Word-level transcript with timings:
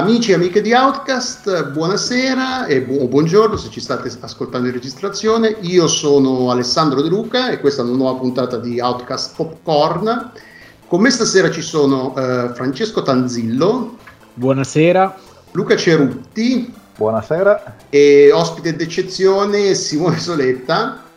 Amici 0.00 0.30
e 0.30 0.34
amiche 0.34 0.62
di 0.62 0.72
Outcast, 0.72 1.72
buonasera 1.72 2.64
e 2.64 2.80
bu- 2.80 3.06
buongiorno 3.06 3.58
se 3.58 3.68
ci 3.68 3.80
state 3.80 4.10
ascoltando 4.20 4.68
in 4.68 4.72
registrazione. 4.72 5.58
Io 5.60 5.86
sono 5.88 6.50
Alessandro 6.50 7.02
De 7.02 7.10
Luca 7.10 7.50
e 7.50 7.60
questa 7.60 7.82
è 7.82 7.84
una 7.84 7.96
nuova 7.96 8.18
puntata 8.18 8.56
di 8.56 8.80
Outcast 8.80 9.36
Popcorn. 9.36 10.32
Con 10.86 11.02
me 11.02 11.10
stasera 11.10 11.50
ci 11.50 11.60
sono 11.60 12.16
eh, 12.16 12.50
Francesco 12.54 13.02
Tanzillo. 13.02 13.98
Buonasera. 14.32 15.18
Luca 15.50 15.76
Cerutti. 15.76 16.72
Buonasera. 16.96 17.76
E 17.90 18.30
ospite 18.32 18.74
d'eccezione 18.74 19.74
Simone 19.74 20.18
Soletta 20.18 21.09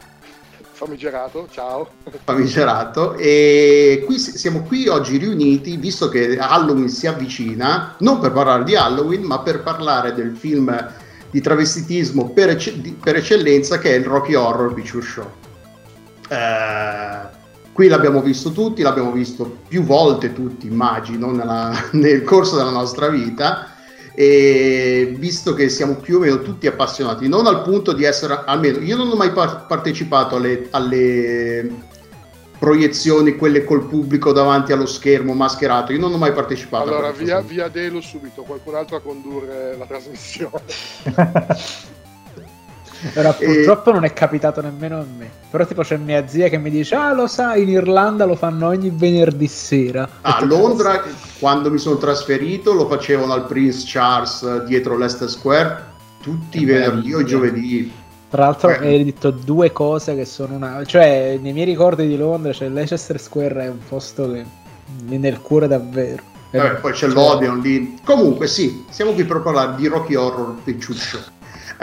famigerato, 0.84 1.48
ciao. 1.50 1.88
Famigerato. 2.24 3.16
E 3.16 4.04
qui 4.06 4.20
siamo 4.20 4.62
qui 4.64 4.88
oggi 4.88 5.18
riuniti, 5.18 5.78
visto 5.78 6.10
che 6.10 6.38
Halloween 6.38 6.90
si 6.90 7.08
avvicina, 7.08 7.96
non 8.00 8.20
per 8.20 8.32
parlare 8.32 8.64
di 8.64 8.76
Halloween, 8.76 9.24
ma 9.24 9.40
per 9.40 9.64
parlare 9.64 10.14
del 10.14 10.36
film 10.36 10.92
di 11.32 11.42
travestitismo 11.42 12.30
per, 12.30 12.50
ecce- 12.50 12.80
per 13.02 13.16
eccellenza 13.16 13.80
che 13.80 13.96
è 13.96 13.98
il 13.98 14.06
Rocky 14.06 14.36
Horror 14.36 14.74
Picture 14.74 15.04
Show. 15.04 15.32
Eh, 16.30 17.20
qui 17.72 17.88
l'abbiamo 17.88 18.22
visto 18.22 18.52
tutti, 18.52 18.82
l'abbiamo 18.82 19.12
visto 19.12 19.60
più 19.68 19.84
volte 19.84 20.34
tutti, 20.34 20.68
immagino, 20.68 21.32
nella, 21.32 21.74
nel 21.92 22.24
corso 22.24 22.58
della 22.58 22.72
nostra 22.72 23.08
vita 23.08 23.73
e 24.16 25.16
visto 25.18 25.54
che 25.54 25.70
siamo 25.70 25.96
più 25.96 26.18
o 26.18 26.20
meno 26.20 26.42
tutti 26.42 26.68
appassionati, 26.68 27.28
non 27.28 27.48
al 27.48 27.62
punto 27.64 27.94
di 27.94 28.04
essere, 28.04 28.44
almeno 28.46 28.80
io 28.80 28.96
non 28.96 29.10
ho 29.10 29.16
mai 29.16 29.32
par- 29.32 29.66
partecipato 29.66 30.36
alle, 30.36 30.68
alle, 30.72 31.92
proiezioni, 32.64 33.36
quelle 33.36 33.66
col 33.66 33.88
pubblico 33.88 34.32
davanti 34.32 34.72
allo 34.72 34.86
schermo 34.86 35.34
mascherato, 35.34 35.92
io 35.92 36.00
non 36.00 36.14
ho 36.14 36.18
mai 36.18 36.32
partecipato. 36.32 36.88
Allora 36.88 37.12
via, 37.12 37.42
via 37.42 37.68
Delo 37.68 38.00
subito, 38.00 38.44
qualcun 38.44 38.76
altro 38.76 38.96
a 38.96 39.02
condurre 39.02 39.76
la 39.78 39.86
trasmissione. 39.86 40.62
Ora, 43.16 43.34
purtroppo 43.34 43.90
e... 43.90 43.94
non 43.94 44.04
è 44.06 44.14
capitato 44.14 44.62
nemmeno 44.62 45.00
a 45.00 45.06
me. 45.18 45.30
Però 45.50 45.66
tipo 45.66 45.82
c'è 45.82 45.98
mia 45.98 46.28
zia 46.28 46.50
che 46.50 46.58
mi 46.58 46.70
dice, 46.70 46.96
ah 46.96 47.14
lo 47.14 47.28
sai, 47.28 47.64
in 47.64 47.70
Irlanda 47.70 48.26
lo 48.26 48.36
fanno 48.36 48.68
ogni 48.68 48.92
venerdì 48.94 49.48
sera. 49.48 50.08
A 50.22 50.44
Londra, 50.46 51.04
quando 51.40 51.70
mi 51.70 51.78
sono 51.78 51.98
trasferito, 51.98 52.74
lo 52.74 52.88
facevano 52.88 53.34
al 53.34 53.46
Prince 53.46 53.84
Charles 53.86 54.64
dietro 54.64 54.98
Leicester 54.98 55.30
Square 55.30 55.92
tutti 56.22 56.62
i 56.62 56.66
venerdì 56.66 57.14
o 57.14 57.20
i 57.20 57.26
giovedì. 57.26 57.92
Tra 58.30 58.46
l'altro 58.46 58.70
Beh. 58.70 58.78
hai 58.78 59.04
detto 59.04 59.30
due 59.30 59.72
cose 59.72 60.16
che 60.16 60.26
sono 60.26 60.56
una... 60.56 60.84
Cioè, 60.86 61.38
nei 61.40 61.54
miei 61.54 61.66
ricordi 61.66 62.08
di 62.08 62.18
Londra, 62.18 62.52
cioè 62.52 62.70
Leicester 62.70 63.20
Square 63.20 63.66
è 63.66 63.70
un 63.70 63.80
posto 63.88 64.32
che 64.32 64.40
è 64.40 64.46
nel 65.18 65.40
cuore 65.42 65.68
davvero. 65.68 66.24
Vabbè, 66.50 66.76
poi 66.76 66.92
c'è 66.94 67.08
cioè... 67.08 67.10
l'Odeon 67.10 67.60
lì. 67.60 68.00
Comunque 68.04 68.48
sì, 68.48 68.86
siamo 68.90 69.12
qui 69.12 69.24
per 69.24 69.42
parlare 69.42 69.76
di 69.76 69.88
Rocky 69.88 70.16
Horror 70.16 70.56
Picture 70.64 70.98
Show. 70.98 71.20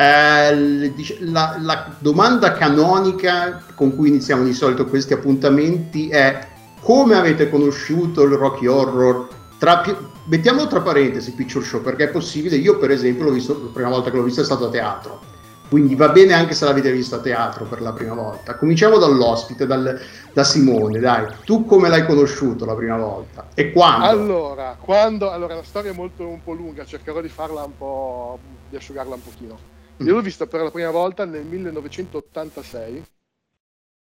Eh, 0.00 0.94
la, 1.18 1.58
la, 1.60 1.94
domanda 1.98 2.52
canonica 2.52 3.62
con 3.74 3.94
cui 3.94 4.08
iniziamo 4.08 4.42
di 4.44 4.54
solito 4.54 4.86
questi 4.86 5.12
appuntamenti 5.12 6.08
è 6.08 6.48
come 6.80 7.16
avete 7.16 7.50
conosciuto 7.50 8.22
il 8.22 8.32
Rocky 8.32 8.66
Horror? 8.66 9.28
Tra, 9.58 9.84
mettiamolo 10.24 10.68
tra 10.68 10.80
parentesi, 10.80 11.34
Picture 11.34 11.62
Show, 11.62 11.82
perché 11.82 12.04
è 12.04 12.08
possibile. 12.08 12.56
Io, 12.56 12.78
per 12.78 12.90
esempio, 12.90 13.24
l'ho 13.24 13.32
visto 13.32 13.60
la 13.62 13.70
prima 13.70 13.90
volta 13.90 14.10
che 14.10 14.16
l'ho 14.16 14.22
visto 14.22 14.40
è 14.40 14.44
stato 14.44 14.68
a 14.68 14.70
teatro. 14.70 15.20
Quindi 15.68 15.94
va 15.94 16.08
bene 16.08 16.32
anche 16.32 16.54
se 16.54 16.64
l'avete 16.64 16.90
visto 16.92 17.16
a 17.16 17.18
teatro 17.18 17.66
per 17.66 17.82
la 17.82 17.92
prima 17.92 18.14
volta. 18.14 18.56
Cominciamo 18.56 18.96
dall'ospite, 18.96 19.66
dal, 19.66 20.00
da 20.32 20.44
Simone, 20.44 20.98
dai. 20.98 21.26
Tu 21.44 21.66
come 21.66 21.90
l'hai 21.90 22.06
conosciuto 22.06 22.64
la 22.64 22.74
prima 22.74 22.96
volta? 22.96 23.48
E 23.52 23.70
quando? 23.70 24.06
Allora, 24.06 24.78
quando, 24.80 25.30
allora 25.30 25.56
la 25.56 25.62
storia 25.62 25.90
è 25.90 25.94
molto 25.94 26.26
un 26.26 26.42
po' 26.42 26.54
lunga, 26.54 26.86
cercherò 26.86 27.20
di 27.20 27.28
farla 27.28 27.64
un 27.64 27.76
po', 27.76 28.38
di 28.70 28.76
asciugarla 28.76 29.14
un 29.14 29.22
pochino. 29.22 29.78
Io 30.00 30.14
l'ho 30.14 30.22
vista 30.22 30.46
per 30.46 30.62
la 30.62 30.70
prima 30.70 30.90
volta 30.90 31.26
nel 31.26 31.44
1986 31.44 33.04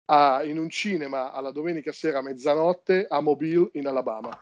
a, 0.05 0.43
in 0.43 0.59
un 0.59 0.69
cinema 0.69 1.31
alla 1.31 1.49
domenica 1.49 1.91
sera 1.91 2.19
a 2.19 2.21
mezzanotte 2.21 3.07
a 3.09 3.19
Mobile 3.21 3.71
in 3.73 3.87
Alabama. 3.87 4.39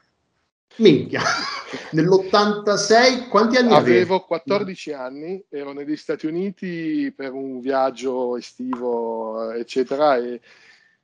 Minchia, 0.76 1.22
nell'86 1.94 3.30
quanti 3.30 3.56
anni? 3.56 3.74
Avevo 3.74 4.26
14 4.26 4.92
anni, 4.92 5.42
ero 5.48 5.72
negli 5.72 5.96
Stati 5.96 6.26
Uniti 6.26 7.14
per 7.16 7.32
un 7.32 7.62
viaggio 7.62 8.36
estivo, 8.36 9.52
eccetera, 9.52 10.18
e 10.18 10.42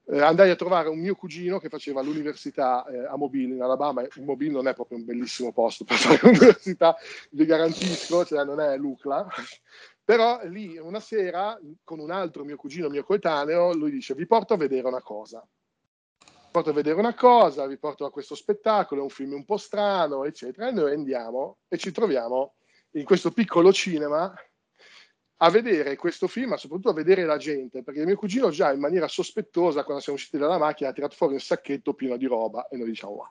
eh, 0.05 0.19
andai 0.19 0.49
a 0.49 0.55
trovare 0.55 0.89
un 0.89 0.99
mio 0.99 1.15
cugino 1.15 1.59
che 1.59 1.69
faceva 1.69 2.01
l'università 2.01 2.85
eh, 2.85 3.05
a 3.05 3.15
Mobile 3.15 3.55
in 3.55 3.61
Alabama. 3.61 4.05
Mobile 4.17 4.51
non 4.51 4.67
è 4.67 4.73
proprio 4.73 4.97
un 4.97 5.05
bellissimo 5.05 5.53
posto 5.53 5.85
per 5.85 5.95
fare 5.95 6.19
l'università, 6.27 6.95
vi 7.31 7.45
garantisco, 7.45 8.25
cioè 8.25 8.43
non 8.43 8.59
è 8.59 8.75
l'UCLA, 8.75 9.25
però 10.03 10.41
lì 10.45 10.77
una 10.77 10.99
sera, 10.99 11.57
con 11.83 11.99
un 11.99 12.11
altro 12.11 12.43
mio 12.43 12.57
cugino 12.57 12.89
mio 12.89 13.03
coetaneo, 13.03 13.73
lui 13.73 13.91
dice: 13.91 14.13
Vi 14.13 14.27
porto 14.27 14.53
a 14.53 14.57
vedere 14.57 14.87
una 14.87 15.01
cosa. 15.01 15.45
Vi 16.19 16.49
porto 16.51 16.69
a 16.69 16.73
vedere 16.73 16.99
una 16.99 17.15
cosa, 17.15 17.65
vi 17.65 17.77
porto 17.77 18.05
a 18.05 18.11
questo 18.11 18.35
spettacolo, 18.35 19.01
è 19.01 19.03
un 19.03 19.09
film 19.09 19.33
un 19.33 19.45
po' 19.45 19.57
strano, 19.57 20.25
eccetera. 20.25 20.67
E 20.67 20.71
noi 20.71 20.93
andiamo 20.93 21.57
e 21.67 21.77
ci 21.77 21.91
troviamo 21.91 22.55
in 22.91 23.05
questo 23.05 23.31
piccolo 23.31 23.71
cinema 23.71 24.33
a 25.37 25.49
vedere 25.49 25.95
questo 25.97 26.27
film, 26.27 26.49
ma 26.49 26.57
soprattutto 26.57 26.89
a 26.89 26.93
vedere 26.93 27.25
la 27.25 27.37
gente, 27.37 27.83
perché 27.83 28.05
mio 28.05 28.15
cugino 28.15 28.49
già 28.49 28.71
in 28.71 28.79
maniera 28.79 29.07
sospettosa, 29.07 29.83
quando 29.83 30.01
siamo 30.01 30.17
usciti 30.17 30.37
dalla 30.37 30.57
macchina, 30.57 30.89
ha 30.89 30.93
tirato 30.93 31.15
fuori 31.15 31.33
un 31.33 31.39
sacchetto 31.39 31.93
pieno 31.93 32.15
di 32.17 32.27
roba 32.27 32.67
e 32.67 32.77
noi 32.77 32.87
diciamo, 32.87 33.13
wow. 33.13 33.27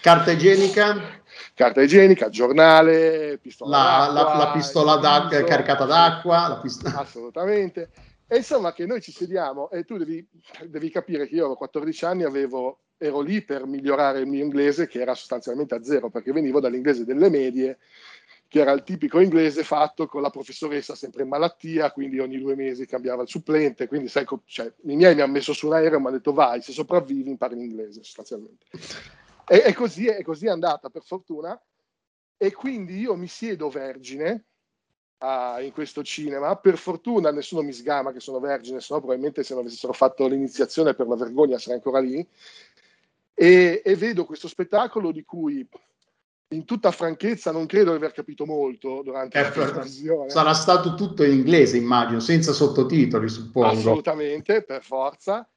Carta 0.00 0.30
igienica? 0.30 1.20
Carta 1.54 1.82
igienica, 1.82 2.28
giornale, 2.28 3.38
pistola 3.42 4.06
la, 4.06 4.12
d'acqua, 4.12 4.32
la, 4.32 4.44
la 4.44 4.50
pistola 4.52 4.96
d'acqua, 4.96 5.42
caricata 5.42 5.84
d'acqua. 5.84 6.58
Pistola... 6.62 6.98
Assolutamente. 7.00 7.90
E 8.28 8.36
insomma 8.36 8.72
che 8.72 8.86
noi 8.86 9.00
ci 9.00 9.10
sediamo 9.10 9.70
e 9.70 9.84
tu 9.84 9.96
devi, 9.96 10.24
devi 10.66 10.90
capire 10.90 11.26
che 11.26 11.34
io 11.34 11.40
avevo 11.40 11.56
14 11.56 12.04
anni, 12.04 12.22
avevo, 12.24 12.80
ero 12.96 13.20
lì 13.20 13.42
per 13.42 13.66
migliorare 13.66 14.20
il 14.20 14.26
mio 14.26 14.44
inglese 14.44 14.86
che 14.86 15.00
era 15.00 15.14
sostanzialmente 15.14 15.74
a 15.74 15.82
zero 15.82 16.10
perché 16.10 16.30
venivo 16.30 16.60
dall'inglese 16.60 17.04
delle 17.04 17.30
medie 17.30 17.78
che 18.46 18.60
era 18.60 18.72
il 18.72 18.82
tipico 18.82 19.18
inglese 19.18 19.62
fatto 19.62 20.06
con 20.06 20.22
la 20.22 20.30
professoressa 20.30 20.94
sempre 20.94 21.22
in 21.22 21.28
malattia, 21.28 21.90
quindi 21.90 22.18
ogni 22.18 22.38
due 22.38 22.54
mesi 22.54 22.86
cambiava 22.86 23.22
il 23.22 23.28
supplente, 23.28 23.86
quindi 23.88 24.08
sai, 24.08 24.24
cioè, 24.46 24.72
i 24.84 24.96
miei 24.96 25.14
mi 25.14 25.20
hanno 25.20 25.32
messo 25.32 25.52
su 25.52 25.66
un 25.66 25.74
aereo 25.74 25.96
e 25.96 26.00
mi 26.00 26.06
hanno 26.06 26.16
detto 26.16 26.32
vai, 26.32 26.62
se 26.62 26.72
sopravvivi 26.72 27.28
impari 27.28 27.56
l'inglese 27.56 28.02
sostanzialmente. 28.02 28.66
E, 29.48 29.62
e 29.64 29.72
così, 29.72 30.06
è 30.06 30.22
così 30.22 30.46
è 30.46 30.50
andata, 30.50 30.90
per 30.90 31.02
fortuna. 31.02 31.60
E 32.36 32.52
quindi 32.52 32.98
io 32.98 33.16
mi 33.16 33.26
siedo 33.26 33.68
vergine 33.68 34.44
uh, 35.18 35.60
in 35.62 35.72
questo 35.72 36.02
cinema. 36.04 36.54
Per 36.56 36.76
fortuna 36.76 37.30
nessuno 37.30 37.62
mi 37.62 37.72
sgama 37.72 38.12
che 38.12 38.20
sono 38.20 38.38
vergine, 38.38 38.80
se 38.80 38.92
no 38.92 39.00
probabilmente 39.00 39.42
se 39.42 39.54
non 39.54 39.64
avessero 39.64 39.92
fatto 39.92 40.26
l'iniziazione 40.26 40.94
per 40.94 41.08
la 41.08 41.16
vergogna 41.16 41.58
sarei 41.58 41.76
ancora 41.76 42.00
lì. 42.00 42.26
E, 43.34 43.82
e, 43.84 43.96
vedo 43.96 44.24
questo 44.24 44.48
spettacolo 44.48 45.12
di 45.12 45.24
cui 45.24 45.66
in 46.48 46.64
tutta 46.64 46.90
franchezza 46.90 47.52
non 47.52 47.66
credo 47.66 47.90
di 47.90 47.96
aver 47.96 48.12
capito 48.12 48.46
molto 48.46 49.02
durante 49.02 49.38
eh, 49.38 49.56
la 49.56 49.82
visione. 49.82 50.30
Sarà 50.30 50.54
stato 50.54 50.94
tutto 50.94 51.22
in 51.22 51.32
inglese, 51.32 51.76
immagino, 51.76 52.20
senza 52.20 52.52
sottotitoli, 52.52 53.28
suppongo. 53.28 53.68
Assolutamente, 53.68 54.62
per 54.62 54.82
forza 54.82 55.48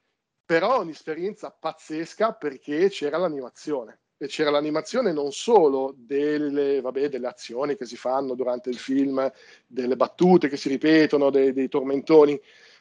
però 0.52 0.82
un'esperienza 0.82 1.50
pazzesca 1.50 2.34
perché 2.34 2.90
c'era 2.90 3.16
l'animazione 3.18 4.00
e 4.18 4.28
c'era 4.28 4.50
l'animazione 4.50 5.14
non 5.14 5.32
solo 5.32 5.94
delle, 5.96 6.82
vabbè, 6.82 7.08
delle, 7.08 7.28
azioni 7.28 7.78
che 7.78 7.86
si 7.86 7.96
fanno 7.96 8.36
durante 8.36 8.70
il 8.70 8.76
film, 8.78 9.32
delle 9.66 9.96
battute 9.96 10.50
che 10.50 10.58
si 10.58 10.68
ripetono, 10.68 11.30
dei, 11.30 11.54
dei 11.54 11.70
tormentoni, 11.70 12.38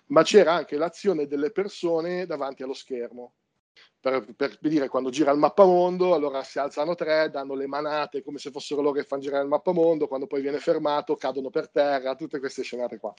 ma 0.06 0.24
c'era 0.24 0.54
anche 0.54 0.76
l'azione 0.76 1.28
delle 1.28 1.52
persone 1.52 2.26
davanti 2.26 2.64
allo 2.64 2.74
schermo. 2.74 3.34
Per, 4.00 4.34
per, 4.34 4.58
dire 4.60 4.88
quando 4.88 5.10
gira 5.10 5.30
il 5.30 5.38
mappamondo, 5.38 6.12
allora 6.12 6.42
si 6.42 6.58
alzano 6.58 6.96
tre, 6.96 7.30
danno 7.30 7.54
le 7.54 7.68
manate 7.68 8.20
come 8.20 8.38
se 8.38 8.50
fossero 8.50 8.80
loro 8.80 8.94
che 8.94 9.04
fanno 9.04 9.22
girare 9.22 9.44
il 9.44 9.48
mappamondo, 9.48 10.08
quando 10.08 10.26
poi 10.26 10.40
viene 10.40 10.58
fermato 10.58 11.14
cadono 11.14 11.50
per 11.50 11.70
terra, 11.70 12.16
tutte 12.16 12.40
queste 12.40 12.64
scenate 12.64 12.98
qua. 12.98 13.14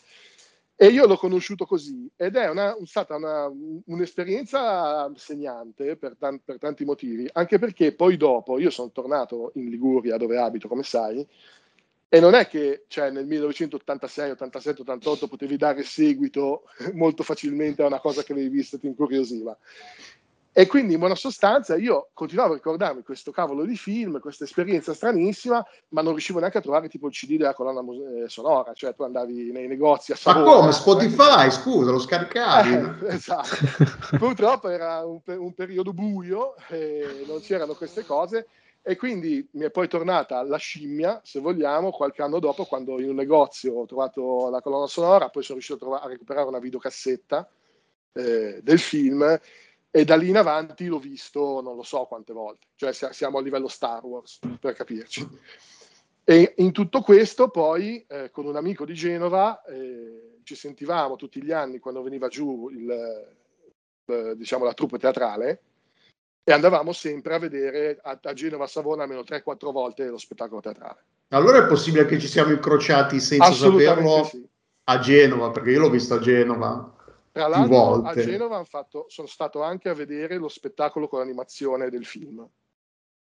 E 0.76 0.88
io 0.88 1.06
l'ho 1.06 1.18
conosciuto 1.18 1.66
così 1.66 2.10
ed 2.16 2.36
è 2.36 2.50
una, 2.50 2.76
stata 2.86 3.16
una, 3.16 3.48
un'esperienza 3.86 5.12
segnante 5.16 5.96
per, 5.96 6.16
tan- 6.18 6.42
per, 6.44 6.58
tanti 6.58 6.86
motivi, 6.86 7.30
anche 7.34 7.60
perché 7.60 7.94
poi 7.94 8.18
dopo 8.18 8.58
io 8.58 8.72
sono 8.72 8.90
tornato 8.92 9.52
in 9.56 9.70
Liguria 9.70 10.18
dove 10.18 10.40
abito, 10.40 10.68
come 10.68 10.82
sai, 10.82 11.28
e 12.14 12.20
non 12.20 12.34
è 12.34 12.46
che 12.48 12.84
cioè, 12.90 13.10
nel 13.10 13.26
1986, 13.26 14.32
87, 14.32 14.82
88 14.82 15.28
potevi 15.30 15.56
dare 15.56 15.82
seguito 15.84 16.64
molto 16.94 17.24
facilmente 17.24 17.84
a 17.84 17.86
una 17.86 18.02
cosa 18.02 18.22
che 18.22 18.34
avevi 18.34 18.50
visto 18.50 18.76
e 18.76 18.80
ti 18.80 18.88
incuriosiva. 18.88 19.58
E 20.54 20.68
quindi 20.68 20.94
in 20.94 21.00
buona 21.00 21.16
sostanza 21.16 21.78
io 21.78 22.10
continuavo 22.14 22.52
a 22.52 22.56
ricordarmi 22.56 23.04
questo 23.04 23.32
cavolo 23.32 23.64
di 23.64 23.78
film, 23.78 24.20
questa 24.20 24.44
esperienza 24.44 24.94
stranissima, 24.94 25.66
ma 25.90 26.02
non 26.02 26.12
riuscivo 26.12 26.40
neanche 26.40 26.58
a 26.58 26.62
trovare 26.62 26.90
tipo 26.90 27.08
il 27.08 27.14
CD 27.14 27.38
della 27.38 27.54
colonna 27.54 27.80
eh, 27.80 28.28
sonora, 28.28 28.74
cioè 28.74 28.94
tu 28.94 29.04
andavi 29.04 29.54
nei 29.54 29.70
negozi 29.70 30.12
a 30.12 30.18
Savona. 30.18 30.46
Ma 30.46 30.52
come? 30.52 30.72
Spotify, 30.74 31.46
eh? 31.46 31.52
scusa, 31.52 31.92
lo 31.92 32.00
scaricavi? 32.00 32.70
Eh, 33.02 33.14
esatto. 33.14 33.56
Purtroppo 34.18 34.68
era 34.68 35.06
un, 35.06 35.22
un, 35.26 35.54
periodo 35.54 35.94
buio 35.94 36.56
e 36.68 37.24
non 37.26 37.40
c'erano 37.40 37.74
queste 37.74 38.06
cose 38.06 38.48
E 38.82 38.96
quindi 38.96 39.48
mi 39.54 39.66
è 39.66 39.72
poi 39.72 39.88
tornata 39.88 40.44
la 40.44 40.58
scimmia, 40.58 41.22
se 41.24 41.40
vogliamo, 41.40 41.92
qualche 41.92 42.22
anno 42.22 42.40
dopo, 42.40 42.66
quando 42.66 43.00
in 43.00 43.10
un 43.10 43.16
negozio 43.16 43.74
ho 43.74 43.86
trovato 43.86 44.50
la 44.50 44.62
colonna 44.62 44.88
sonora, 44.88 45.30
poi 45.30 45.44
sono 45.44 45.60
riuscito 45.60 45.78
a, 45.78 45.80
trovare, 45.80 46.06
a 46.06 46.10
recuperare 46.10 46.48
una 46.48 46.60
videocassetta 46.60 47.48
eh, 48.14 48.60
del 48.62 48.80
film 48.80 49.40
e 49.92 50.06
da 50.06 50.16
lì 50.16 50.30
in 50.30 50.38
avanti 50.38 50.88
l'ho 50.88 51.00
visto 51.00 51.62
non 51.62 51.76
lo 51.76 51.84
so 51.84 52.06
quante 52.06 52.32
volte, 52.34 52.68
cioè 52.76 52.94
siamo 52.94 53.38
a 53.38 53.42
livello 53.42 53.68
Star 53.68 54.04
Wars, 54.04 54.40
per 54.60 54.74
capirci. 54.74 55.28
E 56.24 56.54
in 56.58 56.72
tutto 56.72 57.02
questo 57.02 57.50
poi 57.50 58.06
eh, 58.08 58.30
con 58.32 58.46
un 58.46 58.56
amico 58.56 58.86
di 58.86 58.94
Genova 58.94 59.62
eh, 59.64 60.40
ci 60.44 60.56
sentivamo 60.56 61.16
tutti 61.18 61.44
gli 61.44 61.52
anni 61.52 61.80
quando 61.80 62.02
veniva 62.02 62.28
giù 62.30 62.70
il, 62.70 62.90
eh, 64.06 64.36
diciamo, 64.38 64.64
la 64.64 64.74
troupe 64.74 64.98
teatrale 64.98 65.62
e 66.44 66.52
andavamo 66.52 66.92
sempre 66.92 67.36
a 67.36 67.40
vedere 67.40 68.00
a, 68.02 68.18
a 68.22 68.34
Genova 68.34 68.68
Savona 68.68 69.04
almeno 69.04 69.22
3-4 69.22 69.72
volte 69.72 70.08
lo 70.08 70.18
spettacolo 70.18 70.62
teatrale. 70.62 71.04
Allora 71.30 71.60
è 71.60 71.68
possibile 71.68 72.06
che 72.06 72.20
ci 72.20 72.28
siamo 72.28 72.52
incrociati 72.52 73.20
senza 73.20 73.52
saperlo 73.52 74.24
sì. 74.24 74.46
a 74.86 75.00
Genova, 75.00 75.52
perché 75.52 75.72
io 75.72 75.80
l'ho 75.80 75.90
visto 75.90 76.16
a 76.16 76.20
Genova. 76.20 76.96
Tra 77.32 77.48
l'altro 77.48 78.02
a 78.02 78.14
Genova 78.14 78.64
fatto, 78.66 79.06
sono 79.08 79.28
stato 79.28 79.62
anche 79.62 79.88
a 79.88 79.94
vedere 79.94 80.36
lo 80.38 80.50
spettacolo 80.50 81.08
con 81.08 81.20
l'animazione 81.20 81.90
del 81.90 82.06
film, 82.06 82.46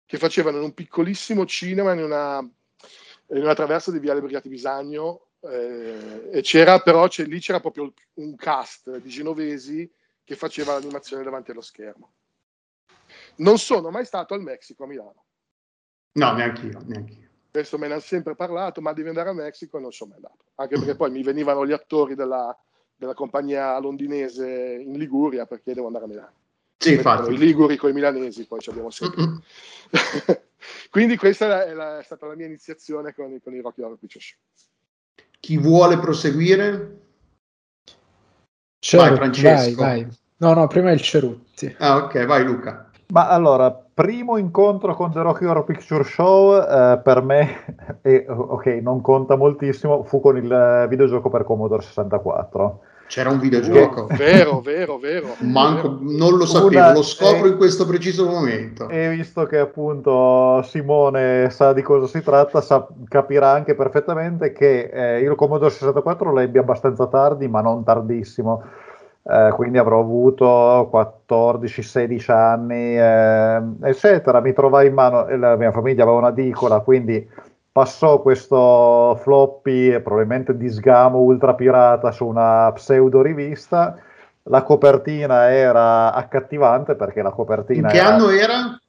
che 0.06 0.18
facevano 0.18 0.58
in 0.58 0.64
un 0.64 0.74
piccolissimo 0.74 1.46
cinema 1.46 1.94
in 1.94 2.04
una, 2.04 2.40
in 2.40 3.42
una 3.42 3.54
traversa 3.54 3.90
di 3.92 4.00
Viale 4.00 4.22
Brigati 4.22 4.50
Bisagno, 4.50 5.28
eh, 5.40 6.30
e 6.30 6.42
c'era 6.42 6.80
però 6.80 7.08
c'è, 7.08 7.24
lì 7.24 7.40
c'era 7.40 7.62
proprio 7.62 7.94
un 8.16 8.36
cast 8.36 8.98
di 8.98 9.10
genovesi 9.10 9.90
che 10.24 10.36
faceva 10.36 10.74
l'animazione 10.74 11.24
davanti 11.24 11.52
allo 11.52 11.62
schermo. 11.62 12.14
Non 13.38 13.58
sono 13.58 13.92
mai 13.92 14.06
stato 14.06 14.34
al 14.34 14.42
Messico 14.42 14.84
a 14.84 14.88
Milano. 14.88 15.26
No, 16.14 16.34
neanche 16.34 16.66
io, 16.66 16.82
neanche 16.86 17.14
io. 17.14 17.30
Questo 17.50 17.78
me 17.78 17.88
ne 17.88 17.94
hanno 17.94 18.02
sempre 18.02 18.36
parlato, 18.36 18.82
ma 18.82 18.92
devi 18.92 19.08
andare 19.08 19.30
al 19.30 19.36
Messico 19.36 19.78
e 19.78 19.82
non 19.82 19.92
sono 19.92 20.12
mai 20.12 20.20
andato. 20.20 20.52
Anche 20.56 20.76
perché 20.76 20.96
poi 20.96 21.12
mi 21.12 21.24
venivano 21.24 21.66
gli 21.66 21.72
attori 21.72 22.16
della, 22.16 22.58
della 23.02 23.16
compagnia 23.16 23.80
londinese 23.80 24.80
in 24.80 24.94
Liguria 24.94 25.48
perché 25.48 25.74
devo 25.74 25.88
andare 25.88 26.06
a 26.06 26.08
Milano. 26.08 26.34
Sì, 26.78 26.94
infatti. 26.94 27.34
I 27.34 27.38
Liguri 27.38 27.76
con 27.76 27.90
i 27.90 27.94
milanesi, 27.94 28.46
poi 28.46 28.60
ci 28.60 28.70
abbiamo 28.70 28.92
sempre. 28.92 29.40
Quindi 30.92 31.18
questa 31.18 31.66
è, 31.66 31.74
la, 31.74 31.98
è, 31.98 32.04
stata 32.04 32.28
la 32.28 32.36
mia 32.36 32.46
iniziazione 32.46 33.16
con, 33.16 33.40
con 33.44 33.56
i 33.56 33.62
Rocky 33.62 33.82
Horror 33.82 33.98
Picture 33.98 34.24
Show. 34.24 34.38
Chi 35.40 35.58
vuole 35.58 35.98
proseguire? 35.98 37.00
Certo, 38.78 39.08
vai, 39.08 39.16
Francesco. 39.16 39.82
Vai, 39.82 40.04
vai. 40.04 40.18
No, 40.38 40.54
no, 40.54 40.68
prima 40.68 40.92
il 40.92 41.02
Cerutti. 41.02 41.76
Ah, 41.80 42.04
ok, 42.04 42.26
vai 42.26 42.44
Luca. 42.44 42.92
Ma 43.08 43.30
allora, 43.30 43.72
primo 43.72 44.38
incontro 44.38 44.94
con 44.94 45.12
The 45.12 45.24
Rocky 45.24 45.46
Horror 45.46 45.64
Picture 45.64 46.04
Show 46.04 46.56
eh, 46.56 47.00
per 47.04 47.24
me, 47.24 47.66
e, 48.02 48.26
ok, 48.28 48.68
non 48.82 49.02
conta 49.02 49.36
moltissimo, 49.36 50.04
fu 50.04 50.20
con 50.20 50.38
il 50.38 50.86
videogioco 50.88 51.30
per 51.30 51.44
Commodore 51.44 51.82
64. 51.82 52.90
C'era 53.12 53.30
un 53.30 53.40
videogioco. 53.40 54.08
Vero, 54.16 54.62
vero, 54.62 54.98
vero. 54.98 55.36
Manco, 55.40 55.98
non 56.00 56.38
lo 56.38 56.46
sapevo, 56.46 56.68
Una, 56.70 56.94
lo 56.94 57.04
scopro 57.04 57.46
e, 57.46 57.50
in 57.50 57.58
questo 57.58 57.86
preciso 57.86 58.26
momento. 58.26 58.88
E 58.88 59.10
visto 59.10 59.46
che 59.48 59.58
appunto 59.58 60.62
Simone 60.62 61.50
sa 61.50 61.74
di 61.74 61.82
cosa 61.82 62.08
si 62.08 62.24
tratta, 62.24 62.62
sa, 62.62 62.88
capirà 63.10 63.52
anche 63.52 63.76
perfettamente 63.76 64.54
che 64.54 64.90
eh, 64.94 65.20
io 65.20 65.32
il 65.32 65.36
Commodore 65.36 65.72
64 65.72 66.32
l'ebbi 66.32 66.58
abbastanza 66.58 67.06
tardi, 67.08 67.50
ma 67.50 67.60
non 67.60 67.84
tardissimo 67.84 68.64
eh, 69.24 69.52
quindi 69.56 69.78
avrò 69.78 70.00
avuto 70.00 70.90
14-16 70.90 72.32
anni, 72.32 72.98
eh, 72.98 73.62
eccetera. 73.90 74.40
Mi 74.40 74.54
trovai 74.54 74.88
in 74.88 74.94
mano, 74.94 75.28
la 75.38 75.58
mia 75.58 75.72
famiglia 75.72 76.04
aveva 76.04 76.18
un'edicola, 76.18 76.80
quindi 76.80 77.30
passò 77.72 78.22
questo 78.22 79.18
floppy, 79.22 80.00
probabilmente 80.02 80.58
di 80.58 80.70
sgamo 80.70 81.20
ultra 81.20 81.54
pirata, 81.54 82.12
su 82.12 82.26
una 82.26 82.72
pseudo 82.74 83.22
rivista. 83.22 83.98
La 84.44 84.64
copertina 84.64 85.52
era 85.52 86.14
accattivante 86.14 86.96
perché 86.96 87.22
la 87.22 87.32
copertina. 87.32 87.88
In 87.88 87.94
che 87.94 88.00
era... 88.00 88.08
anno 88.08 88.30
era? 88.30 88.80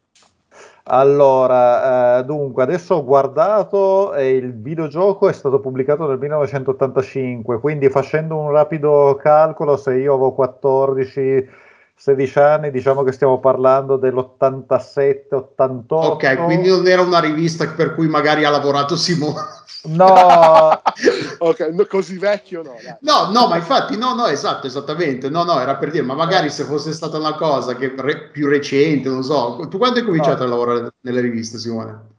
Allora, 0.84 2.18
eh, 2.18 2.24
dunque, 2.24 2.64
adesso 2.64 2.96
ho 2.96 3.04
guardato 3.04 4.14
e 4.14 4.30
il 4.30 4.52
videogioco 4.52 5.28
è 5.28 5.32
stato 5.32 5.60
pubblicato 5.60 6.08
nel 6.08 6.18
1985, 6.18 7.60
quindi 7.60 7.88
facendo 7.88 8.36
un 8.36 8.50
rapido 8.50 9.16
calcolo, 9.20 9.76
se 9.76 9.94
io 9.94 10.14
avevo 10.14 10.32
14, 10.32 11.48
16 11.94 12.38
anni, 12.38 12.70
diciamo 12.70 13.02
che 13.04 13.12
stiamo 13.12 13.38
parlando 13.38 13.96
dell'87, 13.96 15.34
88. 15.34 15.94
Ok, 15.94 16.44
quindi 16.44 16.68
non 16.68 16.86
era 16.86 17.02
una 17.02 17.20
rivista 17.20 17.68
per 17.68 17.94
cui 17.94 18.08
magari 18.08 18.44
ha 18.44 18.50
lavorato 18.50 18.96
Simone. 18.96 19.40
No, 19.84 20.80
ok, 21.38 21.86
così 21.86 22.18
vecchio 22.18 22.62
no. 22.62 22.76
Dai. 22.82 22.96
No, 23.00 23.30
no, 23.30 23.48
ma 23.48 23.56
infatti, 23.56 23.96
no, 23.96 24.14
no, 24.14 24.26
esatto, 24.26 24.66
esattamente. 24.66 25.28
No, 25.28 25.44
no, 25.44 25.60
era 25.60 25.76
per 25.76 25.90
dire, 25.90 26.04
ma 26.04 26.14
magari 26.14 26.50
se 26.50 26.64
fosse 26.64 26.92
stata 26.92 27.18
una 27.18 27.34
cosa 27.34 27.74
che 27.74 27.92
re, 27.96 28.30
più 28.30 28.48
recente, 28.48 29.08
non 29.08 29.22
so. 29.22 29.66
Tu 29.68 29.78
quando 29.78 29.98
hai 29.98 30.04
cominciato 30.04 30.38
no. 30.38 30.44
a 30.44 30.48
lavorare 30.48 30.92
nelle 31.00 31.20
riviste, 31.20 31.58
Simone? 31.58 32.10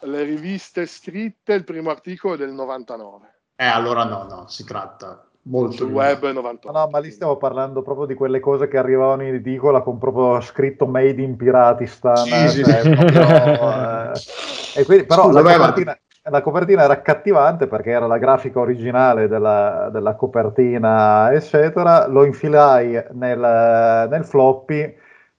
Le 0.00 0.22
riviste 0.22 0.86
scritte, 0.86 1.54
il 1.54 1.64
primo 1.64 1.90
articolo 1.90 2.34
è 2.34 2.36
del 2.36 2.52
99. 2.52 3.26
Eh, 3.56 3.66
allora 3.66 4.04
no, 4.04 4.24
no, 4.24 4.44
si 4.48 4.64
tratta 4.64 5.27
molto 5.48 5.72
sul 5.72 5.90
web 5.90 6.30
98. 6.30 6.70
No, 6.70 6.88
ma 6.90 6.98
lì 6.98 7.10
stiamo 7.10 7.36
parlando 7.36 7.82
proprio 7.82 8.06
di 8.06 8.14
quelle 8.14 8.40
cose 8.40 8.68
che 8.68 8.78
arrivavano 8.78 9.24
in 9.24 9.34
edicola 9.34 9.80
con 9.80 9.98
proprio 9.98 10.40
scritto 10.40 10.86
made 10.86 11.20
in 11.20 11.36
Piratistan. 11.36 12.16
Sì, 12.16 12.48
sì, 12.48 12.64
cioè, 12.64 12.82
sì. 12.82 12.90
Proprio, 12.90 13.22
eh, 14.12 14.80
e 14.80 14.84
quindi, 14.84 15.04
però 15.06 15.24
Scusa, 15.24 15.40
la 15.40 15.56
copertina, 15.56 15.98
la 16.30 16.42
copertina 16.42 16.82
era 16.84 16.92
accattivante 16.92 17.66
perché 17.66 17.90
era 17.90 18.06
la 18.06 18.18
grafica 18.18 18.60
originale 18.60 19.28
della, 19.28 19.88
della 19.90 20.14
copertina, 20.14 21.32
eccetera. 21.32 22.06
Lo 22.06 22.24
infilai 22.24 23.02
nel, 23.12 24.06
nel, 24.10 24.24
floppy, 24.24 24.94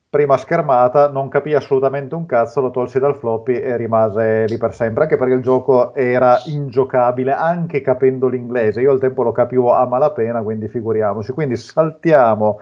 prima 0.10 0.38
schermata, 0.38 1.10
non 1.10 1.30
capì 1.30 1.54
assolutamente 1.54 2.16
un 2.16 2.26
cazzo, 2.26 2.62
lo 2.62 2.72
tolsi 2.72 2.98
dal 3.00 3.16
floppy 3.16 3.56
e 3.56 3.78
rimase 3.78 4.46
lì 4.48 4.58
per 4.58 4.74
sempre, 4.74 5.04
anche 5.04 5.18
perché 5.18 5.36
il 5.36 5.42
gioco 5.42 5.94
era 5.94 6.42
ingiocabile, 6.46 7.32
anche 7.32 7.82
capendo 7.82 8.28
l'inglese. 8.28 8.82
Io 8.82 8.92
al 8.92 9.00
tempo 9.00 9.22
lo 9.22 9.32
capivo 9.32 9.74
a 9.74 9.86
malapena, 9.86 10.42
quindi 10.42 10.68
figuriamoci. 10.68 11.32
Quindi 11.32 11.56
saltiamo 11.58 12.60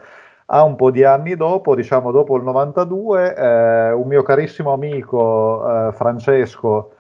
a 0.48 0.64
un 0.64 0.76
po' 0.76 0.92
di 0.92 1.04
anni 1.04 1.36
dopo, 1.36 1.76
diciamo 1.76 2.12
dopo 2.12 2.36
il 2.38 2.44
92, 2.44 3.36
eh, 3.36 3.92
un 3.92 4.08
mio 4.08 4.24
carissimo 4.24 4.74
amico 4.74 5.88
eh, 5.88 5.92
Francesco 5.94 6.97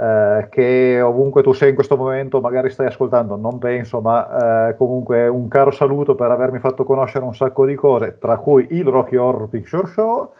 eh, 0.00 0.48
che 0.48 0.98
ovunque 1.02 1.42
tu 1.42 1.52
sei 1.52 1.70
in 1.70 1.74
questo 1.74 1.96
momento 1.96 2.40
magari 2.40 2.70
stai 2.70 2.86
ascoltando, 2.86 3.36
non 3.36 3.58
penso, 3.58 4.00
ma 4.00 4.68
eh, 4.68 4.76
comunque 4.76 5.28
un 5.28 5.46
caro 5.48 5.70
saluto 5.70 6.14
per 6.14 6.30
avermi 6.30 6.58
fatto 6.58 6.84
conoscere 6.84 7.24
un 7.24 7.34
sacco 7.34 7.66
di 7.66 7.74
cose, 7.74 8.16
tra 8.18 8.38
cui 8.38 8.66
il 8.70 8.86
Rocky 8.86 9.16
Horror 9.16 9.48
Picture 9.48 9.86
Show. 9.88 10.32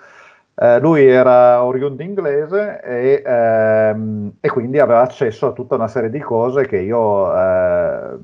Eh, 0.54 0.80
lui 0.80 1.06
era 1.06 1.62
oriundo 1.62 2.02
inglese 2.02 2.80
e, 2.82 3.22
ehm, 3.24 4.32
e, 4.40 4.48
quindi 4.50 4.78
aveva 4.78 5.00
accesso 5.00 5.48
a 5.48 5.52
tutta 5.52 5.74
una 5.74 5.88
serie 5.88 6.10
di 6.10 6.20
cose 6.20 6.66
che 6.66 6.78
io 6.78 7.34
eh, 7.34 8.18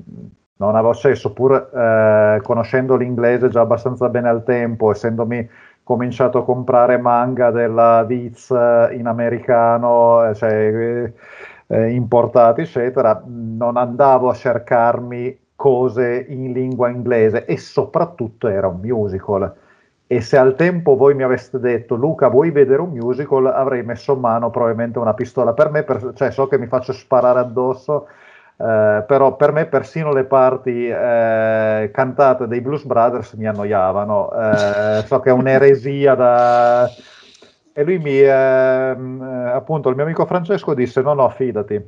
non 0.57 0.75
avevo 0.75 0.89
accesso, 0.89 1.33
pur 1.33 1.53
eh, 1.53 2.39
conoscendo 2.43 2.95
l'inglese 2.95 3.49
già 3.49 3.61
abbastanza 3.61 4.09
bene 4.09 4.29
al 4.29 4.43
tempo, 4.43 4.91
essendomi 4.91 5.47
cominciato 5.87 6.39
a 6.39 6.43
comprare 6.43 6.97
manga 6.97 7.49
della 7.49 8.03
Viz 8.03 8.51
eh, 8.51 8.89
in 8.91 9.07
americano, 9.07 10.29
eh, 10.29 10.35
cioè, 10.35 10.51
eh, 10.51 11.13
eh, 11.67 11.91
importati, 11.91 12.61
eccetera, 12.61 13.23
non 13.25 13.77
andavo 13.77 14.29
a 14.29 14.33
cercarmi 14.33 15.39
cose 15.55 16.25
in 16.27 16.51
lingua 16.51 16.89
inglese 16.89 17.45
e 17.45 17.57
soprattutto 17.57 18.49
era 18.49 18.67
un 18.67 18.81
musical. 18.81 19.55
E 20.05 20.19
se 20.19 20.37
al 20.37 20.55
tempo 20.55 20.97
voi 20.97 21.15
mi 21.15 21.23
aveste 21.23 21.57
detto 21.57 21.95
Luca 21.95 22.27
vuoi 22.27 22.51
vedere 22.51 22.81
un 22.81 22.89
musical, 22.89 23.45
avrei 23.47 23.83
messo 23.83 24.13
in 24.13 24.19
mano 24.19 24.49
probabilmente 24.49 24.99
una 24.99 25.13
pistola 25.13 25.53
per 25.53 25.69
me, 25.71 25.83
per, 25.83 26.11
cioè 26.15 26.31
so 26.31 26.47
che 26.47 26.57
mi 26.59 26.67
faccio 26.67 26.91
sparare 26.91 27.39
addosso 27.39 28.07
eh, 28.59 29.03
però 29.05 29.35
per 29.35 29.51
me 29.51 29.67
persino 29.67 30.11
le 30.11 30.23
parti 30.23 30.87
eh, 30.87 31.91
cantate 31.93 32.47
dei 32.47 32.59
Blues 32.59 32.85
Brothers 32.85 33.33
mi 33.33 33.45
annoiavano. 33.45 34.31
Eh, 34.31 35.03
so 35.05 35.19
che 35.19 35.29
è 35.29 35.33
un'eresia 35.33 36.15
da... 36.15 36.87
E 37.73 37.83
lui 37.83 37.99
mi, 37.99 38.19
ehm, 38.19 39.21
eh, 39.21 39.51
appunto, 39.51 39.89
il 39.89 39.95
mio 39.95 40.05
amico 40.05 40.25
Francesco 40.25 40.73
disse: 40.73 41.01
No, 41.03 41.13
no, 41.13 41.29
fidati, 41.29 41.79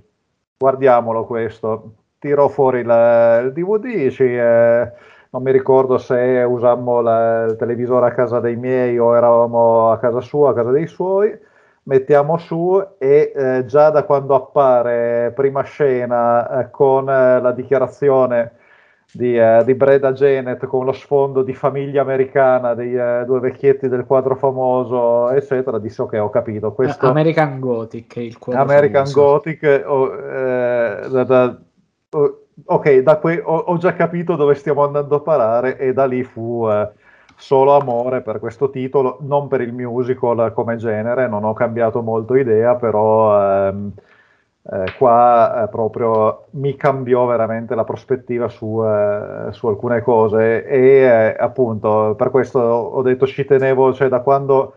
guardiamolo 0.55 1.25
questo. 1.25 1.93
Tirò 2.19 2.47
fuori 2.47 2.83
la, 2.83 3.39
il 3.39 3.53
DVD, 3.53 4.09
ci, 4.11 4.23
eh, 4.25 4.91
non 5.31 5.41
mi 5.41 5.51
ricordo 5.51 5.97
se 5.97 6.43
usammo 6.47 7.01
la, 7.01 7.45
il 7.45 7.55
televisore 7.55 8.05
a 8.07 8.11
casa 8.11 8.39
dei 8.39 8.55
miei 8.55 8.99
o 8.99 9.15
eravamo 9.15 9.89
a 9.89 9.97
casa 9.97 10.21
sua, 10.21 10.51
a 10.51 10.53
casa 10.53 10.69
dei 10.69 10.85
suoi 10.85 11.35
mettiamo 11.89 12.37
su 12.37 12.79
e 12.99 13.33
eh, 13.35 13.65
già 13.65 13.89
da 13.89 14.03
quando 14.03 14.35
appare 14.35 15.31
prima 15.35 15.63
scena 15.63 16.59
eh, 16.59 16.69
con 16.69 17.09
eh, 17.09 17.41
la 17.41 17.51
dichiarazione 17.51 18.51
di, 19.11 19.35
uh, 19.35 19.63
di 19.63 19.73
Breda 19.73 20.13
Janet 20.13 20.67
con 20.67 20.85
lo 20.85 20.91
sfondo 20.91 21.41
di 21.41 21.55
famiglia 21.55 22.03
americana 22.03 22.75
dei 22.75 22.93
uh, 22.93 23.25
due 23.25 23.39
vecchietti 23.39 23.87
del 23.87 24.05
quadro 24.05 24.35
famoso, 24.35 25.31
eccetera, 25.31 25.79
disse 25.79 26.03
ok, 26.03 26.19
ho 26.21 26.29
capito. 26.29 26.73
Questo... 26.73 27.07
American 27.07 27.59
Gothic 27.59 28.17
è 28.17 28.19
il 28.19 28.37
quadro 28.37 28.61
American 28.61 29.07
famoso. 29.07 29.21
Gothic, 29.21 29.83
oh, 29.87 30.13
eh, 30.13 31.07
da, 31.09 31.23
da, 31.23 31.59
oh, 32.11 32.41
ok, 32.65 32.97
da 32.99 33.17
que- 33.17 33.41
ho, 33.43 33.57
ho, 33.57 33.77
già 33.77 33.93
capito 33.93 34.35
dove 34.35 34.53
stiamo 34.53 34.83
andando 34.83 35.15
a 35.15 35.21
parare 35.21 35.79
e 35.79 35.91
da 35.91 36.05
lì 36.05 36.23
fu 36.23 36.69
eh, 36.69 36.91
solo 37.39 37.75
amore 37.75 38.21
per 38.21 38.39
questo 38.39 38.69
titolo, 38.69 39.17
non 39.21 39.47
per 39.47 39.61
il 39.61 39.73
musical 39.73 40.51
come 40.53 40.75
genere, 40.75 41.27
non 41.27 41.43
ho 41.45 41.53
cambiato 41.53 42.01
molto 42.01 42.35
idea, 42.35 42.75
però 42.75 43.67
ehm, 43.67 43.91
eh, 44.71 44.93
qua 44.97 45.63
eh, 45.63 45.69
proprio 45.69 46.45
mi 46.51 46.75
cambiò 46.75 47.25
veramente 47.25 47.75
la 47.75 47.83
prospettiva 47.85 48.49
su, 48.49 48.83
eh, 48.83 49.51
su 49.51 49.67
alcune 49.67 50.01
cose 50.01 50.65
e 50.65 50.79
eh, 50.79 51.35
appunto 51.39 52.13
per 52.17 52.29
questo 52.29 52.59
ho 52.59 53.01
detto 53.01 53.25
ci 53.25 53.45
tenevo, 53.45 53.93
cioè 53.93 54.09
da 54.09 54.19
quando 54.19 54.75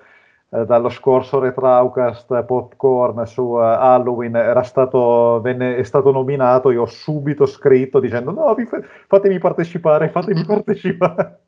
eh, 0.51 0.67
dallo 0.67 0.89
scorso 0.91 1.39
Retraucast 1.41 2.45
Popcorn 2.45 3.27
su 3.27 3.43
uh, 3.43 3.57
Halloween 3.59 4.37
era 4.37 4.63
stato, 4.63 5.41
venne, 5.41 5.77
è 5.77 5.83
stato 5.83 6.13
nominato, 6.13 6.71
io 6.71 6.83
ho 6.83 6.87
subito 6.87 7.47
scritto 7.47 8.01
dicendo 8.01 8.33
no, 8.33 8.55
fatemi 9.09 9.39
partecipare, 9.39 10.11
fatemi 10.11 10.45
partecipare. 10.45 11.41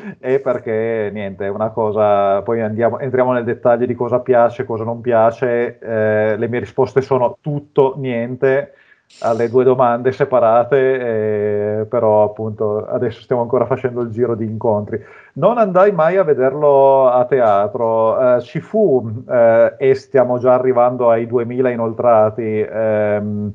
e 0.18 0.40
perché 0.40 1.10
niente, 1.12 1.46
è 1.46 1.48
una 1.48 1.70
cosa, 1.70 2.42
poi 2.42 2.60
andiamo, 2.60 2.98
entriamo 2.98 3.32
nel 3.32 3.44
dettaglio 3.44 3.86
di 3.86 3.94
cosa 3.94 4.20
piace, 4.20 4.64
cosa 4.64 4.84
non 4.84 5.00
piace, 5.00 5.78
eh, 5.78 6.36
le 6.36 6.48
mie 6.48 6.60
risposte 6.60 7.00
sono 7.00 7.36
tutto, 7.40 7.94
niente 7.96 8.74
alle 9.22 9.48
due 9.48 9.64
domande 9.64 10.12
separate, 10.12 11.80
eh, 11.80 11.84
però 11.86 12.22
appunto 12.22 12.86
adesso 12.86 13.20
stiamo 13.22 13.42
ancora 13.42 13.66
facendo 13.66 14.02
il 14.02 14.10
giro 14.10 14.36
di 14.36 14.44
incontri. 14.44 15.02
Non 15.34 15.58
andai 15.58 15.92
mai 15.92 16.16
a 16.16 16.22
vederlo 16.22 17.08
a 17.08 17.24
teatro, 17.24 18.36
eh, 18.36 18.40
ci 18.42 18.60
fu, 18.60 19.24
eh, 19.28 19.74
e 19.78 19.94
stiamo 19.94 20.38
già 20.38 20.54
arrivando 20.54 21.10
ai 21.10 21.26
2000 21.26 21.70
inoltrati, 21.70 22.60
ehm, 22.60 23.52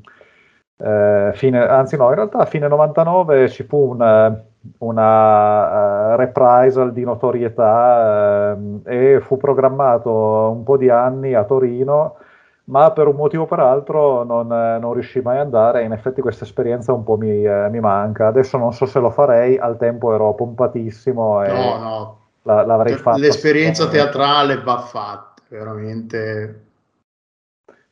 eh, 0.77 1.31
fine, 1.33 1.59
anzi 1.67 1.95
no, 1.97 2.09
in 2.09 2.15
realtà 2.15 2.39
a 2.39 2.45
fine 2.45 2.67
99 2.67 3.49
ci 3.49 3.63
fu 3.63 3.91
un, 3.91 4.43
una 4.79 6.13
uh, 6.13 6.15
reprisal 6.15 6.91
di 6.91 7.03
notorietà 7.03 8.55
uh, 8.57 8.81
e 8.83 9.19
fu 9.21 9.37
programmato 9.37 10.11
un 10.11 10.63
po' 10.63 10.77
di 10.77 10.89
anni 10.89 11.33
a 11.33 11.43
Torino 11.43 12.17
ma 12.65 12.91
per 12.91 13.07
un 13.07 13.15
motivo 13.15 13.43
o 13.43 13.45
per 13.45 13.59
altro 13.59 14.23
non, 14.23 14.51
eh, 14.51 14.79
non 14.79 14.93
riuscì 14.93 15.21
mai 15.21 15.37
ad 15.37 15.45
andare 15.45 15.81
e 15.81 15.85
in 15.85 15.91
effetti 15.91 16.21
questa 16.21 16.45
esperienza 16.45 16.93
un 16.93 17.03
po' 17.03 17.15
mi, 17.17 17.43
eh, 17.43 17.67
mi, 17.69 17.79
manca. 17.79 18.27
Adesso 18.27 18.57
non 18.57 18.73
so 18.73 18.85
se 18.85 18.99
lo 18.99 19.11
farei, 19.11 19.57
al 19.57 19.77
tempo 19.77 20.13
ero 20.13 20.33
pompatissimo 20.33 21.43
e 21.43 21.51
no, 21.51 21.77
no. 21.77 22.19
La, 22.43 22.65
l'avrei 22.65 22.93
cioè, 22.93 23.01
fatta. 23.01 23.17
L'esperienza 23.17 23.87
teatrale 23.87 24.61
va 24.63 24.79
fatta, 24.79 25.41
veramente 25.47 26.64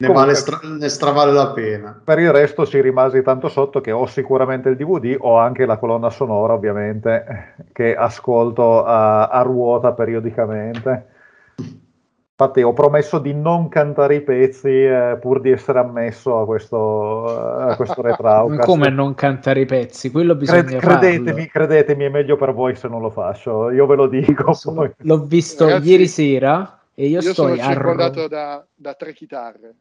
ne, 0.07 0.13
vale 0.13 0.35
stra- 0.35 0.59
ne 0.61 0.89
stravale 0.89 1.31
la 1.31 1.51
pena. 1.51 2.01
Per 2.03 2.19
il 2.19 2.31
resto 2.31 2.65
ci 2.65 2.81
rimasi 2.81 3.21
tanto 3.21 3.47
sotto 3.47 3.81
che 3.81 3.91
ho 3.91 4.05
sicuramente 4.05 4.69
il 4.69 4.75
DVD, 4.75 5.15
ho 5.19 5.37
anche 5.37 5.65
la 5.65 5.77
colonna 5.77 6.09
sonora 6.09 6.53
ovviamente, 6.53 7.55
che 7.71 7.95
ascolto 7.95 8.83
a, 8.83 9.27
a 9.27 9.41
ruota 9.41 9.93
periodicamente 9.93 11.11
Infatti 12.35 12.63
ho 12.63 12.73
promesso 12.73 13.19
di 13.19 13.31
non 13.31 13.69
cantare 13.69 14.15
i 14.15 14.21
pezzi 14.21 14.67
eh, 14.67 15.17
pur 15.21 15.39
di 15.39 15.51
essere 15.51 15.77
ammesso 15.77 16.39
a 16.39 16.45
questo, 16.45 17.25
a 17.25 17.75
questo 17.75 18.01
retraucast. 18.01 18.65
Come 18.65 18.89
non 18.89 19.13
cantare 19.13 19.61
i 19.61 19.65
pezzi? 19.65 20.09
Quello 20.09 20.33
bisogna 20.33 20.63
Cred- 20.63 20.79
credetemi, 20.79 21.47
credetemi, 21.47 22.05
è 22.05 22.09
meglio 22.09 22.35
per 22.35 22.53
voi 22.53 22.75
se 22.75 22.87
non 22.87 23.01
lo 23.01 23.11
faccio, 23.11 23.69
io 23.69 23.85
ve 23.85 23.95
lo 23.95 24.07
dico. 24.07 24.51
L'ho 24.97 25.19
visto 25.19 25.65
Ragazzi, 25.65 25.89
ieri 25.89 26.07
sera 26.07 26.79
e 26.95 27.05
io, 27.05 27.21
io 27.21 27.33
sono 27.35 27.55
circondato 27.55 28.27
da, 28.27 28.65
da 28.73 28.93
tre 28.95 29.13
chitarre 29.13 29.75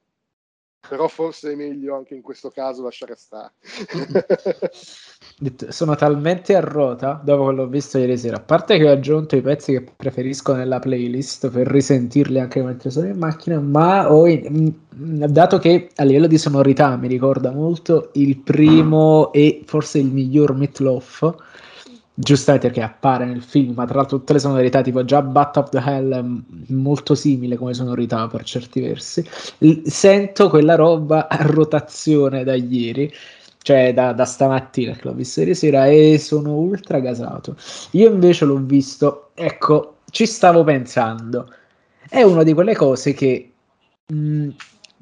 però 0.89 1.07
forse 1.07 1.53
è 1.53 1.55
meglio 1.55 1.95
anche 1.95 2.15
in 2.15 2.23
questo 2.23 2.51
caso 2.51 2.83
lasciare 2.83 3.15
stare. 3.17 3.53
sono 5.69 5.95
talmente 5.95 6.57
a 6.57 6.61
rota 6.61 7.21
dopo 7.23 7.47
che 7.47 7.53
l'ho 7.55 7.67
visto 7.69 7.99
ieri 7.99 8.19
sera. 8.19 8.37
A 8.37 8.41
parte 8.41 8.79
che 8.79 8.89
ho 8.89 8.93
aggiunto 8.93 9.37
i 9.37 9.41
pezzi 9.41 9.73
che 9.73 9.85
preferisco 9.97 10.55
nella 10.55 10.81
playlist 10.81 11.51
per 11.51 11.69
risentirli 11.69 12.41
anche 12.41 12.63
mentre 12.63 12.91
sono 12.91 13.07
in 13.07 13.17
macchina, 13.17 13.61
ma 13.61 14.09
in, 14.27 14.75
mm, 14.95 15.25
dato 15.27 15.59
che 15.59 15.91
a 15.95 16.03
livello 16.05 16.27
di 16.27 16.39
sonorità 16.39 16.97
mi 16.97 17.07
ricorda 17.07 17.53
molto 17.53 18.11
il 18.15 18.39
primo 18.39 19.33
e 19.33 19.63
forse 19.65 19.99
il 19.99 20.07
miglior 20.07 20.55
Meatloaf 20.55 21.52
giustamente 22.15 22.69
perché 22.69 22.83
appare 22.83 23.25
nel 23.25 23.43
film, 23.43 23.75
ma 23.75 23.85
tra 23.87 23.97
l'altro 23.97 24.19
tutte 24.19 24.35
le 24.35 24.39
sonorità, 24.39 24.83
tipo 24.83 25.05
già 25.05 25.23
Bat 25.23 25.57
of 25.57 25.69
the 25.71 25.79
Hell 25.79 26.13
è 26.13 26.73
molto 26.73 27.15
simile 27.15 27.57
come 27.57 27.75
sonorità 27.75 28.27
per 28.29 28.45
certi 28.45 28.81
versi. 28.81 29.27
L- 29.59 29.83
sento 29.85 30.49
quella 30.49 30.75
roba 30.75 31.29
a 31.29 31.37
rotazione 31.43 32.45
da 32.45 32.55
ieri, 32.55 33.13
cioè 33.63 33.95
da, 33.95 34.13
da, 34.13 34.25
stamattina 34.25 34.93
che 34.93 35.01
l'ho 35.05 35.15
visto 35.15 35.41
ieri 35.41 35.55
sera 35.55 35.87
e 35.87 36.19
sono 36.19 36.55
ultra 36.55 36.99
gasato. 37.01 37.57
Io 37.93 38.11
invece 38.11 38.45
l'ho 38.45 38.59
visto, 38.59 39.31
ecco, 39.35 39.99
ci 40.11 40.27
stavo 40.27 40.65
pensando. 40.65 41.49
È 42.09 42.23
una 42.23 42.43
di 42.43 42.53
quelle 42.53 42.75
cose 42.75 43.15
che 43.15 43.53
mh, 44.07 44.49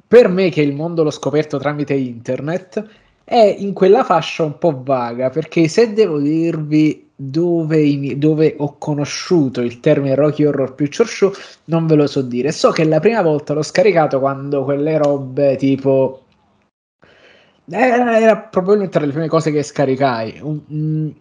per 0.07 0.29
me 0.29 0.51
che 0.51 0.61
il 0.61 0.75
mondo 0.75 1.03
l'ho 1.03 1.11
scoperto 1.11 1.59
tramite 1.59 1.95
internet 1.95 2.85
è 3.31 3.55
in 3.59 3.73
quella 3.75 4.03
fascia 4.03 4.43
un 4.43 4.59
po' 4.59 4.83
vaga, 4.83 5.31
perché 5.31 5.69
se 5.69 5.93
devo 5.93 6.19
dirvi 6.19 7.11
dove, 7.15 8.19
dove, 8.19 8.57
ho 8.59 8.77
conosciuto 8.77 9.61
il 9.61 9.79
termine 9.79 10.17
Rocky 10.17 10.45
Horror 10.45 10.75
Picture 10.75 11.09
Show, 11.09 11.33
non 11.67 11.87
ve 11.87 11.95
lo 11.95 12.09
so 12.09 12.23
dire. 12.23 12.51
So 12.51 12.73
che 12.73 12.83
la 12.83 12.99
prima 12.99 13.23
volta 13.23 13.55
l'ho 13.55 13.63
scaricato 13.63 14.19
quando 14.19 14.65
quelle 14.65 14.99
robe 14.99 15.55
tipo. 15.55 16.25
Era, 17.71 18.19
era 18.19 18.37
probabilmente 18.37 18.99
tra 18.99 19.07
le 19.07 19.13
prime 19.13 19.29
cose 19.29 19.53
che 19.53 19.63
scaricai. 19.63 20.41
Un, 20.43 20.61
un, 20.67 21.13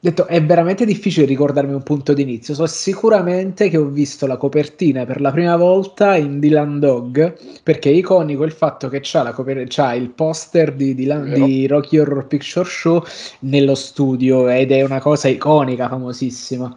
detto, 0.00 0.26
è 0.26 0.42
veramente 0.42 0.84
difficile 0.84 1.26
ricordarmi 1.26 1.72
un 1.72 1.82
punto 1.82 2.12
d'inizio. 2.12 2.54
So 2.54 2.66
sicuramente 2.66 3.68
che 3.68 3.76
ho 3.76 3.86
visto 3.86 4.26
la 4.26 4.36
copertina 4.36 5.04
per 5.04 5.20
la 5.20 5.32
prima 5.32 5.56
volta 5.56 6.16
in 6.16 6.38
Dylan 6.38 6.78
Dog 6.78 7.36
perché 7.62 7.90
è 7.90 7.94
iconico 7.94 8.44
il 8.44 8.52
fatto 8.52 8.88
che 8.88 9.00
c'ha, 9.02 9.22
la 9.22 9.32
coper- 9.32 9.66
c'ha 9.68 9.94
il 9.94 10.10
poster 10.10 10.72
di, 10.74 10.94
Dylan, 10.94 11.32
di 11.32 11.66
Rocky 11.66 11.98
Horror 11.98 12.26
Picture 12.26 12.68
Show 12.68 13.02
nello 13.40 13.74
studio 13.74 14.48
ed 14.48 14.70
è 14.70 14.82
una 14.82 15.00
cosa 15.00 15.28
iconica, 15.28 15.88
famosissima. 15.88 16.76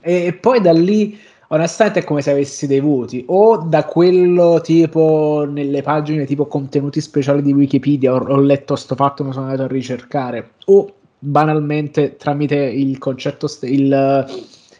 E, 0.00 0.26
e 0.26 0.32
poi 0.34 0.60
da 0.60 0.72
lì 0.72 1.18
onestamente 1.48 2.00
è 2.00 2.04
come 2.04 2.20
se 2.20 2.30
avessi 2.30 2.66
dei 2.66 2.80
voti 2.80 3.24
o 3.28 3.56
da 3.56 3.84
quello 3.84 4.60
tipo 4.62 5.46
nelle 5.48 5.80
pagine 5.80 6.26
tipo 6.26 6.46
contenuti 6.46 7.00
speciali 7.00 7.40
di 7.40 7.52
Wikipedia 7.52 8.12
ho, 8.12 8.18
ho 8.18 8.40
letto 8.40 8.76
sto 8.76 8.94
fatto 8.94 9.24
mi 9.24 9.32
sono 9.32 9.46
andato 9.46 9.62
a 9.62 9.68
ricercare 9.68 10.50
o 10.66 10.92
banalmente 11.18 12.16
tramite 12.16 12.56
il 12.56 12.98
concetto, 12.98 13.46
st- 13.46 13.64
il 13.64 14.26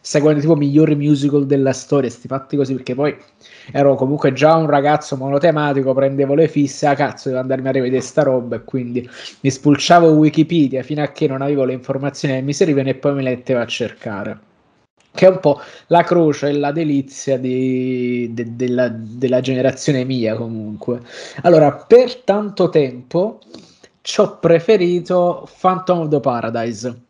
seguendo 0.09 0.41
tipo 0.41 0.57
migliori 0.57 0.95
musical 0.95 1.45
della 1.45 1.75
storia, 1.75 2.09
sti 2.09 2.29
fatti 2.29 2.57
così, 2.57 2.73
perché 2.73 2.95
poi 2.95 3.15
ero 3.73 3.95
comunque 3.95 4.33
già 4.33 4.55
un 4.55 4.67
ragazzo 4.67 5.17
monotematico, 5.19 5.93
prendevo 5.93 6.35
le 6.35 6.49
fisse, 6.49 6.87
a 6.87 6.93
ah, 6.93 6.95
cazzo 6.95 7.29
devo 7.29 7.41
andarmi 7.43 7.69
a 7.69 7.73
rivedere 7.73 8.01
sta 8.01 8.23
roba 8.23 8.57
e 8.57 8.65
quindi 8.65 9.07
mi 9.41 9.51
spulciavo 9.51 10.13
Wikipedia 10.13 10.83
fino 10.83 11.03
a 11.03 11.09
che 11.09 11.27
non 11.27 11.43
avevo 11.43 11.65
le 11.65 11.75
informazioni 11.75 12.37
che 12.37 12.41
mi 12.41 12.55
servivano 12.55 12.89
e 12.89 12.95
poi 12.95 13.15
mi 13.15 13.23
lettevo 13.23 13.61
a 13.61 13.67
cercare. 13.67 14.41
Che 15.11 15.27
è 15.27 15.29
un 15.29 15.41
po' 15.41 15.61
la 15.89 16.03
croce 16.05 16.49
e 16.49 16.53
la 16.53 16.73
delizia 16.73 17.37
di, 17.39 18.31
de, 18.33 18.57
della, 18.57 18.89
della 18.89 19.41
generazione 19.41 20.05
mia 20.05 20.37
comunque. 20.37 21.01
Allora, 21.43 21.73
per 21.73 22.23
tanto 22.23 22.69
tempo 22.71 23.41
ci 24.09 24.21
ho 24.21 24.39
preferito 24.39 25.47
Phantom 25.61 25.99
of 25.99 26.09
the 26.09 26.19
Paradise. 26.19 27.03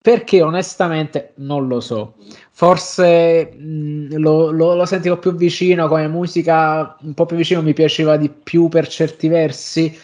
Perché 0.00 0.40
onestamente 0.40 1.32
non 1.36 1.68
lo 1.68 1.80
so. 1.80 2.14
Forse 2.52 3.52
mh, 3.54 4.16
lo, 4.16 4.50
lo, 4.50 4.74
lo, 4.74 4.86
sentivo 4.86 5.18
più 5.18 5.34
vicino 5.34 5.88
come 5.88 6.08
musica, 6.08 6.96
un 7.02 7.12
po' 7.12 7.26
più 7.26 7.36
vicino 7.36 7.60
mi 7.60 7.74
piaceva 7.74 8.16
di 8.16 8.30
più 8.30 8.68
per 8.68 8.88
certi 8.88 9.28
versi. 9.28 9.94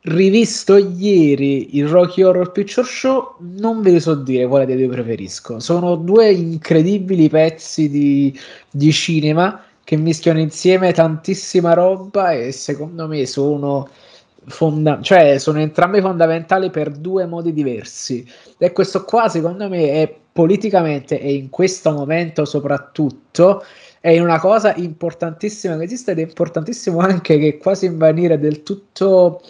Rivisto 0.00 0.76
ieri 0.76 1.76
il 1.76 1.86
Rocky 1.86 2.22
Horror 2.22 2.50
Picture 2.50 2.84
Show, 2.84 3.36
non 3.38 3.82
ve 3.82 3.92
lo 3.92 4.00
so 4.00 4.16
dire 4.16 4.48
quale 4.48 4.66
dei 4.66 4.76
due 4.76 4.88
preferisco. 4.88 5.60
Sono 5.60 5.94
due 5.94 6.32
incredibili 6.32 7.28
pezzi 7.28 7.88
di, 7.88 8.36
di 8.68 8.90
cinema 8.90 9.62
che 9.84 9.94
mischiano 9.94 10.40
insieme 10.40 10.92
tantissima 10.92 11.72
roba 11.72 12.32
e 12.32 12.50
secondo 12.50 13.06
me 13.06 13.26
sono 13.26 13.88
fonda- 14.46 15.00
cioè 15.00 15.38
sono 15.38 15.60
entrambi 15.60 16.00
fondamentali 16.00 16.70
per 16.70 16.90
due 16.90 17.26
modi 17.26 17.52
diversi. 17.52 18.26
E 18.58 18.72
questo 18.72 19.04
qua 19.04 19.28
secondo 19.28 19.68
me 19.68 19.92
è 19.92 20.14
politicamente 20.32 21.20
e 21.20 21.34
in 21.34 21.50
questo 21.50 21.92
momento 21.92 22.44
soprattutto 22.44 23.64
è 24.00 24.18
una 24.18 24.40
cosa 24.40 24.74
importantissima 24.74 25.76
che 25.76 25.84
esiste 25.84 26.12
ed 26.12 26.18
è 26.18 26.22
importantissimo 26.22 26.98
anche 26.98 27.38
che 27.38 27.58
quasi 27.58 27.86
in 27.86 27.96
maniera 27.96 28.36
del 28.36 28.62
tutto 28.62 29.42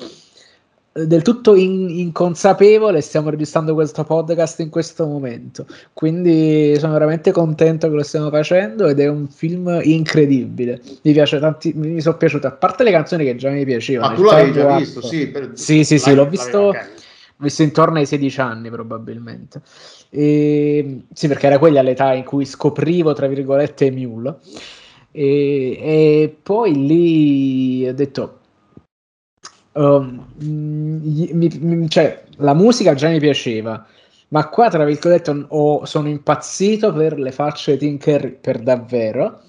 del 0.93 1.23
tutto 1.23 1.55
in, 1.55 1.89
inconsapevole 1.89 3.01
stiamo 3.01 3.31
registrando 3.31 3.73
questo 3.73 4.05
podcast 4.05 4.61
in 4.61 4.69
questo 4.69 5.07
momento. 5.07 5.67
Quindi 5.93 6.77
sono 6.79 6.93
veramente 6.93 7.33
contento 7.33 7.89
che 7.89 7.95
lo 7.95 8.03
stiamo 8.03 8.29
facendo 8.29 8.87
ed 8.89 9.01
è 9.01 9.09
un 9.09 9.27
film 9.29 9.81
incredibile. 9.83 10.81
Mi 11.03 11.13
piace 11.13 11.39
tanti 11.39 11.73
mi 11.75 12.01
sono 12.01 12.17
piaciute 12.17 12.47
a 12.47 12.53
parte 12.53 12.85
le 12.85 12.91
canzoni 12.91 13.25
che 13.25 13.37
già 13.37 13.51
mi 13.51 13.65
piacevano 13.65 14.11
ma 14.11 14.17
tu 14.17 14.23
l'avevi 14.23 14.53
già 14.53 14.77
visto 14.77 15.01
sì, 15.01 15.29
per... 15.29 15.53
sì 15.55 15.83
sì 15.85 15.99
sì 15.99 16.15
l'ho 16.15 16.29
visto, 16.29 16.73
l'ho 16.73 16.75
visto 17.39 17.63
intorno 17.63 17.99
ai 17.99 18.07
16 18.07 18.41
anni 18.41 18.71
probabilmente. 18.71 19.63
E, 20.11 21.05
sì 21.11 21.27
perché 21.27 21.47
era 21.47 21.59
quella 21.59 21.81
l'età 21.81 22.13
in 22.13 22.25
cui 22.25 22.45
scoprivo 22.45 23.15
tra 23.15 23.27
virgolette 23.29 23.91
Mule. 23.91 24.37
E, 25.11 25.79
e 25.81 26.37
poi 26.43 26.87
lì 26.87 27.89
ho 27.89 27.95
detto 27.95 28.41
Um, 29.75 30.27
mi, 30.37 31.51
mi, 31.61 31.89
cioè, 31.89 32.25
la 32.37 32.55
musica 32.55 32.95
già 32.95 33.09
mi 33.09 33.19
piaceva, 33.19 33.87
ma 34.29 34.49
qua 34.49 34.69
tra 34.69 34.85
virgolette 34.85 35.47
ho, 35.49 35.85
sono 35.85 36.09
impazzito 36.09 36.93
per 36.93 37.19
le 37.19 37.33
facce 37.33 37.73
di 37.73 37.87
Tinker 37.87 38.37
per 38.37 38.59
davvero 38.59 39.41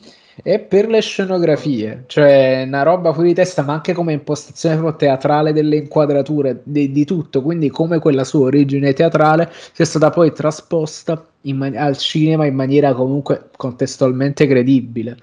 e 0.42 0.60
per 0.60 0.88
le 0.88 1.02
scenografie, 1.02 2.06
cioè 2.08 2.64
una 2.66 2.84
roba 2.84 3.14
fuori 3.14 3.30
di 3.30 3.34
testa, 3.36 3.62
ma 3.62 3.74
anche 3.74 3.94
come 3.94 4.14
impostazione 4.14 4.96
teatrale 4.96 5.54
delle 5.54 5.76
inquadrature, 5.78 6.62
di, 6.64 6.92
di, 6.92 7.06
tutto, 7.06 7.42
quindi 7.42 7.70
come 7.70 8.00
quella 8.00 8.24
sua 8.24 8.46
origine 8.46 8.94
teatrale 8.94 9.52
sia 9.74 9.86
stata 9.86 10.10
poi 10.10 10.34
trasposta 10.34 11.24
man- 11.52 11.76
al 11.76 11.98
cinema 11.98 12.46
in 12.46 12.56
maniera 12.56 12.94
comunque 12.94 13.50
contestualmente 13.56 14.48
credibile. 14.48 15.18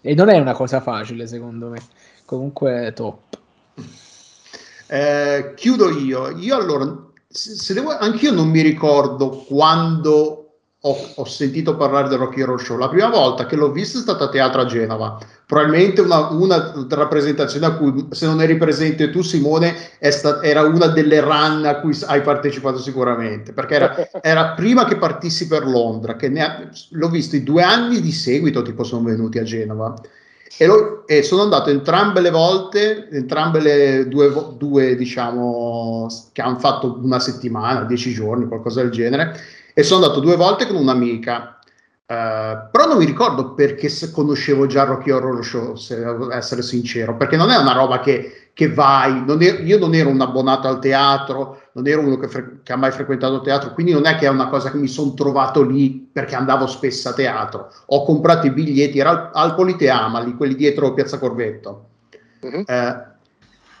E 0.00 0.14
non 0.14 0.28
è 0.28 0.38
una 0.38 0.52
cosa 0.52 0.80
facile, 0.80 1.26
secondo 1.26 1.68
me. 1.68 1.80
Comunque 2.24 2.92
top. 2.94 3.38
Eh, 4.94 5.54
chiudo 5.56 5.90
io. 5.90 6.30
Io 6.38 6.56
allora, 6.56 6.86
se 7.26 7.74
devo, 7.74 7.98
anch'io 7.98 8.30
non 8.30 8.48
mi 8.48 8.60
ricordo 8.60 9.28
quando 9.44 10.52
ho, 10.78 11.12
ho, 11.16 11.24
sentito 11.24 11.76
parlare 11.76 12.08
del 12.08 12.18
Rocky 12.18 12.42
Horror 12.42 12.62
Show. 12.62 12.76
La 12.76 12.88
prima 12.88 13.08
volta 13.08 13.44
che 13.44 13.56
l'ho 13.56 13.72
visto 13.72 13.98
è 13.98 14.02
stata 14.02 14.26
a 14.26 14.28
Teatro 14.28 14.60
a 14.60 14.66
Genova. 14.66 15.18
Probabilmente 15.46 16.00
una, 16.00 16.28
una 16.28 16.72
rappresentazione 16.90 17.66
a 17.66 17.74
cui, 17.74 18.06
se 18.10 18.26
non 18.26 18.40
eri 18.40 18.56
presente 18.56 19.10
tu, 19.10 19.22
Simone, 19.22 19.74
sta, 19.98 20.40
era 20.40 20.62
una 20.62 20.86
delle 20.86 21.18
run 21.18 21.64
a 21.66 21.80
cui 21.80 21.98
hai 22.06 22.20
partecipato 22.20 22.78
sicuramente, 22.78 23.52
perché 23.52 23.74
era, 23.74 23.96
era 24.22 24.50
prima 24.50 24.84
che 24.84 24.96
partissi 24.96 25.48
per 25.48 25.66
Londra, 25.66 26.14
che 26.14 26.28
ha, 26.40 26.68
l'ho 26.90 27.08
visto 27.08 27.34
i 27.34 27.42
due 27.42 27.64
anni 27.64 28.00
di 28.00 28.12
seguito, 28.12 28.62
tipo 28.62 28.84
sono 28.84 29.02
venuti 29.02 29.40
a 29.40 29.42
Genova. 29.42 29.92
E, 30.56 30.66
lo, 30.66 31.06
e, 31.06 31.22
sono 31.22 31.42
andato 31.42 31.70
entrambe 31.70 32.20
le 32.20 32.30
volte, 32.30 33.08
entrambe 33.10 33.60
le 33.60 34.08
due, 34.08 34.32
due, 34.56 34.94
diciamo, 34.94 36.08
che 36.32 36.42
hanno 36.42 36.58
fatto 36.58 36.98
una 37.02 37.18
settimana, 37.18 37.84
dieci 37.84 38.12
giorni, 38.12 38.46
qualcosa 38.46 38.80
del 38.80 38.90
genere, 38.90 39.36
e 39.74 39.82
sono 39.82 40.04
andato 40.04 40.20
due 40.20 40.36
volte 40.36 40.66
con 40.66 40.76
un'amica. 40.76 41.58
Uh, 42.06 42.68
però 42.70 42.86
non 42.86 42.98
mi 42.98 43.06
ricordo 43.06 43.54
perché 43.54 43.88
conoscevo 44.12 44.66
già 44.66 44.84
Rocky 44.84 45.10
Horror 45.10 45.42
Show, 45.42 45.74
se 45.74 45.96
devo 45.96 46.30
essere 46.30 46.62
sincero, 46.62 47.16
perché 47.16 47.36
non 47.36 47.50
è 47.50 47.56
una 47.56 47.72
roba 47.72 48.00
che, 48.00 48.43
che 48.54 48.72
vai, 48.72 49.24
non 49.24 49.42
è, 49.42 49.60
io 49.62 49.78
non 49.78 49.94
ero 49.94 50.08
un 50.08 50.20
abbonato 50.20 50.68
al 50.68 50.78
teatro, 50.78 51.60
non 51.72 51.88
ero 51.88 52.02
uno 52.02 52.16
che, 52.16 52.28
fre- 52.28 52.60
che, 52.62 52.72
ha 52.72 52.76
mai 52.76 52.92
frequentato 52.92 53.40
teatro, 53.40 53.74
quindi 53.74 53.90
non 53.90 54.06
è 54.06 54.16
che 54.16 54.26
è 54.26 54.30
una 54.30 54.48
cosa 54.48 54.70
che 54.70 54.76
mi 54.76 54.86
sono 54.86 55.12
trovato 55.12 55.62
lì 55.62 56.08
perché 56.12 56.36
andavo 56.36 56.68
spesso 56.68 57.08
a 57.08 57.14
teatro. 57.14 57.72
Ho 57.86 58.04
comprato 58.04 58.46
i 58.46 58.52
biglietti, 58.52 59.00
era 59.00 59.10
al, 59.10 59.30
al 59.32 59.54
Politeama, 59.56 60.20
lì, 60.20 60.36
quelli 60.36 60.54
dietro 60.54 60.94
Piazza 60.94 61.18
Corvetto. 61.18 61.88
Uh-huh. 62.40 62.62
Eh, 62.64 63.12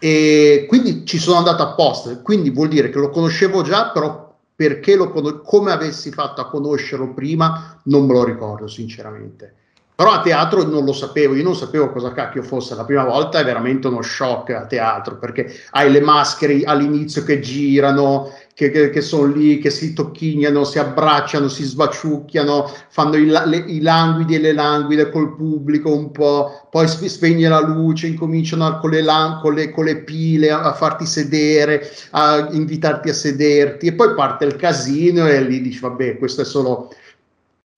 e 0.00 0.66
quindi 0.68 1.06
ci 1.06 1.18
sono 1.18 1.38
andato 1.38 1.62
apposta, 1.62 2.18
quindi 2.20 2.50
vuol 2.50 2.68
dire 2.68 2.90
che 2.90 2.98
lo 2.98 3.10
conoscevo 3.10 3.62
già, 3.62 3.90
però 3.90 4.36
perché 4.56 4.96
lo 4.96 5.10
con- 5.10 5.40
come 5.44 5.70
avessi 5.70 6.10
fatto 6.10 6.40
a 6.40 6.48
conoscerlo 6.48 7.14
prima 7.14 7.80
non 7.84 8.06
me 8.06 8.12
lo 8.12 8.24
ricordo 8.24 8.66
sinceramente. 8.66 9.54
Però 9.96 10.10
a 10.10 10.22
teatro 10.22 10.64
non 10.64 10.84
lo 10.84 10.92
sapevo, 10.92 11.36
io 11.36 11.44
non 11.44 11.54
sapevo 11.54 11.92
cosa 11.92 12.12
cacchio 12.12 12.42
fosse. 12.42 12.74
La 12.74 12.84
prima 12.84 13.04
volta 13.04 13.38
è 13.38 13.44
veramente 13.44 13.86
uno 13.86 14.02
shock 14.02 14.50
a 14.50 14.66
teatro 14.66 15.18
perché 15.18 15.54
hai 15.70 15.88
le 15.88 16.00
maschere 16.00 16.62
all'inizio 16.64 17.22
che 17.22 17.38
girano, 17.38 18.32
che, 18.54 18.70
che, 18.70 18.90
che 18.90 19.00
sono 19.00 19.32
lì, 19.32 19.58
che 19.58 19.70
si 19.70 19.92
tocchignano, 19.92 20.64
si 20.64 20.80
abbracciano, 20.80 21.46
si 21.46 21.62
sbaciucchiano, 21.62 22.68
fanno 22.88 23.16
i, 23.16 23.26
le, 23.26 23.56
i 23.68 23.80
languidi 23.80 24.34
e 24.34 24.40
le 24.40 24.52
languide 24.52 25.10
col 25.10 25.36
pubblico 25.36 25.94
un 25.94 26.10
po', 26.10 26.66
poi 26.72 26.88
spegne 26.88 27.48
la 27.48 27.60
luce, 27.60 28.08
incominciano 28.08 28.80
con 28.80 28.90
le, 28.90 29.04
con 29.40 29.54
le, 29.54 29.70
con 29.70 29.84
le 29.84 29.98
pile 29.98 30.50
a, 30.50 30.62
a, 30.62 30.72
farti 30.72 31.06
sedere, 31.06 31.88
a 32.10 32.48
invitarti 32.50 33.10
a 33.10 33.14
sederti 33.14 33.86
e 33.86 33.92
poi 33.92 34.12
parte 34.14 34.44
il 34.44 34.56
casino 34.56 35.28
e 35.28 35.40
lì 35.40 35.60
dici 35.60 35.78
vabbè 35.78 36.18
questo 36.18 36.42
è 36.42 36.44
solo... 36.44 36.92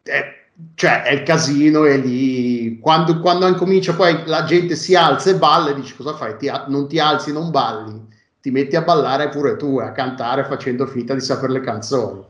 Eh, 0.03 0.36
cioè 0.75 1.03
è 1.03 1.13
il 1.13 1.23
casino 1.23 1.85
e 1.85 1.99
lì 1.99 2.79
quando, 2.81 3.21
quando 3.21 3.47
incomincia 3.47 3.95
poi 3.95 4.23
la 4.25 4.45
gente 4.45 4.75
si 4.75 4.95
alza 4.95 5.31
e 5.31 5.37
balla 5.37 5.71
e 5.71 5.75
dici 5.75 5.95
cosa 5.95 6.15
fai? 6.15 6.37
Ti, 6.37 6.51
non 6.69 6.89
ti 6.89 6.99
alzi, 6.99 7.33
non 7.33 7.51
balli, 7.51 8.07
ti 8.41 8.51
metti 8.51 8.77
a 8.77 8.83
ballare 8.83 9.29
pure 9.29 9.57
tu, 9.57 9.79
a 9.79 9.93
cantare 9.93 10.45
facendo 10.45 10.87
finta 10.87 11.15
di 11.15 11.21
sapere 11.21 11.53
le 11.53 11.61
canzoni. 11.61 12.25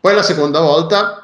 Poi 0.00 0.14
la 0.14 0.22
seconda 0.22 0.60
volta 0.60 1.21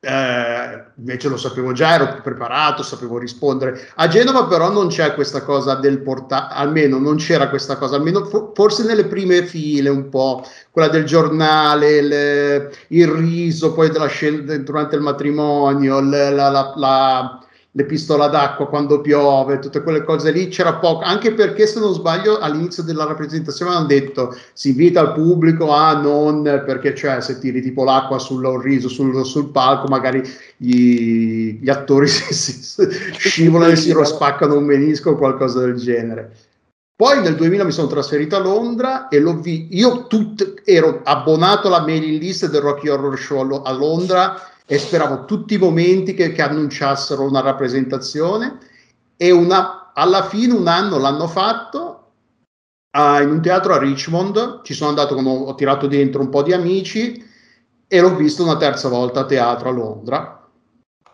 eh, 0.00 0.84
invece 0.96 1.28
lo 1.28 1.36
sapevo 1.36 1.72
già, 1.72 1.94
ero 1.94 2.20
preparato, 2.22 2.82
sapevo 2.82 3.18
rispondere. 3.18 3.88
A 3.96 4.08
Genova 4.08 4.46
però 4.46 4.70
non 4.70 4.88
c'è 4.88 5.14
questa 5.14 5.42
cosa 5.42 5.74
del 5.74 6.00
portare, 6.02 6.54
almeno 6.54 6.98
non 6.98 7.16
c'era 7.16 7.48
questa 7.48 7.76
cosa, 7.76 7.96
almeno 7.96 8.24
forse 8.54 8.84
nelle 8.84 9.06
prime 9.06 9.44
file 9.44 9.88
un 9.88 10.08
po', 10.08 10.44
quella 10.70 10.88
del 10.88 11.04
giornale, 11.04 12.02
le, 12.02 12.72
il 12.88 13.08
riso 13.08 13.72
poi 13.72 13.90
della 13.90 14.06
scena 14.06 14.56
durante 14.58 14.96
il 14.96 15.02
matrimonio, 15.02 16.00
la, 16.00 16.30
la, 16.30 16.72
la 16.76 17.45
l'epistola 17.76 18.28
d'acqua 18.28 18.68
quando 18.68 19.02
piove, 19.02 19.58
tutte 19.58 19.82
quelle 19.82 20.02
cose 20.02 20.32
lì, 20.32 20.48
c'era 20.48 20.76
poco, 20.76 21.04
anche 21.04 21.34
perché 21.34 21.66
se 21.66 21.78
non 21.78 21.92
sbaglio 21.92 22.38
all'inizio 22.38 22.82
della 22.82 23.04
rappresentazione 23.04 23.74
hanno 23.74 23.86
detto 23.86 24.34
si 24.54 24.70
invita 24.70 25.02
il 25.02 25.12
pubblico 25.12 25.70
a 25.70 25.92
non, 26.00 26.42
perché 26.42 26.94
cioè 26.94 27.20
se 27.20 27.38
tiri 27.38 27.60
tipo 27.60 27.84
l'acqua 27.84 28.18
sul 28.18 28.44
riso 28.62 28.88
sul, 28.88 29.24
sul 29.26 29.50
palco 29.50 29.88
magari 29.88 30.22
gli, 30.56 31.58
gli 31.60 31.68
attori 31.68 32.08
si, 32.08 32.32
si, 32.32 32.88
scivolano 33.18 33.72
e 33.72 33.76
si 33.76 33.94
spaccano 34.02 34.56
un 34.56 34.64
menisco 34.64 35.10
o 35.10 35.16
qualcosa 35.16 35.60
del 35.60 35.74
genere. 35.74 36.32
Poi 36.96 37.20
nel 37.20 37.36
2000 37.36 37.64
mi 37.64 37.72
sono 37.72 37.88
trasferito 37.88 38.36
a 38.36 38.38
Londra 38.38 39.08
e 39.08 39.20
l'ho 39.20 39.34
visto, 39.34 39.74
io 39.74 40.06
tut, 40.06 40.62
ero 40.64 41.02
abbonato 41.04 41.66
alla 41.66 41.82
mailing 41.82 42.18
list 42.18 42.48
del 42.48 42.62
Rocky 42.62 42.88
Horror 42.88 43.18
Show 43.18 43.60
a 43.62 43.72
Londra 43.72 44.40
e 44.66 44.78
speravo 44.78 45.24
tutti 45.24 45.54
i 45.54 45.58
momenti 45.58 46.12
che, 46.12 46.32
che 46.32 46.42
annunciassero 46.42 47.22
una 47.22 47.40
rappresentazione. 47.40 48.58
E 49.16 49.30
una, 49.30 49.92
alla 49.94 50.24
fine 50.24 50.52
un 50.52 50.66
anno 50.66 50.98
l'hanno 50.98 51.28
fatto 51.28 52.10
uh, 52.90 53.22
in 53.22 53.30
un 53.30 53.40
teatro 53.40 53.74
a 53.74 53.78
Richmond, 53.78 54.62
ci 54.62 54.74
sono 54.74 54.90
andato, 54.90 55.14
come 55.14 55.30
ho 55.30 55.54
tirato 55.54 55.86
dentro 55.86 56.20
un 56.20 56.28
po' 56.28 56.42
di 56.42 56.52
amici 56.52 57.24
e 57.86 58.00
l'ho 58.00 58.16
visto 58.16 58.42
una 58.42 58.56
terza 58.56 58.88
volta 58.88 59.20
a 59.20 59.26
teatro 59.26 59.68
a 59.68 59.72
Londra. 59.72 60.40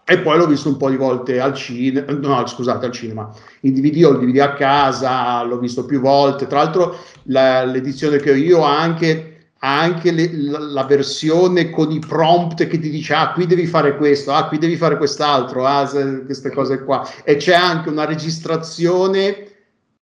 E 0.05 0.19
poi 0.19 0.37
l'ho 0.37 0.47
visto 0.47 0.69
un 0.69 0.79
po' 0.79 0.91
di 0.91 0.97
volte 0.97 1.39
al 1.39 1.55
cinema, 1.55 2.11
no 2.13 2.45
scusate 2.45 2.87
al 2.87 2.93
cinema, 2.93 3.33
in 3.61 3.73
DVD 3.73 4.05
o 4.05 4.11
il 4.11 4.19
DVD 4.19 4.41
a 4.41 4.55
casa, 4.55 5.43
l'ho 5.45 5.59
visto 5.59 5.85
più 5.85 6.01
volte, 6.01 6.49
tra 6.49 6.59
l'altro 6.59 6.97
la, 7.25 7.65
l'edizione 7.65 8.19
che 8.19 8.33
ho 8.33 8.35
io 8.35 8.65
ha 8.65 8.81
anche 8.81 9.32
ha 9.65 9.81
anche 9.81 10.11
le, 10.11 10.31
la, 10.33 10.59
la, 10.59 10.85
versione 10.85 11.71
con 11.71 11.93
i 11.93 12.01
prompt 12.01 12.67
che 12.67 12.79
ti 12.81 12.91
dice 12.91 13.15
ah 13.15 13.33
qui 13.33 13.47
devi 13.47 13.67
fare 13.67 13.97
questo, 13.97 14.33
ah 14.33 14.49
qui 14.49 14.59
devi 14.59 14.77
fare 14.77 14.97
quest'altro, 14.97 15.67
ah 15.67 15.89
queste 16.25 16.51
cose 16.51 16.83
qua. 16.83 17.09
E 17.23 17.37
c'è 17.37 17.55
anche 17.55 17.89
una 17.89 18.05
registrazione 18.05 19.51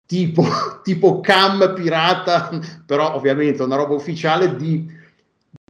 tipo, 0.06 0.46
tipo 0.84 1.22
cam 1.22 1.74
pirata, 1.76 2.52
però 2.86 3.16
ovviamente 3.16 3.64
una 3.64 3.78
roba 3.78 3.96
ufficiale 3.96 4.56
di, 4.56 4.86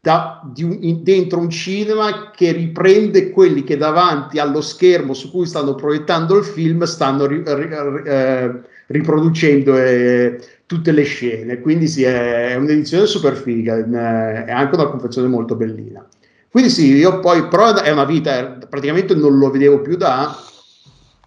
da, 0.01 0.41
di 0.53 0.63
un, 0.63 0.77
in, 0.81 1.03
dentro 1.03 1.39
un 1.39 1.49
cinema 1.49 2.31
che 2.31 2.51
riprende 2.51 3.29
quelli 3.29 3.63
che 3.63 3.77
davanti 3.77 4.37
allo 4.37 4.61
schermo 4.61 5.13
su 5.13 5.31
cui 5.31 5.45
stanno 5.45 5.75
proiettando 5.75 6.37
il 6.37 6.43
film 6.43 6.83
stanno 6.83 7.25
ri, 7.25 7.41
ri, 7.45 7.69
ri, 7.69 8.03
eh, 8.05 8.51
riproducendo 8.87 9.77
eh, 9.77 10.41
tutte 10.67 10.91
le 10.91 11.03
scene, 11.03 11.61
quindi 11.61 11.87
sì, 11.87 12.03
è 12.03 12.53
un'edizione 12.55 13.05
super 13.05 13.35
figa, 13.37 13.77
è 13.77 14.51
anche 14.51 14.75
una 14.75 14.89
confezione 14.89 15.29
molto 15.29 15.55
bellina. 15.55 16.05
Quindi 16.51 16.69
sì, 16.69 16.93
io 16.93 17.21
poi, 17.21 17.47
però 17.47 17.73
è 17.73 17.89
una 17.89 18.03
vita, 18.03 18.37
eh, 18.37 18.67
praticamente 18.67 19.15
non 19.15 19.37
lo 19.37 19.49
vedevo 19.49 19.79
più 19.79 19.95
da, 19.95 20.37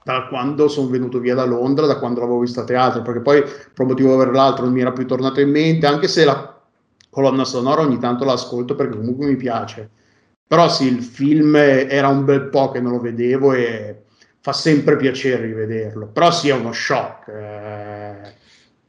da 0.04 0.26
quando 0.28 0.68
sono 0.68 0.88
venuto 0.88 1.18
via 1.20 1.34
da 1.34 1.46
Londra, 1.46 1.86
da 1.86 1.98
quando 1.98 2.20
l'avevo 2.20 2.40
visto 2.40 2.60
a 2.60 2.64
teatro, 2.64 3.00
perché 3.00 3.20
poi 3.20 3.40
per 3.40 3.72
un 3.76 3.86
motivo 3.86 4.12
o 4.12 4.18
per 4.18 4.28
l'altro 4.30 4.64
non 4.64 4.74
mi 4.74 4.82
era 4.82 4.92
più 4.92 5.06
tornato 5.06 5.40
in 5.40 5.50
mente, 5.50 5.86
anche 5.86 6.06
se 6.06 6.24
la 6.26 6.60
colonna 7.08 7.44
sonora 7.44 7.80
ogni 7.80 7.98
tanto 7.98 8.24
l'ascolto 8.24 8.74
perché 8.74 8.98
comunque 8.98 9.26
mi 9.26 9.36
piace. 9.36 9.88
Però 10.46 10.68
sì, 10.68 10.86
il 10.86 11.02
film 11.02 11.56
era 11.56 12.08
un 12.08 12.24
bel 12.24 12.48
po' 12.48 12.70
che 12.72 12.80
non 12.80 12.92
lo 12.92 13.00
vedevo 13.00 13.52
e 13.54 14.02
fa 14.40 14.52
sempre 14.52 14.96
piacere 14.96 15.46
rivederlo. 15.46 16.08
Però 16.08 16.30
sì, 16.30 16.48
è 16.50 16.54
uno 16.54 16.72
shock. 16.72 17.28
Eh 17.28 18.38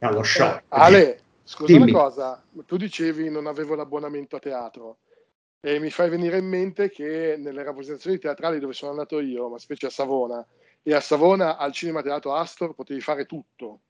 uno 0.10 0.24
shock. 0.24 0.62
Eh, 0.62 0.66
Ale, 0.70 1.22
Scusa 1.44 1.74
Dimmi. 1.74 1.92
una 1.92 2.00
cosa, 2.00 2.44
tu 2.66 2.78
dicevi 2.78 3.30
non 3.30 3.48
avevo 3.48 3.76
l'abbonamento 3.76 4.38
a 4.38 4.40
teatro 4.40 4.98
e 5.60 5.80
mi 5.80 5.90
fai 5.90 6.10
venire 6.10 6.38
in 6.38 6.48
mente 6.48 6.90
che 6.90 7.36
nelle 7.38 7.64
rappresentazioni 7.64 8.18
teatrali 8.18 8.60
dove 8.60 8.74
sono 8.74 8.92
andato 8.92 9.20
io, 9.20 9.50
ma 9.50 9.60
specie 9.60 9.88
a 9.88 9.90
Savona, 9.90 10.46
e 10.82 10.94
a 10.94 11.00
Savona 11.00 11.58
al 11.58 11.72
Cinema 11.72 12.02
Teatro 12.02 12.34
Astor 12.34 12.74
potevi 12.74 13.02
fare 13.02 13.26
tutto. 13.26 13.82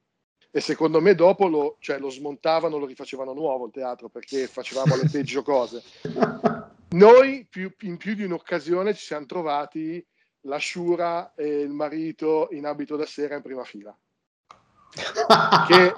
E 0.51 0.59
secondo 0.59 0.99
me 0.99 1.15
dopo 1.15 1.47
lo, 1.47 1.77
cioè, 1.79 1.97
lo 1.97 2.09
smontavano, 2.09 2.77
lo 2.77 2.85
rifacevano 2.85 3.31
nuovo 3.31 3.67
il 3.67 3.71
teatro 3.71 4.09
perché 4.09 4.47
facevamo 4.47 4.97
le 4.97 5.07
peggio 5.09 5.43
cose. 5.43 5.81
Noi 6.89 7.47
più, 7.49 7.73
in 7.81 7.95
più 7.95 8.15
di 8.15 8.23
un'occasione 8.23 8.93
ci 8.93 9.05
siamo 9.05 9.25
trovati 9.25 10.05
la 10.41 10.59
Shura 10.59 11.33
e 11.35 11.61
il 11.61 11.69
marito 11.69 12.49
in 12.51 12.65
abito 12.65 12.97
da 12.97 13.05
sera 13.05 13.35
in 13.35 13.41
prima 13.41 13.63
fila. 13.63 13.97
Che 15.67 15.93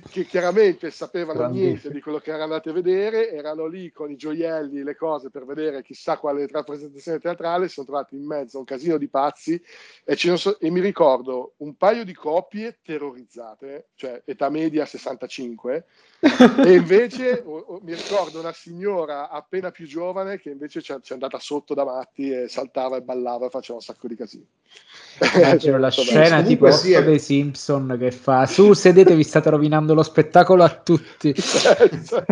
che 0.00 0.24
chiaramente 0.24 0.90
sapevano 0.90 1.48
niente 1.48 1.90
di 1.90 2.00
quello 2.00 2.18
che 2.18 2.30
erano 2.30 2.44
andati 2.44 2.68
a 2.68 2.72
vedere, 2.72 3.30
erano 3.30 3.66
lì 3.66 3.90
con 3.90 4.10
i 4.10 4.16
gioielli, 4.16 4.82
le 4.82 4.96
cose 4.96 5.30
per 5.30 5.44
vedere 5.44 5.82
chissà 5.82 6.18
quale 6.18 6.46
rappresentazione 6.46 7.18
teatrale, 7.18 7.68
si 7.68 7.74
sono 7.74 7.86
trovati 7.86 8.16
in 8.16 8.24
mezzo 8.24 8.56
a 8.56 8.60
un 8.60 8.66
casino 8.66 8.98
di 8.98 9.08
pazzi 9.08 9.60
e, 10.04 10.16
so, 10.16 10.58
e 10.58 10.70
mi 10.70 10.80
ricordo 10.80 11.54
un 11.58 11.74
paio 11.76 12.04
di 12.04 12.14
coppie 12.14 12.78
terrorizzate, 12.82 13.88
cioè 13.94 14.22
età 14.24 14.48
media 14.48 14.84
65, 14.84 15.84
e 16.64 16.72
invece 16.72 17.42
o, 17.44 17.58
o, 17.58 17.80
mi 17.82 17.94
ricordo 17.94 18.38
una 18.38 18.52
signora 18.52 19.28
appena 19.28 19.72
più 19.72 19.86
giovane 19.86 20.38
che 20.38 20.50
invece 20.50 20.80
ci 20.80 20.92
è 20.92 21.12
andata 21.12 21.40
sotto 21.40 21.74
da 21.74 21.84
matti 21.84 22.30
e 22.30 22.48
saltava 22.48 22.96
e 22.96 23.02
ballava 23.02 23.46
e 23.46 23.50
faceva 23.50 23.78
un 23.78 23.82
sacco 23.84 24.06
di 24.06 24.14
casini. 24.14 24.46
C'era 25.58 25.78
la 25.78 25.90
scena 25.90 26.42
tipo 26.42 26.70
sì, 26.70 26.92
è... 26.92 27.02
dei 27.02 27.18
Simpson 27.18 27.96
che 27.98 28.12
fa 28.12 28.46
su 28.46 28.72
sedetevi 28.72 29.22
state 29.24 29.50
rovinando 29.50 29.81
lo 29.86 30.02
spettacolo 30.02 30.62
a 30.62 30.80
tutti 30.82 31.34
esatto. 31.36 32.24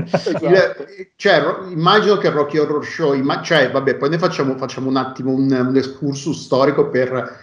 cioè, 1.16 1.42
immagino 1.70 2.16
che 2.18 2.30
Rocky 2.30 2.58
Horror 2.58 2.84
Show 2.84 3.14
imma- 3.14 3.42
cioè 3.42 3.70
vabbè 3.70 3.96
poi 3.96 4.10
ne 4.10 4.18
facciamo, 4.18 4.56
facciamo 4.56 4.88
un 4.88 4.96
attimo 4.96 5.32
un, 5.32 5.50
un 5.50 5.76
excursus 5.76 6.44
storico 6.44 6.88
per 6.88 7.38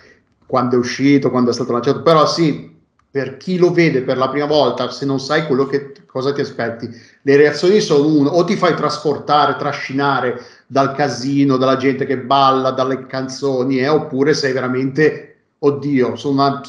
quando 0.46 0.76
è 0.76 0.78
uscito 0.80 1.30
quando 1.30 1.52
è 1.52 1.54
stato 1.54 1.72
lanciato 1.74 2.02
però 2.02 2.26
sì 2.26 2.76
per 3.10 3.38
chi 3.38 3.58
lo 3.58 3.72
vede 3.72 4.04
per 4.04 4.18
la 4.18 4.30
prima 4.30 4.46
volta, 4.46 4.92
se 4.92 5.04
non 5.04 5.20
sai 5.20 5.48
quello 5.48 5.66
che 5.66 5.94
cosa 6.06 6.34
ti 6.34 6.42
aspetti, 6.42 6.88
le 7.22 7.36
reazioni 7.36 7.80
sono 7.80 8.08
uno, 8.08 8.30
o 8.30 8.44
ti 8.44 8.56
fai 8.56 8.76
trasportare, 8.76 9.56
trascinare 9.56 10.40
dal 10.68 10.94
casino, 10.94 11.58
dalla 11.58 11.78
gente 11.78 12.06
che 12.06 12.20
balla, 12.20 12.70
dalle 12.72 13.08
canzoni, 13.08 13.80
eh, 13.80 13.88
oppure 13.88 14.36
sei 14.36 14.54
veramente, 14.54 15.36
oddio, 15.58 16.16
sono 16.16 16.34
una, 16.34 16.62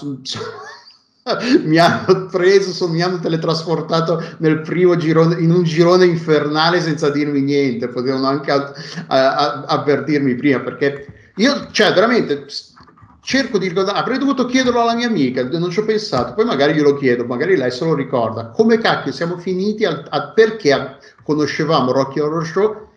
mi 1.64 1.78
hanno 1.78 2.26
preso, 2.30 2.70
sono, 2.70 2.92
mi 2.92 3.02
hanno 3.02 3.18
teletrasportato 3.18 4.22
nel 4.38 4.60
primo 4.60 4.96
girone, 4.96 5.40
in 5.40 5.50
un 5.50 5.62
girone 5.62 6.06
infernale 6.06 6.80
senza 6.80 7.10
dirmi 7.10 7.40
niente, 7.40 7.88
potevano 7.88 8.26
anche 8.26 8.50
a, 8.50 8.72
a, 9.06 9.34
a, 9.34 9.64
avvertirmi 9.64 10.34
prima, 10.34 10.60
perché 10.60 11.30
io, 11.36 11.68
cioè, 11.70 11.92
veramente 11.92 12.46
cerco 13.20 13.58
di 13.58 13.68
ricordare, 13.68 13.98
avrei 13.98 14.18
dovuto 14.18 14.46
chiederlo 14.46 14.80
alla 14.80 14.94
mia 14.94 15.06
amica, 15.06 15.44
non 15.44 15.70
ci 15.70 15.80
ho 15.80 15.84
pensato, 15.84 16.34
poi 16.34 16.44
magari 16.44 16.72
glielo 16.72 16.94
chiedo, 16.94 17.24
magari 17.24 17.56
lei 17.56 17.70
se 17.70 17.84
lo 17.84 17.94
ricorda. 17.94 18.48
Come 18.48 18.78
cacchio 18.78 19.12
siamo 19.12 19.36
finiti 19.36 19.84
al, 19.84 20.04
a, 20.08 20.30
perché 20.30 20.98
conoscevamo 21.22 21.92
Rocky 21.92 22.20
Horror 22.20 22.46
Show 22.46 22.88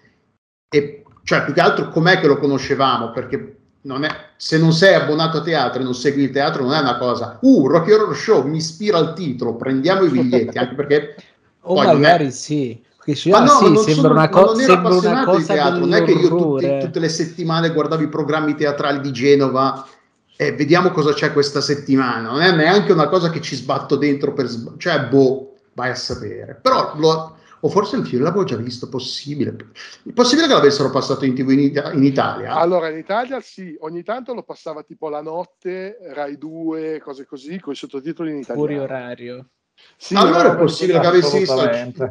e 0.74 1.04
cioè 1.24 1.44
più 1.44 1.54
che 1.54 1.62
altro 1.62 1.90
com'è 1.90 2.20
che 2.20 2.28
lo 2.28 2.38
conoscevamo? 2.38 3.12
Perché 3.12 3.61
non 3.84 4.04
è, 4.04 4.10
se 4.36 4.58
non 4.58 4.74
sei 4.74 4.94
abbonato 4.94 5.38
a 5.38 5.42
teatro 5.42 5.82
e 5.82 5.84
non 5.84 5.96
segui 5.96 6.24
il 6.24 6.32
teatro 6.32 6.64
non 6.64 6.74
è 6.74 6.80
una 6.80 6.98
cosa, 6.98 7.38
uh, 7.42 7.68
Rocky 7.68 7.92
Horror 7.92 8.16
Show 8.16 8.46
mi 8.46 8.58
ispira 8.58 8.98
al 8.98 9.14
titolo, 9.14 9.56
prendiamo 9.56 10.04
i 10.04 10.10
biglietti, 10.10 10.58
anche 10.58 10.76
perché... 10.76 11.16
o 11.62 11.76
magari 11.76 12.28
è... 12.28 12.32
sì. 12.32 12.82
Ma 13.26 13.40
ah, 13.40 13.44
no, 13.44 13.78
sì, 13.78 13.94
sembra, 13.94 13.94
sono, 13.94 14.14
una 14.14 14.30
co- 14.30 14.56
sembra 14.56 14.94
una 14.94 15.24
cosa 15.26 15.38
di 15.40 15.46
teatro, 15.46 15.80
non 15.80 15.94
è 15.94 16.04
che 16.04 16.12
io 16.12 16.28
tutte, 16.28 16.78
tutte 16.84 17.00
le 17.00 17.10
settimane 17.10 17.72
guardavo 17.72 18.04
i 18.04 18.10
programmi 18.10 18.54
teatrali 18.54 19.02
di 19.02 19.12
Genova 19.12 19.88
e 20.36 20.54
vediamo 20.54 20.92
cosa 20.92 21.12
c'è 21.12 21.34
questa 21.34 21.62
settimana. 21.62 22.30
Non 22.30 22.42
è 22.42 22.52
neanche 22.52 22.92
una 22.92 23.08
cosa 23.08 23.32
che 23.32 23.42
ci 23.42 23.56
sbatto 23.56 23.96
dentro 23.96 24.34
per 24.34 24.48
sb- 24.48 24.78
cioè, 24.78 25.02
boh, 25.06 25.56
vai 25.74 25.90
a 25.90 25.96
sapere. 25.96 26.60
Però 26.62 26.94
lo, 26.96 27.38
o 27.62 27.70
forse 27.70 27.98
il 27.98 28.06
film 28.06 28.24
l'avevo 28.24 28.44
già 28.44 28.56
visto, 28.58 28.90
possibile. 28.90 29.56
È 30.04 30.12
possibile 30.12 30.48
che 30.48 30.54
l'avessero 30.54 30.90
passato 30.90 31.26
in 31.26 31.36
tv 31.36 31.50
in, 31.52 31.60
in, 31.94 32.04
Italia? 32.04 32.56
Allora, 32.56 32.90
in 32.90 32.98
Italia 32.98 33.40
sì, 33.40 33.76
ogni 33.80 34.04
tanto 34.04 34.34
lo 34.34 34.44
passava 34.44 34.84
tipo 34.84 35.10
la 35.10 35.22
notte, 35.22 35.98
Rai 36.14 36.38
2, 36.38 37.00
cose 37.00 37.26
così, 37.26 37.60
con 37.60 37.74
i 37.74 37.76
sottotitoli 37.76 38.32
in 38.32 38.38
italiano. 38.38 38.66
Fuori 38.66 38.80
orario. 38.80 39.50
Sì, 39.96 40.16
allora 40.16 40.54
è 40.54 40.58
possibile 40.58 41.00
che 41.00 41.08
avessi 41.08 41.40
visto 41.40 41.70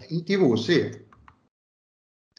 in 0.09 0.25
tv, 0.25 0.55
sì 0.55 1.09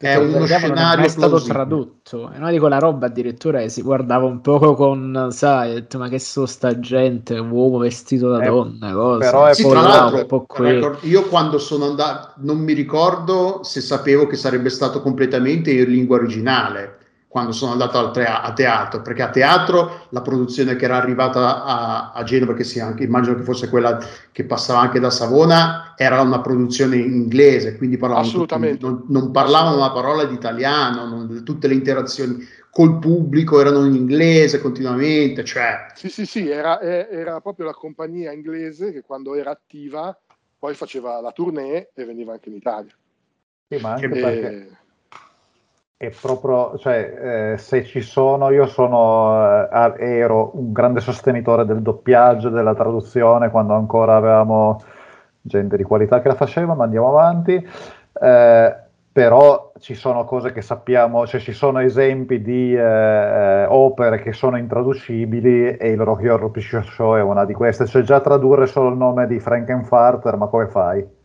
è 0.02 0.16
uno 0.16 0.46
scenario 0.46 1.06
è 1.06 1.08
stato 1.08 1.40
tradotto. 1.42 2.32
E 2.34 2.40
non 2.40 2.52
dico 2.52 2.68
la 2.68 2.80
roba 2.80 3.06
addirittura 3.06 3.68
si 3.70 3.82
guardava 3.82 4.26
un 4.26 4.42
poco 4.42 4.74
con 4.74 5.28
sai 5.32 5.86
ma 5.98 6.10
che 6.10 6.20
so 6.20 6.46
sta 6.46 6.80
gente 6.80 7.38
uomo 7.38 7.78
vestito 7.78 8.30
da 8.30 8.42
eh, 8.42 8.48
donna 8.48 8.92
cosa? 8.94 9.18
però 9.20 9.46
è 9.46 9.54
sì, 9.54 9.68
tra 9.68 9.82
l'altro 9.82 10.98
io 11.02 11.28
quando 11.28 11.60
sono 11.60 11.86
andato 11.86 12.34
non 12.38 12.58
mi 12.58 12.74
ricordo 12.74 13.60
se 13.64 13.82
sapevo 13.82 14.28
che 14.28 14.36
sarebbe 14.36 14.70
stato 14.70 15.02
completamente 15.02 15.72
in 15.72 15.90
lingua 15.90 16.18
originale 16.18 16.91
quando 17.32 17.54
sono 17.54 17.72
andato 17.72 17.98
al 17.98 18.12
te- 18.12 18.26
a 18.26 18.52
teatro, 18.52 19.02
perché 19.02 19.22
a 19.22 19.30
teatro 19.30 20.08
la 20.10 20.22
produzione 20.22 20.76
che 20.76 20.84
era 20.84 20.98
arrivata 20.98 21.64
a, 21.64 22.12
a 22.12 22.24
Genova, 22.24 22.54
che 22.54 22.66
sia 22.66 22.86
anche, 22.86 23.06
immagino 23.06 23.38
che 23.38 23.44
fosse 23.44 23.70
quella 23.70 24.00
che 24.34 24.44
passava 24.44 24.82
anche 24.82 25.00
da 25.00 25.10
Savona, 25.10 25.94
era 25.96 26.20
una 26.20 26.42
produzione 26.42 26.98
inglese, 26.98 27.78
quindi 27.78 27.96
parlavano 27.96 28.46
non, 28.82 29.06
non, 29.08 29.32
parlavano 29.32 29.78
una 29.78 29.92
parola 29.92 30.26
di 30.26 30.34
italiano, 30.34 31.06
non, 31.06 31.42
tutte 31.46 31.70
le 31.70 31.74
interazioni 31.76 32.46
col 32.70 33.00
pubblico 33.00 33.62
erano 33.62 33.86
in 33.86 33.96
inglese 33.96 34.60
continuamente. 34.60 35.46
Cioè. 35.46 35.86
Sì, 35.96 36.10
sì, 36.10 36.26
sì, 36.26 36.50
era, 36.50 36.82
era 36.82 37.40
proprio 37.40 37.66
la 37.66 37.74
compagnia 37.74 38.34
inglese 38.34 38.92
che 38.92 39.04
quando 39.04 39.36
era 39.36 39.52
attiva 39.52 40.20
poi 40.60 40.76
faceva 40.76 41.22
la 41.22 41.32
tournée 41.32 41.92
e 41.94 42.04
veniva 42.04 42.34
anche 42.34 42.50
in 42.50 42.56
Italia. 42.56 42.94
Sì, 43.70 43.78
ma 43.80 43.94
anche 43.94 44.06
e... 44.08 44.10
perché 44.10 44.80
è 46.02 46.10
proprio, 46.20 46.80
cioè, 46.80 47.52
eh, 47.54 47.58
se 47.60 47.84
ci 47.86 48.02
sono, 48.02 48.50
io 48.50 48.66
sono, 48.66 49.68
eh, 49.70 49.94
ero 50.00 50.50
un 50.56 50.72
grande 50.72 51.00
sostenitore 51.00 51.64
del 51.64 51.84
doppiaggio, 51.84 52.50
della 52.50 52.74
traduzione, 52.74 53.52
quando 53.52 53.76
ancora 53.76 54.16
avevamo 54.16 54.82
gente 55.42 55.78
di 55.78 55.84
qualità 55.84 56.20
che 56.20 56.30
la 56.30 56.34
faceva, 56.34 56.74
ma 56.74 56.86
andiamo 56.86 57.10
avanti. 57.10 57.54
Eh, 58.20 58.76
però 59.12 59.74
ci 59.78 59.94
sono 59.94 60.26
cose 60.26 60.52
che 60.52 60.64
sappiamo, 60.64 61.28
cioè 61.28 61.40
ci 61.40 61.52
sono 61.52 61.80
esempi 61.82 62.42
di 62.42 62.74
eh, 62.74 63.66
opere 63.68 64.22
che 64.24 64.34
sono 64.34 64.58
intraducibili 64.58 65.78
e 65.78 65.90
il 65.90 66.02
Rocky 66.02 66.28
Horror 66.30 66.50
Picture 66.50 66.82
Show 66.82 67.16
è 67.16 67.22
una 67.22 67.46
di 67.46 67.54
queste. 67.54 67.86
Cioè 67.86 68.02
già 68.02 68.22
tradurre 68.22 68.66
solo 68.66 68.90
il 68.90 68.98
nome 68.98 69.28
di 69.28 69.40
Frankenfarter, 69.40 70.36
ma 70.36 70.48
come 70.48 70.66
fai? 70.68 71.20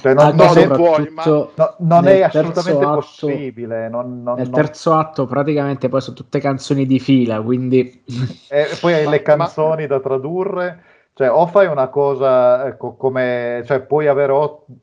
Cioè, 0.00 0.14
non, 0.14 0.34
non, 0.34 0.58
è, 0.58 0.68
puoi, 0.68 1.10
ma... 1.10 1.24
no, 1.24 1.50
non 1.78 2.06
è 2.06 2.22
assolutamente 2.22 2.84
atto, 2.84 2.94
possibile. 2.94 3.88
Non, 3.88 4.22
non, 4.22 4.36
nel 4.36 4.50
terzo 4.50 4.94
atto, 4.94 5.26
praticamente, 5.26 5.88
poi 5.88 6.00
sono 6.00 6.16
tutte 6.16 6.40
canzoni 6.40 6.86
di 6.86 6.98
fila, 6.98 7.40
quindi. 7.40 8.02
E 8.48 8.66
poi 8.80 8.94
hai 8.94 9.04
ma, 9.04 9.10
le 9.10 9.22
canzoni 9.22 9.82
ma... 9.82 9.88
da 9.88 10.00
tradurre. 10.00 10.82
Cioè, 11.16 11.30
o 11.30 11.46
fai 11.46 11.68
una 11.68 11.86
cosa 11.86 12.66
ecco, 12.66 12.96
come, 12.96 13.62
cioè, 13.66 13.82
puoi 13.82 14.08
avere 14.08 14.32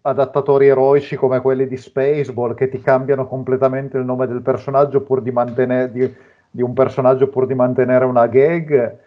adattatori 0.03 0.67
eroici 0.67 1.17
come 1.17 1.41
quelli 1.41 1.67
di 1.67 1.75
Spaceball 1.75 2.55
che 2.55 2.69
ti 2.69 2.79
cambiano 2.79 3.27
completamente 3.27 3.97
il 3.97 4.05
nome 4.05 4.27
del 4.27 4.41
personaggio 4.41 5.01
pur 5.01 5.21
di 5.21 5.31
mantenere 5.31 5.91
di, 5.91 6.15
di 6.49 6.61
un 6.61 6.71
personaggio 6.71 7.27
pur 7.27 7.47
di 7.47 7.53
mantenere 7.53 8.05
una 8.05 8.27
gag 8.27 8.97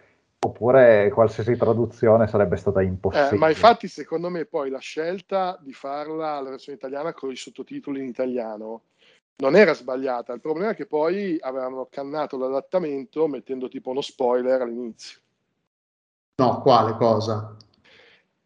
oppure 0.45 1.09
qualsiasi 1.13 1.55
traduzione 1.55 2.27
sarebbe 2.27 2.55
stata 2.55 2.81
impossibile. 2.81 3.35
Eh, 3.35 3.37
ma 3.37 3.49
infatti, 3.49 3.87
secondo 3.87 4.29
me, 4.29 4.45
poi 4.45 4.69
la 4.69 4.79
scelta 4.79 5.59
di 5.61 5.73
farla 5.73 6.39
la 6.39 6.49
versione 6.49 6.77
italiana 6.77 7.13
con 7.13 7.31
i 7.31 7.35
sottotitoli 7.35 7.99
in 7.99 8.07
italiano 8.07 8.81
non 9.37 9.55
era 9.55 9.73
sbagliata. 9.73 10.33
Il 10.33 10.41
problema 10.41 10.71
è 10.71 10.75
che 10.75 10.85
poi 10.85 11.37
avevano 11.39 11.87
cannato 11.89 12.37
l'adattamento 12.37 13.27
mettendo 13.27 13.67
tipo 13.67 13.89
uno 13.89 14.01
spoiler 14.01 14.61
all'inizio. 14.61 15.19
No, 16.37 16.61
quale 16.61 16.95
cosa? 16.97 17.55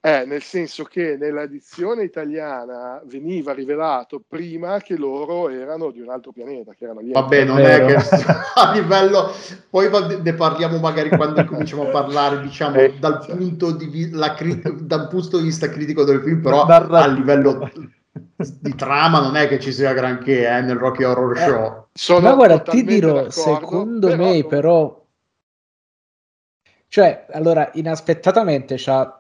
Eh, 0.01 0.23
nel 0.25 0.41
senso 0.41 0.85
che 0.85 1.17
nell'edizione 1.19 2.03
italiana 2.03 3.01
veniva 3.05 3.51
rivelato 3.51 4.23
prima 4.25 4.79
che 4.79 4.95
loro 4.95 5.49
erano 5.49 5.91
di 5.91 5.99
un 5.99 6.09
altro 6.09 6.31
pianeta, 6.31 6.73
che 6.73 6.85
erano 6.85 7.01
gli 7.01 7.11
Vabbè, 7.11 7.43
non 7.43 7.59
è 7.59 7.83
che 7.83 7.95
a 8.55 8.71
livello... 8.71 9.29
Poi 9.69 9.89
ne 10.21 10.33
parliamo 10.33 10.79
magari 10.79 11.09
quando 11.09 11.43
cominciamo 11.43 11.83
a 11.83 11.91
parlare, 11.91 12.39
diciamo, 12.39 12.77
eh, 12.77 12.93
dal, 12.97 13.25
punto 13.25 13.71
di 13.71 13.87
vi... 13.87 14.09
crit... 14.09 14.71
dal 14.71 15.09
punto 15.09 15.37
di 15.37 15.43
vista 15.43 15.67
critico 15.67 16.05
del 16.05 16.21
film, 16.21 16.41
però 16.41 16.63
a 16.63 17.07
livello 17.07 17.69
di 18.37 18.75
trama 18.75 19.19
non 19.19 19.35
è 19.35 19.49
che 19.49 19.59
ci 19.59 19.73
sia 19.73 19.91
granché 19.91 20.47
eh, 20.47 20.61
nel 20.61 20.77
Rocky 20.77 21.03
Horror 21.03 21.37
eh, 21.37 21.41
Show. 21.41 21.87
Sono 21.91 22.19
Ma 22.21 22.35
guarda, 22.35 22.59
ti 22.59 22.85
dirò, 22.85 23.29
secondo 23.29 24.07
però... 24.07 24.23
me 24.23 24.45
però... 24.45 25.05
Cioè, 26.87 27.25
allora, 27.31 27.69
inaspettatamente 27.73 28.75
c'ha 28.77 29.18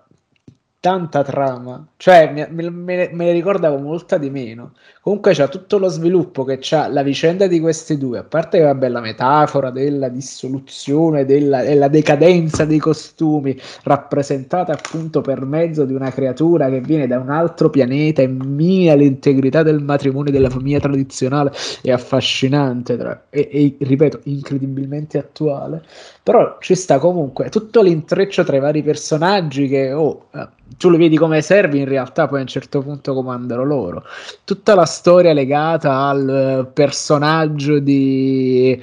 tanta 0.79 1.23
trama, 1.23 1.85
cioè 1.97 2.31
me, 2.31 2.47
me, 2.49 2.69
me, 2.69 3.07
ne 3.11 3.31
ricordavo 3.31 3.77
molta 3.77 4.17
di 4.17 4.29
meno. 4.29 4.73
Comunque 5.09 5.33
c'è 5.33 5.49
tutto 5.49 5.79
lo 5.79 5.87
sviluppo 5.87 6.43
che 6.43 6.59
c'ha 6.61 6.87
la 6.87 7.01
vicenda 7.01 7.47
di 7.47 7.59
questi 7.59 7.97
due, 7.97 8.19
a 8.19 8.23
parte 8.23 8.59
vabbè 8.59 8.89
la 8.89 8.99
metafora 8.99 9.71
della 9.71 10.07
dissoluzione 10.07 11.25
della, 11.25 11.63
e 11.63 11.73
la 11.73 11.87
decadenza 11.87 12.63
dei 12.63 12.77
costumi, 12.77 13.59
rappresentata 13.85 14.71
appunto 14.71 15.21
per 15.21 15.43
mezzo 15.45 15.85
di 15.85 15.95
una 15.95 16.11
creatura 16.11 16.69
che 16.69 16.79
viene 16.81 17.07
da 17.07 17.17
un 17.17 17.31
altro 17.31 17.71
pianeta 17.71 18.21
e 18.21 18.27
mina 18.27 18.93
l'integrità 18.93 19.63
del 19.63 19.81
matrimonio 19.81 20.31
della 20.31 20.51
famiglia 20.51 20.79
tradizionale, 20.79 21.53
è 21.81 21.89
affascinante 21.89 22.95
tra, 22.95 23.23
e, 23.31 23.49
e 23.51 23.77
ripeto, 23.83 24.19
incredibilmente 24.25 25.17
attuale. 25.17 25.81
Però 26.21 26.57
ci 26.59 26.75
sta 26.75 26.99
comunque 26.99 27.49
tutto 27.49 27.81
l'intreccio 27.81 28.43
tra 28.43 28.57
i 28.57 28.59
vari 28.59 28.83
personaggi 28.83 29.67
che 29.67 29.91
oh, 29.91 30.27
eh, 30.35 30.47
tu 30.77 30.89
lo 30.89 30.97
vedi 30.97 31.17
come 31.17 31.41
servi, 31.41 31.79
in 31.79 31.87
realtà 31.87 32.27
poi 32.27 32.39
a 32.39 32.41
un 32.41 32.47
certo 32.47 32.81
punto 32.81 33.13
comandano 33.13 33.63
loro. 33.63 34.03
Tutta 34.43 34.75
la 34.75 34.85
legata 35.33 36.07
al 36.07 36.29
eh, 36.29 36.71
personaggio 36.71 37.79
di, 37.79 38.81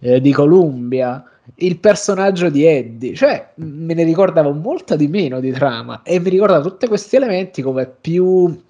eh, 0.00 0.20
di 0.20 0.32
Columbia, 0.32 1.24
il 1.56 1.78
personaggio 1.78 2.48
di 2.48 2.64
Eddie, 2.64 3.14
cioè 3.14 3.52
me 3.56 3.94
ne 3.94 4.04
ricordavo 4.04 4.52
molto 4.52 4.96
di 4.96 5.08
meno 5.08 5.40
di 5.40 5.50
trama 5.50 6.02
e 6.02 6.20
mi 6.20 6.30
ricordavo 6.30 6.68
tutti 6.68 6.86
questi 6.86 7.16
elementi 7.16 7.62
come 7.62 7.86
più 7.86 8.62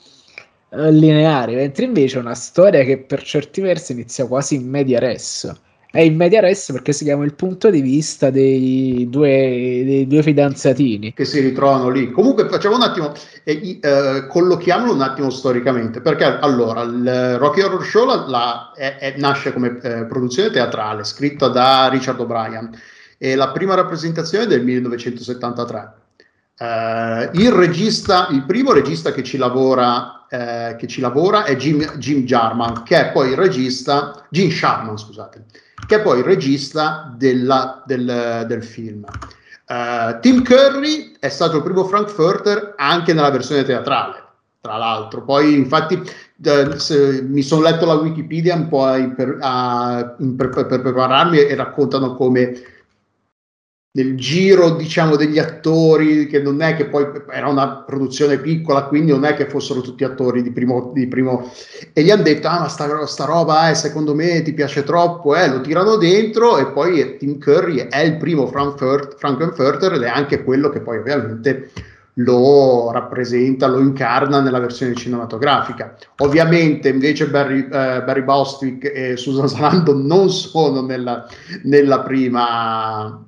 eh, 0.71 0.93
lineari, 0.93 1.55
mentre 1.55 1.85
invece 1.85 2.19
è 2.19 2.21
una 2.21 2.35
storia 2.35 2.83
che 2.85 2.99
per 2.99 3.23
certi 3.23 3.61
versi 3.61 3.93
inizia 3.93 4.27
quasi 4.27 4.55
in 4.57 4.69
media 4.69 4.99
res 4.99 5.69
è 5.91 6.01
in 6.01 6.17
media 6.17 6.41
res 6.41 6.71
perché 6.73 6.93
si 6.93 7.05
chiama 7.05 7.25
il 7.25 7.35
punto 7.35 7.69
di 7.69 7.81
vista 7.81 8.31
dei 8.31 9.09
due, 9.11 9.29
dei 9.85 10.07
due 10.07 10.23
fidanzatini 10.23 11.13
che 11.13 11.25
si 11.25 11.41
ritrovano 11.41 11.89
lì. 11.89 12.11
Comunque 12.11 12.49
facciamo 12.49 12.77
un 12.77 12.83
attimo, 12.83 13.13
eh, 13.43 13.79
eh, 13.81 14.27
collochiamolo 14.29 14.95
un 14.95 15.03
attimo 15.03 15.31
storicamente, 15.31 16.01
perché 16.01 16.25
allora 16.25 16.83
il 16.83 17.39
Rocky 17.39 17.63
Horror 17.63 17.85
Show 17.85 18.07
la, 18.07 18.25
la, 18.29 18.73
è, 18.75 18.99
è, 18.99 19.15
nasce 19.19 19.53
come 19.53 19.79
eh, 19.83 20.05
produzione 20.05 20.51
teatrale 20.51 21.05
scritta 21.05 21.49
da 21.49 21.89
Richard 21.89 22.21
O'Brien 22.21 22.71
e 23.19 23.35
la 23.35 23.51
prima 23.51 23.75
rappresentazione 23.75 24.45
è 24.45 24.47
del 24.47 24.65
1973. 24.65 25.93
Uh, 26.61 27.31
il 27.39 27.51
regista, 27.53 28.29
il 28.31 28.45
primo 28.45 28.73
regista 28.73 29.13
che 29.13 29.23
ci 29.23 29.39
lavora, 29.39 30.27
uh, 30.31 30.77
che 30.77 30.87
ci 30.87 31.01
lavora 31.01 31.45
è 31.45 31.57
Jim, 31.57 31.83
Jim 31.97 32.25
Jarman, 32.25 32.83
che 32.83 32.97
è 32.97 33.13
poi 33.13 33.31
il 33.31 33.37
regista, 33.37 34.27
Jim 34.29 34.51
Sharman, 34.51 34.99
scusate, 34.99 35.45
che 35.91 35.97
è 35.97 36.03
poi 36.03 36.19
il 36.19 36.25
regista 36.25 37.13
della, 37.17 37.83
del, 37.85 38.45
del, 38.47 38.63
film. 38.63 39.05
Uh, 39.67 40.21
Tim 40.21 40.45
Curry 40.45 41.17
è 41.19 41.29
stato 41.29 41.57
il 41.57 41.65
primo 41.65 41.83
Frankfurter 41.83 42.75
anche 42.77 43.13
nella 43.13 43.33
versione 43.33 43.65
teatrale, 43.65 44.23
tra 44.61 44.77
l'altro. 44.77 45.25
Poi, 45.25 45.53
infatti, 45.53 45.95
uh, 45.95 47.27
mi 47.27 47.43
sono 47.43 47.63
letto 47.63 47.87
la 47.87 47.95
Wikipedia 47.95 48.55
un 48.55 48.69
po' 48.69 48.85
per, 49.17 49.31
uh, 49.31 50.37
per, 50.37 50.49
per, 50.51 50.67
per 50.67 50.81
prepararmi 50.81 51.41
e 51.41 51.57
raccontano 51.57 52.15
come 52.15 52.53
nel 53.93 54.17
giro 54.17 54.71
diciamo 54.77 55.17
degli 55.17 55.41
attori 55.41 56.29
che 56.29 56.41
non 56.41 56.63
è 56.63 56.77
che 56.77 56.87
poi 56.87 57.07
era 57.29 57.49
una 57.49 57.79
produzione 57.79 58.39
piccola 58.39 58.85
quindi 58.85 59.11
non 59.11 59.25
è 59.25 59.35
che 59.35 59.49
fossero 59.49 59.81
tutti 59.81 60.05
attori 60.05 60.43
di 60.43 60.53
primo, 60.53 60.93
di 60.95 61.09
primo 61.09 61.51
e 61.93 62.05
gli 62.05 62.11
hanno 62.11 62.23
detto 62.23 62.47
ah 62.47 62.61
ma 62.61 62.69
sta, 62.69 63.05
sta 63.07 63.25
roba 63.25 63.69
eh, 63.69 63.75
secondo 63.75 64.15
me 64.15 64.43
ti 64.43 64.53
piace 64.53 64.85
troppo 64.85 65.35
eh, 65.35 65.49
lo 65.49 65.61
tirano 65.61 65.97
dentro 65.97 66.59
e 66.59 66.67
poi 66.67 67.17
Tim 67.19 67.41
Curry 67.41 67.89
è 67.89 67.99
il 67.99 68.17
primo 68.17 68.47
Frankfurt, 68.47 69.17
Frankenfurter 69.19 69.95
ed 69.95 70.03
è 70.03 70.09
anche 70.09 70.45
quello 70.45 70.69
che 70.69 70.81
poi 70.81 70.99
ovviamente 70.99 71.73
lo 72.15 72.91
rappresenta, 72.93 73.67
lo 73.67 73.79
incarna 73.79 74.41
nella 74.41 74.59
versione 74.59 74.95
cinematografica. 74.95 75.97
Ovviamente 76.19 76.89
invece 76.89 77.29
Barry, 77.29 77.61
eh, 77.61 78.03
Barry 78.03 78.23
Bostwick 78.23 78.85
e 78.85 79.17
Susan 79.17 79.49
Sarandon 79.49 80.05
non 80.05 80.29
sono 80.29 80.83
nella, 80.83 81.27
nella 81.63 82.01
prima 82.01 83.25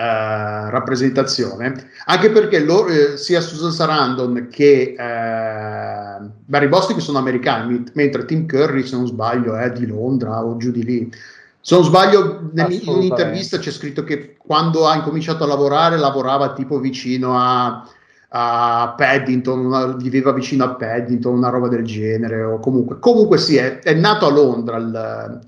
eh, 0.00 0.70
rappresentazione, 0.70 1.90
anche 2.06 2.30
perché 2.30 2.60
loro, 2.60 2.88
eh, 2.88 3.18
sia 3.18 3.42
Susan 3.42 3.70
Sarandon 3.70 4.48
che 4.50 4.94
eh, 4.96 6.26
Barry 6.46 6.68
Bostwick 6.68 7.02
sono 7.02 7.18
americani, 7.18 7.84
mentre 7.92 8.24
Tim 8.24 8.46
Curry, 8.46 8.82
se 8.86 8.96
non 8.96 9.06
sbaglio, 9.06 9.56
è 9.56 9.70
di 9.70 9.86
Londra 9.86 10.42
o 10.42 10.56
giù 10.56 10.70
di 10.70 10.84
lì. 10.84 11.12
Se 11.60 11.74
non 11.74 11.84
sbaglio, 11.84 12.50
in 12.54 12.82
un'intervista 12.86 13.58
c'è 13.58 13.70
scritto 13.70 14.02
che 14.02 14.36
quando 14.38 14.86
ha 14.86 14.94
incominciato 14.96 15.44
a 15.44 15.46
lavorare, 15.46 15.98
lavorava 15.98 16.54
tipo 16.54 16.78
vicino 16.78 17.38
a, 17.38 17.86
a 18.30 18.94
Paddington, 18.96 19.66
una, 19.66 19.86
viveva 19.96 20.32
vicino 20.32 20.64
a 20.64 20.76
Paddington, 20.76 21.34
una 21.34 21.50
roba 21.50 21.68
del 21.68 21.84
genere, 21.84 22.42
o 22.42 22.58
comunque, 22.58 22.98
comunque 23.00 23.36
sì, 23.36 23.56
è, 23.56 23.80
è 23.80 23.92
nato 23.92 24.24
a 24.24 24.30
Londra 24.30 24.78
il, 24.78 25.40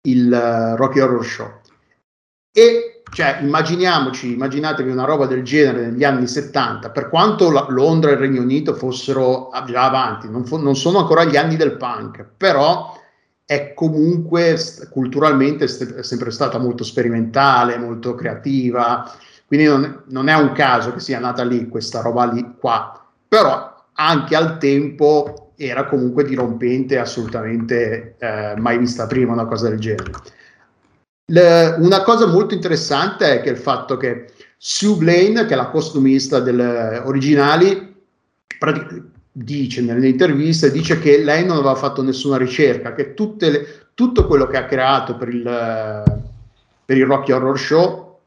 il 0.00 0.74
Rocky 0.76 1.00
Horror 1.00 1.24
Show. 1.26 1.50
E 2.50 2.93
cioè, 3.14 3.38
immaginiamoci, 3.42 4.32
immaginatevi 4.32 4.90
una 4.90 5.04
roba 5.04 5.26
del 5.26 5.44
genere 5.44 5.88
negli 5.88 6.02
anni 6.02 6.26
70, 6.26 6.90
per 6.90 7.08
quanto 7.08 7.52
la, 7.52 7.64
Londra 7.68 8.10
e 8.10 8.14
il 8.14 8.18
Regno 8.18 8.42
Unito 8.42 8.74
fossero 8.74 9.50
già 9.66 9.84
avanti, 9.84 10.28
non, 10.28 10.44
fo- 10.44 10.60
non, 10.60 10.74
sono 10.74 10.98
ancora 10.98 11.22
gli 11.22 11.36
anni 11.36 11.54
del 11.54 11.76
punk, 11.76 12.26
però 12.36 13.00
è 13.44 13.72
comunque 13.72 14.58
culturalmente 14.90 15.66
è 15.66 16.02
sempre 16.02 16.32
stata 16.32 16.58
molto 16.58 16.82
sperimentale, 16.82 17.78
molto 17.78 18.16
creativa, 18.16 19.08
quindi 19.46 19.66
non, 19.66 20.02
non, 20.06 20.26
è 20.26 20.34
un 20.34 20.50
caso 20.50 20.92
che 20.92 20.98
sia 20.98 21.20
nata 21.20 21.44
lì 21.44 21.68
questa 21.68 22.00
roba 22.00 22.24
lì 22.24 22.56
qua, 22.58 23.00
però 23.28 23.72
anche 23.92 24.34
al 24.34 24.58
tempo 24.58 25.52
era 25.56 25.84
comunque 25.84 26.24
dirompente, 26.24 26.98
assolutamente 26.98 28.16
eh, 28.18 28.54
mai 28.56 28.76
vista 28.76 29.06
prima 29.06 29.34
una 29.34 29.46
cosa 29.46 29.68
del 29.68 29.78
genere. 29.78 30.10
Le, 31.26 31.76
una 31.78 32.02
cosa 32.02 32.26
molto 32.26 32.54
interessante 32.54 33.32
è 33.32 33.40
che 33.40 33.50
il 33.50 33.56
fatto 33.56 33.96
che 33.96 34.26
Sue 34.58 34.96
Blaine, 34.96 35.46
che 35.46 35.54
è 35.54 35.56
la 35.56 35.68
costumista 35.68 36.40
delle 36.40 36.98
originali, 36.98 37.92
dice 39.36 39.82
nelle 39.82 40.08
interviste 40.08 40.70
dice 40.70 41.00
che 41.00 41.18
lei 41.18 41.44
non 41.44 41.56
aveva 41.56 41.74
fatto 41.74 42.02
nessuna 42.02 42.36
ricerca, 42.36 42.94
che 42.94 43.14
le, 43.38 43.88
tutto 43.94 44.26
quello 44.26 44.46
che 44.46 44.56
ha 44.56 44.66
creato 44.66 45.16
per 45.16 45.28
il, 45.28 45.42
per 46.84 46.96
il 46.96 47.04
Rocky 47.04 47.32
Horror 47.32 47.58
Show 47.58 48.18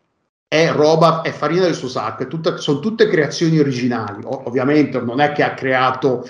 è 0.47 0.71
roba, 0.71 1.21
è 1.21 1.31
farina 1.31 1.63
del 1.63 1.75
suo 1.75 1.89
sacco, 1.89 2.27
tutta, 2.27 2.57
sono 2.57 2.79
tutte 2.79 3.07
creazioni 3.07 3.59
originali. 3.59 4.21
O, 4.23 4.47
ovviamente 4.47 4.99
non 4.99 5.19
è 5.19 5.31
che 5.33 5.43
ha 5.43 5.53
creato 5.53 6.27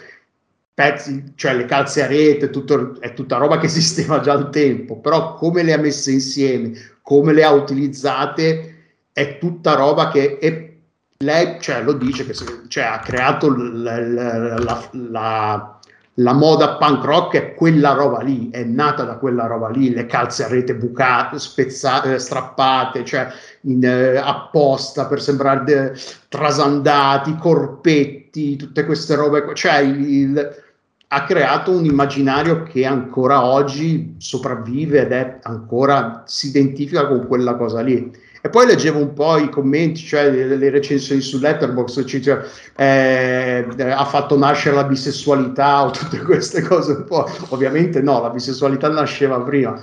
pezzi, 0.77 1.33
cioè 1.33 1.55
le 1.55 1.65
calze 1.65 2.03
a 2.03 2.05
rete, 2.05 2.51
tutto, 2.51 3.01
è 3.01 3.15
tutta 3.15 3.37
roba 3.37 3.57
che 3.57 3.65
esisteva 3.65 4.19
già 4.19 4.33
al 4.33 4.51
tempo, 4.51 4.99
però 4.99 5.33
come 5.33 5.63
le 5.63 5.73
ha 5.73 5.77
messe 5.79 6.11
insieme, 6.11 6.71
come 7.01 7.33
le 7.33 7.43
ha 7.43 7.49
utilizzate, 7.49 8.75
è 9.11 9.39
tutta 9.39 9.73
roba 9.73 10.09
che 10.09 10.37
è, 10.37 10.71
lei 11.17 11.57
cioè, 11.59 11.81
lo 11.81 11.93
dice, 11.93 12.27
che 12.27 12.35
cioè, 12.67 12.83
ha 12.83 12.99
creato 12.99 13.51
la, 13.57 13.99
la, 13.99 14.87
la, 14.91 15.79
la, 16.13 16.33
moda 16.33 16.75
punk 16.75 17.03
rock, 17.03 17.35
è 17.37 17.53
quella 17.55 17.93
roba 17.93 18.21
lì, 18.21 18.51
è 18.51 18.63
nata 18.63 19.03
da 19.03 19.17
quella 19.17 19.47
roba 19.47 19.69
lì, 19.69 19.91
le 19.91 20.05
calze 20.05 20.45
a 20.45 20.47
rete 20.47 20.75
bucate, 20.75 21.39
spezzate, 21.39 22.19
strappate, 22.19 23.03
cioè 23.03 23.27
in, 23.61 23.83
eh, 23.83 24.17
apposta 24.17 25.07
per 25.07 25.23
sembrare 25.23 25.63
de, 25.63 25.93
trasandati, 26.27 27.35
corpetti, 27.35 28.55
tutte 28.57 28.85
queste 28.85 29.15
robe, 29.15 29.43
cioè 29.55 29.77
il 29.79 30.65
ha 31.09 31.23
creato 31.23 31.71
un 31.71 31.85
immaginario 31.85 32.63
che 32.63 32.85
ancora 32.85 33.45
oggi 33.45 34.15
sopravvive 34.17 35.01
ed 35.01 35.11
è 35.11 35.39
ancora 35.43 36.23
si 36.25 36.47
identifica 36.47 37.07
con 37.07 37.27
quella 37.27 37.55
cosa 37.55 37.81
lì. 37.81 38.25
E 38.41 38.49
poi 38.49 38.67
leggevo 38.67 38.99
un 38.99 39.13
po' 39.13 39.37
i 39.37 39.49
commenti, 39.49 40.01
cioè 40.01 40.29
le, 40.29 40.55
le 40.57 40.69
recensioni 40.69 41.21
su 41.21 41.39
Letterboxd, 41.39 42.05
cioè, 42.05 42.41
eh, 42.75 43.65
ha 43.89 44.05
fatto 44.05 44.37
nascere 44.37 44.75
la 44.75 44.83
bisessualità 44.83 45.85
o 45.85 45.91
tutte 45.91 46.19
queste 46.19 46.61
cose 46.61 46.91
un 46.91 47.03
po'. 47.05 47.29
Ovviamente 47.49 48.01
no, 48.01 48.21
la 48.21 48.29
bisessualità 48.29 48.89
nasceva 48.89 49.39
prima, 49.41 49.81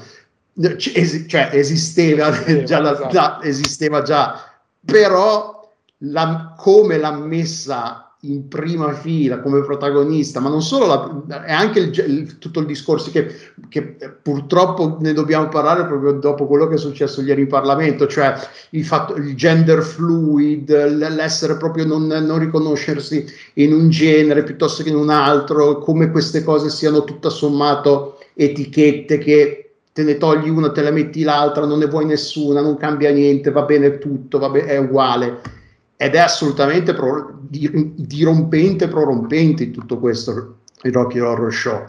cioè 0.77 1.51
esisteva 1.53 2.31
già, 2.65 2.81
la, 2.81 3.09
la, 3.11 3.41
esisteva 3.43 4.03
già 4.03 4.53
però 4.85 5.73
la, 5.99 6.55
come 6.57 6.99
l'ha 6.99 7.13
messa 7.13 8.04
in 8.31 8.49
prima 8.49 8.93
fila 8.93 9.41
come 9.41 9.63
protagonista, 9.63 10.41
ma 10.41 10.49
non 10.49 10.63
solo, 10.63 10.87
la, 10.87 11.45
è 11.45 11.53
anche 11.53 11.81
il, 11.81 12.05
il, 12.09 12.39
tutto 12.39 12.61
il 12.61 12.67
discorso 12.67 13.11
che, 13.11 13.35
che, 13.69 13.97
purtroppo 14.23 14.99
ne 15.01 15.13
dobbiamo 15.13 15.49
parlare 15.49 15.85
proprio 15.87 16.13
dopo 16.13 16.47
quello 16.47 16.67
che 16.67 16.75
è 16.75 16.79
successo 16.79 17.23
ieri 17.23 17.43
in 17.43 17.49
Parlamento, 17.49 18.07
cioè 18.07 18.35
il, 18.71 18.85
fatto, 18.85 19.15
il 19.17 19.35
gender 19.35 19.83
fluid, 19.83 20.71
l'essere 20.71 21.57
proprio 21.57 21.85
non, 21.87 22.07
non, 22.07 22.39
riconoscersi 22.39 23.25
in 23.55 23.73
un 23.73 23.91
genere 23.91 24.43
piuttosto 24.43 24.83
che 24.83 24.89
in 24.89 24.97
un 24.97 25.11
altro, 25.11 25.79
come 25.79 26.11
queste 26.11 26.43
cose 26.43 26.71
siano 26.71 27.05
tutto 27.05 27.31
sommato 27.31 28.19
etichette 28.35 29.19
che 29.19 29.71
te 29.93 30.03
ne 30.03 30.17
togli 30.19 30.49
una, 30.49 30.73
te 30.73 30.83
la 30.83 30.91
metti 30.91 31.23
l'altra, 31.23 31.67
non 31.67 31.79
ne 31.79 31.87
vuoi 31.87 32.05
nessuna, 32.05 32.61
non 32.61 32.77
cambia 32.77 33.13
niente, 33.13 33.51
va 33.51 33.63
bene 33.63 33.99
tutto, 33.99 34.39
va 34.39 34.49
be- 34.49 34.65
è 34.65 34.77
uguale 34.77 35.63
ed 35.97 36.15
è 36.15 36.19
assolutamente 36.19 36.95
pro, 36.95 37.39
dirompente, 37.49 38.89
prorompente 38.89 39.71
tutto 39.71 39.99
questo 39.99 40.59
il 40.85 40.93
Rocky 40.93 41.19
Horror 41.19 41.53
Show. 41.53 41.85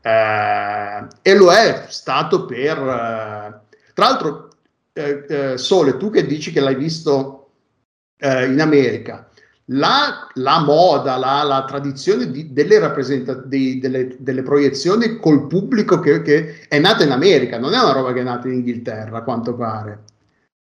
Eh, 0.00 1.06
e 1.22 1.34
lo 1.36 1.52
è 1.52 1.86
stato 1.88 2.44
per... 2.44 2.78
Eh, 2.78 3.76
tra 3.94 4.06
l'altro, 4.06 4.48
eh, 4.92 5.24
eh, 5.28 5.58
Sole, 5.58 5.96
tu 5.96 6.10
che 6.10 6.26
dici 6.26 6.52
che 6.52 6.60
l'hai 6.60 6.74
visto 6.74 7.50
eh, 8.16 8.46
in 8.46 8.60
America, 8.60 9.28
la, 9.66 10.28
la 10.34 10.60
moda, 10.60 11.16
la, 11.16 11.42
la, 11.42 11.64
tradizione 11.64 12.30
di, 12.30 12.52
delle, 12.52 12.78
rappresentazioni, 12.78 13.78
delle, 13.78 14.16
delle, 14.18 14.42
proiezioni 14.42 15.18
col 15.18 15.46
pubblico 15.46 16.00
che, 16.00 16.22
che, 16.22 16.68
è 16.68 16.78
nata 16.78 17.04
in 17.04 17.10
America, 17.10 17.58
non 17.58 17.74
è 17.74 17.80
una 17.80 17.92
roba 17.92 18.12
che 18.12 18.20
è 18.20 18.24
nata 18.24 18.48
in 18.48 18.54
Inghilterra, 18.54 19.18
a 19.18 19.22
quanto 19.22 19.54
pare. 19.54 20.04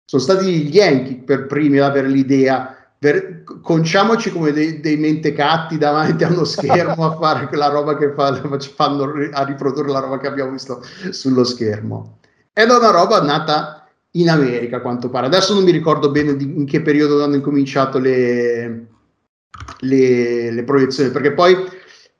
Sono 0.05 0.21
stati 0.21 0.45
gli 0.45 0.75
Yankee 0.75 1.23
per 1.23 1.47
primi 1.47 1.79
ad 1.79 1.89
avere 1.89 2.07
l'idea, 2.07 2.82
per, 3.03 3.43
conciamoci 3.61 4.31
come 4.31 4.53
dei, 4.53 4.79
dei, 4.79 4.95
mentecatti 4.95 5.77
davanti 5.77 6.23
a 6.23 6.29
uno 6.29 6.45
schermo 6.45 7.05
a 7.05 7.17
fare 7.17 7.47
quella 7.51 7.67
roba 7.67 7.97
che 7.97 8.13
fa, 8.13 8.33
fanno 8.73 9.13
a 9.33 9.43
riprodurre 9.43 9.91
la 9.91 9.99
roba 9.99 10.17
che 10.19 10.27
abbiamo 10.27 10.51
visto 10.51 10.81
sullo 11.09 11.43
schermo. 11.43 12.19
Ed 12.53 12.69
è 12.69 12.77
una 12.77 12.91
roba 12.91 13.21
nata 13.21 13.89
in 14.11 14.29
America, 14.29 14.77
a 14.77 14.79
quanto 14.81 15.09
pare. 15.09 15.25
Adesso 15.25 15.53
non 15.53 15.65
mi 15.65 15.71
ricordo 15.71 16.11
bene 16.11 16.37
di, 16.37 16.45
in 16.45 16.65
che 16.65 16.81
periodo 16.81 17.21
hanno 17.21 17.35
incominciato 17.35 17.99
le, 17.99 18.85
le, 19.79 20.51
le 20.51 20.63
proiezioni, 20.63 21.09
perché 21.09 21.33
poi 21.33 21.57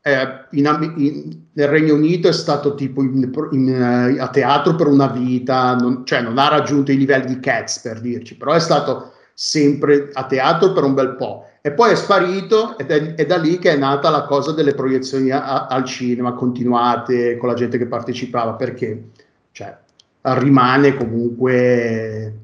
eh, 0.02 0.28
in, 0.52 0.94
in, 0.98 1.44
nel 1.54 1.68
Regno 1.70 1.94
Unito 1.94 2.28
è 2.28 2.34
stato 2.34 2.76
tipo 2.76 3.02
in, 3.02 3.32
in, 3.52 4.18
a 4.20 4.28
teatro 4.28 4.76
per 4.76 4.88
una 4.88 5.08
vita, 5.08 5.76
non, 5.76 6.06
cioè 6.06 6.22
non 6.22 6.38
ha 6.40 6.50
raggiunto 6.50 6.92
i 6.92 6.98
livelli 6.98 7.36
di 7.36 7.40
Cats 7.40 7.80
per 7.80 8.02
dirci, 8.02 8.36
però 8.36 8.52
è 8.52 8.60
stato 8.60 9.13
sempre 9.34 10.10
a 10.14 10.26
teatro 10.26 10.72
per 10.72 10.84
un 10.84 10.94
bel 10.94 11.16
po'. 11.16 11.48
E 11.62 11.72
poi 11.72 11.92
è 11.92 11.96
sparito 11.96 12.78
ed 12.78 12.92
è, 12.92 13.16
è 13.16 13.26
da 13.26 13.38
lì 13.38 13.58
che 13.58 13.72
è 13.72 13.78
nata 13.78 14.10
la 14.10 14.26
cosa 14.26 14.52
delle 14.52 14.74
proiezioni 14.74 15.32
a, 15.32 15.68
al 15.68 15.86
cinema 15.86 16.34
continuate 16.34 17.38
con 17.38 17.50
la 17.50 17.56
gente 17.56 17.78
che 17.78 17.88
partecipava, 17.88 18.54
perché 18.54 19.10
cioè, 19.52 19.78
rimane 20.22 20.96
comunque 20.96 22.42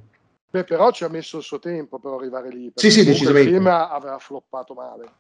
Beh, 0.51 0.63
però 0.63 0.91
ci 0.91 1.03
ha 1.03 1.09
messo 1.09 1.37
il 1.37 1.43
suo 1.43 1.59
tempo 1.59 1.99
per 1.99 2.11
arrivare 2.11 2.49
lì. 2.49 2.71
Sì, 2.73 2.89
sì, 2.89 3.03
decisamente. 3.03 3.49
Il 3.49 3.55
film 3.55 3.67
aveva 3.67 4.17
floppato 4.17 4.73
male, 4.73 5.11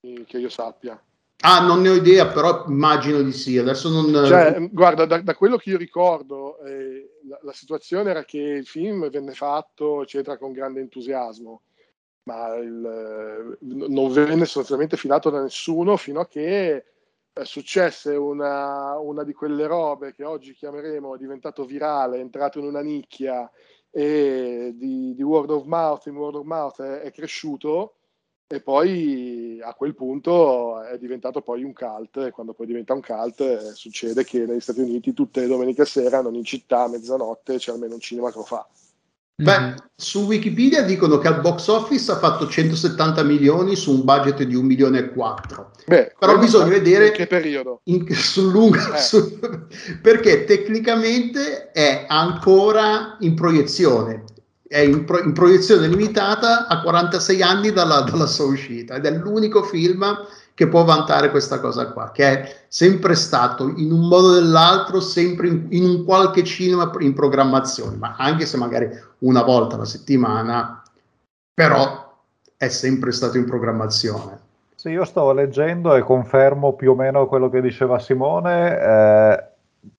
che 0.00 0.38
io 0.38 0.48
sappia. 0.48 1.00
Ah, 1.40 1.60
non 1.60 1.80
ne 1.80 1.88
ho 1.88 1.94
idea, 1.94 2.28
però 2.28 2.64
immagino 2.68 3.20
di 3.22 3.32
sì. 3.32 3.58
Adesso 3.58 3.90
non. 3.90 4.24
Cioè, 4.24 4.68
guarda, 4.70 5.04
da, 5.04 5.20
da 5.20 5.34
quello 5.34 5.56
che 5.56 5.70
io 5.70 5.76
ricordo, 5.76 6.60
eh, 6.64 7.15
la, 7.28 7.38
la, 7.42 7.52
situazione 7.52 8.10
era 8.10 8.24
che 8.24 8.38
il 8.38 8.66
film 8.66 9.08
venne 9.10 9.32
fatto, 9.32 10.02
eccetera, 10.02 10.38
con 10.38 10.52
grande 10.52 10.80
entusiasmo, 10.80 11.62
ma 12.24 12.54
il, 12.56 13.58
non 13.60 14.12
venne 14.12 14.44
sostanzialmente 14.44 14.96
filato 14.96 15.30
da 15.30 15.42
nessuno 15.42 15.96
fino 15.96 16.20
a 16.20 16.26
che 16.26 16.84
eh, 17.32 17.44
successe 17.44 18.14
una, 18.16 18.98
una, 18.98 19.22
di 19.22 19.32
quelle 19.32 19.66
robe 19.66 20.12
che 20.14 20.24
oggi 20.24 20.54
chiameremo 20.54 21.14
è 21.14 21.18
diventato 21.18 21.64
virale, 21.64 22.16
è 22.16 22.20
entrato 22.20 22.58
in 22.58 22.64
una 22.64 22.80
nicchia 22.80 23.50
e 23.90 24.72
di, 24.74 25.14
di, 25.14 25.22
word 25.22 25.50
of 25.50 25.64
mouth 25.64 26.06
in 26.06 26.16
word 26.16 26.36
of 26.36 26.44
mouth 26.44 26.82
è, 26.82 27.00
è, 27.00 27.12
cresciuto 27.12 27.95
e 28.48 28.60
poi 28.60 29.58
a 29.60 29.74
quel 29.74 29.94
punto 29.96 30.80
è 30.82 30.98
diventato 30.98 31.42
poi 31.42 31.64
un 31.64 31.72
cult 31.72 32.18
e 32.18 32.30
quando 32.30 32.52
poi 32.52 32.66
diventa 32.66 32.92
un 32.92 33.02
cult 33.02 33.40
eh, 33.40 33.74
succede 33.74 34.22
che 34.22 34.46
negli 34.46 34.60
Stati 34.60 34.80
Uniti 34.80 35.12
tutte 35.12 35.40
le 35.40 35.48
domeniche 35.48 35.84
sera 35.84 36.22
non 36.22 36.36
in 36.36 36.44
città 36.44 36.84
a 36.84 36.88
mezzanotte 36.88 37.56
c'è 37.56 37.72
almeno 37.72 37.94
un 37.94 38.00
cinema 38.00 38.30
che 38.30 38.36
lo 38.36 38.44
fa 38.44 38.64
Beh, 39.38 39.60
mm-hmm. 39.60 39.74
su 39.94 40.24
Wikipedia 40.24 40.82
dicono 40.82 41.18
che 41.18 41.28
al 41.28 41.42
box 41.42 41.66
office 41.66 42.10
ha 42.10 42.16
fatto 42.16 42.48
170 42.48 43.22
milioni 43.22 43.76
su 43.76 43.92
un 43.92 44.02
budget 44.02 44.42
di 44.44 44.54
1 44.54 44.66
milione 44.66 44.98
e 44.98 45.12
4. 45.12 45.70
Beh, 45.86 46.14
Però 46.18 46.38
bisogna 46.38 46.70
vedere 46.70 47.08
in 47.08 47.12
che 47.12 47.26
periodo. 47.26 47.80
In, 47.84 48.06
sul 48.14 48.50
lungo, 48.50 48.94
eh. 48.94 48.98
su, 48.98 49.38
perché 50.00 50.44
tecnicamente 50.44 51.70
è 51.70 52.06
ancora 52.08 53.18
in 53.20 53.34
proiezione. 53.34 54.24
È 54.68 54.78
in, 54.78 55.04
pro, 55.04 55.20
in 55.22 55.32
proiezione 55.32 55.86
limitata 55.86 56.66
a 56.66 56.80
46 56.80 57.42
anni 57.42 57.72
dalla, 57.72 58.00
dalla 58.00 58.26
sua 58.26 58.46
uscita 58.46 58.96
ed 58.96 59.06
è 59.06 59.10
l'unico 59.10 59.62
film 59.62 60.04
che 60.56 60.68
può 60.68 60.84
vantare 60.84 61.30
questa 61.30 61.60
cosa 61.60 61.92
qua, 61.92 62.10
che 62.12 62.24
è 62.24 62.56
sempre 62.68 63.14
stato 63.14 63.68
in 63.76 63.92
un 63.92 64.08
modo 64.08 64.28
o 64.28 64.40
nell'altro, 64.40 65.00
sempre 65.00 65.48
in, 65.48 65.66
in, 65.68 65.84
un 65.84 66.04
qualche 66.04 66.44
cinema 66.44 66.90
in 67.00 67.12
programmazione, 67.12 67.96
ma 67.96 68.16
anche 68.16 68.46
se 68.46 68.56
magari 68.56 68.88
una 69.18 69.42
volta 69.42 69.74
alla 69.74 69.84
settimana, 69.84 70.82
però 71.52 72.16
è 72.56 72.68
sempre 72.68 73.12
stato 73.12 73.36
in 73.36 73.44
programmazione. 73.44 74.40
Sì, 74.74 74.88
io 74.88 75.04
stavo 75.04 75.32
leggendo 75.32 75.94
e 75.94 76.00
confermo 76.00 76.72
più 76.72 76.92
o 76.92 76.94
meno 76.94 77.26
quello 77.26 77.50
che 77.50 77.60
diceva 77.60 77.98
Simone. 77.98 78.80
Eh, 78.80 79.44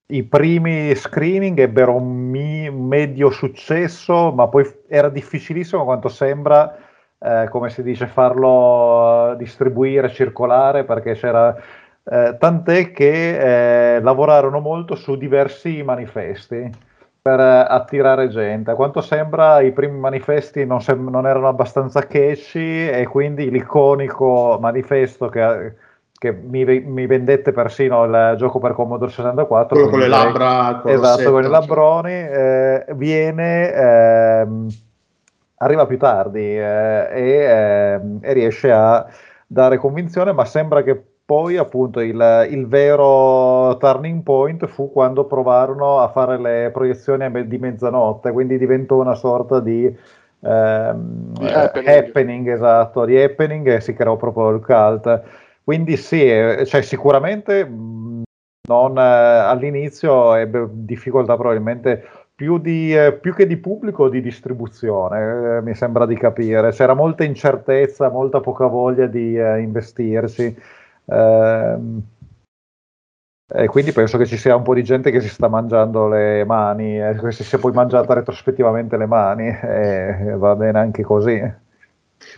I 0.10 0.24
primi 0.24 0.96
screening 0.96 1.60
ebbero 1.60 1.96
un, 1.96 2.30
mi- 2.30 2.70
medio 2.72 3.30
successo, 3.30 4.32
ma 4.32 4.48
poi 4.48 4.66
era 4.88 5.10
difficilissimo 5.10 5.84
quanto 5.84 6.08
sembra 6.08 6.78
eh, 7.20 7.48
come 7.50 7.70
si 7.70 7.84
dice, 7.84 8.08
farlo 8.08 9.36
distribuire, 9.38 10.10
circolare, 10.10 10.84
perché 10.86 11.14
c'era... 11.14 11.56
Eh, 12.10 12.38
tant'è 12.40 12.92
che 12.92 13.96
eh, 13.98 14.02
lavorarono 14.02 14.60
molto 14.62 14.96
su 14.96 15.18
diversi 15.18 15.84
manifesti 15.84 16.70
per 17.22 17.40
attirare 17.42 18.30
gente. 18.30 18.72
A 18.72 18.76
quanto 18.76 19.02
sembra 19.02 19.60
i 19.60 19.74
primi 19.74 20.00
manifesti 20.00 20.66
non, 20.66 20.82
sem- 20.82 21.10
non 21.10 21.28
erano 21.28 21.50
abbastanza 21.50 22.08
catchy 22.08 22.88
e 22.88 23.06
quindi 23.08 23.50
l'iconico 23.52 24.58
manifesto 24.62 25.28
che, 25.28 25.76
che 26.18 26.32
mi, 26.32 26.66
mi, 26.66 27.06
vendette 27.06 27.52
persino 27.52 28.04
il 28.06 28.36
gioco 28.38 28.58
per 28.60 28.74
Commodore 28.74 29.12
64 29.12 29.76
quello 29.76 29.90
con 29.92 30.00
le 30.00 30.08
labbra 30.08 30.80
con 30.82 30.90
esatto, 30.90 31.32
con 31.32 31.44
i 31.44 31.48
labbroni 31.48 32.12
eh, 32.12 32.86
viene 32.96 33.72
ehm, 33.72 34.68
arriva 35.58 35.86
più 35.86 35.98
tardi 35.98 36.40
eh, 36.40 37.08
e, 37.12 37.30
eh, 37.30 38.02
e, 38.22 38.34
riesce 38.34 38.72
a 38.72 39.06
dare 39.46 39.78
convinzione, 39.78 40.32
ma 40.34 40.46
sembra 40.46 40.84
che 40.84 41.02
poi 41.26 41.58
appunto 41.58 42.00
il, 42.00 42.48
il, 42.50 42.68
vero 42.68 43.76
turning 43.78 44.24
point 44.24 44.66
fu 44.68 44.92
quando 44.92 45.26
provarono 45.26 46.00
a 46.00 46.08
fare 46.10 46.40
le 46.40 46.70
proiezioni 46.72 47.48
di 47.48 47.58
mezzanotte, 47.58 48.32
quindi 48.32 48.58
diventò 48.58 48.96
una 48.96 49.16
sorta 49.16 49.60
di, 49.60 49.86
ehm, 50.42 51.34
di 51.34 51.48
happening. 51.48 51.88
happening. 51.88 52.50
esatto, 52.50 53.06
di 53.06 53.22
happening 53.22 53.68
e 53.68 53.82
si 53.82 53.94
creò 53.94 54.16
proprio 54.16 54.50
il 54.50 54.64
cult. 54.64 55.22
Quindi 55.68 55.98
sì, 55.98 56.24
eh, 56.24 56.66
cioè, 56.66 56.82
sicuramente 56.82 57.66
non, 57.66 58.98
eh, 58.98 59.02
all'inizio 59.02 60.34
ebbe 60.36 60.66
difficoltà 60.72 61.36
probabilmente 61.36 62.08
più, 62.34 62.58
di, 62.58 62.96
eh, 62.96 63.12
più, 63.12 63.34
che 63.34 63.46
di 63.46 63.58
pubblico 63.58 64.08
di 64.08 64.22
distribuzione, 64.22 65.58
eh, 65.58 65.62
mi 65.62 65.76
sembra 65.76 66.06
di 66.06 66.16
capire. 66.16 66.72
C'era 66.72 66.94
molta 66.94 67.26
incertezza, 67.26 68.10
molta 68.10 68.40
poca 68.40 68.68
voglia 68.68 69.08
di 69.08 69.38
eh, 69.38 69.60
investirci. 69.60 70.58
Ehm, 71.04 72.02
e 73.54 73.68
quindi 73.68 73.92
penso 73.92 74.18
che 74.18 74.26
ci 74.26 74.38
sia 74.38 74.56
un 74.56 74.64
po' 74.64 74.74
di 74.74 74.86
gente 74.86 75.12
che 75.12 75.20
si 75.20 75.28
sta 75.28 75.50
mangiando 75.50 76.08
le 76.08 76.46
mani, 76.46 76.98
e 76.98 77.18
che 77.20 77.32
si 77.34 77.44
sia 77.44 77.58
poi 77.58 77.74
mangiata 77.74 78.14
retrospettivamente 78.14 78.96
le 78.96 79.06
mani, 79.06 79.48
e 79.62 80.34
va 80.38 80.56
bene 80.56 80.80
anche 80.80 81.04
così. 81.04 81.38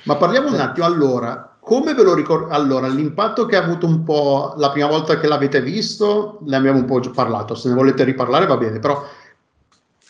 Ma 0.06 0.16
parliamo 0.16 0.48
un 0.48 0.60
attimo 0.60 0.88
allora, 0.88 1.49
come 1.70 1.94
ve 1.94 2.02
lo 2.02 2.16
ricordate? 2.16 2.56
Allora, 2.56 2.88
l'impatto 2.88 3.46
che 3.46 3.56
ha 3.56 3.64
avuto 3.64 3.86
un 3.86 4.04
po' 4.04 4.56
la 4.58 4.72
prima 4.72 4.88
volta 4.88 5.20
che 5.20 5.28
l'avete 5.28 5.62
visto, 5.62 6.40
ne 6.42 6.56
abbiamo 6.56 6.80
un 6.80 6.86
po' 6.86 7.00
già 7.00 7.12
parlato, 7.12 7.54
se 7.54 7.70
ne 7.70 7.76
volete 7.76 8.04
riparlare 8.04 8.48
va 8.48 8.58
bene, 8.58 8.80
però 8.80 9.04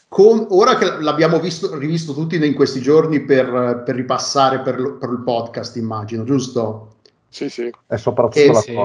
con, 0.07 0.47
ora 0.51 0.77
che 0.77 1.01
l'abbiamo 1.01 1.37
visto, 1.41 1.77
rivisto 1.77 2.13
tutti 2.13 2.37
in 2.37 2.53
questi 2.53 2.79
giorni 2.79 3.19
per, 3.19 3.83
per 3.85 3.93
ripassare 3.93 4.61
per, 4.61 4.97
per, 4.97 5.09
il 5.09 5.21
podcast, 5.21 5.75
immagino, 5.75 6.23
giusto? 6.23 6.95
Sì, 7.27 7.49
sì. 7.49 7.69
E 7.87 7.97
soprattutto 7.97 8.39
eh, 8.39 8.53
la 8.53 8.59
sì. 8.61 8.77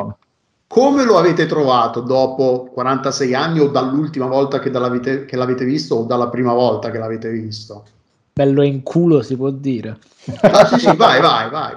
Come 0.66 1.04
lo 1.04 1.16
avete 1.16 1.46
trovato 1.46 2.00
dopo 2.00 2.68
46 2.72 3.34
anni 3.36 3.60
o 3.60 3.68
dall'ultima 3.68 4.26
volta 4.26 4.58
che 4.58 4.70
l'avete, 4.70 5.26
che 5.26 5.36
l'avete 5.36 5.64
visto 5.64 5.94
o 5.94 6.02
dalla 6.02 6.28
prima 6.28 6.52
volta 6.52 6.90
che 6.90 6.98
l'avete 6.98 7.30
visto? 7.30 7.84
Bello 8.32 8.64
in 8.64 8.82
culo 8.82 9.22
si 9.22 9.36
può 9.36 9.50
dire. 9.50 9.96
Ah, 10.40 10.66
sì, 10.66 10.80
sì, 10.80 10.96
vai, 10.96 11.20
vai, 11.20 11.50
vai. 11.50 11.76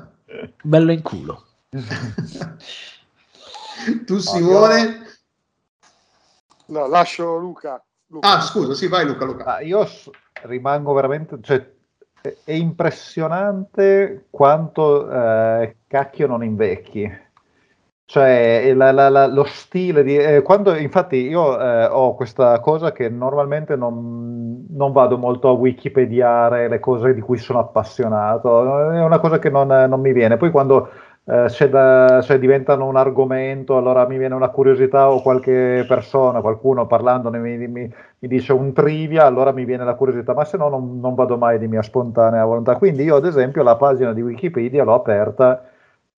Bello 0.62 0.92
in 0.92 1.02
culo. 1.02 1.44
tu 4.06 4.18
Simone? 4.18 5.06
No, 6.66 6.86
lascio 6.86 7.36
Luca. 7.36 7.82
Luca. 8.08 8.36
Ah, 8.36 8.40
scusa, 8.40 8.74
sì, 8.74 8.88
vai 8.88 9.06
Luca. 9.06 9.24
Luca. 9.24 9.44
Ah, 9.56 9.60
io 9.60 9.86
rimango 10.42 10.92
veramente, 10.92 11.38
cioè, 11.42 11.70
è 12.44 12.52
impressionante 12.52 14.26
quanto 14.30 15.10
eh, 15.10 15.76
cacchio 15.86 16.26
non 16.26 16.42
invecchi. 16.42 17.26
Cioè, 18.10 18.72
la, 18.74 18.90
la, 18.90 19.10
la, 19.10 19.26
lo 19.26 19.44
stile 19.44 20.02
di... 20.02 20.16
Eh, 20.16 20.40
quando, 20.40 20.74
infatti 20.74 21.16
io 21.16 21.60
eh, 21.60 21.84
ho 21.84 22.14
questa 22.14 22.58
cosa 22.60 22.90
che 22.90 23.10
normalmente 23.10 23.76
non, 23.76 24.64
non, 24.70 24.92
vado 24.92 25.18
molto 25.18 25.48
a 25.48 25.52
wikipediare 25.52 26.68
le 26.68 26.80
cose 26.80 27.12
di 27.12 27.20
cui 27.20 27.36
sono 27.36 27.58
appassionato, 27.58 28.92
è 28.92 29.04
una 29.04 29.18
cosa 29.18 29.38
che 29.38 29.50
non, 29.50 29.68
non 29.68 30.00
mi 30.00 30.14
viene. 30.14 30.38
Poi 30.38 30.50
quando 30.50 30.88
eh, 31.24 31.50
se, 31.50 31.68
da, 31.68 32.22
se, 32.22 32.38
diventano 32.38 32.86
un 32.86 32.96
argomento, 32.96 33.76
allora 33.76 34.06
mi 34.06 34.16
viene 34.16 34.34
una 34.34 34.48
curiosità 34.48 35.10
o 35.10 35.20
qualche 35.20 35.84
persona, 35.86 36.40
qualcuno 36.40 36.86
parlandone 36.86 37.38
mi, 37.38 37.58
mi, 37.58 37.68
mi 37.68 38.28
dice 38.28 38.54
un 38.54 38.72
trivia, 38.72 39.26
allora 39.26 39.52
mi 39.52 39.66
viene 39.66 39.84
la 39.84 39.94
curiosità, 39.96 40.32
ma 40.32 40.46
se 40.46 40.56
no 40.56 40.70
non, 40.70 40.98
non 40.98 41.14
vado 41.14 41.36
mai 41.36 41.58
di 41.58 41.68
mia 41.68 41.82
spontanea 41.82 42.42
volontà. 42.46 42.76
Quindi 42.76 43.02
io 43.02 43.16
ad 43.16 43.26
esempio 43.26 43.62
la 43.62 43.76
pagina 43.76 44.14
di 44.14 44.22
Wikipedia 44.22 44.82
l'ho 44.82 44.94
aperta 44.94 45.62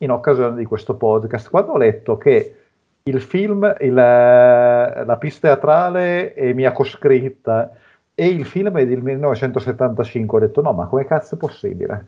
in 0.02 0.10
occasione 0.10 0.56
di 0.56 0.64
questo 0.64 0.94
podcast. 0.94 1.50
Quando 1.50 1.72
ho 1.72 1.78
letto 1.78 2.16
che 2.16 2.54
il 3.02 3.20
film, 3.20 3.74
il, 3.80 3.94
la 3.94 5.16
pista 5.18 5.48
teatrale 5.48 6.34
è 6.34 6.52
mia 6.52 6.72
coscritta 6.72 7.72
e 8.14 8.26
il 8.26 8.44
film 8.44 8.76
è 8.78 8.86
del 8.86 9.02
1975, 9.02 10.36
ho 10.36 10.40
detto 10.40 10.60
no, 10.60 10.72
ma 10.72 10.86
come 10.86 11.06
cazzo 11.06 11.34
è 11.34 11.38
possibile? 11.38 12.06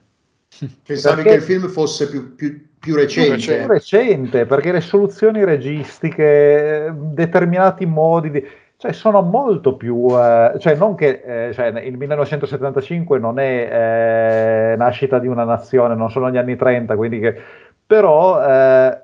Pensavi 0.86 1.22
perché... 1.22 1.30
che 1.30 1.36
il 1.36 1.42
film 1.42 1.68
fosse 1.68 2.08
più, 2.08 2.34
più, 2.34 2.68
più 2.78 2.94
recente. 2.94 3.58
Più 3.58 3.66
recente, 3.66 4.46
perché 4.46 4.72
le 4.72 4.80
soluzioni 4.80 5.44
registiche, 5.44 6.92
determinati 6.94 7.86
modi 7.86 8.30
di 8.30 8.46
cioè 8.82 8.92
sono 8.92 9.22
molto 9.22 9.76
più, 9.76 10.08
eh, 10.10 10.54
cioè 10.58 10.74
non 10.74 10.96
che 10.96 11.22
eh, 11.24 11.52
cioè 11.52 11.66
il 11.66 11.96
1975 11.96 13.16
non 13.20 13.38
è 13.38 14.72
eh, 14.72 14.76
nascita 14.76 15.20
di 15.20 15.28
una 15.28 15.44
nazione, 15.44 15.94
non 15.94 16.10
sono 16.10 16.32
gli 16.32 16.36
anni 16.36 16.56
30, 16.56 16.96
quindi 16.96 17.20
che 17.20 17.40
però 17.92 18.42
eh, 18.42 19.02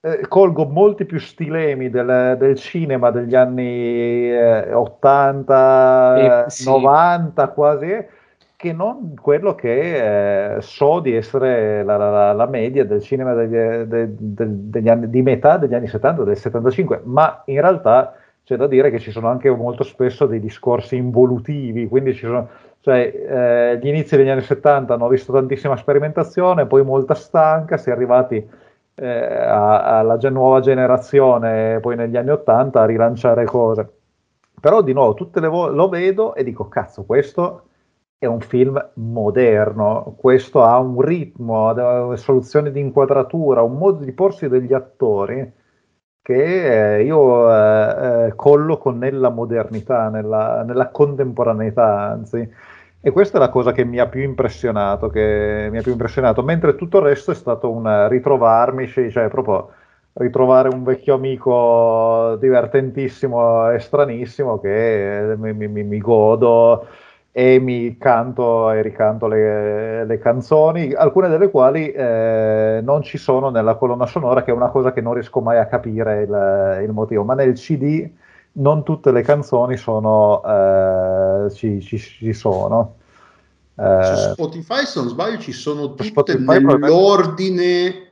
eh, 0.00 0.28
colgo 0.28 0.64
molti 0.64 1.04
più 1.06 1.18
stilemi 1.18 1.90
del, 1.90 2.36
del 2.38 2.54
cinema 2.54 3.10
degli 3.10 3.34
anni 3.34 4.30
eh, 4.30 4.72
80, 4.72 6.44
eh, 6.46 6.50
sì. 6.50 6.64
90 6.64 7.48
quasi, 7.48 8.06
che 8.54 8.72
non 8.72 9.14
quello 9.20 9.56
che 9.56 10.54
eh, 10.54 10.62
so 10.62 11.00
di 11.00 11.16
essere 11.16 11.82
la, 11.82 11.96
la, 11.96 12.32
la, 12.32 12.46
media 12.46 12.84
del 12.84 13.02
cinema 13.02 13.34
degli, 13.34 13.56
de, 13.56 14.14
de, 14.16 14.46
degli 14.46 14.88
anni, 14.88 15.10
di 15.10 15.22
metà 15.22 15.56
degli 15.56 15.74
anni 15.74 15.88
70, 15.88 16.22
del 16.22 16.36
75, 16.36 17.00
ma 17.06 17.42
in 17.46 17.60
realtà 17.60 18.14
c'è 18.44 18.54
da 18.54 18.68
dire 18.68 18.92
che 18.92 19.00
ci 19.00 19.10
sono 19.10 19.26
anche 19.26 19.50
molto 19.50 19.82
spesso 19.82 20.26
dei 20.26 20.38
discorsi 20.38 20.94
involutivi, 20.94 21.88
quindi 21.88 22.14
ci 22.14 22.24
sono 22.24 22.48
cioè, 22.80 23.72
eh, 23.72 23.78
gli 23.78 23.88
inizi 23.88 24.16
degli 24.16 24.28
anni 24.28 24.42
70 24.42 24.94
hanno 24.94 25.08
visto 25.08 25.32
tantissima 25.32 25.76
sperimentazione, 25.76 26.66
poi 26.66 26.84
molta 26.84 27.14
stanca, 27.14 27.76
si 27.76 27.90
è 27.90 27.92
arrivati 27.92 28.48
eh, 28.94 29.06
alla 29.06 30.18
nuova 30.30 30.60
generazione, 30.60 31.80
poi 31.80 31.96
negli 31.96 32.16
anni 32.16 32.30
80 32.30 32.80
a 32.80 32.86
rilanciare 32.86 33.44
cose. 33.44 33.92
Però 34.60 34.82
di 34.82 34.92
nuovo 34.92 35.14
tutte 35.14 35.40
le 35.40 35.48
volte 35.48 35.76
lo 35.76 35.88
vedo 35.88 36.34
e 36.34 36.44
dico, 36.44 36.68
cazzo, 36.68 37.04
questo 37.04 37.68
è 38.18 38.26
un 38.26 38.40
film 38.40 38.90
moderno, 38.94 40.14
questo 40.18 40.64
ha 40.64 40.78
un 40.78 41.00
ritmo, 41.00 41.68
ha 41.68 42.16
soluzioni 42.16 42.72
di 42.72 42.80
inquadratura, 42.80 43.62
un 43.62 43.78
modo 43.78 44.04
di 44.04 44.12
porsi 44.12 44.48
degli 44.48 44.72
attori 44.72 45.52
che 46.28 46.96
eh, 46.98 47.04
io 47.04 47.50
eh, 47.50 48.26
eh, 48.26 48.34
colloco 48.34 48.90
nella 48.90 49.30
modernità, 49.30 50.10
nella, 50.10 50.62
nella, 50.62 50.90
contemporaneità, 50.90 52.10
anzi. 52.10 52.46
E 53.00 53.10
questa 53.12 53.38
è 53.38 53.40
la 53.40 53.48
cosa 53.48 53.72
che 53.72 53.84
mi 53.84 53.98
ha 53.98 54.08
più 54.08 54.22
impressionato, 54.22 55.08
che 55.08 55.68
mi 55.70 55.78
ha 55.78 55.82
più 55.82 55.92
impressionato, 55.92 56.42
mentre 56.42 56.74
tutto 56.74 56.98
il 56.98 57.04
resto 57.04 57.30
è 57.30 57.34
stato 57.34 57.70
un 57.70 58.08
ritrovarmi, 58.08 58.88
cioè 58.88 59.28
proprio 59.28 59.70
ritrovare 60.14 60.68
un 60.68 60.82
vecchio 60.82 61.14
amico 61.14 62.36
divertentissimo 62.40 63.70
e 63.70 63.78
stranissimo 63.78 64.58
che 64.58 65.34
mi, 65.36 65.52
mi, 65.54 65.84
mi 65.84 65.98
godo 65.98 66.86
e 67.30 67.60
mi 67.60 67.96
canto 67.98 68.70
e 68.72 68.82
ricanto 68.82 69.28
le, 69.28 70.04
le 70.04 70.18
canzoni, 70.18 70.92
alcune 70.92 71.28
delle 71.28 71.50
quali 71.50 71.92
eh, 71.92 72.80
non 72.82 73.02
ci 73.02 73.16
sono 73.16 73.50
nella 73.50 73.76
colonna 73.76 74.06
sonora, 74.06 74.42
che 74.42 74.50
è 74.50 74.54
una 74.54 74.70
cosa 74.70 74.92
che 74.92 75.00
non 75.00 75.14
riesco 75.14 75.40
mai 75.40 75.58
a 75.58 75.66
capire 75.66 76.22
il, 76.22 76.80
il 76.82 76.92
motivo, 76.92 77.22
ma 77.22 77.34
nel 77.34 77.52
CD 77.54 78.10
non 78.58 78.84
tutte 78.84 79.10
le 79.10 79.22
canzoni 79.22 79.76
sono, 79.76 80.42
eh, 80.44 81.50
ci, 81.54 81.80
ci, 81.80 81.98
ci, 81.98 82.32
sono. 82.32 82.96
Eh, 83.76 84.00
Su 84.04 84.32
Spotify, 84.32 84.84
se 84.84 85.00
non 85.00 85.08
sbaglio, 85.08 85.38
ci 85.38 85.52
sono 85.52 85.94
tutte 85.94 86.04
Spotify, 86.04 86.62
nell'ordine, 86.62 88.10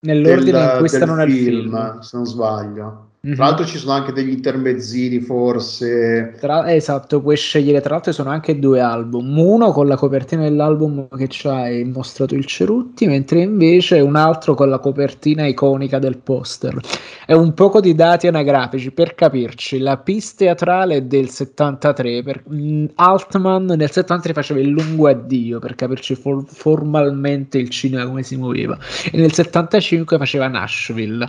nell'ordine 0.00 0.58
del, 0.58 0.70
in 0.72 0.78
cui 0.78 0.88
stanno 0.88 1.14
nel 1.14 1.30
film, 1.30 1.70
film, 1.70 1.98
se 2.00 2.16
non 2.16 2.26
sbaglio. 2.26 3.06
Mm-hmm. 3.26 3.34
Tra 3.34 3.46
l'altro 3.46 3.66
ci 3.66 3.78
sono 3.78 3.94
anche 3.94 4.12
degli 4.12 4.30
intermezzini, 4.30 5.18
forse. 5.18 6.36
Tra, 6.38 6.72
esatto, 6.72 7.20
puoi 7.20 7.36
scegliere, 7.36 7.80
tra 7.80 7.94
l'altro 7.94 8.12
sono 8.12 8.30
anche 8.30 8.60
due 8.60 8.80
album, 8.80 9.36
uno 9.36 9.72
con 9.72 9.88
la 9.88 9.96
copertina 9.96 10.42
dell'album 10.44 11.08
che 11.16 11.26
c'ha 11.28 11.64
mostrato 11.84 12.36
il 12.36 12.44
Cerutti, 12.46 13.08
mentre 13.08 13.40
invece 13.40 13.98
un 13.98 14.14
altro 14.14 14.54
con 14.54 14.68
la 14.68 14.78
copertina 14.78 15.46
iconica 15.46 15.98
del 15.98 16.18
poster. 16.18 16.78
È 17.26 17.32
un 17.32 17.54
poco 17.54 17.80
di 17.80 17.96
dati 17.96 18.28
anagrafici, 18.28 18.92
per 18.92 19.16
capirci, 19.16 19.78
la 19.78 19.96
pista 19.96 20.44
teatrale 20.44 20.96
è 20.96 21.02
del 21.02 21.28
73, 21.28 22.22
per, 22.22 22.44
mm, 22.48 22.86
Altman 22.94 23.64
nel 23.64 23.90
73 23.90 24.32
faceva 24.32 24.60
il 24.60 24.68
lungo 24.68 25.08
addio, 25.08 25.58
per 25.58 25.74
capirci 25.74 26.14
for, 26.14 26.44
formalmente 26.46 27.58
il 27.58 27.68
cinema 27.70 28.06
come 28.06 28.22
si 28.22 28.36
muoveva, 28.36 28.78
e 29.10 29.18
nel 29.18 29.32
75 29.32 30.16
faceva 30.18 30.46
Nashville 30.46 31.28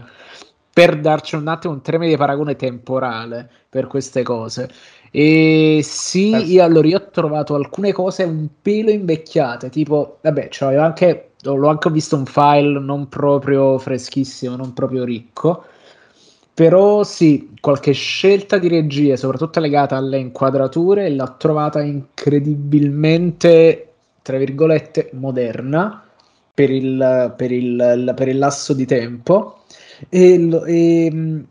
per 0.80 0.98
darci 0.98 1.36
un 1.36 1.50
attimo 1.50 1.74
un 1.74 1.82
termine 1.82 2.12
di 2.12 2.16
paragone 2.16 2.56
temporale 2.56 3.50
per 3.68 3.88
queste 3.88 4.24
cose. 4.24 4.70
E 5.12 5.82
sì, 5.84 6.32
eh. 6.32 6.38
io 6.38 6.64
allora 6.64 6.88
io 6.88 7.00
ho 7.00 7.10
trovato 7.10 7.56
alcune 7.56 7.92
cose 7.92 8.24
un 8.24 8.48
pelo 8.62 8.90
invecchiate, 8.90 9.70
tipo, 9.70 10.20
vabbè, 10.22 10.48
cioè 10.48 10.76
anche, 10.76 11.32
l'ho 11.42 11.68
anche 11.68 11.92
visto 11.92 12.16
un 12.16 12.26
file 12.26 12.80
non 12.80 13.10
proprio 13.10 13.78
freschissimo, 13.78 14.56
non 14.56 14.72
proprio 14.72 15.04
ricco, 15.04 15.66
però 16.54 17.04
sì, 17.04 17.56
qualche 17.60 17.92
scelta 17.92 18.58
di 18.58 18.70
regia, 18.70 19.18
soprattutto 19.18 19.60
legata 19.60 19.98
alle 19.98 20.18
inquadrature, 20.18 21.10
l'ho 21.10 21.36
trovata 21.38 21.82
incredibilmente, 21.82 23.92
tra 24.22 24.38
virgolette, 24.38 25.10
moderna 25.14 26.06
per 26.54 26.70
il, 26.70 27.34
per 27.36 27.52
il, 27.52 28.14
per 28.16 28.30
il 28.30 28.38
lasso 28.38 28.74
di 28.74 28.86
tempo 28.86 29.59
e, 30.08 30.50
e, 30.66 31.44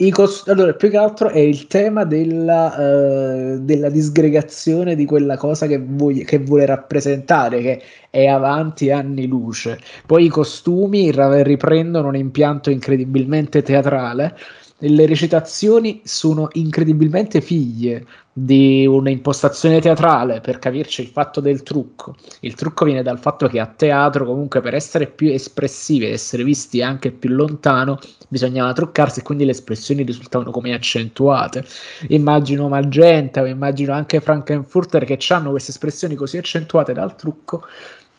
i 0.00 0.10
cost- 0.10 0.48
allora, 0.48 0.74
più 0.74 0.90
che 0.90 0.96
altro 0.96 1.28
è 1.28 1.40
il 1.40 1.66
tema 1.66 2.04
della, 2.04 2.74
uh, 2.76 3.58
della 3.60 3.90
disgregazione 3.90 4.94
di 4.94 5.04
quella 5.04 5.36
cosa 5.36 5.66
che, 5.66 5.78
vuoi, 5.78 6.24
che, 6.24 6.38
vuole 6.38 6.66
rappresentare, 6.66 7.60
che 7.60 7.82
è 8.10 8.26
avanti 8.26 8.92
anni 8.92 9.26
luce. 9.26 9.80
Poi 10.06 10.26
i 10.26 10.28
costumi 10.28 11.10
riprendono 11.42 12.08
un 12.08 12.16
impianto 12.16 12.70
incredibilmente 12.70 13.62
teatrale 13.62 14.36
le 14.80 15.06
recitazioni 15.06 16.00
sono 16.04 16.48
incredibilmente 16.52 17.40
figlie 17.40 18.06
di 18.44 18.86
un'impostazione 18.86 19.80
teatrale, 19.80 20.40
per 20.40 20.60
capirci 20.60 21.02
il 21.02 21.08
fatto 21.08 21.40
del 21.40 21.62
trucco. 21.62 22.14
Il 22.40 22.54
trucco 22.54 22.84
viene 22.84 23.02
dal 23.02 23.18
fatto 23.18 23.48
che 23.48 23.58
a 23.58 23.66
teatro, 23.66 24.24
comunque, 24.24 24.60
per 24.60 24.74
essere 24.74 25.08
più 25.08 25.30
espressivi 25.32 26.06
ed 26.06 26.12
essere 26.12 26.44
visti 26.44 26.80
anche 26.80 27.10
più 27.10 27.30
lontano, 27.30 27.98
bisognava 28.28 28.72
truccarsi 28.72 29.20
e 29.20 29.22
quindi 29.22 29.44
le 29.44 29.50
espressioni 29.50 30.04
risultavano 30.04 30.52
come 30.52 30.72
accentuate. 30.72 31.64
Immagino 32.08 32.68
Magenta 32.68 33.46
immagino 33.46 33.92
anche 33.92 34.20
Frankenfurter 34.20 35.04
che 35.04 35.18
hanno 35.30 35.50
queste 35.50 35.72
espressioni 35.72 36.14
così 36.14 36.38
accentuate 36.38 36.92
dal 36.92 37.16
trucco 37.16 37.64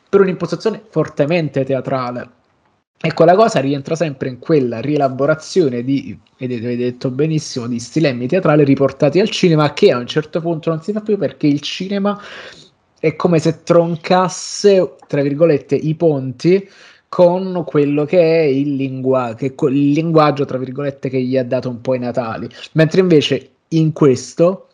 per 0.09 0.21
un'impostazione 0.21 0.81
fortemente 0.89 1.63
teatrale 1.63 2.37
e 3.01 3.13
quella 3.13 3.35
cosa 3.35 3.61
rientra 3.61 3.95
sempre 3.95 4.27
in 4.27 4.39
quella 4.39 4.81
rielaborazione 4.81 5.83
di, 5.83 6.17
avete 6.35 6.75
detto 6.75 7.09
benissimo, 7.09 7.65
di 7.67 7.79
stilemmi 7.79 8.27
teatrali 8.27 8.65
riportati 8.65 9.21
al 9.21 9.29
cinema 9.29 9.73
che 9.73 9.91
a 9.91 9.97
un 9.97 10.07
certo 10.07 10.41
punto 10.41 10.69
non 10.69 10.81
si 10.81 10.91
fa 10.91 10.99
più 10.99 11.17
perché 11.17 11.47
il 11.47 11.61
cinema 11.61 12.19
è 12.99 13.15
come 13.15 13.39
se 13.39 13.63
troncasse, 13.63 14.95
tra 15.07 15.21
virgolette, 15.21 15.75
i 15.75 15.95
ponti 15.95 16.69
con 17.07 17.63
quello 17.65 18.03
che 18.03 18.19
è 18.19 18.43
il, 18.43 18.75
lingua- 18.75 19.33
che 19.33 19.55
il 19.57 19.91
linguaggio, 19.91 20.43
tra 20.43 20.57
virgolette, 20.57 21.09
che 21.09 21.21
gli 21.21 21.37
ha 21.37 21.45
dato 21.45 21.69
un 21.69 21.79
po' 21.79 21.95
i 21.95 21.99
natali. 21.99 22.49
Mentre 22.73 22.99
invece 22.99 23.49
in 23.69 23.93
questo 23.93 24.68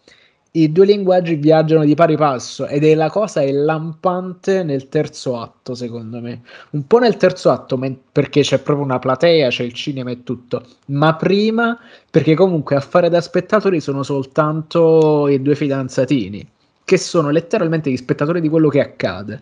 i 0.55 0.71
due 0.71 0.85
linguaggi 0.85 1.35
viaggiano 1.35 1.83
di 1.83 1.95
pari 1.95 2.15
passo 2.15 2.65
ed 2.67 2.85
è 2.85 2.95
la 2.95 3.09
cosa 3.09 3.41
è 3.41 3.51
lampante 3.51 4.63
nel 4.63 4.87
terzo 4.87 5.37
atto, 5.37 5.75
secondo 5.75 6.21
me. 6.21 6.41
Un 6.71 6.87
po' 6.87 6.99
nel 6.99 7.17
terzo 7.17 7.49
atto 7.49 7.77
perché 8.11 8.41
c'è 8.41 8.59
proprio 8.59 8.85
una 8.85 8.99
platea, 8.99 9.49
c'è 9.49 9.63
il 9.63 9.73
cinema 9.73 10.11
e 10.11 10.23
tutto, 10.23 10.65
ma 10.87 11.15
prima 11.15 11.77
perché 12.09 12.35
comunque 12.35 12.77
a 12.77 12.79
fare 12.79 13.09
da 13.09 13.19
spettatori 13.19 13.81
sono 13.81 14.01
soltanto 14.03 15.27
i 15.27 15.41
due 15.41 15.55
fidanzatini, 15.55 16.47
che 16.85 16.97
sono 16.97 17.31
letteralmente 17.31 17.91
gli 17.91 17.97
spettatori 17.97 18.39
di 18.39 18.47
quello 18.47 18.69
che 18.69 18.79
accade. 18.79 19.41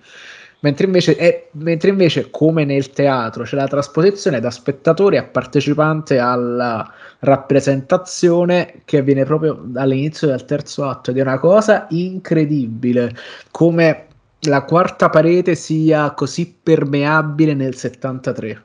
Mentre 0.64 0.86
invece, 0.86 1.18
è, 1.18 1.50
mentre 1.52 1.90
invece, 1.90 2.30
come 2.32 2.64
nel 2.64 2.90
teatro, 2.92 3.44
c'è 3.44 3.58
la 3.58 3.68
trasposizione 3.68 4.40
da 4.40 4.50
spettatore 4.50 5.18
a 5.18 5.24
partecipante 5.24 6.20
alla 6.20 6.90
rappresentazione 7.20 8.82
che 8.86 9.00
avviene 9.00 9.26
proprio 9.26 9.60
dall'inizio 9.62 10.28
del 10.28 10.46
terzo 10.46 10.86
atto 10.86 11.12
ed 11.12 11.18
è 11.18 11.22
una 11.22 11.38
cosa 11.38 11.88
incredibile 11.90 13.14
come 13.52 14.08
la 14.42 14.64
quarta 14.64 15.10
parete 15.10 15.56
sia 15.56 16.12
così 16.12 16.56
permeabile 16.64 17.54
nel 17.54 17.76
73. 17.76 18.64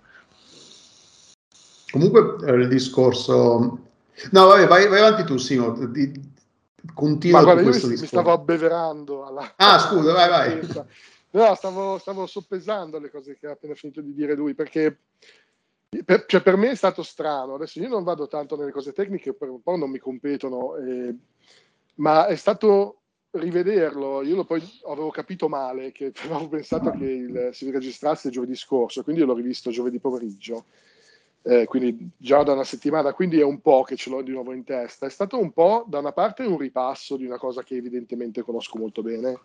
Comunque 1.90 2.36
eh, 2.46 2.52
il 2.52 2.68
discorso... 2.68 3.78
No, 4.30 4.46
vabbè, 4.46 4.68
vai, 4.68 4.86
vai 4.86 5.00
avanti 5.00 5.24
tu, 5.24 5.36
Simo. 5.36 5.76
Continua 6.94 7.38
Ma 7.38 7.44
guarda, 7.44 7.62
io 7.62 7.86
mi, 7.86 7.88
mi, 7.88 8.06
stavo 8.06 8.32
abbeverando. 8.32 9.26
Alla... 9.26 9.52
Ah, 9.56 9.78
scusa, 9.80 10.12
vai, 10.12 10.28
vai. 10.28 10.60
No, 11.30 11.54
stavo, 11.54 11.98
stavo 11.98 12.26
soppesando 12.26 12.98
le 12.98 13.10
cose 13.10 13.36
che 13.36 13.46
ha 13.46 13.52
appena 13.52 13.74
finito 13.74 14.00
di 14.00 14.14
dire 14.14 14.34
lui, 14.34 14.54
perché 14.54 14.98
per, 16.04 16.24
cioè 16.26 16.42
per 16.42 16.56
me 16.56 16.70
è 16.70 16.74
stato 16.74 17.02
strano. 17.02 17.54
Adesso 17.54 17.80
io 17.80 17.88
non 17.88 18.02
vado 18.02 18.28
tanto 18.28 18.56
nelle 18.56 18.72
cose 18.72 18.92
tecniche, 18.92 19.34
per 19.34 19.48
un 19.48 19.62
po' 19.62 19.76
non 19.76 19.90
mi 19.90 19.98
competono, 19.98 20.76
eh, 20.76 21.14
ma 21.96 22.26
è 22.26 22.36
stato 22.36 23.00
rivederlo. 23.32 24.22
Io 24.22 24.44
poi 24.44 24.62
avevo 24.86 25.10
capito 25.10 25.48
male, 25.48 25.92
che 25.92 26.12
avevo 26.24 26.48
pensato 26.48 26.90
che 26.90 27.04
il, 27.04 27.50
si 27.52 27.70
registrasse 27.70 28.30
giovedì 28.30 28.54
scorso, 28.54 29.02
quindi 29.02 29.22
l'ho 29.22 29.34
rivisto 29.34 29.70
giovedì 29.70 29.98
pomeriggio. 29.98 30.64
Eh, 31.42 31.64
quindi 31.66 32.10
già 32.16 32.42
da 32.42 32.52
una 32.52 32.64
settimana, 32.64 33.14
quindi 33.14 33.38
è 33.38 33.44
un 33.44 33.60
po' 33.60 33.82
che 33.82 33.96
ce 33.96 34.10
l'ho 34.10 34.22
di 34.22 34.32
nuovo 34.32 34.52
in 34.52 34.64
testa. 34.64 35.06
È 35.06 35.10
stato 35.10 35.38
un 35.38 35.52
po' 35.52 35.84
da 35.86 35.98
una 35.98 36.12
parte 36.12 36.44
un 36.44 36.58
ripasso 36.58 37.16
di 37.16 37.24
una 37.24 37.38
cosa 37.38 37.62
che 37.62 37.76
evidentemente 37.76 38.42
conosco 38.42 38.78
molto 38.78 39.02
bene, 39.02 39.38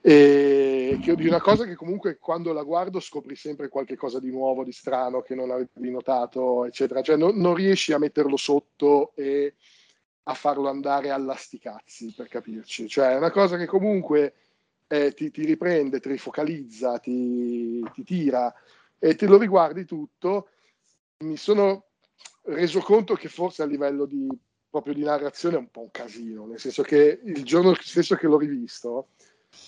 e 0.00 0.98
che, 1.02 1.16
di 1.16 1.26
una 1.26 1.40
cosa 1.40 1.64
che 1.64 1.74
comunque 1.74 2.18
quando 2.18 2.52
la 2.52 2.62
guardo 2.62 3.00
scopri 3.00 3.34
sempre 3.34 3.68
qualche 3.68 3.96
cosa 3.96 4.20
di 4.20 4.30
nuovo, 4.30 4.64
di 4.64 4.72
strano 4.72 5.22
che 5.22 5.34
non 5.34 5.50
avevi 5.50 5.90
notato, 5.90 6.64
eccetera. 6.64 7.02
Cioè 7.02 7.16
non, 7.16 7.36
non 7.36 7.54
riesci 7.54 7.92
a 7.92 7.98
metterlo 7.98 8.36
sotto 8.36 9.12
e 9.14 9.54
a 10.24 10.34
farlo 10.34 10.68
andare 10.68 11.10
all'asticazzi, 11.10 12.14
per 12.16 12.28
capirci. 12.28 12.88
Cioè 12.88 13.12
è 13.12 13.16
una 13.16 13.30
cosa 13.30 13.56
che 13.56 13.66
comunque 13.66 14.34
eh, 14.86 15.12
ti, 15.12 15.30
ti, 15.30 15.44
riprende, 15.44 16.00
ti 16.00 16.08
rifocalizza, 16.08 16.98
ti, 16.98 17.82
ti 17.92 18.04
tira 18.04 18.52
e 18.98 19.14
te 19.14 19.26
lo 19.26 19.38
riguardi 19.38 19.84
tutto. 19.84 20.50
Mi 21.18 21.36
sono 21.36 21.86
reso 22.42 22.80
conto 22.80 23.14
che 23.14 23.28
forse 23.28 23.62
a 23.62 23.66
livello 23.66 24.06
di, 24.06 24.28
proprio 24.70 24.94
di 24.94 25.02
narrazione 25.02 25.56
è 25.56 25.58
un 25.58 25.70
po' 25.70 25.80
un 25.80 25.90
casino, 25.90 26.46
nel 26.46 26.60
senso 26.60 26.82
che 26.82 27.20
il 27.24 27.42
giorno 27.44 27.74
stesso 27.74 28.14
che 28.14 28.26
l'ho 28.26 28.38
rivisto 28.38 29.08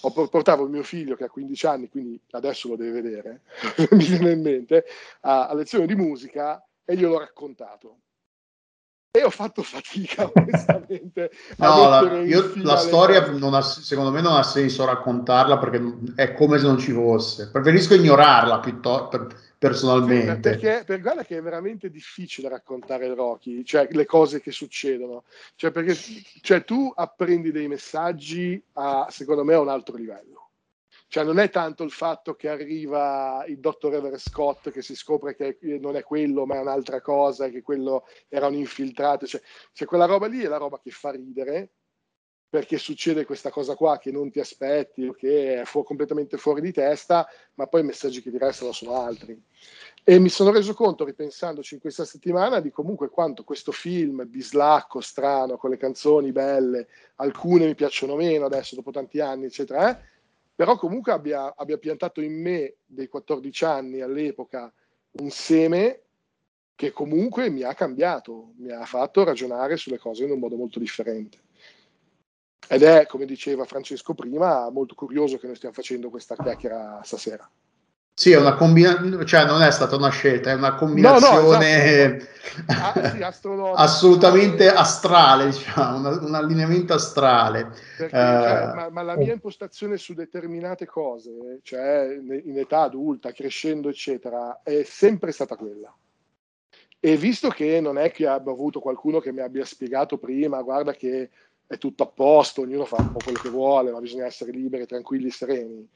ho, 0.02 0.28
portavo 0.28 0.64
il 0.64 0.70
mio 0.70 0.82
figlio 0.82 1.16
che 1.16 1.24
ha 1.24 1.30
15 1.30 1.66
anni, 1.66 1.88
quindi 1.88 2.20
adesso 2.30 2.68
lo 2.68 2.76
deve 2.76 3.00
vedere, 3.02 3.42
mi 3.92 4.04
viene 4.04 4.32
in 4.32 4.42
mente, 4.42 4.84
a, 5.20 5.48
a 5.48 5.54
lezione 5.54 5.86
di 5.86 5.94
musica 5.94 6.64
e 6.84 6.96
gliel'ho 6.96 7.18
raccontato. 7.18 7.98
E 9.12 9.24
ho 9.24 9.30
fatto 9.30 9.64
fatica, 9.64 10.30
onestamente. 10.32 11.32
no, 11.56 11.88
la, 11.88 12.20
io, 12.22 12.52
la 12.56 12.76
storia 12.76 13.20
ha, 13.24 13.62
secondo 13.62 14.12
me 14.12 14.20
non 14.20 14.36
ha 14.36 14.44
senso 14.44 14.84
raccontarla 14.84 15.58
perché 15.58 15.82
è 16.14 16.32
come 16.34 16.58
se 16.58 16.66
non 16.66 16.78
ci 16.78 16.92
fosse. 16.92 17.50
Preferisco 17.50 17.94
ignorarla 17.94 18.60
piuttosto. 18.60 19.08
Per, 19.08 19.48
personalmente. 19.58 20.56
Perché 20.56 20.84
per 20.86 21.00
guarda 21.00 21.22
che 21.22 21.36
è 21.36 21.42
veramente 21.42 21.90
difficile 21.90 22.48
raccontare 22.48 23.12
Rocky, 23.12 23.62
cioè 23.62 23.88
le 23.90 24.06
cose 24.06 24.40
che 24.40 24.52
succedono. 24.52 25.24
Cioè, 25.56 25.70
perché 25.70 25.94
cioè, 26.40 26.64
tu 26.64 26.90
apprendi 26.94 27.52
dei 27.52 27.68
messaggi 27.68 28.62
a, 28.74 29.08
secondo 29.10 29.44
me, 29.44 29.54
a 29.54 29.60
un 29.60 29.68
altro 29.68 29.96
livello. 29.96 30.49
Cioè, 31.10 31.24
non 31.24 31.40
è 31.40 31.50
tanto 31.50 31.82
il 31.82 31.90
fatto 31.90 32.36
che 32.36 32.48
arriva 32.48 33.44
il 33.48 33.58
dottor 33.58 33.94
Everett 33.94 34.20
Scott 34.20 34.70
che 34.70 34.80
si 34.80 34.94
scopre 34.94 35.34
che 35.34 35.58
non 35.80 35.96
è 35.96 36.04
quello, 36.04 36.46
ma 36.46 36.54
è 36.54 36.60
un'altra 36.60 37.00
cosa, 37.00 37.48
che 37.48 37.62
quello 37.62 38.06
era 38.28 38.46
un 38.46 38.54
infiltrato. 38.54 39.26
Cioè, 39.26 39.42
cioè 39.72 39.88
quella 39.88 40.04
roba 40.04 40.28
lì 40.28 40.40
è 40.40 40.46
la 40.46 40.56
roba 40.56 40.78
che 40.80 40.92
fa 40.92 41.10
ridere, 41.10 41.72
perché 42.48 42.78
succede 42.78 43.24
questa 43.24 43.50
cosa 43.50 43.74
qua 43.74 43.98
che 43.98 44.12
non 44.12 44.30
ti 44.30 44.38
aspetti 44.38 45.08
o 45.08 45.12
che 45.12 45.62
è 45.62 45.64
fu- 45.64 45.82
completamente 45.82 46.36
fuori 46.36 46.60
di 46.60 46.70
testa, 46.70 47.26
ma 47.54 47.66
poi 47.66 47.80
i 47.80 47.86
messaggi 47.86 48.22
che 48.22 48.30
ti 48.30 48.38
restano 48.38 48.70
sono 48.70 49.02
altri. 49.02 49.36
E 50.04 50.18
mi 50.20 50.28
sono 50.28 50.52
reso 50.52 50.74
conto, 50.74 51.04
ripensandoci 51.04 51.74
in 51.74 51.80
questa 51.80 52.04
settimana, 52.04 52.60
di 52.60 52.70
comunque 52.70 53.08
quanto 53.08 53.42
questo 53.42 53.72
film 53.72 54.28
bislacco, 54.28 55.00
strano, 55.00 55.56
con 55.56 55.70
le 55.70 55.76
canzoni 55.76 56.30
belle, 56.30 56.86
alcune 57.16 57.66
mi 57.66 57.74
piacciono 57.74 58.14
meno 58.14 58.44
adesso, 58.44 58.76
dopo 58.76 58.92
tanti 58.92 59.18
anni, 59.18 59.46
eccetera, 59.46 59.90
eh? 59.90 60.18
Però 60.60 60.76
comunque 60.76 61.10
abbia, 61.12 61.54
abbia 61.56 61.78
piantato 61.78 62.20
in 62.20 62.38
me 62.38 62.74
dei 62.84 63.08
14 63.08 63.64
anni 63.64 64.02
all'epoca 64.02 64.70
un 65.12 65.30
seme 65.30 66.02
che 66.74 66.92
comunque 66.92 67.48
mi 67.48 67.62
ha 67.62 67.72
cambiato, 67.72 68.52
mi 68.58 68.70
ha 68.70 68.84
fatto 68.84 69.24
ragionare 69.24 69.78
sulle 69.78 69.96
cose 69.96 70.24
in 70.24 70.32
un 70.32 70.38
modo 70.38 70.56
molto 70.56 70.78
differente. 70.78 71.38
Ed 72.68 72.82
è, 72.82 73.06
come 73.06 73.24
diceva 73.24 73.64
Francesco 73.64 74.12
prima, 74.12 74.68
molto 74.68 74.94
curioso 74.94 75.38
che 75.38 75.46
noi 75.46 75.56
stiamo 75.56 75.74
facendo 75.74 76.10
questa 76.10 76.36
chiacchiera 76.36 77.00
stasera. 77.04 77.50
Sì, 78.14 78.32
è 78.32 78.38
una 78.38 78.54
combinazione, 78.54 79.24
cioè 79.24 79.46
non 79.46 79.62
è 79.62 79.70
stata 79.70 79.96
una 79.96 80.10
scelta, 80.10 80.50
è 80.50 80.54
una 80.54 80.74
combinazione 80.74 81.38
no, 81.40 81.48
no, 81.48 82.26
esatto. 82.66 83.72
ah, 83.72 83.72
assolutamente 83.80 84.68
astrale, 84.70 85.46
diciamo, 85.46 85.96
un, 85.96 86.18
un 86.24 86.34
allineamento 86.34 86.92
astrale. 86.92 87.72
Perché, 87.96 88.14
uh, 88.14 88.18
cioè, 88.18 88.72
ma, 88.74 88.88
ma, 88.90 89.02
la 89.02 89.16
mia 89.16 89.32
impostazione 89.32 89.96
su 89.96 90.12
determinate 90.12 90.84
cose, 90.84 91.60
cioè 91.62 92.18
in 92.44 92.58
età 92.58 92.82
adulta, 92.82 93.32
crescendo, 93.32 93.88
eccetera, 93.88 94.60
è 94.62 94.82
sempre 94.84 95.32
stata 95.32 95.56
quella. 95.56 95.90
E 97.02 97.16
visto 97.16 97.48
che 97.48 97.80
non 97.80 97.96
è 97.96 98.10
che 98.10 98.26
abbia 98.26 98.52
avuto 98.52 98.80
qualcuno 98.80 99.20
che 99.20 99.32
mi 99.32 99.40
abbia 99.40 99.64
spiegato 99.64 100.18
prima, 100.18 100.60
guarda 100.60 100.92
che 100.92 101.30
è 101.66 101.78
tutto 101.78 102.02
a 102.02 102.06
posto, 102.06 102.60
ognuno 102.60 102.84
fa 102.84 102.96
un 102.98 103.12
po' 103.12 103.20
quello 103.22 103.38
che 103.38 103.48
vuole, 103.48 103.90
ma 103.90 104.00
bisogna 104.00 104.26
essere 104.26 104.50
liberi, 104.50 104.84
tranquilli, 104.84 105.30
sereni. 105.30 105.88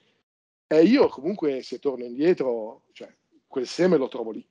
E 0.78 0.84
io 0.84 1.08
comunque 1.08 1.62
se 1.62 1.78
torno 1.78 2.04
indietro, 2.04 2.82
cioè, 2.92 3.08
quel 3.46 3.66
seme 3.66 3.96
lo 3.96 4.08
trovo 4.08 4.30
lì. 4.30 4.46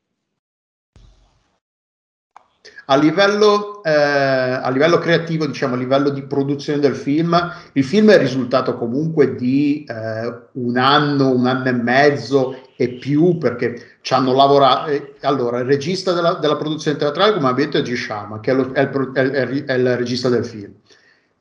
A 2.86 2.97
livello, 2.97 3.82
eh, 3.84 3.91
a 3.91 4.69
livello, 4.69 4.97
creativo, 4.97 5.45
diciamo, 5.45 5.76
a 5.76 5.78
livello 5.78 6.09
di 6.09 6.24
produzione 6.24 6.80
del 6.80 6.95
film, 6.95 7.38
il 7.74 7.84
film 7.84 8.09
è 8.09 8.15
il 8.15 8.19
risultato 8.19 8.78
comunque 8.78 9.36
di 9.36 9.86
eh, 9.88 10.47
un 10.53 10.78
anno, 10.78 11.34
un 11.34 11.47
anno 11.47 11.69
e 11.69 11.71
mezzo 11.71 12.69
e 12.76 12.89
più, 12.89 13.38
perché 13.38 13.97
ci 14.01 14.13
hanno 14.13 14.34
lavorato. 14.34 14.89
Eh, 14.89 15.13
allora, 15.21 15.59
il 15.59 15.65
regista 15.65 16.11
della, 16.11 16.34
della, 16.34 16.57
produzione 16.57 16.97
teatrale, 16.97 17.34
come 17.34 17.47
abbiamo 17.47 17.71
detto, 17.71 17.78
è 17.78 17.89
G. 17.89 18.39
Che 18.41 18.51
è, 18.51 18.53
lo, 18.53 18.71
è, 18.74 18.82
il, 18.82 19.11
è, 19.13 19.41
il, 19.41 19.63
è 19.65 19.74
il 19.74 19.97
regista 19.97 20.28
del 20.28 20.45
film 20.45 20.74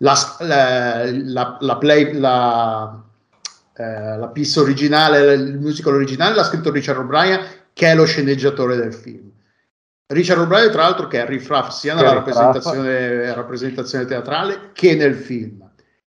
la, 0.02 0.14
la, 0.40 1.56
la, 1.60 1.78
play, 1.78 2.12
la, 2.18 3.02
eh, 3.74 4.16
la 4.16 4.28
pista 4.28 4.60
originale, 4.60 5.34
il 5.34 5.58
musical 5.58 5.94
originale 5.94 6.34
l'ha 6.34 6.44
scritto 6.44 6.70
Richard 6.70 6.98
O'Brien, 6.98 7.40
che 7.72 7.86
è 7.86 7.94
lo 7.94 8.04
sceneggiatore 8.04 8.76
del 8.76 8.92
film. 8.92 9.30
Richard 10.06 10.40
O'Brien, 10.40 10.70
tra 10.70 10.82
l'altro, 10.82 11.06
che 11.06 11.22
è 11.22 11.26
riffraff 11.26 11.70
sia 11.70 11.94
nella 11.94 12.12
rappresentazione, 12.12 13.32
rappresentazione, 13.34 14.04
teatrale 14.04 14.70
che 14.72 14.94
nel 14.94 15.14
film. 15.14 15.68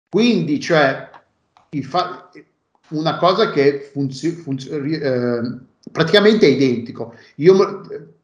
Quindi, 0.10 0.60
cioè, 0.60 1.10
fa- 1.84 2.30
una 2.90 3.18
cosa 3.18 3.52
che 3.52 3.90
funziona 3.92 4.42
funzio- 4.42 4.76
eh, 4.84 5.42
praticamente 5.92 6.48
è 6.48 6.50
identico. 6.50 7.16
Io 7.36 7.54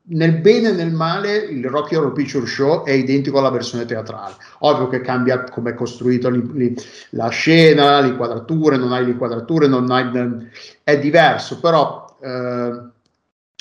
nel 0.09 0.39
bene 0.39 0.69
e 0.69 0.73
nel 0.73 0.91
male 0.91 1.35
il 1.37 1.65
Rocky 1.65 1.95
Horror 1.95 2.13
Picture 2.13 2.45
Show 2.45 2.85
è 2.85 2.91
identico 2.91 3.39
alla 3.39 3.49
versione 3.49 3.85
teatrale. 3.85 4.35
Ovvio 4.59 4.87
che 4.87 5.01
cambia 5.01 5.43
come 5.43 5.71
è 5.71 6.29
li, 6.29 6.75
la 7.11 7.29
scena, 7.29 7.99
le 7.99 8.09
inquadrature, 8.09 8.77
non 8.77 8.93
hai 8.93 9.05
le 9.05 9.11
inquadrature, 9.11 9.67
non 9.67 9.89
hai, 9.91 10.49
è 10.83 10.99
diverso, 10.99 11.59
però... 11.59 12.05
Eh, 12.21 12.95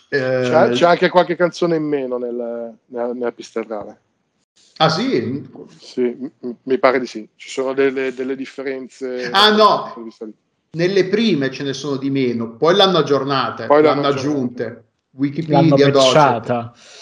eh, 0.09 0.19
c'è, 0.19 0.71
c'è, 0.71 0.87
anche 0.87 1.09
qualche 1.09 1.35
canzone 1.35 1.77
in 1.77 1.83
meno 1.83 2.17
nel, 2.17 2.77
nella, 2.87 3.13
nella 3.13 3.33
pista 3.33 3.61
teatrale. 3.61 4.01
Ah 4.79 4.89
sì? 4.89 5.49
Sì, 5.79 6.17
mi 6.63 6.79
pare 6.79 7.01
di 7.01 7.07
sì. 7.07 7.29
Ci 7.35 7.49
sono 7.49 7.73
delle, 7.73 8.15
delle 8.15 8.37
differenze. 8.37 9.31
Ah 9.33 9.51
no, 9.51 9.93
nelle 10.73 11.07
prime 11.07 11.51
ce 11.51 11.65
ne 11.65 11.73
sono 11.73 11.97
di 11.97 12.11
meno, 12.11 12.57
poi 12.57 12.77
l'hanno 12.77 12.99
aggiornata, 12.99 13.67
poi 13.67 13.83
l'hanno, 13.83 14.03
l'hanno 14.03 14.15
aggiunte. 14.15 14.85
Wikipedia 15.17 15.61
l'hanno 15.61 15.77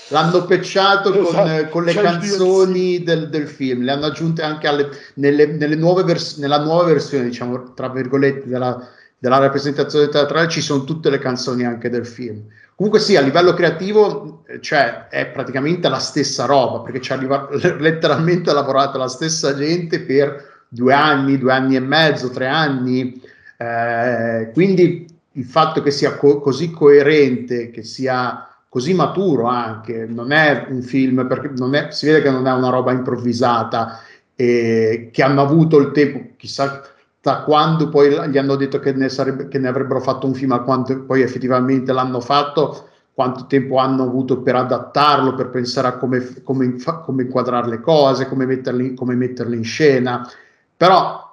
L'hanno 0.08 0.44
pecciato 0.44 1.10
con, 1.12 1.22
esatto. 1.24 1.68
con, 1.68 1.84
le 1.84 1.94
canzoni 1.94 3.02
del, 3.02 3.28
del, 3.28 3.48
film, 3.48 3.82
le 3.82 3.92
hanno 3.92 4.06
aggiunte 4.06 4.42
anche 4.42 4.68
alle, 4.68 4.90
nelle, 5.14 5.46
nelle 5.46 5.74
nuove 5.74 6.04
vers- 6.04 6.36
nella 6.36 6.62
nuova 6.62 6.84
versione, 6.84 7.24
diciamo, 7.24 7.72
tra 7.72 7.88
virgolette, 7.88 8.46
della, 8.46 8.86
della 9.18 9.38
rappresentazione 9.38 10.08
teatrale 10.08 10.48
ci 10.48 10.60
sono 10.60 10.84
tutte 10.84 11.10
le 11.10 11.18
canzoni 11.18 11.64
anche 11.64 11.88
del 11.88 12.06
film. 12.06 12.42
Comunque 12.76 13.00
sì, 13.00 13.16
a 13.16 13.20
livello 13.20 13.54
creativo 13.54 14.44
cioè, 14.60 15.06
è 15.08 15.26
praticamente 15.26 15.88
la 15.88 15.98
stessa 15.98 16.44
roba, 16.44 16.80
perché 16.80 17.00
ci 17.00 17.12
ha 17.16 17.48
letteralmente 17.78 18.52
lavorato 18.52 18.98
la 18.98 19.08
stessa 19.08 19.56
gente 19.56 20.00
per 20.00 20.62
due 20.68 20.92
anni, 20.92 21.38
due 21.38 21.52
anni 21.52 21.76
e 21.76 21.80
mezzo, 21.80 22.30
tre 22.30 22.46
anni, 22.46 23.20
Eh, 23.56 24.50
quindi 24.52 25.06
il 25.34 25.44
fatto 25.44 25.82
che 25.82 25.90
sia 25.90 26.16
co- 26.16 26.40
così 26.40 26.70
coerente, 26.70 27.70
che 27.70 27.82
sia 27.82 28.48
così 28.68 28.92
maturo 28.92 29.46
anche, 29.46 30.06
non 30.06 30.32
è 30.32 30.66
un 30.68 30.82
film, 30.82 31.26
perché 31.26 31.52
è, 31.52 31.90
si 31.92 32.06
vede 32.06 32.22
che 32.22 32.30
non 32.30 32.46
è 32.46 32.52
una 32.52 32.70
roba 32.70 32.92
improvvisata, 32.92 34.00
e 34.34 35.10
che 35.12 35.22
hanno 35.22 35.42
avuto 35.42 35.78
il 35.78 35.92
tempo, 35.92 36.34
chissà 36.36 36.82
da 37.20 37.42
quando 37.42 37.88
poi 37.88 38.10
gli 38.28 38.36
hanno 38.36 38.56
detto 38.56 38.80
che 38.80 38.92
ne, 38.92 39.08
sarebbe, 39.08 39.48
che 39.48 39.58
ne 39.58 39.68
avrebbero 39.68 40.00
fatto 40.00 40.26
un 40.26 40.34
film 40.34 40.52
a 40.52 40.60
quanto 40.60 41.04
poi 41.04 41.22
effettivamente 41.22 41.92
l'hanno 41.92 42.20
fatto, 42.20 42.88
quanto 43.14 43.46
tempo 43.46 43.78
hanno 43.78 44.02
avuto 44.02 44.42
per 44.42 44.56
adattarlo, 44.56 45.34
per 45.34 45.48
pensare 45.48 45.86
a 45.88 45.96
come, 45.96 46.42
come, 46.42 46.76
come 47.04 47.22
inquadrare 47.22 47.68
le 47.68 47.80
cose, 47.80 48.28
come 48.28 48.44
metterle, 48.44 48.94
come 48.94 49.14
metterle, 49.14 49.56
in 49.56 49.64
scena. 49.64 50.28
Però 50.76 51.23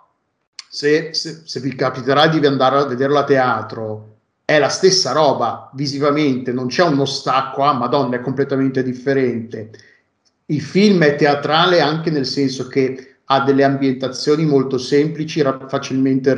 se, 0.73 1.13
se, 1.13 1.41
se, 1.43 1.59
vi 1.59 1.75
capiterà 1.75 2.27
di 2.27 2.45
andare 2.45 2.77
a 2.77 2.85
vederlo 2.85 3.17
a 3.17 3.25
teatro, 3.25 4.19
è 4.45 4.57
la 4.57 4.69
stessa 4.69 5.11
roba 5.11 5.69
visivamente, 5.73 6.53
non 6.53 6.67
c'è 6.67 6.83
uno 6.83 7.03
stacco, 7.03 7.63
ah 7.63 7.73
madonna, 7.73 8.15
è 8.15 8.21
completamente 8.21 8.81
differente. 8.81 9.71
Il 10.45 10.61
film 10.61 11.03
è 11.03 11.17
teatrale 11.17 11.81
anche 11.81 12.09
nel 12.09 12.25
senso 12.25 12.67
che 12.67 13.15
ha 13.25 13.41
delle 13.41 13.65
ambientazioni 13.65 14.45
molto 14.45 14.77
semplici, 14.77 15.43
facilmente 15.67 16.33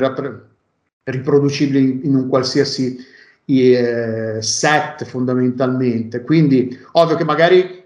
riproducibili 1.03 1.79
in, 1.79 1.99
in 2.05 2.15
un 2.15 2.27
qualsiasi 2.27 2.97
eh, 3.45 4.41
set 4.41 5.05
fondamentalmente. 5.05 6.23
Quindi, 6.23 6.75
ovvio 6.93 7.17
che 7.17 7.23
magari 7.23 7.82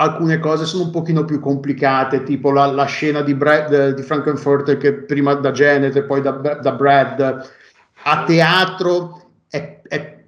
alcune 0.00 0.38
cose 0.38 0.64
sono 0.64 0.84
un 0.84 0.90
pochino 0.90 1.24
più 1.24 1.40
complicate, 1.40 2.22
tipo 2.22 2.50
la, 2.50 2.66
la 2.66 2.84
scena 2.84 3.20
di, 3.22 3.34
Brad, 3.34 3.94
di 3.94 4.02
Frankenfurter 4.02 4.76
che 4.76 4.92
prima 4.92 5.34
da 5.34 5.50
Janet 5.50 5.96
e 5.96 6.02
poi 6.04 6.20
da, 6.20 6.30
da 6.30 6.72
Brad 6.72 7.50
a 8.02 8.24
teatro 8.24 9.30
è, 9.48 9.80
è, 9.82 10.18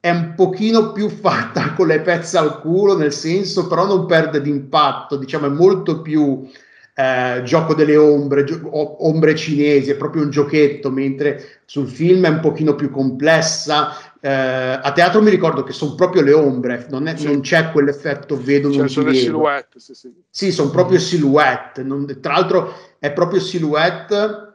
è, 0.00 0.10
un 0.10 0.32
pochino 0.34 0.92
più 0.92 1.10
fatta 1.10 1.74
con 1.74 1.88
le 1.88 2.00
pezze 2.00 2.38
al 2.38 2.60
culo, 2.60 2.96
nel 2.96 3.12
senso, 3.12 3.66
però 3.66 3.86
non 3.86 4.06
perde 4.06 4.40
d'impatto, 4.40 5.16
diciamo, 5.16 5.46
è 5.46 5.50
molto 5.50 6.00
più 6.00 6.48
eh, 6.94 7.42
gioco 7.44 7.74
delle 7.74 7.96
ombre, 7.96 8.44
gio- 8.44 8.60
ombre 9.06 9.36
cinesi, 9.36 9.90
è 9.90 9.96
proprio 9.96 10.22
un 10.22 10.30
giochetto, 10.30 10.90
mentre 10.90 11.60
sul 11.66 11.86
film 11.86 12.24
è 12.24 12.30
un 12.30 12.40
pochino 12.40 12.74
più 12.74 12.90
complessa. 12.90 13.94
Eh, 14.20 14.30
a 14.30 14.92
teatro 14.92 15.22
mi 15.22 15.30
ricordo 15.30 15.62
che 15.62 15.72
sono 15.72 15.94
proprio 15.94 16.22
le 16.22 16.32
ombre, 16.32 16.86
non, 16.90 17.06
è, 17.06 17.16
sì. 17.16 17.26
non 17.26 17.40
c'è 17.40 17.70
quell'effetto 17.70 18.36
vedo 18.40 18.68
cioè, 18.68 18.78
non 18.78 18.88
sono 18.88 19.10
le 19.10 19.14
silhouette, 19.14 19.78
sì, 19.78 19.94
sì. 19.94 20.12
sì, 20.28 20.50
sono 20.50 20.70
proprio 20.70 20.98
silhouette. 20.98 21.82
Non, 21.82 22.18
tra 22.20 22.32
l'altro 22.32 22.74
è 22.98 23.12
proprio 23.12 23.40
silhouette 23.40 24.47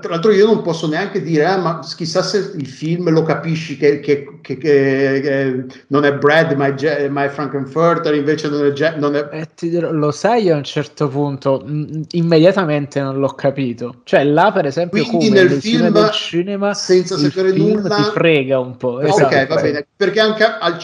tra 0.00 0.10
l'altro 0.10 0.32
io 0.32 0.46
non 0.46 0.62
posso 0.62 0.88
neanche 0.88 1.22
dire, 1.22 1.44
eh, 1.44 1.56
ma 1.58 1.78
chissà 1.78 2.20
se 2.20 2.54
il 2.56 2.66
film 2.66 3.08
lo 3.10 3.22
capisci 3.22 3.76
che, 3.76 4.00
che, 4.00 4.40
che, 4.40 4.56
che 4.58 5.64
non 5.86 6.04
è 6.04 6.12
Brad 6.12 6.54
ma 6.54 6.74
è, 6.74 7.08
ma 7.08 7.22
è 7.22 7.28
Frankenfurter, 7.28 8.12
invece 8.16 8.48
non 8.48 8.66
è... 8.66 8.96
Non 8.96 9.14
è... 9.14 9.28
Eh, 9.30 9.48
dirò, 9.56 9.92
lo 9.92 10.10
sai 10.10 10.50
a 10.50 10.56
un 10.56 10.64
certo 10.64 11.06
punto, 11.06 11.62
mh, 11.64 12.02
immediatamente 12.10 13.00
non 13.00 13.18
l'ho 13.20 13.28
capito. 13.28 14.00
Cioè 14.02 14.24
là 14.24 14.50
per 14.50 14.66
esempio 14.66 15.04
Quindi 15.04 15.30
nel 15.30 15.50
film 15.50 15.90
del 15.90 16.10
cinema 16.10 16.74
senza 16.74 17.16
sapere 17.16 17.52
nulla 17.52 17.94
ti 17.94 18.02
frega 18.02 18.58
un 18.58 18.76
po'. 18.76 19.00
Esatto. 19.00 19.36
Ok, 19.36 19.46
va 19.46 19.60
bene, 19.60 19.86
perché 19.94 20.18
anche 20.18 20.42
al, 20.42 20.78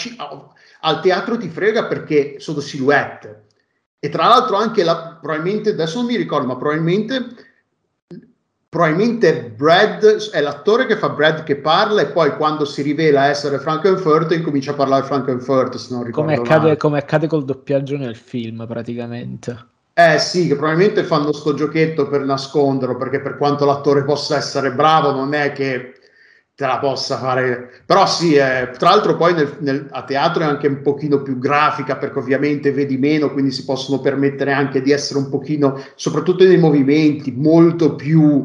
al 0.82 1.00
teatro 1.00 1.36
ti 1.36 1.48
frega 1.48 1.86
perché 1.86 2.36
sono 2.38 2.60
silhouette. 2.60 3.46
E 3.98 4.08
tra 4.08 4.28
l'altro 4.28 4.54
anche 4.54 4.84
la, 4.84 5.18
probabilmente, 5.20 5.70
adesso 5.70 5.98
non 5.98 6.06
mi 6.06 6.16
ricordo, 6.16 6.46
ma 6.46 6.56
probabilmente 6.56 7.50
probabilmente 8.72 9.52
Brad 9.54 10.30
è 10.30 10.40
l'attore 10.40 10.86
che 10.86 10.96
fa 10.96 11.10
Brad 11.10 11.42
che 11.42 11.56
parla 11.56 12.00
e 12.00 12.06
poi 12.06 12.34
quando 12.36 12.64
si 12.64 12.80
rivela 12.80 13.26
essere 13.26 13.58
Frankenfurter 13.58 14.38
incomincia 14.38 14.70
a 14.70 14.74
parlare 14.74 15.04
Frankenfurter 15.04 15.78
se 15.78 15.94
non 15.94 16.04
ricordo 16.04 16.32
come 16.32 16.42
accade, 16.42 16.76
come 16.78 16.96
accade 16.96 17.26
col 17.26 17.44
doppiaggio 17.44 17.98
nel 17.98 18.16
film 18.16 18.64
praticamente. 18.66 19.66
Eh 19.92 20.18
sì, 20.18 20.48
che 20.48 20.56
probabilmente 20.56 21.04
fanno 21.04 21.32
sto 21.32 21.52
giochetto 21.52 22.08
per 22.08 22.22
nasconderlo 22.22 22.96
perché 22.96 23.20
per 23.20 23.36
quanto 23.36 23.66
l'attore 23.66 24.04
possa 24.04 24.38
essere 24.38 24.72
bravo 24.72 25.12
non 25.12 25.34
è 25.34 25.52
che 25.52 25.91
te 26.62 26.68
la 26.68 26.78
possa 26.78 27.18
fare. 27.18 27.82
Però 27.84 28.06
sì, 28.06 28.34
eh, 28.34 28.70
tra 28.78 28.90
l'altro 28.90 29.16
poi 29.16 29.34
nel, 29.34 29.56
nel, 29.58 29.88
a 29.90 30.04
teatro 30.04 30.44
è 30.44 30.46
anche 30.46 30.68
un 30.68 30.80
pochino 30.80 31.20
più 31.20 31.36
grafica 31.38 31.96
perché 31.96 32.20
ovviamente 32.20 32.70
vedi 32.70 32.96
meno 32.98 33.32
quindi 33.32 33.50
si 33.50 33.64
possono 33.64 33.98
permettere 33.98 34.52
anche 34.52 34.80
di 34.80 34.92
essere 34.92 35.18
un 35.18 35.28
pochino 35.28 35.82
soprattutto 35.96 36.44
nei 36.44 36.58
movimenti 36.58 37.32
molto 37.32 37.96
più 37.96 38.44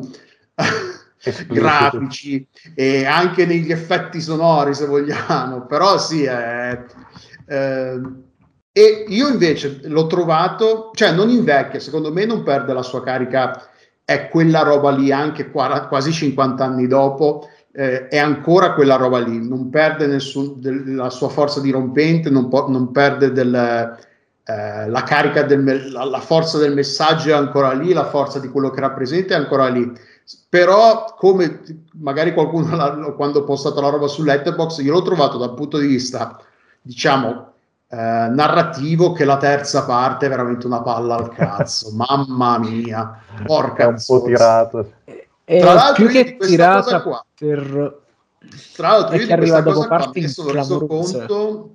grafici 1.47 2.47
e 2.73 3.05
anche 3.05 3.45
negli 3.45 3.71
effetti 3.71 4.19
sonori 4.19 4.73
se 4.73 4.87
vogliamo. 4.87 5.67
Però 5.67 5.99
sì 5.99 6.23
è, 6.23 6.85
eh, 7.45 8.01
e 8.71 9.05
io 9.07 9.27
invece 9.27 9.81
l'ho 9.83 10.07
trovato 10.07 10.89
cioè 10.95 11.11
non 11.11 11.29
invecchia 11.29 11.79
secondo 11.79 12.11
me 12.11 12.25
non 12.25 12.41
perde 12.43 12.73
la 12.73 12.83
sua 12.83 13.03
carica 13.03 13.69
è 14.09 14.29
quella 14.29 14.61
roba 14.61 14.89
lì 14.89 15.11
anche 15.11 15.51
qua, 15.51 15.85
quasi 15.87 16.13
50 16.13 16.63
anni 16.63 16.87
dopo 16.87 17.49
eh, 17.77 18.07
è 18.07 18.17
ancora 18.17 18.73
quella 18.73 18.95
roba 18.95 19.19
lì, 19.19 19.47
non 19.47 19.69
perde 19.69 20.07
nessun, 20.07 20.59
del, 20.59 20.95
la 20.95 21.11
sua 21.11 21.29
forza 21.29 21.61
dirompente, 21.61 22.27
non, 22.31 22.47
po- 22.49 22.67
non 22.67 22.91
perde 22.91 23.31
del, 23.31 23.53
eh, 24.43 24.89
la 24.89 25.03
carica, 25.03 25.43
del, 25.43 25.91
la, 25.91 26.03
la, 26.03 26.19
forza 26.19 26.57
del 26.57 26.73
messaggio 26.73 27.29
è 27.29 27.33
ancora 27.33 27.73
lì, 27.73 27.93
la 27.93 28.09
forza 28.09 28.39
di 28.39 28.47
quello 28.47 28.71
che 28.71 28.79
rappresenta 28.79 29.35
è 29.35 29.37
ancora 29.37 29.67
lì. 29.67 29.93
Però, 30.49 31.13
come 31.15 31.61
magari 31.99 32.33
qualcuno 32.33 32.75
l'ha, 32.75 33.13
quando 33.15 33.41
ho 33.41 33.43
postato 33.43 33.79
la 33.79 33.89
roba 33.89 34.07
su 34.07 34.23
Letterboxd, 34.23 34.83
io 34.83 34.93
l'ho 34.93 35.03
trovato 35.03 35.37
dal 35.37 35.53
punto 35.53 35.77
di 35.77 35.85
vista, 35.85 36.35
diciamo, 36.81 37.51
eh, 37.89 37.95
narrativo 37.95 39.11
che 39.11 39.23
la 39.23 39.37
terza 39.37 39.85
parte 39.85 40.25
è 40.25 40.29
veramente 40.29 40.65
una 40.65 40.81
palla 40.81 41.17
al 41.17 41.29
cazzo. 41.29 41.91
Mamma 41.95 42.57
mia, 42.57 43.19
porca 43.45 43.83
è 43.83 43.85
un 43.85 44.01
po' 44.03 44.23
tirato. 44.23 44.93
È 45.49 45.59
Tra 45.61 45.73
l'altro, 45.75 46.03
più 46.03 46.13
che 46.13 46.35
tirata 46.35 47.01
qua, 47.01 47.25
per... 47.33 48.01
Tra 48.75 48.89
l'altro, 48.89 49.15
io 49.15 49.25
di 49.25 49.33
questa 49.33 49.63
cosa 49.63 49.87
qua 49.87 50.11
mi 50.13 50.27
sono 50.27 50.51
reso 50.51 50.85
conto 50.85 51.71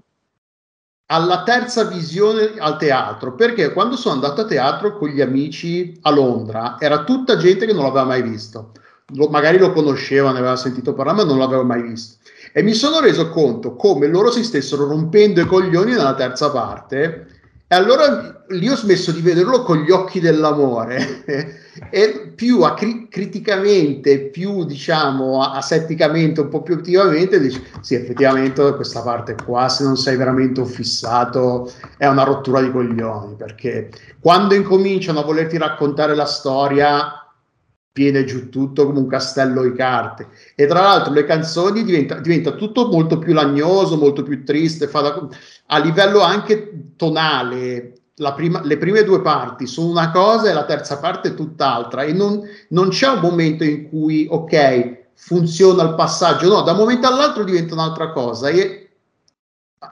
alla 1.07 1.43
terza 1.43 1.85
visione 1.85 2.53
al 2.59 2.77
teatro, 2.77 3.35
perché 3.35 3.73
quando 3.73 3.97
sono 3.97 4.16
andato 4.16 4.43
a 4.43 4.45
teatro 4.45 4.99
con 4.99 5.09
gli 5.09 5.23
amici 5.23 5.99
a 6.03 6.11
Londra, 6.11 6.77
era 6.79 7.05
tutta 7.05 7.39
gente 7.39 7.64
che 7.64 7.73
non 7.73 7.85
l'aveva 7.85 8.05
mai 8.05 8.20
visto. 8.20 8.73
Lo, 9.14 9.29
magari 9.29 9.57
lo 9.57 9.73
conosceva, 9.73 10.33
ne 10.33 10.41
aveva 10.41 10.57
sentito 10.57 10.93
parlare, 10.93 11.16
ma 11.16 11.25
non 11.25 11.39
l'aveva 11.39 11.62
mai 11.62 11.81
visto. 11.81 12.18
E 12.53 12.62
mi 12.62 12.75
sono 12.75 13.01
reso 13.01 13.31
conto 13.31 13.75
come 13.75 14.07
loro 14.07 14.31
si 14.31 14.45
stessero 14.45 14.87
rompendo 14.87 15.41
i 15.41 15.47
coglioni 15.47 15.93
nella 15.93 16.14
terza 16.14 16.51
parte 16.51 17.41
e 17.73 17.75
allora 17.75 18.45
lì 18.49 18.68
ho 18.68 18.77
smesso 18.77 19.12
di 19.12 19.23
vederlo 19.23 19.62
con 19.62 19.79
gli 19.79 19.91
occhi 19.91 20.20
dell'amore. 20.20 21.25
E 21.89 22.33
più 22.37 22.61
acri- 22.61 23.09
criticamente, 23.09 24.29
più 24.29 24.64
diciamo 24.64 25.43
asetticamente, 25.43 26.43
un 26.43 26.51
po' 26.51 26.61
più 26.61 26.75
attivamente, 26.75 27.41
dici 27.41 27.64
sì, 27.81 27.95
effettivamente 27.95 28.75
questa 28.75 29.01
parte 29.01 29.35
qua, 29.43 29.70
se 29.70 29.85
non 29.85 29.97
sei 29.97 30.16
veramente 30.16 30.61
un 30.61 30.66
fissato, 30.66 31.73
è 31.97 32.07
una 32.07 32.25
rottura 32.25 32.61
di 32.61 32.70
coglioni, 32.70 33.37
perché 33.37 33.89
quando 34.20 34.55
incominciano 34.55 35.20
a 35.20 35.25
volerti 35.25 35.57
raccontare 35.57 36.14
la 36.14 36.27
storia 36.27 37.22
viene 37.93 38.24
giù 38.24 38.49
tutto 38.49 38.86
come 38.86 38.99
un 38.99 39.07
castello 39.07 39.62
di 39.62 39.72
carte. 39.72 40.28
E 40.55 40.66
tra 40.66 40.80
l'altro 40.80 41.12
le 41.12 41.24
canzoni 41.24 41.84
diventa, 41.84 42.18
diventa 42.20 42.53
tutto 42.53 42.88
molto 42.88 43.18
più 43.18 43.34
lagnoso 43.34 43.97
molto 43.97 44.22
più 44.22 44.45
triste 44.45 44.90
da, 44.90 45.28
a 45.66 45.78
livello 45.78 46.20
anche 46.20 46.95
tonale. 46.97 47.95
Prima, 48.34 48.62
le 48.62 48.76
prime 48.78 49.03
due 49.03 49.20
parti 49.20 49.66
sono 49.66 49.88
una 49.88 50.11
cosa 50.11 50.49
e 50.49 50.53
la 50.53 50.64
terza 50.64 50.99
parte 50.99 51.30
è 51.30 51.34
tutt'altra. 51.34 52.03
E 52.03 52.12
non, 52.12 52.40
non 52.68 52.88
c'è 52.88 53.09
un 53.09 53.20
momento 53.20 53.64
in 53.64 53.88
cui 53.88 54.26
ok 54.30 55.11
funziona 55.14 55.82
il 55.82 55.95
passaggio. 55.95 56.49
No 56.49 56.62
da 56.62 56.72
un 56.72 56.78
momento 56.78 57.07
all'altro 57.07 57.45
diventa 57.45 57.74
un'altra 57.74 58.11
cosa. 58.12 58.49
E 58.49 58.90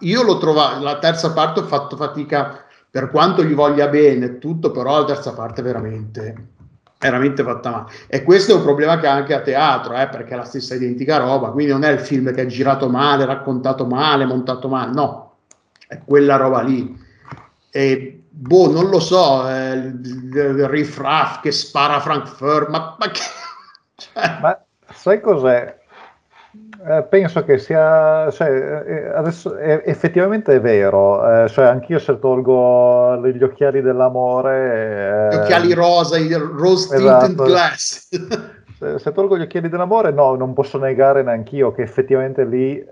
io 0.01 0.23
l'ho 0.23 0.39
trovato 0.39 0.83
la 0.83 0.99
terza 0.99 1.33
parte 1.33 1.61
ho 1.61 1.65
fatto 1.65 1.97
fatica 1.97 2.65
per 2.89 3.11
quanto 3.11 3.43
gli 3.43 3.55
voglia 3.55 3.89
bene 3.89 4.39
tutto 4.39 4.71
però 4.71 5.01
la 5.01 5.05
terza 5.05 5.33
parte 5.33 5.63
veramente 5.63 6.59
veramente 7.01 7.43
fatta 7.43 7.71
male. 7.71 7.93
E 8.07 8.23
questo 8.23 8.53
è 8.53 8.55
un 8.57 8.63
problema 8.63 8.99
che 8.99 9.07
ha 9.07 9.13
anche 9.13 9.35
a 9.35 9.41
teatro, 9.41 9.97
eh, 9.97 10.09
perché 10.09 10.35
è 10.35 10.37
la 10.37 10.45
stessa 10.45 10.75
identica 10.75 11.17
roba, 11.17 11.51
quindi 11.51 11.73
non 11.73 11.83
è 11.83 11.91
il 11.91 12.01
film 12.01 12.33
che 12.33 12.43
è 12.43 12.47
girato 12.47 12.89
male, 12.89 13.25
raccontato 13.25 13.87
male, 13.87 14.27
montato 14.27 14.69
male, 14.69 14.93
no, 14.93 15.37
è 15.89 15.99
quella 16.05 16.37
roba 16.37 16.61
lì. 16.61 17.09
E 17.71 18.23
boh, 18.29 18.71
non 18.71 18.91
lo 18.91 19.01
so, 19.01 19.49
eh, 19.49 19.73
il, 19.73 20.69
riff 20.69 20.99
raff 20.99 21.41
che 21.41 21.53
spara 21.53 22.01
Frankfurt, 22.01 22.69
ma, 22.69 22.97
ma 22.99 23.11
che... 23.11 23.21
Cioè... 24.01 24.39
Ma 24.41 24.59
sai 24.93 25.21
cos'è? 25.21 25.79
Eh, 26.83 27.03
penso 27.03 27.45
che 27.45 27.59
sia, 27.59 28.31
cioè, 28.31 28.49
eh, 28.49 29.09
adesso 29.15 29.55
è, 29.55 29.83
effettivamente 29.85 30.55
è 30.55 30.61
vero, 30.63 31.45
eh, 31.45 31.49
cioè 31.49 31.67
anch'io 31.67 31.99
se 31.99 32.19
tolgo 32.19 33.19
gli 33.29 33.43
occhiali 33.43 33.83
dell'amore... 33.83 35.29
gli 35.31 35.37
occhiali 35.37 35.75
rosa, 35.75 36.17
i 36.17 36.33
rose 36.33 36.97
esatto. 36.97 37.27
tinted 37.27 37.47
glass. 37.47 38.09
se, 38.79 38.99
se, 38.99 39.13
tolgo 39.13 39.37
gli 39.37 39.43
occhiali 39.43 39.69
dell'amore, 39.69 40.11
no, 40.11 40.35
non 40.37 40.55
posso 40.55 40.79
negare 40.79 41.23
neanch'io 41.23 41.71
che 41.71 41.83
effettivamente 41.83 42.45
lì 42.47 42.79
eh, 42.79 42.87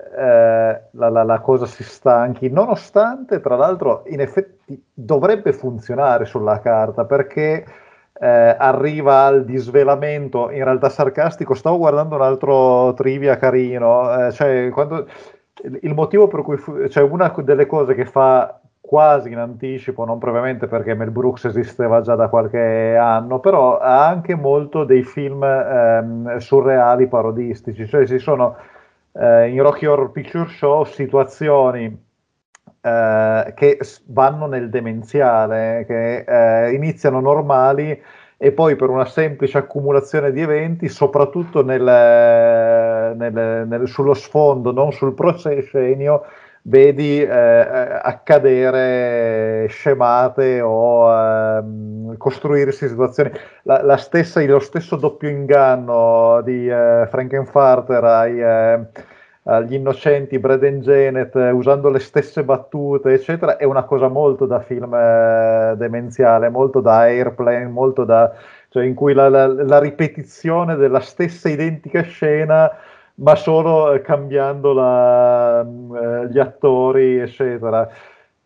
la, 0.90 1.08
la, 1.08 1.22
la, 1.22 1.40
cosa 1.40 1.64
si 1.64 1.82
stanchi, 1.82 2.50
nonostante 2.50 3.40
tra 3.40 3.56
l'altro 3.56 4.02
in 4.08 4.20
effetti 4.20 4.84
dovrebbe 4.92 5.54
funzionare 5.54 6.26
sulla 6.26 6.60
carta 6.60 7.06
perché 7.06 7.64
eh, 8.20 8.56
arriva 8.58 9.24
al 9.24 9.44
disvelamento, 9.44 10.50
in 10.50 10.64
realtà 10.64 10.88
sarcastico, 10.88 11.54
stavo 11.54 11.78
guardando 11.78 12.16
un 12.16 12.22
altro 12.22 12.92
trivia 12.94 13.36
carino, 13.36 14.26
eh, 14.26 14.32
cioè 14.32 14.68
quando, 14.70 15.06
il 15.82 15.94
motivo 15.94 16.26
per 16.28 16.42
cui, 16.42 16.56
fu, 16.56 16.88
cioè 16.88 17.02
una 17.02 17.32
delle 17.42 17.66
cose 17.66 17.94
che 17.94 18.04
fa 18.04 18.60
quasi 18.80 19.30
in 19.30 19.38
anticipo, 19.38 20.04
non 20.04 20.18
propriamente 20.18 20.66
perché 20.66 20.94
Mel 20.94 21.10
Brooks 21.10 21.44
esisteva 21.44 22.00
già 22.00 22.14
da 22.14 22.28
qualche 22.28 22.96
anno, 22.96 23.38
però 23.38 23.78
ha 23.78 24.06
anche 24.08 24.34
molto 24.34 24.84
dei 24.84 25.02
film 25.02 25.42
ehm, 25.44 26.38
surreali 26.38 27.06
parodistici, 27.06 27.86
cioè 27.86 28.06
ci 28.06 28.18
sono 28.18 28.56
eh, 29.12 29.48
in 29.50 29.62
Rocky 29.62 29.86
Horror 29.86 30.10
Picture 30.10 30.48
Show 30.48 30.84
situazioni 30.84 32.06
eh, 32.80 33.52
che 33.54 33.78
vanno 34.06 34.46
nel 34.46 34.70
demenziale, 34.70 35.84
che 35.86 36.24
eh, 36.26 36.72
iniziano 36.72 37.20
normali 37.20 38.00
e 38.40 38.52
poi 38.52 38.76
per 38.76 38.88
una 38.88 39.04
semplice 39.04 39.58
accumulazione 39.58 40.30
di 40.30 40.40
eventi, 40.40 40.88
soprattutto 40.88 41.64
nel, 41.64 41.82
nel, 41.82 43.66
nel, 43.66 43.88
sullo 43.88 44.14
sfondo, 44.14 44.70
non 44.70 44.92
sul 44.92 45.12
proscenio, 45.12 46.24
vedi 46.62 47.20
eh, 47.20 47.28
accadere 48.02 49.66
scemate 49.68 50.60
o 50.60 51.10
eh, 51.12 52.16
costruirsi 52.16 52.86
situazioni. 52.86 53.32
La, 53.64 53.82
la 53.82 53.96
stessa, 53.96 54.40
lo 54.44 54.60
stesso 54.60 54.94
doppio 54.94 55.28
inganno 55.28 56.40
di 56.42 56.68
eh, 56.68 57.08
Frankenfarter 57.10 58.04
ai, 58.04 58.40
agli 59.48 59.74
innocenti 59.74 60.38
Braden 60.38 60.80
Janet 60.80 61.34
eh, 61.36 61.50
usando 61.50 61.88
le 61.88 62.00
stesse 62.00 62.44
battute, 62.44 63.14
eccetera, 63.14 63.56
è 63.56 63.64
una 63.64 63.84
cosa 63.84 64.08
molto 64.08 64.44
da 64.44 64.60
film 64.60 64.94
eh, 64.94 65.74
demenziale, 65.76 66.50
molto 66.50 66.80
da 66.80 66.98
airplane, 66.98 67.66
molto 67.66 68.04
da... 68.04 68.30
cioè 68.68 68.84
in 68.84 68.94
cui 68.94 69.14
la, 69.14 69.28
la, 69.30 69.46
la 69.46 69.78
ripetizione 69.78 70.76
della 70.76 71.00
stessa 71.00 71.48
identica 71.48 72.02
scena 72.02 72.70
ma 73.20 73.34
solo 73.34 73.92
eh, 73.92 74.02
cambiando 74.02 74.72
la, 74.72 75.64
mm, 75.64 75.96
eh, 75.96 76.28
gli 76.30 76.38
attori, 76.38 77.18
eccetera. 77.18 77.88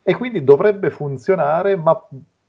E 0.02 0.14
quindi 0.14 0.44
dovrebbe 0.44 0.90
funzionare, 0.90 1.76
ma 1.76 2.00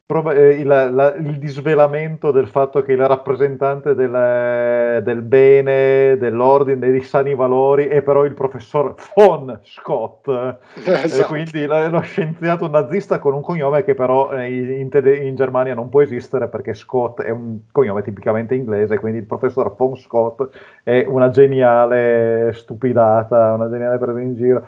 eh, 0.06 0.60
il, 0.60 0.68
la, 0.68 1.16
il, 1.16 1.40
disvelamento 1.40 2.32
del 2.32 2.48
fatto 2.48 2.84
che 2.84 2.92
il 2.92 3.08
rappresentante 3.08 3.96
del, 3.96 5.02
del, 5.02 5.22
bene, 5.22 6.18
dell'ordine, 6.18 6.92
dei 6.92 7.02
sani 7.02 7.34
valori 7.34 7.88
è 7.88 8.02
però 8.02 8.26
il 8.26 8.34
professor 8.34 8.96
von 9.16 9.60
Scott, 9.64 10.30
esatto. 10.76 11.28
quindi 11.28 11.66
lo 11.66 12.02
scienziato 12.02 12.70
nazista 12.70 13.20
con 13.20 13.34
un 13.34 13.42
cognome 13.42 13.86
che 13.86 13.96
però 13.96 14.38
in, 14.44 14.90
in, 14.92 15.36
Germania 15.36 15.74
non 15.74 15.88
può 15.88 16.02
esistere 16.02 16.50
perché 16.50 16.74
Scott 16.74 17.22
è 17.22 17.30
un 17.30 17.60
cognome 17.72 18.04
tipicamente 18.04 18.56
inglese, 18.56 19.00
quindi 19.00 19.20
il 19.20 19.26
professor 19.26 19.74
von 19.74 19.96
Scott 19.96 20.50
è 20.84 21.06
una 21.08 21.30
geniale 21.30 22.52
stupidata, 22.54 23.54
una 23.54 23.70
geniale 23.70 23.98
presa 23.98 24.20
in 24.20 24.36
giro. 24.36 24.68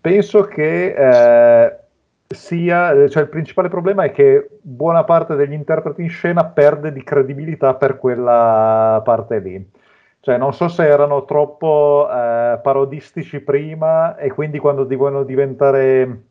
Penso 0.00 0.42
che... 0.42 0.94
Eh, 0.94 1.79
sia, 2.32 3.08
cioè 3.08 3.24
il 3.24 3.28
principale 3.28 3.68
problema 3.68 4.04
è 4.04 4.12
che 4.12 4.48
buona 4.62 5.02
parte 5.02 5.34
degli 5.34 5.52
interpreti 5.52 6.02
in 6.02 6.10
scena 6.10 6.44
perde 6.44 6.92
di 6.92 7.02
credibilità 7.02 7.74
per 7.74 7.96
quella 7.98 9.00
parte 9.04 9.38
lì. 9.40 9.70
Cioè, 10.20 10.36
non 10.36 10.52
so 10.52 10.68
se 10.68 10.86
erano 10.86 11.24
troppo 11.24 12.06
eh, 12.08 12.60
parodistici 12.62 13.40
prima 13.40 14.16
e 14.16 14.30
quindi 14.30 14.58
quando 14.58 14.84
devono 14.84 15.24
diventare 15.24 16.24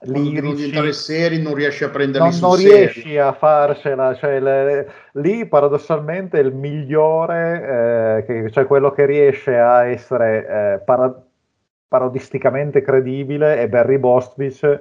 lirici, 0.00 0.54
diventare 0.54 0.92
seri 0.92 1.40
non 1.40 1.54
riesci 1.54 1.84
a 1.84 1.90
prenderli 1.90 2.30
non, 2.30 2.38
non 2.40 2.56
riesci 2.56 3.18
a 3.18 3.34
farcela 3.34 4.14
cioè, 4.14 4.40
le, 4.40 4.90
lì 5.12 5.44
paradossalmente 5.44 6.38
il 6.38 6.54
migliore 6.54 8.16
eh, 8.16 8.24
che, 8.24 8.50
cioè 8.50 8.64
quello 8.64 8.92
che 8.92 9.04
riesce 9.04 9.58
a 9.58 9.84
essere 9.84 10.46
eh, 10.48 10.78
para- 10.78 11.22
parodisticamente 11.86 12.80
credibile 12.80 13.58
è 13.58 13.68
Barry 13.68 13.98
Bostwick 13.98 14.80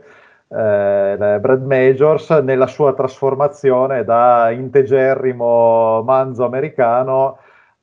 eh, 0.49 1.37
Brad 1.39 1.63
Majors 1.63 2.29
nella 2.29 2.67
sua 2.67 2.93
trasformazione 2.93 4.03
da 4.03 4.49
integerrimo 4.49 6.01
manzo 6.03 6.43
americano 6.43 7.37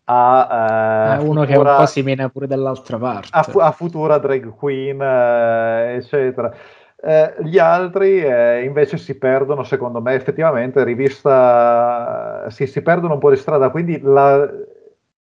a, 0.05 1.17
eh, 1.19 1.23
uno 1.23 1.45
futura, 1.45 1.47
che 1.47 1.57
un 1.57 1.77
po' 1.77 1.87
si 1.87 2.03
viene 2.03 2.29
pure 2.29 2.47
dall'altra 2.47 2.99
parte. 2.99 3.29
A, 3.31 3.47
a 3.67 3.71
futura 3.73 4.19
drag 4.19 4.55
queen 4.55 5.01
eh, 5.01 5.95
eccetera. 5.97 6.53
Eh, 6.99 7.35
gli 7.43 7.59
altri 7.59 8.21
eh, 8.21 8.65
invece 8.65 8.97
si 8.97 9.17
perdono 9.17 9.63
secondo 9.65 10.01
me 10.01 10.15
effettivamente 10.15 10.83
rivista 10.83 12.47
si, 12.49 12.67
si 12.67 12.81
perdono 12.81 13.15
un 13.15 13.21
po' 13.21 13.29
di 13.29 13.37
strada 13.37 13.69
quindi 13.69 14.01
la, 14.01 14.49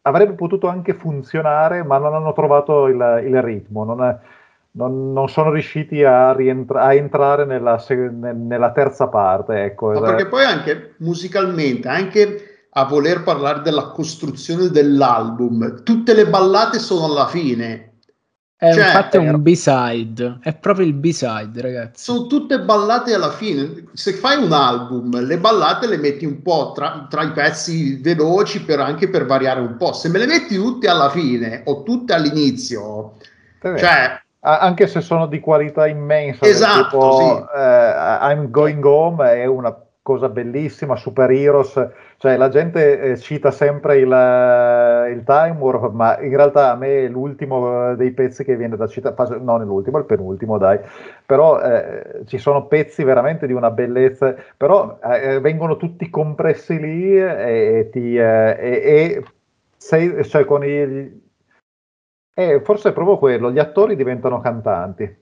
avrebbe 0.02 0.32
potuto 0.32 0.66
anche 0.66 0.94
funzionare 0.94 1.84
ma 1.84 1.98
non 1.98 2.12
hanno 2.12 2.32
trovato 2.32 2.88
il, 2.88 3.22
il 3.24 3.40
ritmo 3.40 3.84
non 3.84 4.02
è, 4.02 4.18
non, 4.72 5.12
non, 5.12 5.28
sono 5.28 5.50
riusciti 5.50 6.02
a, 6.04 6.32
rientra- 6.32 6.82
a 6.82 6.94
entrare 6.94 7.44
nella, 7.44 7.82
nella, 7.88 8.72
terza 8.72 9.08
parte. 9.08 9.64
Ecco, 9.64 9.92
no, 9.92 10.00
perché 10.00 10.26
poi 10.26 10.44
anche 10.44 10.94
musicalmente, 10.98 11.88
anche 11.88 12.68
a 12.70 12.84
voler 12.84 13.22
parlare 13.22 13.62
della 13.62 13.88
costruzione 13.88 14.68
dell'album, 14.68 15.82
tutte 15.82 16.14
le 16.14 16.26
ballate 16.26 16.78
sono 16.78 17.06
alla 17.06 17.26
fine. 17.26 17.86
È 18.60 18.74
cioè, 18.74 18.84
infatti 18.84 19.16
è 19.16 19.20
un 19.20 19.42
B-side, 19.42 20.40
è 20.42 20.54
proprio 20.54 20.84
il 20.84 20.92
B-side, 20.92 21.62
ragazzi. 21.62 22.04
Sono 22.04 22.26
tutte 22.26 22.60
ballate 22.60 23.14
alla 23.14 23.30
fine. 23.30 23.86
Se 23.94 24.12
fai 24.12 24.36
un 24.36 24.52
album, 24.52 25.18
le 25.18 25.38
ballate 25.38 25.86
le 25.86 25.96
metti 25.96 26.26
un 26.26 26.42
po' 26.42 26.72
tra, 26.74 27.06
tra 27.08 27.22
i 27.22 27.32
pezzi 27.32 27.96
veloci, 28.02 28.62
per, 28.62 28.80
anche 28.80 29.08
per 29.08 29.24
variare 29.24 29.60
un 29.60 29.78
po'. 29.78 29.94
Se 29.94 30.10
me 30.10 30.18
le 30.18 30.26
metti 30.26 30.56
tutte 30.56 30.88
alla 30.88 31.08
fine 31.08 31.62
o 31.64 31.82
tutte 31.82 32.12
all'inizio, 32.12 33.16
cioè 33.62 34.20
anche 34.40 34.86
se 34.86 35.00
sono 35.00 35.26
di 35.26 35.40
qualità 35.40 35.86
immensa, 35.86 36.46
esatto, 36.46 36.82
tipo, 36.82 37.16
sì. 37.16 37.58
eh, 37.58 38.32
I'm 38.32 38.50
Going 38.50 38.84
Home 38.84 39.32
è 39.32 39.44
una 39.44 39.76
cosa 40.02 40.30
bellissima, 40.30 40.96
Super 40.96 41.30
Heroes, 41.30 41.88
cioè 42.16 42.36
la 42.36 42.48
gente 42.48 43.00
eh, 43.00 43.16
cita 43.18 43.50
sempre 43.50 43.98
il, 43.98 44.10
eh, 44.10 45.10
il, 45.10 45.22
Time 45.24 45.56
Warp, 45.58 45.92
ma 45.92 46.18
in 46.20 46.34
realtà 46.34 46.70
a 46.70 46.74
me 46.74 47.04
è 47.04 47.08
l'ultimo 47.08 47.90
eh, 47.90 47.96
dei 47.96 48.12
pezzi 48.12 48.42
che 48.42 48.56
viene 48.56 48.76
da 48.76 48.86
citare, 48.86 49.38
non 49.38 49.62
l'ultimo, 49.64 49.98
il 49.98 50.06
penultimo 50.06 50.56
dai, 50.56 50.78
però 51.26 51.60
eh, 51.60 52.22
ci 52.24 52.38
sono 52.38 52.66
pezzi 52.66 53.04
veramente 53.04 53.46
di 53.46 53.52
una 53.52 53.70
bellezza, 53.70 54.34
però 54.56 54.98
eh, 55.02 55.38
vengono 55.40 55.76
tutti 55.76 56.08
compressi 56.08 56.80
lì 56.80 57.16
e, 57.16 57.78
e 57.78 57.90
ti... 57.90 58.16
e, 58.16 58.56
e 58.58 59.24
sei, 59.76 60.24
cioè 60.24 60.44
con 60.44 60.62
i 60.62 61.29
eh, 62.40 62.60
forse 62.60 62.90
è 62.90 62.92
proprio 62.92 63.18
quello, 63.18 63.50
gli 63.50 63.58
attori 63.58 63.96
diventano 63.96 64.40
cantanti. 64.40 65.16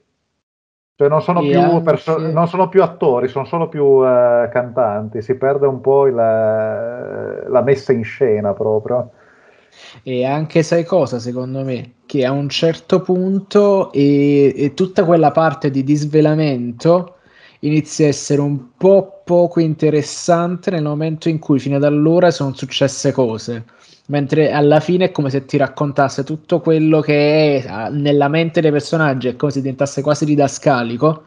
Cioè 0.95 1.09
non 1.09 1.23
sono, 1.23 1.41
più, 1.41 1.59
anche... 1.59 1.83
perso- 1.83 2.19
non 2.19 2.49
sono 2.49 2.69
più 2.69 2.83
attori, 2.83 3.29
sono 3.29 3.45
solo 3.45 3.69
più 3.69 3.85
uh, 3.85 4.49
cantanti, 4.51 5.23
si 5.23 5.37
perde 5.37 5.67
un 5.67 5.81
po' 5.81 6.07
il, 6.07 6.15
uh, 6.15 7.51
la 7.51 7.63
messa 7.63 7.93
in 7.93 8.03
scena 8.03 8.53
proprio. 8.53 9.13
E 10.03 10.25
anche 10.25 10.65
sai 10.65 10.85
cosa, 10.85 11.21
secondo 11.21 11.63
me? 11.63 11.93
Che 12.05 12.25
a 12.25 12.33
un 12.33 12.49
certo 12.49 13.01
punto 13.01 13.93
e, 13.93 14.53
e 14.57 14.75
tutta 14.75 15.05
quella 15.05 15.31
parte 15.31 15.71
di 15.71 15.85
disvelamento 15.85 17.19
inizia 17.61 18.07
a 18.07 18.09
essere 18.09 18.41
un 18.41 18.77
po' 18.77 19.23
poco 19.25 19.61
interessante 19.61 20.73
nel 20.73 20.83
momento 20.83 21.29
in 21.29 21.39
cui 21.39 21.61
fino 21.61 21.77
ad 21.77 21.85
allora 21.85 22.33
sono 22.33 22.55
successe 22.55 23.13
cose 23.13 23.65
mentre 24.09 24.51
alla 24.53 24.81
fine 24.81 25.07
è 25.07 25.11
come 25.11 25.31
se 25.31 25.45
ti 25.45 25.57
raccontasse 25.57 26.25
tutto 26.25 26.61
quello 26.61 27.01
che 27.01 27.63
è 27.63 27.69
ah, 27.69 27.89
nella 27.89 28.29
mente 28.29 28.61
dei 28.61 28.71
personaggi, 28.71 29.29
è 29.29 29.37
come 29.37 29.53
se 29.53 29.61
diventasse 29.61 30.03
quasi 30.03 30.25
didascalico 30.25 31.25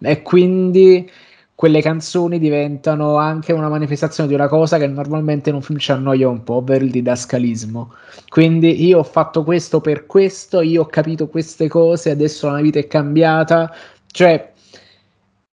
e 0.00 0.22
quindi 0.22 1.08
quelle 1.54 1.80
canzoni 1.80 2.38
diventano 2.38 3.16
anche 3.16 3.52
una 3.52 3.68
manifestazione 3.68 4.28
di 4.28 4.34
una 4.34 4.48
cosa 4.48 4.76
che 4.76 4.86
normalmente 4.86 5.48
in 5.48 5.54
un 5.56 5.62
film 5.62 5.78
ci 5.78 5.90
annoia 5.90 6.28
un 6.28 6.42
po', 6.42 6.54
ovvero 6.54 6.84
il 6.84 6.90
didascalismo. 6.90 7.94
Quindi 8.28 8.84
io 8.84 8.98
ho 8.98 9.02
fatto 9.04 9.42
questo 9.42 9.80
per 9.80 10.04
questo, 10.06 10.60
io 10.60 10.82
ho 10.82 10.86
capito 10.86 11.28
queste 11.28 11.68
cose, 11.68 12.10
adesso 12.10 12.46
la 12.46 12.54
mia 12.54 12.62
vita 12.62 12.78
è 12.78 12.86
cambiata, 12.86 13.74
cioè 14.08 14.52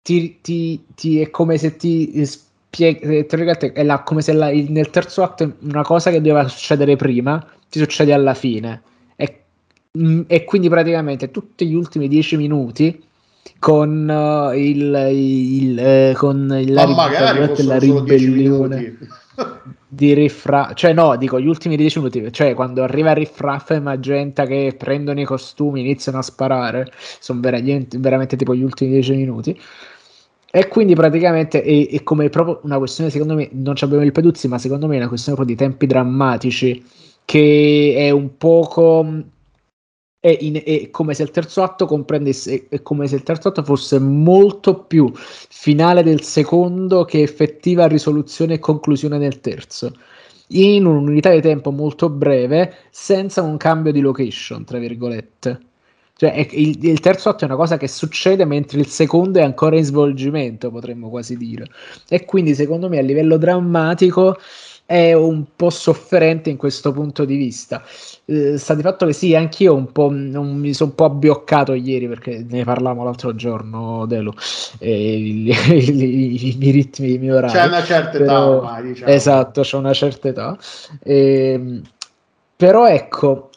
ti, 0.02 0.38
ti, 0.42 0.84
ti 0.94 1.20
è 1.20 1.30
come 1.30 1.56
se 1.56 1.76
ti 1.76 2.20
spiega, 2.76 3.58
è 3.72 3.82
la, 3.82 4.02
come 4.02 4.20
se 4.20 4.32
la, 4.32 4.50
il, 4.50 4.70
nel 4.70 4.90
terzo 4.90 5.22
atto 5.22 5.56
una 5.62 5.82
cosa 5.82 6.10
che 6.10 6.20
doveva 6.20 6.46
succedere 6.46 6.96
prima 6.96 7.44
ti 7.70 7.78
succede 7.78 8.12
alla 8.12 8.34
fine. 8.34 8.82
E, 9.16 9.44
mm, 9.98 10.22
e 10.26 10.44
quindi 10.44 10.68
praticamente 10.68 11.30
tutti 11.30 11.66
gli 11.66 11.74
ultimi 11.74 12.08
dieci 12.08 12.36
minuti 12.36 13.02
con 13.58 14.08
uh, 14.08 14.52
il, 14.56 15.08
il, 15.10 15.78
il, 15.78 16.12
uh, 16.12 16.16
con 16.18 16.46
la, 16.66 16.86
magari 16.86 17.64
la 17.64 17.78
ribellione 17.78 18.98
di 19.88 20.14
riffraff, 20.14 20.74
cioè 20.74 20.92
no, 20.92 21.16
dico 21.16 21.40
gli 21.40 21.46
ultimi 21.46 21.76
10 21.76 21.98
minuti, 21.98 22.32
cioè 22.32 22.54
quando 22.54 22.82
arriva 22.82 23.10
il 23.10 23.16
riffraff 23.16 23.70
e 23.70 23.80
magenta 23.80 24.44
che 24.44 24.74
prendono 24.76 25.20
i 25.20 25.24
costumi, 25.24 25.80
iniziano 25.80 26.18
a 26.18 26.22
sparare, 26.22 26.90
sono 27.20 27.40
veramente, 27.40 27.98
veramente 27.98 28.36
tipo 28.36 28.54
gli 28.54 28.62
ultimi 28.62 28.90
10 28.90 29.14
minuti. 29.14 29.60
E 30.56 30.68
quindi 30.68 30.94
praticamente 30.94 31.60
è, 31.62 31.86
è, 31.86 32.02
come 32.02 32.30
proprio 32.30 32.60
una 32.62 32.78
questione, 32.78 33.10
secondo 33.10 33.34
me, 33.34 33.50
non 33.52 33.74
abbiamo 33.78 34.02
il 34.02 34.10
Peduzzi, 34.10 34.48
ma 34.48 34.56
secondo 34.56 34.86
me 34.86 34.94
è 34.94 34.98
una 35.00 35.08
questione 35.08 35.36
proprio 35.36 35.54
di 35.54 35.62
tempi 35.62 35.84
drammatici, 35.86 36.82
che 37.26 37.94
è 37.94 38.08
un 38.08 38.38
poco 38.38 39.06
è, 40.18 40.34
in, 40.40 40.62
è, 40.64 40.88
come 40.88 41.12
se 41.12 41.24
il 41.24 41.30
terzo 41.30 41.62
atto 41.62 41.84
comprendesse, 41.84 42.68
è 42.70 42.80
come 42.80 43.06
se 43.06 43.16
il 43.16 43.22
terzo 43.22 43.48
atto 43.48 43.62
fosse 43.62 43.98
molto 43.98 44.84
più 44.84 45.12
finale 45.14 46.02
del 46.02 46.22
secondo 46.22 47.04
che 47.04 47.20
effettiva 47.20 47.86
risoluzione 47.86 48.54
e 48.54 48.58
conclusione 48.58 49.18
del 49.18 49.40
terzo. 49.40 49.92
In 50.48 50.86
un'unità 50.86 51.32
di 51.32 51.42
tempo 51.42 51.70
molto 51.70 52.08
breve, 52.08 52.76
senza 52.88 53.42
un 53.42 53.58
cambio 53.58 53.92
di 53.92 54.00
location, 54.00 54.64
tra 54.64 54.78
virgolette. 54.78 55.65
Cioè, 56.18 56.48
il, 56.52 56.82
il, 56.82 57.00
terzo 57.00 57.28
atto 57.28 57.44
è 57.44 57.46
una 57.46 57.56
cosa 57.56 57.76
che 57.76 57.88
succede 57.88 58.46
mentre 58.46 58.80
il 58.80 58.86
secondo 58.86 59.38
è 59.38 59.42
ancora 59.42 59.76
in 59.76 59.84
svolgimento, 59.84 60.70
potremmo 60.70 61.10
quasi 61.10 61.36
dire. 61.36 61.66
E 62.08 62.24
quindi, 62.24 62.54
secondo 62.54 62.88
me, 62.88 62.98
a 62.98 63.02
livello 63.02 63.36
drammatico 63.36 64.38
è 64.86 65.12
un 65.12 65.44
po' 65.54 65.68
sofferente 65.68 66.48
in 66.48 66.56
questo 66.56 66.92
punto 66.92 67.26
di 67.26 67.36
vista. 67.36 67.82
Eh, 68.24 68.56
sta 68.56 68.74
di 68.74 68.80
fatto 68.80 69.04
che 69.04 69.12
sì, 69.12 69.34
anch'io 69.34 69.74
un 69.74 69.92
po', 69.92 70.06
un, 70.06 70.56
mi 70.58 70.72
sono 70.72 70.90
un 70.90 70.96
po' 70.96 71.04
abbioccato 71.04 71.74
ieri 71.74 72.08
perché 72.08 72.46
ne 72.48 72.64
parlavamo 72.64 73.04
l'altro 73.04 73.34
giorno, 73.34 74.06
Delu, 74.06 74.32
eh, 74.78 75.16
i, 75.16 75.48
i, 75.50 76.46
i, 76.46 76.56
i, 76.60 76.70
ritmi, 76.70 77.12
i 77.12 77.18
miei 77.18 77.32
orari. 77.32 77.52
C'è 77.52 77.66
una 77.66 77.84
certa 77.84 78.16
età 78.16 78.46
ormai, 78.46 78.82
diciamo. 78.84 79.12
Esatto, 79.12 79.60
c'è 79.60 79.76
una 79.76 79.92
certa 79.92 80.28
età. 80.28 80.56
Eh, 81.02 81.80
però 82.56 82.86
ecco, 82.86 83.50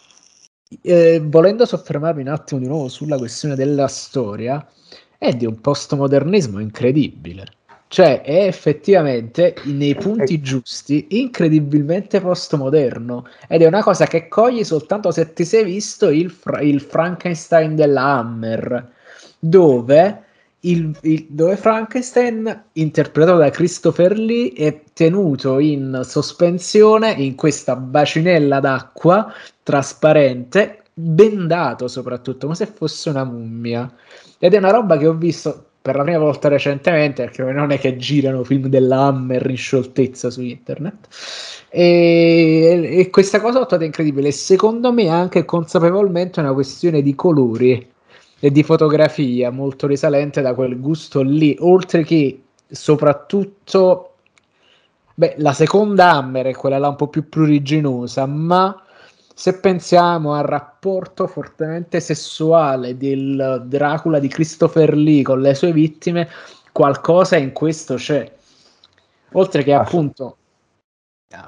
eh, 0.82 1.22
volendo 1.24 1.66
soffermarmi 1.66 2.22
un 2.22 2.28
attimo 2.30 2.60
di 2.60 2.68
nuovo 2.68 2.88
sulla 2.88 3.18
questione 3.18 3.56
della 3.56 3.88
storia, 3.88 4.66
è 5.18 5.34
di 5.34 5.46
un 5.46 5.60
postmodernismo 5.60 6.60
incredibile 6.60 7.58
cioè, 7.90 8.22
è 8.22 8.46
effettivamente 8.46 9.56
nei 9.64 9.96
punti 9.96 10.40
giusti, 10.42 11.08
incredibilmente 11.10 12.22
postmoderno. 12.22 13.26
Ed 13.48 13.64
è 13.64 13.66
una 13.66 13.82
cosa 13.82 14.06
che 14.06 14.28
cogli 14.28 14.64
soltanto 14.64 15.10
se 15.10 15.34
ti 15.34 15.44
sei 15.44 15.64
visto 15.64 16.10
il, 16.10 16.30
fra- 16.30 16.62
il 16.62 16.82
Frankenstein 16.82 17.76
della 17.76 18.04
Hammer, 18.04 18.92
dove, 19.40 20.24
il, 20.62 20.98
il, 21.04 21.28
dove 21.30 21.56
Frankenstein, 21.56 22.64
interpretato 22.74 23.38
da 23.38 23.50
Christopher 23.50 24.18
Lee, 24.18 24.52
è 24.54 24.82
tenuto 24.94 25.60
in 25.60 26.02
sospensione 26.04 27.12
in 27.12 27.36
questa 27.36 27.76
bacinella 27.76 28.60
d'acqua 28.60 29.32
trasparente, 29.64 30.84
bendato 30.94 31.88
soprattutto, 31.88 32.46
come 32.46 32.56
se 32.56 32.66
fosse 32.66 33.10
una 33.10 33.24
mummia. 33.24 33.92
Ed 34.38 34.54
è 34.54 34.58
una 34.58 34.72
roba 34.72 34.98
che 34.98 35.08
ho 35.08 35.14
visto 35.14 35.66
per 35.82 35.96
la 35.96 36.04
prima 36.04 36.20
volta 36.20 36.50
recentemente, 36.50 37.24
perché 37.24 37.44
non 37.44 37.72
è 37.72 37.80
che 37.80 37.96
girano 37.96 38.44
film 38.44 38.68
della 38.68 39.04
Hammer 39.06 39.50
in 39.50 39.58
scioltezza 39.58 40.30
su 40.30 40.42
internet. 40.42 41.08
E, 41.70 42.98
e 43.00 43.10
questa 43.10 43.40
cosa 43.40 43.60
l'ho 43.60 43.66
trovata 43.66 43.86
incredibile. 43.86 44.32
Secondo 44.32 44.92
me, 44.92 45.08
anche 45.08 45.46
consapevolmente, 45.46 46.42
è 46.42 46.44
una 46.44 46.54
questione 46.54 47.02
di 47.02 47.16
colori 47.16 47.88
e 48.40 48.52
di 48.52 48.64
fotografia 48.64 49.52
molto 49.52 49.88
risalente 49.88 50.42
da 50.42 50.54
quel 50.54 50.80
gusto 50.80 51.22
lì, 51.22 51.56
oltre 51.60 52.04
che 52.04 52.42
soprattutto. 52.70 54.06
Beh, 55.14 55.36
la 55.40 55.52
seconda 55.52 56.12
Hammer 56.12 56.46
è 56.46 56.54
quella 56.54 56.78
là 56.78 56.88
un 56.88 56.96
po' 56.96 57.10
più 57.10 57.28
pruriginosa, 57.28 58.26
ma 58.26 58.82
se 59.34 59.60
pensiamo 59.60 60.34
al 60.34 60.44
rapporto 60.44 61.28
fortemente 61.28 62.00
sessuale 62.00 62.98
del 62.98 63.64
Dracula 63.66 64.20
di 64.20 64.30
Christopher 64.30 64.96
Lee 64.96 65.24
con 65.24 65.42
le 65.42 65.56
sue 65.56 65.74
vittime, 65.74 66.30
qualcosa 66.72 67.36
in 67.36 67.52
questo 67.52 67.96
c'è. 67.96 68.32
Oltre 69.34 69.64
che 69.64 69.74
ah. 69.74 69.82
appunto, 69.82 70.38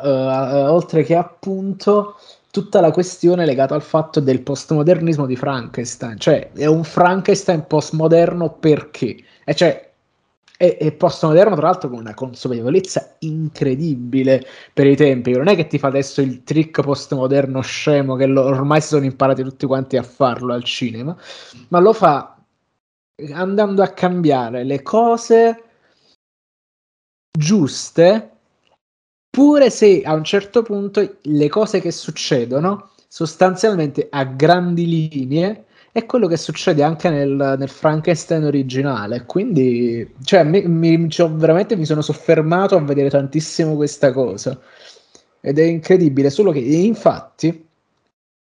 uh, 0.03 0.07
oltre 0.07 1.03
che 1.03 1.15
appunto 1.15 2.15
tutta 2.51 2.81
la 2.81 2.91
questione 2.91 3.45
legata 3.45 3.73
al 3.73 3.81
fatto 3.81 4.19
del 4.19 4.41
postmodernismo 4.41 5.25
di 5.25 5.35
Frankenstein, 5.35 6.19
cioè 6.19 6.51
è 6.51 6.65
un 6.65 6.83
Frankenstein 6.83 7.65
postmoderno 7.65 8.51
perché? 8.51 9.17
E 9.43 9.55
cioè 9.55 9.91
e, 10.61 10.77
e 10.79 10.91
postmoderno 10.91 11.55
tra 11.55 11.65
l'altro 11.65 11.89
con 11.89 11.97
una 11.97 12.13
consapevolezza 12.13 13.15
incredibile 13.19 14.45
per 14.73 14.85
i 14.85 14.95
tempi 14.95 15.31
non 15.31 15.47
è 15.47 15.55
che 15.55 15.65
ti 15.65 15.79
fa 15.79 15.87
adesso 15.87 16.21
il 16.21 16.43
trick 16.43 16.83
postmoderno 16.83 17.61
scemo 17.61 18.15
che 18.15 18.27
lo, 18.27 18.43
ormai 18.43 18.79
si 18.79 18.89
sono 18.89 19.05
imparati 19.05 19.41
tutti 19.41 19.65
quanti 19.65 19.97
a 19.97 20.03
farlo 20.03 20.53
al 20.53 20.63
cinema 20.63 21.17
ma 21.69 21.79
lo 21.79 21.93
fa 21.93 22.37
andando 23.33 23.81
a 23.81 23.87
cambiare 23.87 24.63
le 24.63 24.83
cose 24.83 25.63
giuste 27.35 28.29
pure 29.31 29.69
se 29.71 30.03
a 30.03 30.13
un 30.13 30.23
certo 30.23 30.61
punto 30.61 31.17
le 31.21 31.49
cose 31.49 31.79
che 31.79 31.91
succedono 31.91 32.89
sostanzialmente 33.07 34.07
a 34.09 34.25
grandi 34.25 35.09
linee 35.09 35.65
è 35.93 36.05
quello 36.05 36.27
che 36.27 36.37
succede 36.37 36.83
anche 36.83 37.09
nel, 37.09 37.55
nel 37.57 37.69
Frankenstein 37.69 38.43
originale. 38.43 39.25
Quindi, 39.25 40.15
cioè, 40.23 40.43
mi, 40.43 40.65
mi, 40.65 41.09
cioè, 41.09 41.29
veramente 41.29 41.75
mi 41.75 41.85
sono 41.85 42.01
soffermato 42.01 42.75
a 42.75 42.81
vedere 42.81 43.09
tantissimo 43.09 43.75
questa 43.75 44.13
cosa. 44.13 44.57
Ed 45.41 45.59
è 45.59 45.63
incredibile. 45.63 46.29
Solo 46.29 46.51
che, 46.51 46.59
infatti, 46.59 47.67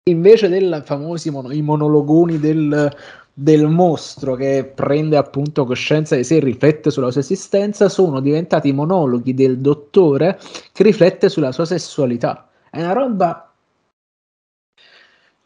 invece 0.04 0.48
dei 0.48 0.82
famosi 0.86 1.30
mono, 1.32 1.50
monologoni 1.62 2.40
del, 2.40 2.96
del 3.34 3.68
mostro 3.68 4.36
che 4.36 4.72
prende 4.74 5.18
appunto 5.18 5.66
coscienza 5.66 6.16
di 6.16 6.24
sé 6.24 6.38
e 6.38 6.40
riflette 6.40 6.92
sulla 6.92 7.10
sua 7.10 7.22
esistenza, 7.22 7.90
sono 7.90 8.20
diventati 8.20 8.72
monologhi 8.72 9.34
del 9.34 9.60
dottore 9.60 10.38
che 10.72 10.84
riflette 10.84 11.30
sulla 11.30 11.52
sua 11.52 11.66
sessualità. 11.66 12.48
È 12.70 12.80
una 12.82 12.94
roba. 12.94 13.52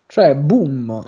Cioè, 0.06 0.36
boom. 0.36 1.04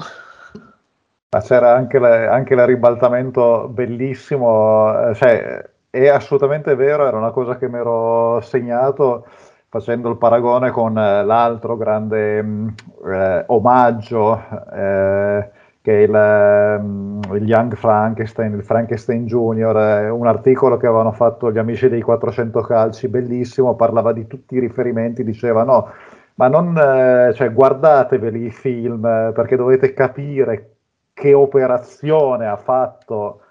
Ma 1.32 1.42
c'era 1.42 1.76
anche, 1.76 2.00
le, 2.00 2.28
anche 2.28 2.54
il 2.54 2.66
ribaltamento 2.66 3.68
bellissimo, 3.68 5.10
eh, 5.10 5.14
cioè 5.16 5.70
è 5.90 6.08
assolutamente 6.08 6.76
vero, 6.76 7.06
era 7.06 7.18
una 7.18 7.32
cosa 7.32 7.58
che 7.58 7.68
mi 7.70 7.78
ero 7.78 8.42
segnato 8.42 9.28
facendo 9.70 10.10
il 10.10 10.18
paragone 10.18 10.72
con 10.72 10.98
eh, 10.98 11.24
l'altro 11.24 11.78
grande 11.78 12.42
mm, 12.42 12.68
eh, 13.06 13.44
omaggio 13.48 14.44
eh, 14.74 15.52
che 15.82 15.92
il, 15.94 16.80
mm, 16.82 17.22
il, 17.34 17.48
Young 17.48 17.76
Frankenstein, 17.76 18.54
il 18.54 18.64
Frankenstein 18.64 19.26
Junior, 19.26 19.78
eh, 19.78 20.10
un 20.10 20.28
articolo 20.28 20.78
che 20.78 20.88
avevano 20.88 21.12
fatto 21.12 21.52
gli 21.52 21.58
amici 21.58 21.88
dei 21.90 22.02
400 22.02 22.62
calci, 22.62 23.08
bellissimo, 23.08 23.76
parlava 23.76 24.12
di 24.14 24.28
tutti 24.28 24.56
i 24.56 24.60
riferimenti, 24.60 25.24
diceva 25.24 25.64
no, 25.64 25.92
ma 26.36 26.48
non, 26.48 26.78
eh, 26.78 27.34
cioè, 27.34 27.52
guardateveli 27.52 28.46
i 28.46 28.52
film 28.52 29.02
perché 29.34 29.56
dovete 29.56 29.94
capire 29.94 30.76
che 31.14 31.34
operazione 31.34 32.48
ha 32.48 32.58
fatto 32.58 33.42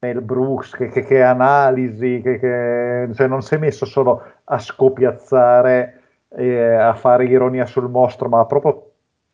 Mel 0.00 0.22
Brooks, 0.22 0.74
che, 0.76 0.88
che, 0.88 1.04
che 1.04 1.22
analisi, 1.22 2.20
che, 2.22 2.38
che, 2.38 3.08
cioè 3.14 3.26
non 3.26 3.42
si 3.42 3.54
è 3.54 3.58
messo 3.58 3.84
solo 3.84 4.22
a 4.44 4.58
scopiazzare 4.58 6.00
e 6.28 6.74
a 6.74 6.94
fare 6.94 7.24
ironia 7.26 7.66
sul 7.66 7.90
mostro, 7.90 8.28
ma 8.28 8.40
ha 8.40 8.46
proprio 8.46 8.87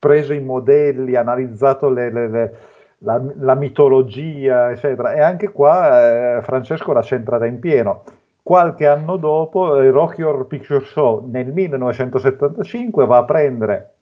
preso 0.04 0.34
i 0.34 0.40
modelli, 0.40 1.16
analizzato 1.16 1.88
le, 1.88 2.10
le, 2.10 2.28
le, 2.28 2.56
la, 2.98 3.22
la, 3.36 3.54
mitologia, 3.54 4.70
eccetera. 4.70 5.14
E 5.14 5.22
anche 5.22 5.48
qua 5.50 6.36
eh, 6.36 6.42
Francesco 6.42 6.92
l'ha 6.92 7.00
centrata 7.00 7.46
in 7.46 7.58
pieno. 7.58 8.04
Qualche 8.42 8.86
anno 8.86 9.16
dopo, 9.16 9.80
il 9.80 9.90
Rocky 9.90 10.20
Horror 10.20 10.46
Picture 10.46 10.84
Show 10.84 11.26
nel 11.26 11.50
1975 11.50 13.06
va 13.06 13.16
a 13.16 13.24
prendere 13.24 13.94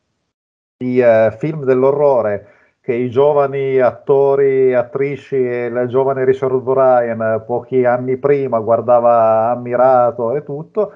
i 0.78 0.98
eh, 0.98 1.32
film 1.38 1.64
dell'orrore 1.64 2.48
che 2.80 2.94
i 2.94 3.08
giovani 3.08 3.78
attori 3.78 4.74
attrici 4.74 5.36
e 5.36 5.66
il 5.66 5.86
giovane 5.86 6.24
Richard 6.24 6.54
O'Brien 6.54 7.44
pochi 7.46 7.84
anni 7.84 8.16
prima 8.16 8.58
guardava 8.58 9.50
ammirato 9.50 10.34
e 10.34 10.42
tutto 10.42 10.92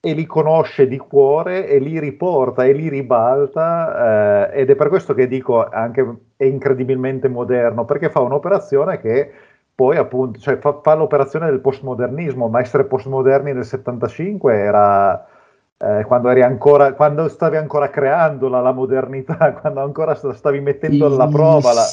e 0.00 0.12
li 0.14 0.24
conosce 0.24 0.88
di 0.88 0.96
cuore 0.96 1.66
e 1.66 1.78
li 1.78 1.98
riporta 1.98 2.64
e 2.64 2.72
li 2.72 2.88
ribalta 2.88 4.48
eh, 4.48 4.60
ed 4.60 4.70
è 4.70 4.74
per 4.74 4.88
questo 4.88 5.12
che 5.12 5.28
dico 5.28 5.62
anche 5.68 6.14
è 6.36 6.44
incredibilmente 6.44 7.28
moderno 7.28 7.84
perché 7.84 8.08
fa 8.08 8.20
un'operazione 8.20 8.98
che 8.98 9.30
poi 9.74 9.98
appunto 9.98 10.38
cioè 10.38 10.56
fa, 10.56 10.80
fa 10.82 10.94
l'operazione 10.94 11.46
del 11.50 11.60
postmodernismo 11.60 12.48
ma 12.48 12.60
essere 12.60 12.84
postmoderni 12.84 13.52
nel 13.52 13.64
75 13.64 14.54
era 14.54 15.26
eh, 15.82 16.04
quando, 16.04 16.28
ancora, 16.28 16.92
quando 16.92 17.28
stavi 17.28 17.56
ancora 17.56 17.88
creando 17.88 18.48
la, 18.48 18.60
la 18.60 18.72
modernità, 18.72 19.52
quando 19.60 19.80
ancora 19.80 20.14
stavi 20.14 20.60
mettendo 20.60 21.06
alla 21.06 21.26
prova 21.26 21.72
la, 21.72 21.84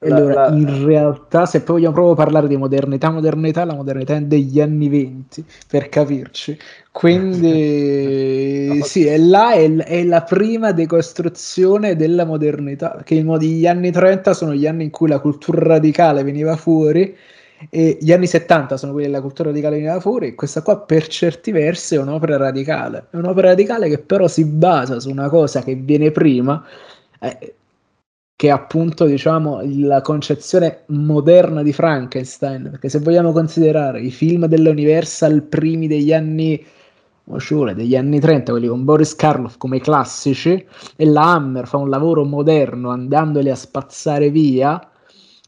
allora, 0.00 0.50
la, 0.50 0.56
in 0.56 0.84
realtà, 0.84 1.46
se 1.46 1.62
poi 1.62 1.76
vogliamo 1.76 1.94
proprio 1.94 2.14
parlare 2.14 2.48
di 2.48 2.56
modernità, 2.56 3.10
modernità, 3.10 3.64
la 3.64 3.74
modernità 3.74 4.14
è 4.16 4.20
degli 4.20 4.60
anni 4.60 4.88
20, 4.88 5.44
per 5.68 5.88
capirci. 5.88 6.58
Quindi, 6.92 8.80
sì, 8.84 9.06
è 9.06 9.16
là, 9.16 9.52
è, 9.52 9.74
è, 9.74 10.04
la 10.04 10.22
prima 10.22 10.72
decostruzione 10.72 11.96
della 11.96 12.26
modernità, 12.26 13.00
che 13.04 13.16
gli 13.16 13.66
anni 13.66 13.90
30 13.90 14.34
sono 14.34 14.52
gli 14.54 14.66
anni 14.66 14.84
in 14.84 14.90
cui 14.90 15.08
la 15.08 15.18
cultura 15.18 15.60
radicale 15.62 16.22
veniva 16.22 16.56
fuori 16.56 17.16
e 17.70 17.96
gli 17.98 18.12
anni 18.12 18.26
70 18.26 18.76
sono 18.76 18.92
quelli 18.92 19.06
della 19.06 19.22
cultura 19.22 19.48
radicale 19.48 19.76
veniva 19.76 19.98
fuori 19.98 20.28
e 20.28 20.34
questa 20.34 20.60
qua 20.60 20.78
per 20.78 21.06
certi 21.06 21.52
versi 21.52 21.94
è 21.94 21.98
un'opera 21.98 22.36
radicale. 22.36 23.06
È 23.10 23.16
un'opera 23.16 23.48
radicale 23.48 23.88
che 23.88 23.98
però 23.98 24.28
si 24.28 24.44
basa 24.44 25.00
su 25.00 25.08
una 25.08 25.30
cosa 25.30 25.62
che 25.62 25.74
viene 25.74 26.10
prima. 26.10 26.62
Eh, 27.18 27.54
che 28.36 28.48
è 28.48 28.50
appunto 28.50 29.06
diciamo 29.06 29.62
la 29.64 30.02
concezione 30.02 30.82
moderna 30.88 31.62
di 31.62 31.72
Frankenstein 31.72 32.68
perché 32.70 32.90
se 32.90 32.98
vogliamo 32.98 33.32
considerare 33.32 34.02
i 34.02 34.10
film 34.10 34.44
dell'Universal 34.44 35.42
primi 35.42 35.88
degli 35.88 36.12
anni 36.12 36.62
oh, 37.24 37.72
degli 37.72 37.96
anni 37.96 38.20
30 38.20 38.52
quelli 38.52 38.66
con 38.66 38.84
Boris 38.84 39.16
Karloff 39.16 39.56
come 39.56 39.80
classici 39.80 40.66
e 40.96 41.06
la 41.06 41.32
Hammer 41.32 41.66
fa 41.66 41.78
un 41.78 41.88
lavoro 41.88 42.24
moderno 42.24 42.90
andandoli 42.90 43.48
a 43.48 43.56
spazzare 43.56 44.28
via 44.28 44.86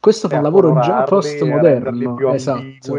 questo 0.01 0.27
fa 0.27 0.37
un 0.37 0.43
lavoro 0.43 0.79
già 0.79 1.03
postmoderno. 1.03 2.31
esatto. 2.31 2.97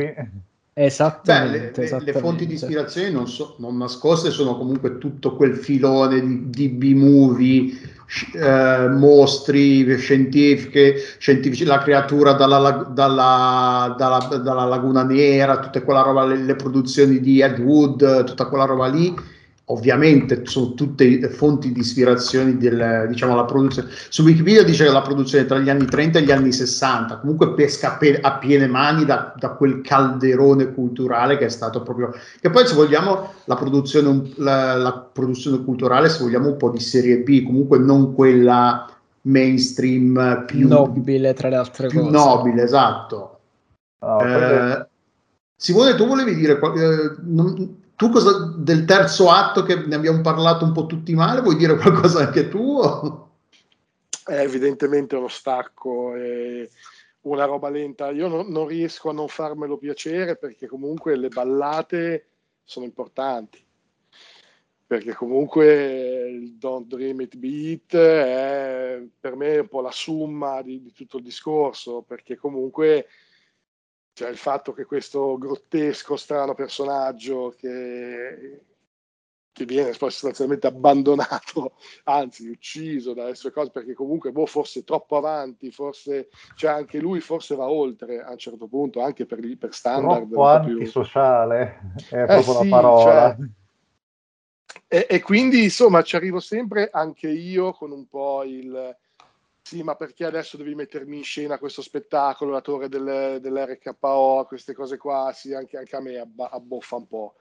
Esattamente, 0.73 1.83
Beh, 1.83 1.91
le, 1.91 1.99
le, 1.99 2.13
le, 2.13 2.21
fonti 2.21 2.47
di 2.47 2.55
ispirazione 2.55 3.11
non, 3.11 3.27
so, 3.27 3.57
non, 3.59 3.77
nascoste 3.77 4.31
sono 4.31 4.57
comunque 4.57 4.99
tutto 4.99 5.35
quel 5.35 5.57
filone 5.57 6.21
di, 6.21 6.49
di 6.49 6.69
B-movie 6.69 8.00
eh, 8.35 8.89
mostri 8.89 9.97
scientifiche, 9.99 10.97
scientifici, 11.19 11.65
la 11.65 11.79
creatura 11.79 12.33
dalla, 12.33 12.71
dalla, 12.91 13.95
dalla, 13.97 14.39
dalla, 14.43 14.65
Laguna 14.65 15.03
Nera, 15.03 15.59
tutta 15.59 15.83
quella 15.83 16.03
roba, 16.03 16.25
le, 16.25 16.37
le 16.37 16.57
produzioni 16.57 17.21
di 17.21 17.41
Ed 17.41 17.59
Wood, 17.59 18.25
tutta 18.25 18.47
quella 18.47 18.65
roba 18.65 18.87
lì 18.87 19.39
ovviamente 19.71 20.45
sono 20.47 20.75
tutte 20.75 21.29
fonti 21.31 21.73
di 21.73 21.81
ispirazione 21.81 22.57
del, 22.57 23.07
diciamo, 23.09 23.35
la 23.35 23.45
produzione. 23.45 23.89
Su 24.09 24.23
Wikipedia 24.23 24.65
dice 24.65 24.85
che 24.85 24.91
la 24.91 25.03
produzione 25.03 25.47
tra 25.47 25.59
gli 25.59 25.71
anni 25.71 25.87
30 25.87 26.19
e 26.19 26.23
gli 26.23 26.33
anni 26.33 26.53
60, 26.53 27.19
comunque 27.19 27.55
pesca 27.55 27.99
a 28.21 28.39
piene 28.39 28.67
mani 28.67 29.05
da, 29.05 29.33
da, 29.37 29.51
quel 29.51 29.81
calderone 29.81 30.73
culturale 30.73 31.37
che 31.39 31.47
è 31.47 31.49
stato 31.49 31.83
proprio... 31.83 32.13
Che 32.41 32.51
poi 32.51 32.67
se 32.67 32.75
vogliamo 32.75 33.33
la 33.45 33.57
produzione, 33.57 34.33
la, 34.37 34.75
la 34.75 34.93
produzione 34.93 35.63
culturale, 35.65 36.09
se 36.09 36.23
vogliamo 36.23 36.49
un 36.49 36.57
po' 36.57 36.71
di 36.71 36.81
serie 36.81 37.19
B, 37.19 37.45
comunque 37.45 37.79
non 37.79 38.15
quella 38.15 38.91
mainstream 39.23 40.45
più 40.47 40.67
nobile 40.67 41.35
tra 41.35 41.49
le 41.49 41.57
altre 41.57 41.89
più 41.89 42.01
cose. 42.01 42.11
nobile, 42.11 42.63
esatto. 42.63 43.39
Oh, 44.01 44.25
eh, 44.25 44.87
Simone, 45.55 45.95
tu 45.95 46.07
volevi 46.07 46.35
dire... 46.35 46.59
Eh, 46.59 47.15
non, 47.23 47.79
tu 48.01 48.09
cosa 48.09 48.55
del 48.57 48.87
terzo 48.87 49.29
atto 49.29 49.63
che 49.63 49.75
ne 49.75 49.95
abbiamo 49.95 50.23
parlato 50.23 50.65
un 50.65 50.73
po' 50.73 50.87
tutti 50.87 51.13
male, 51.13 51.43
vuoi 51.43 51.57
dire 51.57 51.77
qualcosa 51.77 52.21
anche 52.21 52.49
tu? 52.49 52.81
È 54.25 54.39
evidentemente 54.39 55.17
uno 55.17 55.29
stacco, 55.29 56.15
è 56.15 56.67
una 57.23 57.45
roba 57.45 57.69
lenta. 57.69 58.09
Io 58.09 58.27
non, 58.27 58.49
non 58.49 58.67
riesco 58.67 59.11
a 59.11 59.13
non 59.13 59.29
farmelo 59.29 59.77
piacere 59.77 60.39
perché 60.39 60.67
comunque 60.67 61.15
le 61.15 61.29
ballate 61.29 62.29
sono 62.65 62.87
importanti 62.87 63.63
perché 64.87 65.13
comunque 65.13 66.31
il 66.31 66.57
Don't 66.57 66.87
Dream 66.87 67.21
It 67.21 67.37
Beat 67.37 67.97
è 67.97 69.03
per 69.21 69.37
me 69.37 69.59
un 69.59 69.69
po' 69.69 69.83
la 69.83 69.93
summa 69.93 70.63
di, 70.63 70.81
di 70.81 70.93
tutto 70.95 71.19
il 71.19 71.23
discorso, 71.23 72.01
perché 72.01 72.37
comunque 72.37 73.09
cioè 74.13 74.29
il 74.29 74.37
fatto 74.37 74.73
che 74.73 74.85
questo 74.85 75.39
grottesco, 75.39 76.17
strano 76.17 76.55
personaggio 76.55 77.55
che, 77.57 78.65
che 79.53 79.65
viene 79.65 79.93
poi 79.97 80.11
sostanzialmente 80.11 80.67
abbandonato, 80.67 81.75
anzi 82.05 82.49
ucciso 82.49 83.15
dalle 83.15 83.35
sue 83.35 83.51
cose, 83.51 83.71
perché 83.71 83.95
comunque 83.95 84.33
boh, 84.33 84.47
forse 84.47 84.85
troppo 84.85 85.17
avanti, 85.17 85.71
forse 85.71 86.29
cioè 86.55 86.71
anche 86.71 86.99
lui 86.99 87.21
forse 87.21 87.55
va 87.55 87.69
oltre 87.69 88.23
a 88.23 88.31
un 88.31 88.39
certo 88.39 88.67
punto, 88.67 89.01
anche 89.01 89.27
per, 89.27 89.41
per 89.59 89.73
standard. 89.73 90.29
Troppo 90.29 90.47
antisociale, 90.47 91.95
più... 91.97 92.17
è 92.17 92.25
proprio 92.25 92.61
eh, 92.61 92.65
la 92.65 92.71
parola. 92.71 93.37
Cioè, 93.37 93.49
e, 94.87 95.07
e, 95.09 95.21
quindi 95.23 95.63
insomma 95.65 96.03
ci 96.03 96.17
arrivo 96.17 96.41
sempre 96.41 96.91
anche 96.93 97.29
io 97.29 97.73
con 97.73 97.93
un 97.93 98.09
po' 98.09 98.43
il 98.45 98.97
sì, 99.71 99.85
ma 99.85 99.95
perché 99.95 100.25
adesso 100.25 100.57
devi 100.57 100.75
mettermi 100.75 101.19
in 101.19 101.23
scena 101.23 101.57
questo 101.57 101.81
spettacolo, 101.81 102.51
la 102.51 102.61
torre 102.61 102.89
del, 102.89 103.39
dell'RKO, 103.41 104.45
queste 104.49 104.75
cose 104.75 104.97
qua, 104.97 105.31
sì, 105.33 105.55
anche, 105.55 105.77
anche 105.77 105.95
a 105.95 106.01
me 106.01 106.19
abboffa 106.19 106.97
un 106.97 107.07
po' 107.07 107.35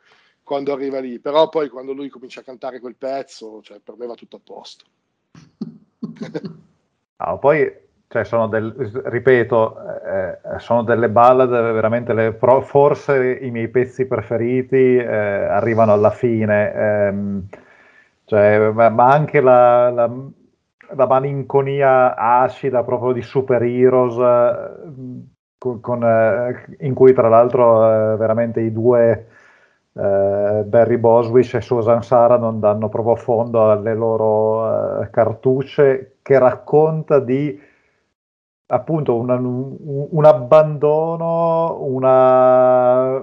quando 0.44 0.72
arriva 0.72 1.00
lì, 1.00 1.18
però 1.18 1.50
poi 1.50 1.70
quando 1.70 1.92
lui 1.92 2.08
comincia 2.08 2.42
a 2.42 2.44
cantare 2.44 2.80
quel 2.80 2.98
pezzo, 2.98 3.64
cioè, 3.64 3.80
per 3.80 3.96
me 3.98 4.06
va 4.06 4.14
tutto 4.14 4.36
a 4.36 4.42
posto. 4.44 4.86
no, 7.18 7.38
poi, 7.42 7.76
cioè, 8.08 8.24
sono 8.24 8.48
del, 8.48 8.74
ripeto, 9.06 9.76
eh, 10.06 10.60
sono 10.60 10.84
delle 10.84 11.10
ballad 11.10 11.50
veramente, 11.50 12.14
le, 12.14 12.38
forse 12.62 13.40
i 13.42 13.50
miei 13.50 13.70
pezzi 13.70 14.06
preferiti 14.06 14.98
eh, 14.98 15.04
arrivano 15.04 15.94
alla 15.94 16.12
fine, 16.12 16.74
ehm, 16.76 17.48
cioè, 18.26 18.70
ma, 18.70 18.90
ma, 18.90 19.12
anche 19.12 19.42
la, 19.42 19.90
la 19.90 20.38
la 20.96 21.08
malinconia 21.08 22.16
acida 22.16 22.84
proprio 22.84 23.14
di 23.14 23.22
Super 23.22 23.62
Heroes, 23.64 24.18
eh, 24.18 25.28
con, 25.58 25.80
con, 25.82 26.04
eh, 26.04 26.78
in 26.86 26.94
cui 26.94 27.14
tra 27.14 27.30
l'altro 27.30 28.14
eh, 28.14 28.18
veramente 28.18 28.62
i 28.62 28.72
due 28.72 29.28
eh, 29.94 30.64
Barry 30.66 30.98
Boswich 30.98 31.56
e 31.56 31.62
Susan 31.62 32.02
Sara 32.04 32.38
non 32.38 32.60
danno 32.60 32.90
proprio 32.90 33.16
fondo 33.16 33.70
alle 33.70 33.94
loro 33.94 35.02
eh, 35.02 35.10
cartucce, 35.10 36.18
che 36.22 36.40
racconta 36.40 37.20
di 37.20 37.60
appunto 38.72 39.16
una, 39.16 39.36
un, 39.36 39.76
un, 40.12 40.26
abbandono, 40.26 41.82
una, 41.82 43.22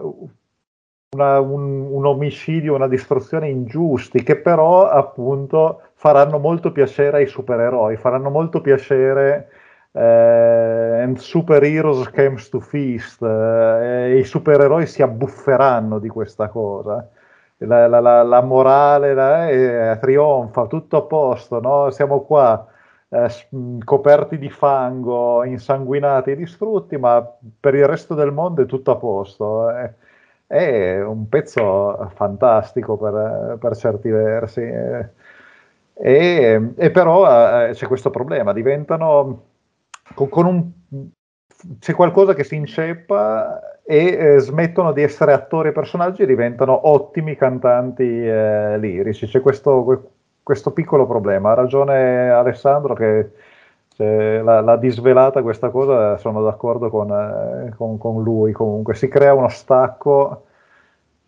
una, 1.16 1.40
un, 1.40 1.88
un, 1.90 2.06
omicidio, 2.06 2.74
una 2.74 2.88
distruzione 2.88 3.48
ingiusti, 3.48 4.22
che 4.22 4.36
però 4.36 4.88
appunto 4.88 5.80
faranno 5.94 6.38
molto 6.38 6.72
piacere 6.72 7.18
ai 7.18 7.26
supereroi, 7.26 7.96
faranno 7.96 8.30
molto 8.30 8.60
piacere 8.60 9.48
eh, 9.92 11.00
and 11.02 11.16
super 11.16 11.62
heroes 11.64 12.08
comes 12.10 12.48
to 12.50 12.60
feast, 12.60 13.22
eh, 13.22 14.18
i 14.18 14.24
supereroi 14.24 14.86
si 14.86 15.02
abbufferanno 15.02 15.98
di 15.98 16.08
questa 16.08 16.48
cosa. 16.48 17.08
La, 17.58 17.86
la, 17.88 18.00
la, 18.00 18.22
la 18.22 18.42
morale 18.42 19.92
eh, 19.92 19.98
trionfa, 19.98 20.66
tutto 20.66 20.98
a 20.98 21.02
posto, 21.02 21.58
no? 21.60 21.90
siamo 21.90 22.20
qua 22.20 22.66
eh, 23.08 23.28
coperti 23.82 24.36
di 24.38 24.50
fango, 24.50 25.42
insanguinati 25.44 26.32
e 26.32 26.36
distrutti, 26.36 26.98
ma 26.98 27.26
per 27.58 27.74
il 27.74 27.86
resto 27.86 28.14
del 28.14 28.32
mondo 28.32 28.62
è 28.62 28.66
tutto 28.66 28.90
a 28.90 28.96
posto. 28.96 29.70
Eh. 29.70 29.94
È 30.46 31.02
un 31.02 31.28
pezzo 31.28 32.10
fantastico 32.14 32.96
per, 32.96 33.58
per 33.58 33.76
certi 33.76 34.10
versi. 34.10 34.60
E, 35.98 36.72
e 36.76 36.90
però 36.90 37.68
eh, 37.68 37.72
c'è 37.72 37.86
questo 37.86 38.10
problema, 38.10 38.52
diventano 38.52 39.44
con, 40.14 40.28
con 40.28 40.46
un, 40.46 40.70
c'è 41.78 41.94
qualcosa 41.94 42.34
che 42.34 42.44
si 42.44 42.54
inceppa 42.54 43.80
e 43.82 44.06
eh, 44.06 44.38
smettono 44.40 44.92
di 44.92 45.02
essere 45.02 45.32
attori 45.32 45.68
e 45.68 45.72
personaggi 45.72 46.22
e 46.22 46.26
diventano 46.26 46.88
ottimi 46.88 47.36
cantanti 47.36 48.02
eh, 48.02 48.78
lirici. 48.78 49.26
C'è 49.26 49.40
questo, 49.40 50.12
questo, 50.42 50.72
piccolo 50.72 51.06
problema. 51.06 51.52
Ha 51.52 51.54
ragione 51.54 52.30
Alessandro 52.30 52.94
che 52.94 53.30
l'ha, 54.04 54.60
l'ha, 54.60 54.76
disvelata 54.76 55.42
questa 55.42 55.70
cosa, 55.70 56.16
sono 56.18 56.42
d'accordo 56.42 56.90
con, 56.90 57.10
eh, 57.10 57.74
con, 57.76 57.98
con 57.98 58.22
lui. 58.22 58.52
Comunque 58.52 58.94
si 58.94 59.08
crea 59.08 59.34
uno 59.34 59.48
stacco 59.48 60.46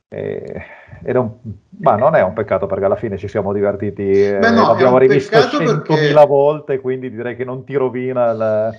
e, 0.09 0.63
ed 1.03 1.15
è 1.15 1.19
un, 1.19 1.31
ma 1.81 1.97
non 1.97 2.15
è 2.15 2.23
un 2.23 2.33
peccato 2.33 2.67
perché 2.67 2.85
alla 2.87 2.97
fine 2.97 3.19
ci 3.19 3.29
siamo 3.29 3.53
divertiti, 3.53 4.11
eh, 4.11 4.39
no, 4.39 4.69
l'abbiamo 4.69 4.97
rivisto 4.99 5.39
centomila 5.39 5.85
perché... 5.85 6.27
volte, 6.27 6.81
quindi 6.81 7.11
direi 7.11 7.37
che 7.37 7.45
non 7.45 7.63
ti 7.65 7.75
rovina 7.75 8.31
il, 8.31 8.71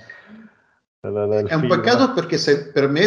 il, 1.02 1.42
il 1.42 1.48
È 1.48 1.54
un 1.54 1.68
peccato 1.68 2.14
perché 2.14 2.40
se, 2.40 2.72
per 2.72 2.90
me 2.90 3.06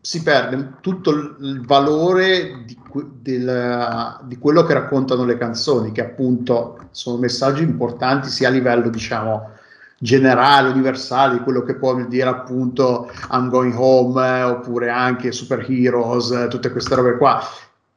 si 0.00 0.22
perde 0.22 0.74
tutto 0.80 1.10
il 1.10 1.62
valore 1.66 2.62
di, 2.64 2.78
del, 3.20 4.18
di, 4.22 4.38
quello 4.38 4.62
che 4.62 4.74
raccontano 4.74 5.24
le 5.24 5.36
canzoni, 5.36 5.90
che 5.90 6.02
appunto 6.02 6.78
sono 6.92 7.18
messaggi 7.18 7.64
importanti 7.64 8.28
sia 8.28 8.46
a 8.46 8.52
livello, 8.52 8.88
diciamo, 8.88 9.54
generale, 9.98 10.68
universale, 10.68 11.40
quello 11.40 11.62
che 11.62 11.76
può 11.76 11.94
dire 12.04 12.28
appunto 12.28 13.10
I'm 13.30 13.48
Going 13.48 13.74
Home 13.76 14.26
eh, 14.26 14.42
oppure 14.42 14.90
anche 14.90 15.32
Super 15.32 15.64
Heroes, 15.68 16.30
eh, 16.30 16.48
tutte 16.48 16.70
queste 16.70 16.94
robe 16.94 17.16
qua. 17.16 17.42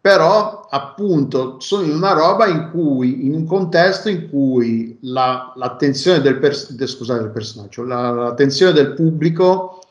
però 0.01 0.67
appunto 0.69 1.59
sono 1.59 1.83
in 1.83 1.91
una 1.91 2.13
roba 2.13 2.45
in 2.47 2.69
cui, 2.71 3.25
in 3.25 3.33
un 3.33 3.45
contesto 3.45 4.07
in 4.07 4.29
cui 4.29 4.97
la, 5.01 5.51
l'attenzione 5.55 6.21
del, 6.21 6.37
pers- 6.39 6.71
de, 6.71 6.87
scusate, 6.87 7.21
del 7.21 7.31
personaggio, 7.31 7.83
la, 7.83 8.11
l'attenzione 8.11 8.71
del 8.71 8.93
pubblico 8.93 9.81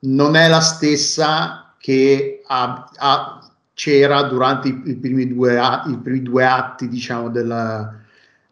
non 0.00 0.34
è 0.34 0.48
la 0.48 0.60
stessa 0.60 1.74
che 1.78 2.42
ha, 2.46 2.90
ha, 2.96 3.50
c'era 3.74 4.22
durante 4.22 4.68
i, 4.68 4.82
i, 4.86 4.96
primi 4.96 5.28
due, 5.28 5.58
i, 5.86 5.98
primi 5.98 6.22
due, 6.22 6.44
atti, 6.44 6.88
diciamo, 6.88 7.28
della, 7.28 7.99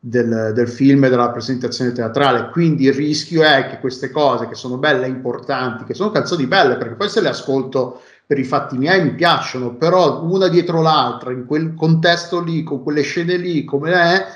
del, 0.09 0.53
del, 0.55 0.69
film 0.69 1.05
e 1.05 1.11
della 1.11 1.27
rappresentazione 1.27 1.93
teatrale. 1.93 2.49
Quindi 2.51 2.85
il 2.85 2.95
rischio 2.95 3.43
è 3.43 3.69
che 3.69 3.79
queste 3.79 4.11
cose 4.11 4.49
che 4.49 4.55
sono 4.55 4.79
belle 4.79 5.07
e 5.07 5.11
importanti, 5.11 5.85
che 5.85 5.95
sono 5.95 6.11
canzoni 6.11 6.47
belle, 6.47 6.77
perché 6.77 6.95
poi 6.95 7.09
se 7.09 7.21
le 7.21 7.29
ascolto 7.29 8.01
per 8.27 8.39
i 8.39 8.45
fatti 8.45 8.77
miei 8.77 9.03
mi 9.03 9.15
piacciono, 9.15 9.75
però 9.75 10.23
una 10.23 10.49
dietro 10.49 10.83
l'altra, 10.83 11.33
in 11.33 11.47
quel 11.47 11.75
contesto 11.75 12.41
lì, 12.41 12.63
con 12.63 12.83
quelle 12.83 13.03
scene 13.03 13.37
lì, 13.37 13.65
come 13.65 13.93
è, 13.93 14.27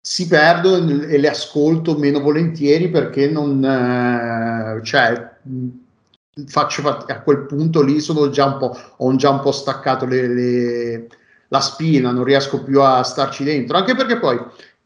si 0.00 0.26
perdono 0.28 1.02
e 1.02 1.18
le 1.18 1.28
ascolto 1.28 1.98
meno 1.98 2.20
volentieri 2.20 2.88
perché 2.88 3.28
non, 3.28 3.62
eh, 3.64 4.80
cioè, 4.84 5.30
faccio 6.46 6.88
a 6.88 7.20
quel 7.22 7.46
punto 7.46 7.82
lì 7.82 8.00
sono 8.00 8.30
già 8.30 8.46
un 8.46 8.58
po', 8.58 8.78
ho 8.98 9.16
già 9.16 9.30
un 9.30 9.40
po' 9.40 9.52
staccato 9.52 10.06
le, 10.06 10.28
le, 10.28 11.08
la 11.48 11.60
spina, 11.60 12.10
non 12.10 12.24
riesco 12.24 12.62
più 12.62 12.80
a 12.80 13.02
starci 13.02 13.44
dentro, 13.44 13.76
anche 13.76 13.94
perché 13.94 14.18
poi 14.18 14.40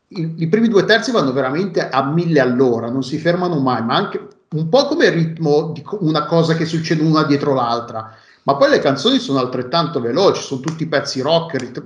i, 0.08 0.34
i 0.38 0.48
primi 0.48 0.68
due 0.68 0.84
terzi 0.84 1.10
vanno 1.10 1.32
veramente 1.32 1.88
a 1.88 2.04
mille 2.04 2.40
all'ora, 2.40 2.90
non 2.90 3.02
si 3.02 3.18
fermano 3.18 3.58
mai, 3.58 3.82
ma 3.82 3.94
anche 3.94 4.26
un 4.50 4.68
po' 4.68 4.86
come 4.86 5.10
ritmo 5.10 5.70
di 5.72 5.84
una 6.00 6.24
cosa 6.24 6.54
che 6.54 6.64
succede 6.64 7.02
una 7.02 7.22
dietro 7.24 7.54
l'altra, 7.54 8.14
ma 8.42 8.56
poi 8.56 8.70
le 8.70 8.78
canzoni 8.80 9.18
sono 9.18 9.38
altrettanto 9.38 10.00
veloci, 10.00 10.42
sono 10.42 10.60
tutti 10.60 10.86
pezzi 10.86 11.20
rock 11.20 11.56
rit- 11.58 11.84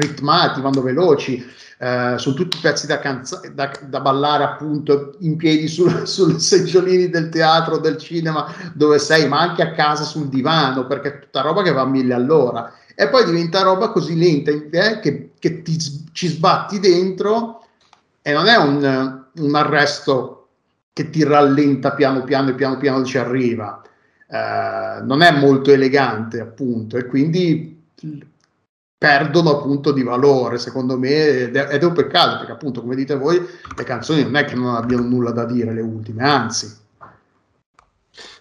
ritmati, 0.00 0.60
vanno 0.60 0.80
veloci, 0.80 1.44
eh, 1.78 2.14
sono 2.16 2.34
tutti 2.34 2.58
pezzi 2.60 2.86
da, 2.86 2.98
canza- 2.98 3.40
da, 3.52 3.70
da, 3.82 4.00
ballare 4.00 4.44
appunto 4.44 5.14
in 5.20 5.36
piedi 5.36 5.68
sul 5.68 6.40
seggiolini 6.40 7.10
del 7.10 7.28
teatro, 7.28 7.78
del 7.78 7.98
cinema, 7.98 8.52
dove 8.72 8.98
sei, 8.98 9.28
ma 9.28 9.40
anche 9.40 9.62
a 9.62 9.72
casa 9.72 10.04
sul 10.04 10.28
divano, 10.28 10.86
perché 10.86 11.08
è 11.08 11.18
tutta 11.20 11.42
roba 11.42 11.62
che 11.62 11.72
va 11.72 11.82
a 11.82 11.86
mille 11.86 12.14
all'ora. 12.14 12.72
E 13.00 13.08
poi 13.08 13.24
diventa 13.24 13.62
roba 13.62 13.90
così 13.90 14.18
lenta 14.18 14.50
eh, 14.50 14.98
che, 14.98 15.30
che 15.38 15.62
ti, 15.62 15.78
ci 16.10 16.26
sbatti 16.26 16.80
dentro 16.80 17.64
e 18.20 18.32
non 18.32 18.48
è 18.48 18.56
un, 18.56 19.24
un 19.34 19.54
arresto 19.54 20.48
che 20.92 21.08
ti 21.08 21.22
rallenta 21.22 21.92
piano 21.92 22.24
piano 22.24 22.50
e 22.50 22.54
piano 22.54 22.76
piano 22.76 23.04
ci 23.04 23.16
arriva. 23.16 23.80
Eh, 24.28 25.00
non 25.02 25.22
è 25.22 25.30
molto 25.30 25.70
elegante, 25.70 26.40
appunto, 26.40 26.96
e 26.96 27.06
quindi 27.06 27.80
perdono 28.98 29.50
appunto 29.50 29.92
di 29.92 30.02
valore, 30.02 30.58
secondo 30.58 30.98
me, 30.98 31.28
ed 31.28 31.54
è, 31.54 31.66
è 31.66 31.84
un 31.84 31.92
peccato, 31.92 32.38
perché 32.38 32.50
appunto, 32.50 32.80
come 32.80 32.96
dite 32.96 33.14
voi, 33.14 33.40
le 33.76 33.84
canzoni 33.84 34.24
non 34.24 34.34
è 34.34 34.44
che 34.44 34.56
non 34.56 34.74
abbiano 34.74 35.04
nulla 35.04 35.30
da 35.30 35.44
dire, 35.44 35.72
le 35.72 35.82
ultime, 35.82 36.24
anzi. 36.24 36.86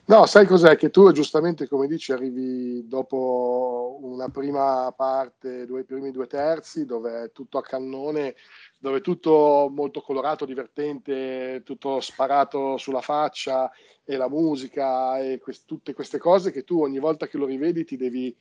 No, 0.10 0.26
sai 0.26 0.46
cos'è? 0.46 0.78
Che 0.78 0.90
tu 0.90 1.12
giustamente, 1.12 1.68
come 1.68 1.86
dici, 1.88 2.14
arrivi 2.14 2.88
dopo 2.88 3.98
una 4.04 4.30
prima 4.30 4.92
parte, 4.96 5.66
due, 5.66 5.84
primi 5.84 6.12
due 6.12 6.28
terzi, 6.28 6.86
dove 6.86 7.24
è 7.26 7.32
tutto 7.32 7.58
a 7.58 7.62
cannone 7.62 8.36
dove 8.80 9.00
è 9.00 9.02
tutto 9.02 9.70
molto 9.74 10.02
colorato, 10.02 10.46
divertente, 10.46 11.62
tutto 11.66 12.00
sparato 12.00 12.78
sulla 12.78 13.02
faccia 13.02 13.70
e 14.06 14.16
la 14.16 14.30
musica 14.30 15.20
e 15.20 15.40
quest- 15.40 15.66
tutte 15.66 15.94
queste 15.94 16.20
cose 16.20 16.52
che 16.52 16.64
tu 16.64 16.80
ogni 16.82 17.00
volta 17.00 17.28
che 17.28 17.38
lo 17.38 17.46
rivedi 17.48 17.84
ti 17.84 17.98
devi, 17.98 18.34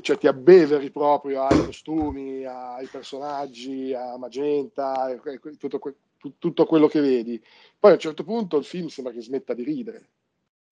cioè 0.00 0.16
ti 0.18 0.26
abbeveri 0.28 0.90
proprio 0.90 1.42
ai 1.42 1.60
costumi, 1.60 2.44
ai 2.44 2.88
personaggi, 2.88 3.92
a 3.94 4.16
Magenta, 4.18 5.14
tutto, 5.58 5.78
que- 5.78 5.96
tutto 6.38 6.64
quello 6.66 6.86
che 6.88 7.00
vedi. 7.00 7.42
Poi 7.78 7.90
a 7.90 7.94
un 7.94 8.00
certo 8.00 8.24
punto 8.24 8.56
il 8.56 8.64
film 8.64 8.86
sembra 8.86 9.12
che 9.12 9.20
smetta 9.20 9.52
di 9.54 9.64
ridere. 9.64 10.10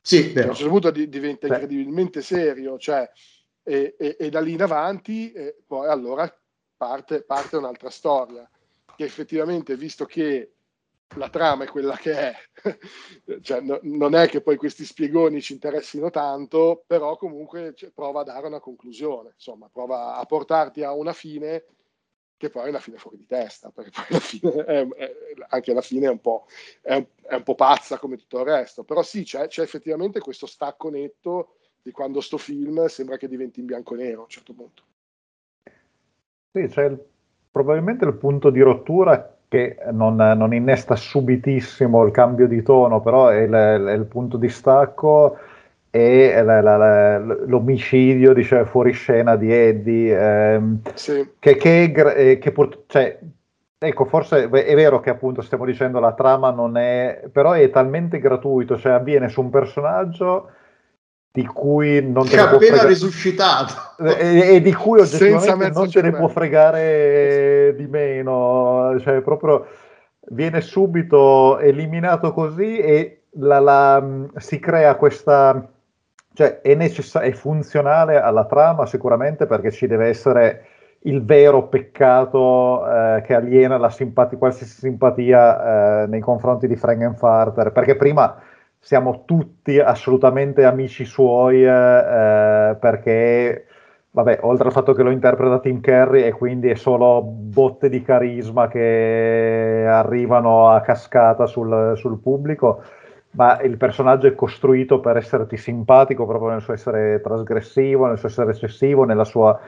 Sì, 0.00 0.32
cioè, 0.32 0.44
a 0.44 0.48
un 0.48 0.54
certo 0.54 0.70
punto 0.70 0.90
diventa 0.90 1.46
incredibilmente 1.46 2.22
serio, 2.22 2.78
cioè, 2.78 3.10
e, 3.62 3.94
e, 3.98 4.16
e, 4.18 4.30
da 4.30 4.40
lì 4.40 4.52
in 4.52 4.62
avanti, 4.62 5.32
eh, 5.32 5.56
poi 5.66 5.88
allora 5.88 6.32
parte, 6.76 7.22
parte 7.22 7.56
un'altra 7.56 7.90
storia 7.90 8.48
che 8.96 9.04
effettivamente, 9.04 9.76
visto 9.76 10.06
che 10.06 10.54
la 11.16 11.28
trama 11.28 11.64
è 11.64 11.68
quella 11.68 11.96
che 11.96 12.12
è, 12.12 12.34
cioè, 13.42 13.60
no, 13.60 13.78
non 13.82 14.14
è 14.14 14.28
che 14.28 14.40
poi 14.40 14.56
questi 14.56 14.84
spiegoni 14.84 15.40
ci 15.40 15.52
interessino 15.52 16.10
tanto, 16.10 16.82
però 16.86 17.16
comunque 17.16 17.74
cioè, 17.74 17.90
prova 17.90 18.20
a 18.20 18.24
dare 18.24 18.46
una 18.46 18.60
conclusione, 18.60 19.32
insomma, 19.34 19.68
prova 19.72 20.16
a 20.16 20.24
portarti 20.24 20.82
a 20.82 20.92
una 20.92 21.12
fine 21.12 21.64
che 22.38 22.48
poi 22.48 22.66
è 22.66 22.68
una 22.70 22.80
fine 22.80 22.96
fuori 22.96 23.18
di 23.18 23.26
testa, 23.26 23.70
perché 23.70 23.90
poi 23.90 24.04
alla 24.08 24.20
fine 24.20 24.64
è, 24.64 24.88
è, 24.88 25.14
anche 25.48 25.70
alla 25.72 25.82
fine 25.82 26.06
è 26.06 26.10
un, 26.10 26.20
po', 26.20 26.46
è, 26.80 26.94
un 26.94 27.42
po' 27.42 27.54
pazza 27.54 27.98
come 27.98 28.16
tutto 28.16 28.38
il 28.38 28.46
resto, 28.46 28.84
però 28.84 29.02
sì, 29.02 29.24
c'è, 29.24 29.48
c'è 29.48 29.62
effettivamente 29.62 30.20
questo 30.20 30.46
stacco 30.46 30.88
netto 30.88 31.56
di 31.82 31.90
quando 31.90 32.22
sto 32.22 32.38
film 32.38 32.86
sembra 32.86 33.18
che 33.18 33.28
diventi 33.28 33.60
in 33.60 33.66
bianco 33.66 33.94
e 33.94 33.98
nero 33.98 34.20
a 34.20 34.22
un 34.22 34.28
certo 34.28 34.54
punto. 34.54 34.82
Sì, 36.50 36.66
c'è 36.68 36.84
il 36.84 36.98
probabilmente 37.50 38.04
il 38.04 38.14
punto 38.14 38.50
di 38.50 38.60
rottura 38.60 39.36
che 39.48 39.78
non, 39.90 40.14
non, 40.14 40.54
innesta 40.54 40.94
subitissimo 40.94 42.04
il 42.04 42.12
cambio 42.12 42.46
di 42.46 42.62
tono, 42.62 43.00
però 43.00 43.28
è, 43.28 43.40
il, 43.40 43.52
è 43.52 43.92
il 43.92 44.04
punto 44.04 44.36
di 44.36 44.48
stacco 44.48 45.38
e 45.90 46.42
la, 46.42 46.60
la, 46.60 46.76
la, 46.76 47.18
l'omicidio 47.18 48.32
diciamo, 48.32 48.64
fuori 48.66 48.92
scena 48.92 49.36
di 49.36 49.52
Eddie, 49.52 50.18
ehm, 50.18 50.80
sì. 50.94 51.32
che, 51.38 51.56
che, 51.56 51.82
eh, 51.84 52.38
che 52.38 52.52
pur, 52.52 52.84
cioè, 52.86 53.18
ecco, 53.78 54.04
forse 54.04 54.48
è 54.50 54.74
vero 54.74 55.00
che 55.00 55.10
appunto 55.10 55.40
stiamo 55.40 55.64
dicendo 55.64 55.98
la 55.98 56.12
trama 56.12 56.50
non 56.50 56.76
è, 56.76 57.24
però 57.32 57.52
è 57.52 57.70
talmente 57.70 58.18
gratuito, 58.18 58.76
cioè 58.76 58.92
avviene 58.92 59.28
su 59.28 59.40
un 59.40 59.50
personaggio 59.50 60.50
di 61.30 61.46
cui 61.46 62.02
non 62.02 62.24
che 62.24 62.30
te 62.30 62.40
appena 62.40 62.58
fregare... 62.58 62.88
risuscitato. 62.88 63.74
E, 63.98 64.56
e, 64.56 64.60
di 64.60 64.72
cui 64.74 65.00
oggettivamente 65.00 65.78
non 65.78 65.90
te 65.90 66.02
ne 66.02 66.10
può 66.10 66.26
fregare 66.26 67.74
di 67.76 67.86
meno 67.86 68.98
cioè 69.00 69.20
proprio 69.20 69.66
viene 70.30 70.60
subito 70.60 71.58
eliminato 71.58 72.32
così 72.32 72.78
e 72.78 73.22
la, 73.32 73.60
la, 73.60 74.04
si 74.36 74.58
crea 74.58 74.96
questa 74.96 75.68
cioè 76.38 76.60
è, 76.60 76.76
necess- 76.76 77.18
è 77.18 77.32
funzionale 77.32 78.20
alla 78.20 78.44
trama 78.44 78.86
sicuramente 78.86 79.46
perché 79.46 79.72
ci 79.72 79.88
deve 79.88 80.06
essere 80.06 80.66
il 81.00 81.24
vero 81.24 81.66
peccato 81.66 82.86
eh, 82.86 83.22
che 83.22 83.34
aliena 83.34 83.76
la 83.76 83.90
simpatia, 83.90 84.38
qualsiasi 84.38 84.78
simpatia 84.78 86.04
eh, 86.04 86.06
nei 86.06 86.20
confronti 86.20 86.68
di 86.68 86.76
Frankenfarter 86.76 87.72
perché 87.72 87.96
prima 87.96 88.40
siamo 88.78 89.24
tutti 89.24 89.80
assolutamente 89.80 90.64
amici 90.64 91.04
suoi 91.04 91.64
eh, 91.64 91.68
eh, 91.68 92.76
perché, 92.76 93.66
vabbè, 94.12 94.38
oltre 94.42 94.68
al 94.68 94.72
fatto 94.72 94.92
che 94.92 95.02
lo 95.02 95.10
interpreta 95.10 95.58
Tim 95.58 95.80
Curry 95.80 96.22
e 96.22 96.30
quindi 96.30 96.68
è 96.68 96.76
solo 96.76 97.20
botte 97.20 97.88
di 97.88 98.00
carisma 98.00 98.68
che 98.68 99.84
arrivano 99.88 100.68
a 100.68 100.80
cascata 100.82 101.46
sul, 101.46 101.94
sul 101.96 102.20
pubblico, 102.20 102.80
ma 103.32 103.60
il 103.60 103.76
personaggio 103.76 104.26
è 104.26 104.34
costruito 104.34 105.00
per 105.00 105.16
esserti 105.16 105.56
simpatico 105.56 106.26
proprio 106.26 106.50
nel 106.50 106.62
suo 106.62 106.72
essere 106.72 107.20
trasgressivo, 107.20 108.06
nel 108.06 108.18
suo 108.18 108.28
essere 108.28 108.50
eccessivo, 108.52 109.04
nella 109.04 109.24
sua 109.24 109.58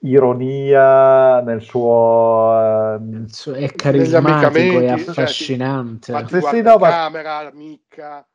ironia, 0.00 1.40
nel 1.40 1.62
suo... 1.62 2.96
Uh, 2.98 3.52
è 3.52 3.72
carismatico, 3.72 4.80
è 4.80 4.88
affascinante. 4.88 6.12
Cioè, 6.12 6.26
sì, 6.26 6.40
sì, 6.40 6.62
no, 6.62 6.76
ma... 6.76 6.88
camera, 6.88 7.50
mica 7.52 8.26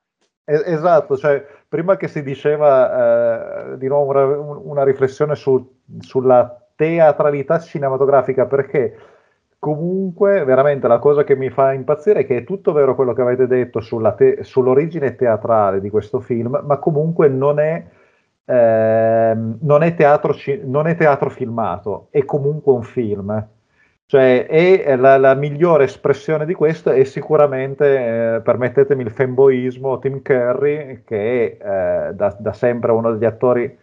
esatto, 0.43 1.17
cioè, 1.17 1.45
prima 1.67 1.95
che 1.97 2.07
si 2.07 2.23
diceva 2.23 3.73
eh, 3.73 3.77
di 3.77 3.87
nuovo 3.87 4.11
una, 4.11 4.59
una 4.59 4.83
riflessione 4.83 5.35
su, 5.35 5.79
sulla 5.99 6.67
teatralità 6.75 7.59
cinematografica, 7.59 8.45
perché 8.45 8.97
comunque 9.61 10.43
veramente 10.43 10.87
la 10.87 10.97
cosa 10.97 11.23
che 11.23 11.35
mi 11.35 11.51
fa 11.51 11.73
impazzire 11.73 12.21
è 12.21 12.25
che 12.25 12.37
è 12.37 12.43
tutto 12.43 12.73
vero 12.73 12.95
quello 12.95 13.13
che 13.13 13.21
avete 13.21 13.45
detto 13.45 13.79
te- 14.17 14.39
sull'origine 14.41 15.15
teatrale 15.15 15.79
di 15.79 15.91
questo 15.91 16.19
film, 16.19 16.61
ma 16.65 16.77
comunque 16.79 17.27
non 17.27 17.59
è, 17.59 17.85
eh, 18.43 19.35
non, 19.59 19.83
è 19.83 19.93
teatro, 19.93 20.33
non 20.63 20.87
è 20.87 20.95
teatro 20.95 21.29
filmato, 21.29 22.07
è 22.09 22.25
comunque 22.25 22.73
un 22.73 22.81
film. 22.81 23.47
Cioè, 24.07 24.47
è 24.47 24.95
la, 24.95 25.17
la, 25.17 25.35
migliore 25.35 25.83
espressione 25.83 26.47
di 26.47 26.55
questo 26.55 26.89
è 26.89 27.03
sicuramente, 27.03 28.37
eh, 28.37 28.41
permettetemi 28.41 29.03
il 29.03 29.11
fanboismo, 29.11 29.99
Tim 29.99 30.23
Curry, 30.23 31.03
che 31.05 31.57
è 31.59 32.09
eh, 32.09 32.13
da, 32.15 32.35
da, 32.39 32.53
sempre 32.53 32.91
uno 32.93 33.11
degli 33.11 33.25
attori, 33.25 33.77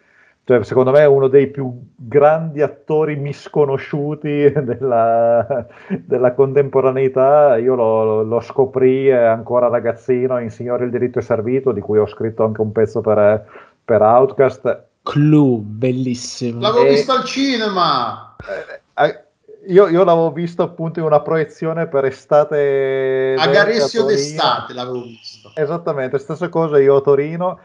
cioè, 0.48 0.64
secondo 0.64 0.92
me 0.92 1.00
è 1.00 1.06
uno 1.06 1.28
dei 1.28 1.48
più 1.48 1.70
grandi 1.94 2.62
attori 2.62 3.16
misconosciuti 3.16 4.50
della, 4.64 5.66
della 5.90 6.32
contemporaneità. 6.32 7.58
Io 7.58 7.74
lo, 7.74 8.22
lo, 8.22 8.40
scoprì 8.40 9.12
ancora 9.12 9.68
ragazzino 9.68 10.38
in 10.38 10.48
Signore 10.48 10.86
il 10.86 10.90
diritto 10.90 11.18
è 11.18 11.22
servito, 11.22 11.70
di 11.72 11.82
cui 11.82 11.98
ho 11.98 12.06
scritto 12.06 12.44
anche 12.44 12.62
un 12.62 12.72
pezzo 12.72 13.02
per, 13.02 13.46
per 13.84 14.00
Outcast 14.00 14.84
Clue, 15.02 15.58
bellissimo. 15.60 16.62
L'avevo 16.62 16.86
e... 16.86 16.88
visto 16.94 17.12
al 17.12 17.24
cinema. 17.24 18.34
Eh, 18.38 19.04
eh, 19.04 19.24
io, 19.66 19.88
io, 19.88 20.02
l'avevo 20.02 20.32
visto 20.32 20.62
appunto 20.62 20.98
in 20.98 21.04
una 21.04 21.20
proiezione 21.20 21.88
per 21.88 22.06
estate. 22.06 23.34
A 23.36 23.46
Garessio 23.48 24.02
d'estate 24.04 24.72
l'avevo 24.72 25.02
visto. 25.02 25.50
Esattamente, 25.54 26.16
stessa 26.16 26.48
cosa 26.48 26.78
io 26.78 26.96
a 26.96 27.00
Torino 27.02 27.60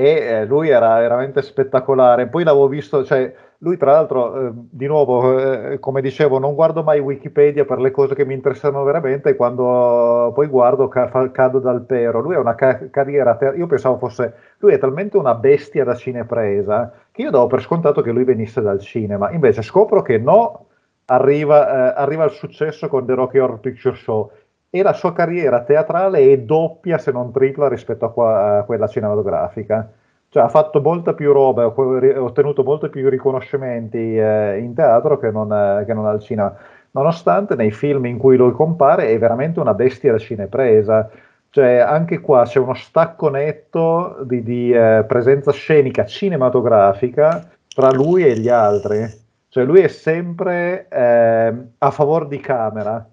e 0.00 0.08
eh, 0.08 0.44
lui 0.46 0.70
era 0.70 0.98
veramente 0.98 1.42
spettacolare. 1.42 2.28
Poi 2.28 2.42
l'avevo 2.42 2.68
visto, 2.68 3.04
cioè 3.04 3.32
lui, 3.58 3.76
tra 3.76 3.92
l'altro, 3.92 4.48
eh, 4.48 4.50
di 4.54 4.86
nuovo, 4.86 5.38
eh, 5.38 5.78
come 5.78 6.00
dicevo, 6.00 6.38
non 6.38 6.54
guardo 6.54 6.82
mai 6.82 7.00
Wikipedia 7.00 7.66
per 7.66 7.78
le 7.80 7.90
cose 7.90 8.14
che 8.14 8.24
mi 8.24 8.32
interessano 8.32 8.82
veramente 8.82 9.36
quando 9.36 10.32
poi 10.34 10.46
guardo 10.46 10.88
ca- 10.88 11.30
cado 11.30 11.58
dal 11.58 11.82
pero. 11.82 12.20
Lui 12.20 12.34
ha 12.34 12.40
una 12.40 12.54
ca- 12.54 12.88
carriera, 12.90 13.36
ter- 13.36 13.58
io 13.58 13.66
pensavo 13.66 13.98
fosse, 13.98 14.34
lui 14.58 14.72
è 14.72 14.78
talmente 14.78 15.18
una 15.18 15.34
bestia 15.34 15.84
da 15.84 15.94
cinepresa 15.94 16.90
che 17.12 17.20
io 17.22 17.30
davo 17.30 17.46
per 17.46 17.60
scontato 17.60 18.00
che 18.00 18.10
lui 18.12 18.24
venisse 18.24 18.62
dal 18.62 18.80
cinema. 18.80 19.30
Invece 19.32 19.60
scopro 19.60 20.00
che 20.00 20.16
no, 20.16 20.68
arriva, 21.06 21.92
eh, 21.92 22.00
arriva 22.00 22.24
il 22.24 22.30
successo 22.30 22.88
con 22.88 23.04
The 23.04 23.14
Rocky 23.14 23.38
Horror 23.38 23.60
Picture 23.60 23.96
Show 23.96 24.30
e 24.70 24.82
la 24.82 24.92
sua 24.92 25.12
carriera 25.12 25.62
teatrale 25.62 26.20
è 26.32 26.38
doppia 26.38 26.98
se 26.98 27.10
non 27.10 27.32
tripla 27.32 27.68
rispetto 27.68 28.04
a, 28.04 28.12
qua- 28.12 28.58
a 28.58 28.62
quella 28.62 28.86
cinematografica 28.86 29.90
cioè, 30.32 30.44
ha 30.44 30.48
fatto 30.48 30.80
molta 30.80 31.12
più 31.12 31.32
roba, 31.32 31.64
ha 31.64 31.66
ottenuto 31.66 32.62
molti 32.62 32.88
più 32.88 33.08
riconoscimenti 33.08 34.16
eh, 34.16 34.58
in 34.58 34.74
teatro 34.74 35.18
che 35.18 35.30
non, 35.32 35.52
eh, 35.52 35.84
che 35.84 35.92
non, 35.92 36.06
al 36.06 36.20
cinema, 36.20 36.56
nonostante 36.92 37.56
nei 37.56 37.72
film 37.72 38.06
in 38.06 38.16
cui 38.16 38.36
lui 38.36 38.52
compare 38.52 39.08
è 39.08 39.18
veramente 39.18 39.58
una 39.58 39.74
bestia 39.74 40.12
da 40.12 40.18
cinepresa. 40.18 41.10
Cioè, 41.50 41.78
anche 41.78 42.20
qua 42.20 42.44
c'è 42.44 42.60
uno 42.60 42.74
stacco 42.74 43.28
netto 43.28 44.18
di, 44.22 44.44
di 44.44 44.70
eh, 44.70 45.04
presenza 45.06 45.50
scenica 45.50 46.04
cinematografica 46.04 47.50
tra 47.74 47.90
lui 47.90 48.24
e 48.24 48.38
gli 48.38 48.48
altri. 48.48 49.04
Cioè, 49.48 49.64
lui 49.64 49.80
è 49.80 49.88
sempre 49.88 50.86
eh, 50.88 51.54
a 51.76 51.90
favore 51.90 52.28
di 52.28 52.38
camera, 52.38 53.04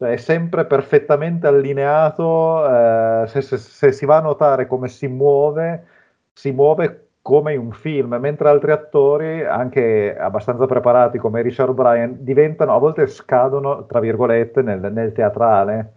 cioè, 0.00 0.12
è 0.12 0.16
sempre 0.16 0.64
perfettamente 0.64 1.46
allineato. 1.46 2.66
Eh, 2.66 3.26
se, 3.28 3.42
se, 3.42 3.58
se 3.58 3.92
si 3.92 4.06
va 4.06 4.16
a 4.16 4.20
notare 4.20 4.66
come 4.66 4.88
si 4.88 5.06
muove, 5.08 5.86
si 6.32 6.52
muove 6.52 7.08
come 7.22 7.52
in 7.52 7.60
un 7.60 7.72
film, 7.72 8.14
mentre 8.18 8.48
altri 8.48 8.72
attori, 8.72 9.44
anche 9.44 10.16
abbastanza 10.18 10.64
preparati 10.66 11.18
come 11.18 11.42
Richard 11.42 11.74
Bryan, 11.74 12.16
diventano, 12.24 12.74
a 12.74 12.78
volte 12.78 13.06
scadono, 13.08 13.84
tra 13.86 14.00
virgolette, 14.00 14.62
nel, 14.62 14.90
nel 14.90 15.12
teatrale, 15.12 15.92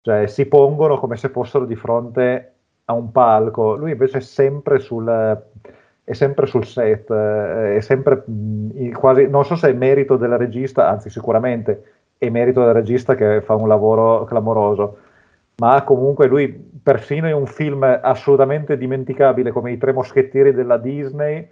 cioè 0.00 0.26
si 0.26 0.46
pongono 0.46 0.98
come 0.98 1.16
se 1.16 1.28
fossero 1.28 1.66
di 1.66 1.76
fronte 1.76 2.54
a 2.86 2.94
un 2.94 3.12
palco, 3.12 3.76
lui 3.76 3.90
invece 3.92 4.18
è 4.18 4.20
sempre 4.22 4.78
sul, 4.78 5.06
è 6.04 6.12
sempre 6.14 6.46
sul 6.46 6.64
set, 6.64 7.12
è 7.12 7.80
sempre 7.80 8.24
quasi, 8.94 9.28
non 9.28 9.44
so 9.44 9.56
se 9.56 9.68
è 9.70 9.72
merito 9.74 10.16
del 10.16 10.38
regista, 10.38 10.88
anzi 10.88 11.10
sicuramente 11.10 11.95
è 12.18 12.28
merito 12.30 12.64
del 12.64 12.72
regista 12.72 13.14
che 13.14 13.40
fa 13.42 13.54
un 13.54 13.68
lavoro 13.68 14.24
clamoroso, 14.24 14.98
ma 15.56 15.82
comunque 15.84 16.26
lui 16.26 16.48
perfino 16.82 17.28
in 17.28 17.34
un 17.34 17.46
film 17.46 17.82
assolutamente 18.02 18.76
dimenticabile 18.76 19.50
come 19.50 19.72
I 19.72 19.78
Tre 19.78 19.92
Moschettieri 19.92 20.52
della 20.52 20.76
Disney, 20.76 21.48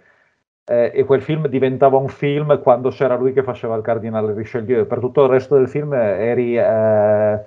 eh, 0.67 0.91
e 0.93 1.03
quel 1.03 1.21
film 1.21 1.47
diventava 1.47 1.97
un 1.97 2.07
film 2.07 2.59
quando 2.61 2.89
c'era 2.89 3.15
lui 3.15 3.33
che 3.33 3.43
faceva 3.43 3.75
il 3.75 3.83
cardinale 3.83 4.33
Richelieu. 4.33 4.87
Per 4.87 4.99
tutto 4.99 5.23
il 5.23 5.29
resto 5.29 5.55
del 5.55 5.67
film 5.67 5.93
eri 5.93 6.57
eh, 6.57 7.39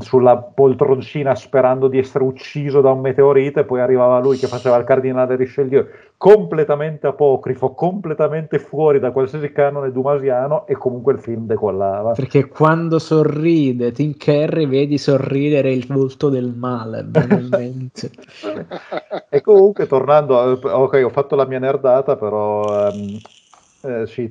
sulla 0.00 0.36
poltroncina 0.36 1.34
sperando 1.34 1.88
di 1.88 1.96
essere 1.96 2.24
ucciso 2.24 2.82
da 2.82 2.90
un 2.90 3.00
meteorite, 3.00 3.60
e 3.60 3.64
poi 3.64 3.80
arrivava 3.80 4.20
lui 4.20 4.36
che 4.36 4.46
faceva 4.46 4.76
il 4.76 4.84
cardinale 4.84 5.34
Richelieu, 5.34 5.86
completamente 6.18 7.06
apocrifo, 7.06 7.70
completamente 7.70 8.58
fuori 8.58 9.00
da 9.00 9.12
qualsiasi 9.12 9.50
canone 9.50 9.90
dumasiano 9.90 10.66
e 10.66 10.74
comunque 10.74 11.14
il 11.14 11.20
film 11.20 11.46
decollava. 11.46 12.12
Perché 12.12 12.48
quando 12.48 12.98
sorride 12.98 13.92
Tim 13.92 14.14
Curry 14.14 14.66
vedi 14.66 14.98
sorridere 14.98 15.72
il 15.72 15.86
volto 15.86 16.28
del 16.28 16.52
male, 16.54 17.02
banalmente. 17.04 18.10
e 19.30 19.40
comunque 19.40 19.86
tornando, 19.86 20.38
a, 20.38 20.80
ok 20.80 21.00
ho 21.02 21.08
fatto 21.08 21.34
la 21.34 21.46
mia 21.46 21.58
nerdata, 21.58 22.16
però 22.16 22.90
um, 22.90 23.18
eh, 23.84 24.06
ci, 24.06 24.30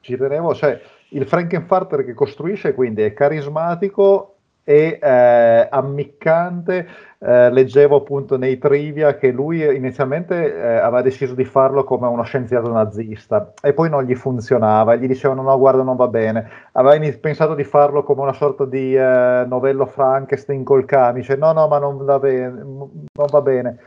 ci 0.00 0.16
tenevo, 0.18 0.54
cioè 0.54 0.78
il 1.10 1.26
Frankenfarter 1.26 2.04
che 2.04 2.12
costruisce 2.12 2.74
quindi 2.74 3.00
è 3.02 3.14
carismatico 3.14 4.35
e 4.68 4.98
eh, 5.00 5.68
ammiccante. 5.70 6.88
Eh, 7.18 7.50
leggevo 7.50 7.96
appunto 7.96 8.36
nei 8.36 8.58
trivia 8.58 9.16
che 9.16 9.30
lui 9.30 9.62
inizialmente 9.74 10.54
eh, 10.54 10.76
aveva 10.76 11.00
deciso 11.00 11.34
di 11.34 11.44
farlo 11.44 11.82
come 11.82 12.06
uno 12.08 12.22
scienziato 12.24 12.70
nazista 12.70 13.54
e 13.62 13.72
poi 13.72 13.88
non 13.88 14.04
gli 14.04 14.14
funzionava 14.14 14.96
gli 14.96 15.06
dicevano 15.06 15.40
no 15.40 15.56
guarda 15.56 15.82
non 15.82 15.96
va 15.96 16.08
bene 16.08 16.46
aveva 16.72 17.10
pensato 17.18 17.54
di 17.54 17.64
farlo 17.64 18.02
come 18.02 18.20
una 18.20 18.34
sorta 18.34 18.66
di 18.66 18.94
eh, 18.94 19.44
novello 19.48 19.86
Frankenstein 19.86 20.62
col 20.62 20.84
camice 20.84 21.36
no 21.36 21.52
no 21.52 21.66
ma 21.68 21.78
non 21.78 22.04
va 22.04 22.18
bene, 22.18 22.48
non 22.48 23.26
va 23.30 23.40
bene. 23.40 23.78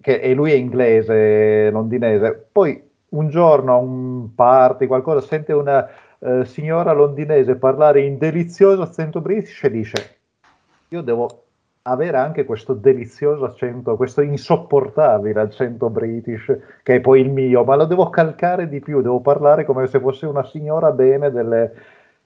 Che, 0.00 0.20
e 0.20 0.32
lui 0.34 0.52
è 0.52 0.54
inglese 0.54 1.70
londinese 1.70 2.48
poi 2.52 2.80
un 3.10 3.28
giorno 3.28 3.72
a 3.72 3.76
un 3.78 4.32
party 4.34 4.86
qualcosa 4.86 5.20
sente 5.26 5.52
una 5.52 5.88
eh, 6.20 6.44
signora 6.44 6.92
londinese 6.92 7.56
parlare 7.56 8.02
in 8.02 8.16
delizioso 8.16 8.82
accento 8.82 9.20
british 9.20 9.64
e 9.64 9.70
dice 9.70 10.15
io 10.88 11.02
devo 11.02 11.44
avere 11.88 12.16
anche 12.16 12.44
questo 12.44 12.74
delizioso 12.74 13.44
accento, 13.44 13.96
questo 13.96 14.20
insopportabile 14.20 15.40
accento 15.40 15.88
british, 15.88 16.56
che 16.82 16.96
è 16.96 17.00
poi 17.00 17.20
il 17.20 17.30
mio, 17.30 17.64
ma 17.64 17.76
lo 17.76 17.84
devo 17.84 18.10
calcare 18.10 18.68
di 18.68 18.80
più, 18.80 19.00
devo 19.02 19.20
parlare 19.20 19.64
come 19.64 19.86
se 19.86 20.00
fosse 20.00 20.26
una 20.26 20.44
signora 20.44 20.90
bene 20.90 21.30
delle... 21.30 21.74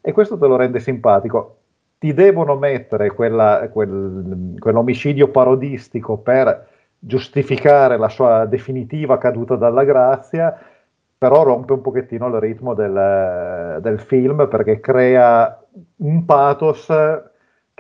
e 0.00 0.12
questo 0.12 0.38
te 0.38 0.46
lo 0.46 0.56
rende 0.56 0.80
simpatico. 0.80 1.56
Ti 1.98 2.14
devono 2.14 2.56
mettere 2.56 3.10
quella, 3.10 3.68
quel, 3.70 4.54
quell'omicidio 4.58 5.28
parodistico 5.28 6.16
per 6.16 6.68
giustificare 6.98 7.98
la 7.98 8.08
sua 8.08 8.46
definitiva 8.46 9.18
caduta 9.18 9.56
dalla 9.56 9.84
grazia, 9.84 10.58
però 11.18 11.42
rompe 11.42 11.74
un 11.74 11.82
pochettino 11.82 12.28
il 12.28 12.40
ritmo 12.40 12.72
del, 12.72 13.78
del 13.82 14.00
film 14.00 14.48
perché 14.48 14.80
crea 14.80 15.62
un 15.96 16.24
pathos 16.24 16.88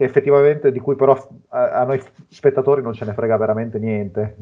che 0.00 0.06
effettivamente 0.06 0.72
di 0.72 0.80
cui 0.80 0.96
però 0.96 1.12
a, 1.48 1.72
a, 1.72 1.84
noi 1.84 2.00
spettatori 2.28 2.80
non 2.80 2.94
ce 2.94 3.04
ne 3.04 3.12
frega 3.12 3.36
veramente 3.36 3.78
niente. 3.78 4.36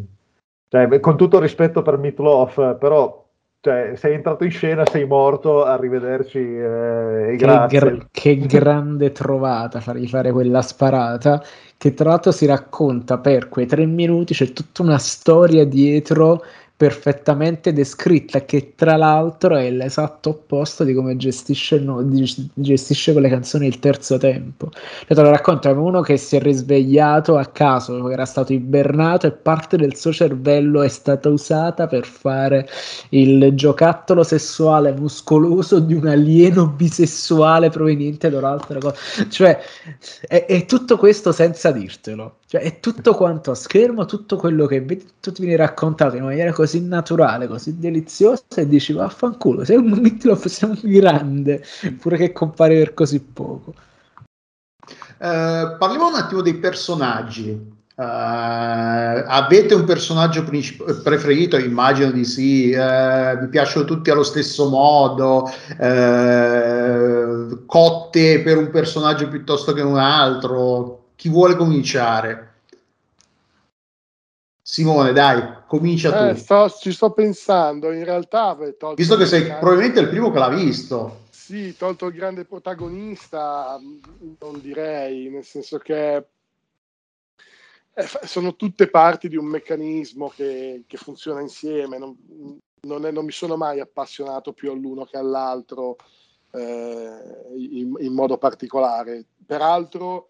Cioè, 0.68 1.00
con 1.00 1.16
tutto 1.16 1.40
rispetto 1.40 1.82
per 1.82 1.98
Meatloaf, 1.98 2.76
però 2.78 3.26
cioè, 3.58 3.94
sei 3.96 4.14
entrato 4.14 4.44
in 4.44 4.52
scena, 4.52 4.84
sei 4.86 5.04
morto, 5.04 5.64
arrivederci 5.64 6.38
eh, 6.38 7.34
che, 7.36 7.36
gra- 7.36 7.66
che 8.08 8.36
grande 8.36 9.10
trovata 9.10 9.80
fargli 9.80 10.06
fare 10.06 10.30
quella 10.30 10.62
sparata, 10.62 11.42
che 11.76 11.92
tra 11.92 12.10
l'altro 12.10 12.30
si 12.30 12.46
racconta 12.46 13.18
per 13.18 13.48
quei 13.48 13.66
tre 13.66 13.84
minuti, 13.84 14.34
c'è 14.34 14.52
tutta 14.52 14.82
una 14.82 14.98
storia 14.98 15.64
dietro 15.64 16.44
perfettamente 16.78 17.72
descritta, 17.72 18.44
che 18.44 18.74
tra 18.76 18.94
l'altro 18.94 19.56
è 19.56 19.68
l'esatto 19.68 20.30
opposto 20.30 20.84
di 20.84 20.94
come 20.94 21.16
gestisce, 21.16 21.84
gestisce 22.54 23.12
con 23.12 23.22
le 23.22 23.28
canzoni 23.28 23.66
il 23.66 23.80
terzo 23.80 24.16
tempo. 24.16 24.70
Cioè, 24.70 25.16
te 25.16 25.20
lo 25.20 25.30
racconta 25.30 25.74
come 25.74 25.88
uno 25.88 26.02
che 26.02 26.16
si 26.16 26.36
è 26.36 26.40
risvegliato 26.40 27.36
a 27.36 27.46
caso, 27.46 28.08
era 28.08 28.24
stato 28.24 28.52
ibernato 28.52 29.26
e 29.26 29.32
parte 29.32 29.76
del 29.76 29.96
suo 29.96 30.12
cervello 30.12 30.82
è 30.82 30.88
stata 30.88 31.28
usata 31.28 31.88
per 31.88 32.06
fare 32.06 32.68
il 33.08 33.54
giocattolo 33.54 34.22
sessuale 34.22 34.92
muscoloso 34.92 35.80
di 35.80 35.94
un 35.94 36.06
alieno 36.06 36.68
bisessuale 36.68 37.70
proveniente 37.70 38.30
da 38.30 38.38
un'altra 38.38 38.78
cosa. 38.78 38.94
Cioè, 39.28 39.58
è, 40.28 40.46
è 40.46 40.64
tutto 40.64 40.96
questo 40.96 41.32
senza 41.32 41.72
dirtelo. 41.72 42.36
Cioè, 42.50 42.62
è 42.62 42.80
tutto 42.80 43.12
quanto 43.12 43.50
a 43.50 43.54
schermo, 43.54 44.06
tutto 44.06 44.36
quello 44.36 44.64
che 44.64 44.80
vedi, 44.80 45.04
tutto 45.04 45.32
ti 45.32 45.42
viene 45.42 45.58
raccontato 45.58 46.16
in 46.16 46.24
maniera 46.24 46.50
così 46.50 46.82
naturale, 46.82 47.46
così 47.46 47.78
deliziosa, 47.78 48.42
e 48.54 48.66
dici 48.66 48.94
vaffanculo, 48.94 49.66
sei 49.66 49.76
un 49.76 49.90
Meatloaf, 49.90 50.46
sei 50.46 50.70
un 50.70 50.78
grande, 50.82 51.62
pure 52.00 52.16
che 52.16 52.32
compare 52.32 52.78
per 52.78 52.94
così 52.94 53.20
poco. 53.20 53.74
Uh, 55.18 55.76
parliamo 55.76 56.08
un 56.08 56.14
attimo 56.14 56.40
dei 56.40 56.54
personaggi. 56.54 57.50
Uh, 57.50 59.24
avete 59.26 59.74
un 59.74 59.84
personaggio 59.84 60.42
princip- 60.44 61.02
preferito? 61.02 61.58
Immagino 61.58 62.10
di 62.12 62.24
sì. 62.24 62.72
Uh, 62.72 63.40
vi 63.40 63.48
piacciono 63.48 63.84
tutti 63.84 64.08
allo 64.08 64.22
stesso 64.22 64.70
modo? 64.70 65.50
cotte 67.66 68.40
per 68.40 68.56
un 68.56 68.70
personaggio 68.70 69.28
piuttosto 69.28 69.74
che 69.74 69.82
un 69.82 69.98
altro? 69.98 70.97
Chi 71.18 71.28
vuole 71.28 71.56
cominciare? 71.56 72.60
Simone, 74.62 75.12
dai, 75.12 75.64
comincia 75.66 76.28
eh, 76.28 76.34
tu. 76.34 76.38
Sto, 76.38 76.70
ci 76.70 76.92
sto 76.92 77.10
pensando, 77.10 77.90
in 77.90 78.04
realtà... 78.04 78.56
Visto 78.94 79.16
che 79.16 79.26
sei 79.26 79.40
grande... 79.40 79.58
probabilmente 79.58 79.98
il 79.98 80.10
primo 80.10 80.30
che 80.30 80.38
l'ha 80.38 80.48
visto. 80.48 81.22
Sì, 81.30 81.76
tolto 81.76 82.06
il 82.06 82.14
grande 82.14 82.44
protagonista, 82.44 83.80
non 84.38 84.60
direi, 84.60 85.28
nel 85.28 85.42
senso 85.42 85.78
che 85.78 86.14
eh, 87.94 88.08
sono 88.22 88.54
tutte 88.54 88.88
parti 88.88 89.28
di 89.28 89.36
un 89.36 89.46
meccanismo 89.46 90.28
che, 90.28 90.84
che 90.86 90.98
funziona 90.98 91.40
insieme. 91.40 91.98
Non, 91.98 92.16
non, 92.82 93.06
è, 93.06 93.10
non, 93.10 93.24
mi 93.24 93.32
sono 93.32 93.56
mai 93.56 93.80
appassionato 93.80 94.52
più 94.52 94.70
all'uno 94.70 95.04
che 95.04 95.16
all'altro 95.16 95.96
eh, 96.52 97.10
in, 97.56 97.92
in, 97.98 98.12
modo 98.12 98.38
particolare. 98.38 99.24
Peraltro, 99.44 100.28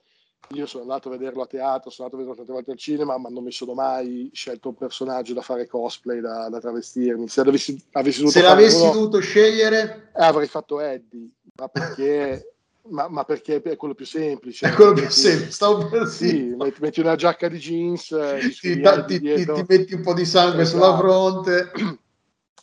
io 0.53 0.67
sono 0.67 0.85
andato 0.85 1.09
a 1.09 1.13
vederlo 1.13 1.43
a 1.43 1.47
teatro, 1.47 1.91
sono 1.91 2.09
andato 2.09 2.17
a 2.17 2.25
vederlo 2.25 2.35
tante 2.35 2.53
volte 2.53 2.71
al 2.71 2.79
cinema, 2.79 3.19
ma 3.19 3.29
non 3.29 3.45
mi 3.45 3.53
sono 3.53 3.75
mai 3.75 4.31
scelto 4.33 4.69
un 4.69 4.77
personaggio 4.77 5.35
da 5.35 5.43
fare 5.43 5.67
cosplay, 5.67 6.21
da, 6.21 6.49
da 6.49 6.59
travestirmi. 6.59 7.29
Se, 7.29 7.41
avessi, 7.41 7.83
avessi 7.93 8.27
Se 8.29 8.41
l'avessi 8.41 8.83
uno, 8.83 8.93
dovuto 8.93 9.21
scegliere, 9.21 10.11
eh, 10.15 10.25
avrei 10.25 10.47
fatto 10.47 10.81
Eddie, 10.81 11.29
ma 11.57 11.69
perché. 11.69 12.53
Ma, 12.89 13.07
ma, 13.07 13.23
perché 13.23 13.61
è 13.61 13.77
quello 13.77 13.93
più 13.93 14.07
semplice. 14.07 14.67
È 14.67 14.73
quello 14.73 14.95
più 14.95 15.11
semplice, 15.11 15.51
stavo 15.51 15.89
per 15.89 16.07
sì, 16.07 16.55
metti, 16.57 16.81
metti, 16.81 17.01
una 17.01 17.17
giacca 17.17 17.47
di 17.47 17.59
jeans, 17.59 18.13
eh, 18.13 18.39
ti, 18.59 18.81
ti, 18.81 19.21
ti, 19.21 19.45
ti, 19.45 19.65
metti 19.69 19.93
un 19.93 20.01
po' 20.01 20.15
di 20.15 20.25
sangue 20.25 20.63
esatto. 20.63 20.85
sulla 20.85 20.97
fronte. 20.97 21.71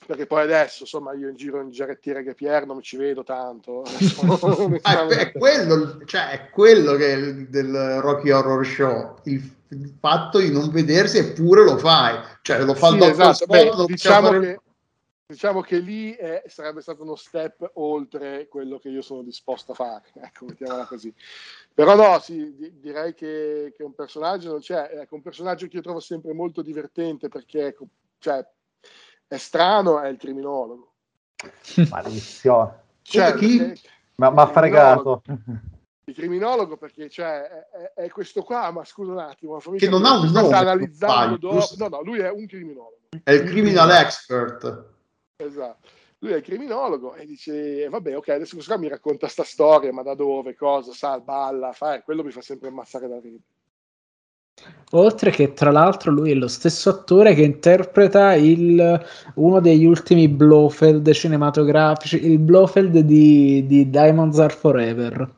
perché 0.05 0.26
poi 0.26 0.43
adesso 0.43 0.84
insomma 0.84 1.13
io 1.13 1.30
in 1.30 1.35
giro 1.35 1.61
in 1.61 1.72
giarettiere 1.72 2.23
che 2.23 2.34
Pier 2.34 2.65
non 2.65 2.81
ci 2.81 2.97
vedo 2.97 3.23
tanto 3.23 3.84
ah, 4.81 5.07
è, 5.07 5.31
quello, 5.31 5.99
cioè, 6.05 6.30
è 6.30 6.49
quello 6.49 6.95
che 6.95 7.13
è 7.13 7.15
il, 7.15 7.49
del 7.49 8.01
Rocky 8.01 8.31
Horror 8.31 8.65
Show. 8.65 9.19
Il, 9.23 9.53
il, 9.69 9.93
fatto 9.99 10.39
di 10.39 10.51
non 10.51 10.69
vedersi 10.69 11.17
eppure 11.17 11.63
lo 11.63 11.77
fai. 11.77 12.19
Cioè 12.41 12.63
lo 12.63 12.73
fa 12.73 12.89
sì, 12.89 12.95
il 12.95 13.03
esatto. 13.03 13.45
Beh, 13.45 13.72
diciamo, 13.88 14.27
fare... 14.27 14.39
che, 14.39 14.59
diciamo 15.27 15.61
che 15.61 15.77
lì 15.80 16.13
è, 16.13 16.43
sarebbe 16.47 16.81
stato 16.81 17.01
uno 17.03 17.15
step 17.15 17.72
oltre 17.76 18.47
quello 18.47 18.77
che 18.77 18.89
io 18.89 19.01
sono 19.01 19.23
disposto 19.23 19.72
a 19.72 19.76
fare 19.76 20.03
ecco 20.22 20.45
mettiamola 20.45 20.85
così. 20.85 21.13
Però 21.73 21.95
no 21.95 22.19
sì, 22.19 22.53
di, 22.55 22.80
direi 22.80 23.13
che, 23.13 23.73
che, 23.76 23.84
un 23.84 23.93
personaggio 23.93 24.51
non 24.51 24.59
c'è 24.59 24.89
ecco, 24.93 25.15
un 25.15 25.22
personaggio 25.22 25.67
che 25.67 25.77
io 25.77 25.81
trovo 25.81 25.99
sempre 25.99 26.34
molto 26.34 26.61
divertente 26.61 27.27
perché 27.27 27.67
ecco, 27.67 27.88
cioè, 28.19 28.45
è 29.27 29.38
strano 29.38 29.99
è 29.99 30.07
il 30.10 30.18
criminologo. 30.18 30.93
Malissimo. 31.89 32.84
Cioè, 33.02 33.35
chi? 33.35 33.73
Ma 34.15 34.27
ha 34.27 34.47
fregato. 34.47 35.22
Il 36.07 36.14
criminologo 36.14 36.77
perché 36.77 37.10
cioè, 37.10 37.41
è, 37.41 37.93
è, 37.95 38.10
questo 38.10 38.43
qua, 38.43 38.72
ma 38.72 38.85
scusa 38.85 39.11
un 39.11 39.19
attimo. 39.19 39.57
Che 39.57 39.89
non 39.89 40.06
ha 40.06 40.19
un 40.19 40.31
nome. 40.31 40.47
Sta 40.47 40.57
analizzando. 40.57 41.53
No, 41.77 41.88
no, 41.88 42.02
lui 42.03 42.19
è 42.19 42.30
un 42.30 42.45
criminologo. 42.45 42.99
È 43.23 43.31
il 43.31 43.43
criminal 43.43 43.89
expert. 43.91 44.93
Esatto. 45.38 45.88
Lui 46.19 46.31
è 46.31 46.38
il 46.38 46.43
criminologo 46.43 47.14
e 47.15 47.26
dice, 47.26 47.89
vabbè, 47.89 48.15
ok, 48.15 48.30
adesso 48.30 48.56
questo 48.56 48.73
qua 48.73 48.81
mi 48.81 48.88
racconta 48.88 49.27
sta 49.27 49.43
storia, 49.43 49.91
ma 49.91 50.02
da 50.02 50.15
dove, 50.15 50.56
cosa, 50.56 50.93
sa, 50.93 51.19
balla, 51.19 51.73
fa, 51.73 52.02
quello 52.02 52.23
mi 52.23 52.31
fa 52.31 52.41
sempre 52.41 52.69
ammazzare 52.69 53.07
da 53.07 53.19
ridere. 53.19 53.43
Oltre 54.91 55.30
che 55.30 55.53
tra 55.53 55.72
l'altro 55.72 56.11
lui 56.11 56.32
è 56.32 56.36
lo 56.36 56.48
stesso 56.48 56.90
attore 56.90 57.34
che 57.34 57.41
interpreta 57.41 58.34
il, 58.36 59.06
uno 59.36 59.60
degli 59.60 59.84
ultimi 59.84 60.30
Blofeld 60.30 61.11
cinematografici, 61.11 62.26
il 62.26 62.40
Blofeld 62.40 62.99
di, 62.99 63.65
di 63.65 63.90
Diamonds 63.90 64.40
Are 64.40 64.53
Forever. 64.53 65.30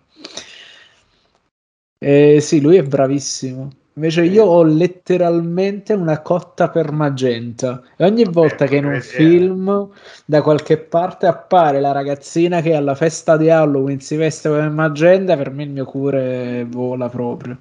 Eh, 1.98 2.40
sì, 2.40 2.62
lui 2.62 2.76
è 2.76 2.84
bravissimo. 2.84 3.70
Invece 3.94 4.26
io 4.26 4.46
ho 4.46 4.62
letteralmente 4.62 5.94
una 5.94 6.22
cotta 6.22 6.70
per 6.70 6.92
Magenta 6.92 7.82
e 7.96 8.06
ogni 8.06 8.26
Vabbè, 8.26 8.36
volta 8.36 8.66
che 8.68 8.76
in 8.76 8.86
un 8.86 9.02
film 9.02 9.90
da 10.24 10.44
qualche 10.44 10.78
parte 10.78 11.26
appare 11.26 11.80
la 11.80 11.94
ragazzina 11.94 12.62
che 12.62 12.76
alla 12.76 12.94
festa 12.94 13.38
di 13.38 13.50
Halloween 13.50 14.00
si 14.00 14.16
veste 14.16 14.50
come 14.50 14.70
Magenta, 14.70 15.36
per 15.36 15.50
me 15.50 15.64
il 15.64 15.72
mio 15.72 15.86
cuore 15.86 16.64
vola 16.70 17.10
proprio. 17.10 17.58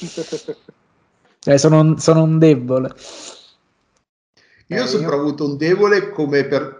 Cioè, 1.48 1.56
sono, 1.56 1.80
un, 1.80 1.98
sono 1.98 2.24
un 2.24 2.38
debole. 2.38 2.92
Io 4.66 4.82
ho 4.82 4.86
sempre 4.86 5.14
io... 5.14 5.20
avuto 5.22 5.46
un 5.46 5.56
debole 5.56 6.10
come 6.10 6.44
per... 6.44 6.76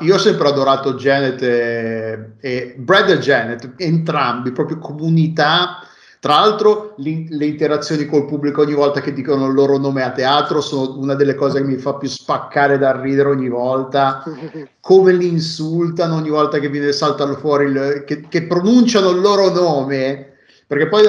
Io 0.00 0.14
ho 0.14 0.18
sempre 0.18 0.48
adorato 0.48 0.94
Janet 0.94 1.42
e, 1.42 2.30
e 2.40 2.74
Brad 2.78 3.10
e 3.10 3.18
Janet, 3.18 3.74
entrambi, 3.76 4.52
proprio 4.52 4.78
comunità. 4.78 5.80
Tra 6.18 6.36
l'altro 6.36 6.94
le 6.96 7.44
interazioni 7.44 8.06
col 8.06 8.24
pubblico 8.24 8.62
ogni 8.62 8.72
volta 8.72 9.02
che 9.02 9.12
dicono 9.12 9.48
il 9.48 9.52
loro 9.52 9.76
nome 9.76 10.02
a 10.02 10.12
teatro 10.12 10.62
sono 10.62 10.98
una 10.98 11.14
delle 11.14 11.34
cose 11.34 11.60
che 11.60 11.66
mi 11.66 11.76
fa 11.76 11.96
più 11.96 12.08
spaccare 12.08 12.78
dal 12.78 12.96
ridere 13.00 13.28
ogni 13.28 13.50
volta. 13.50 14.24
Come 14.80 15.12
li 15.12 15.28
insultano 15.28 16.14
ogni 16.14 16.30
volta 16.30 16.58
che 16.58 16.70
viene 16.70 16.92
saltano 16.92 17.34
fuori, 17.34 17.66
il, 17.66 18.04
che, 18.06 18.26
che 18.30 18.44
pronunciano 18.44 19.10
il 19.10 19.20
loro 19.20 19.50
nome 19.50 20.35
perché 20.66 20.88
poi, 20.88 21.04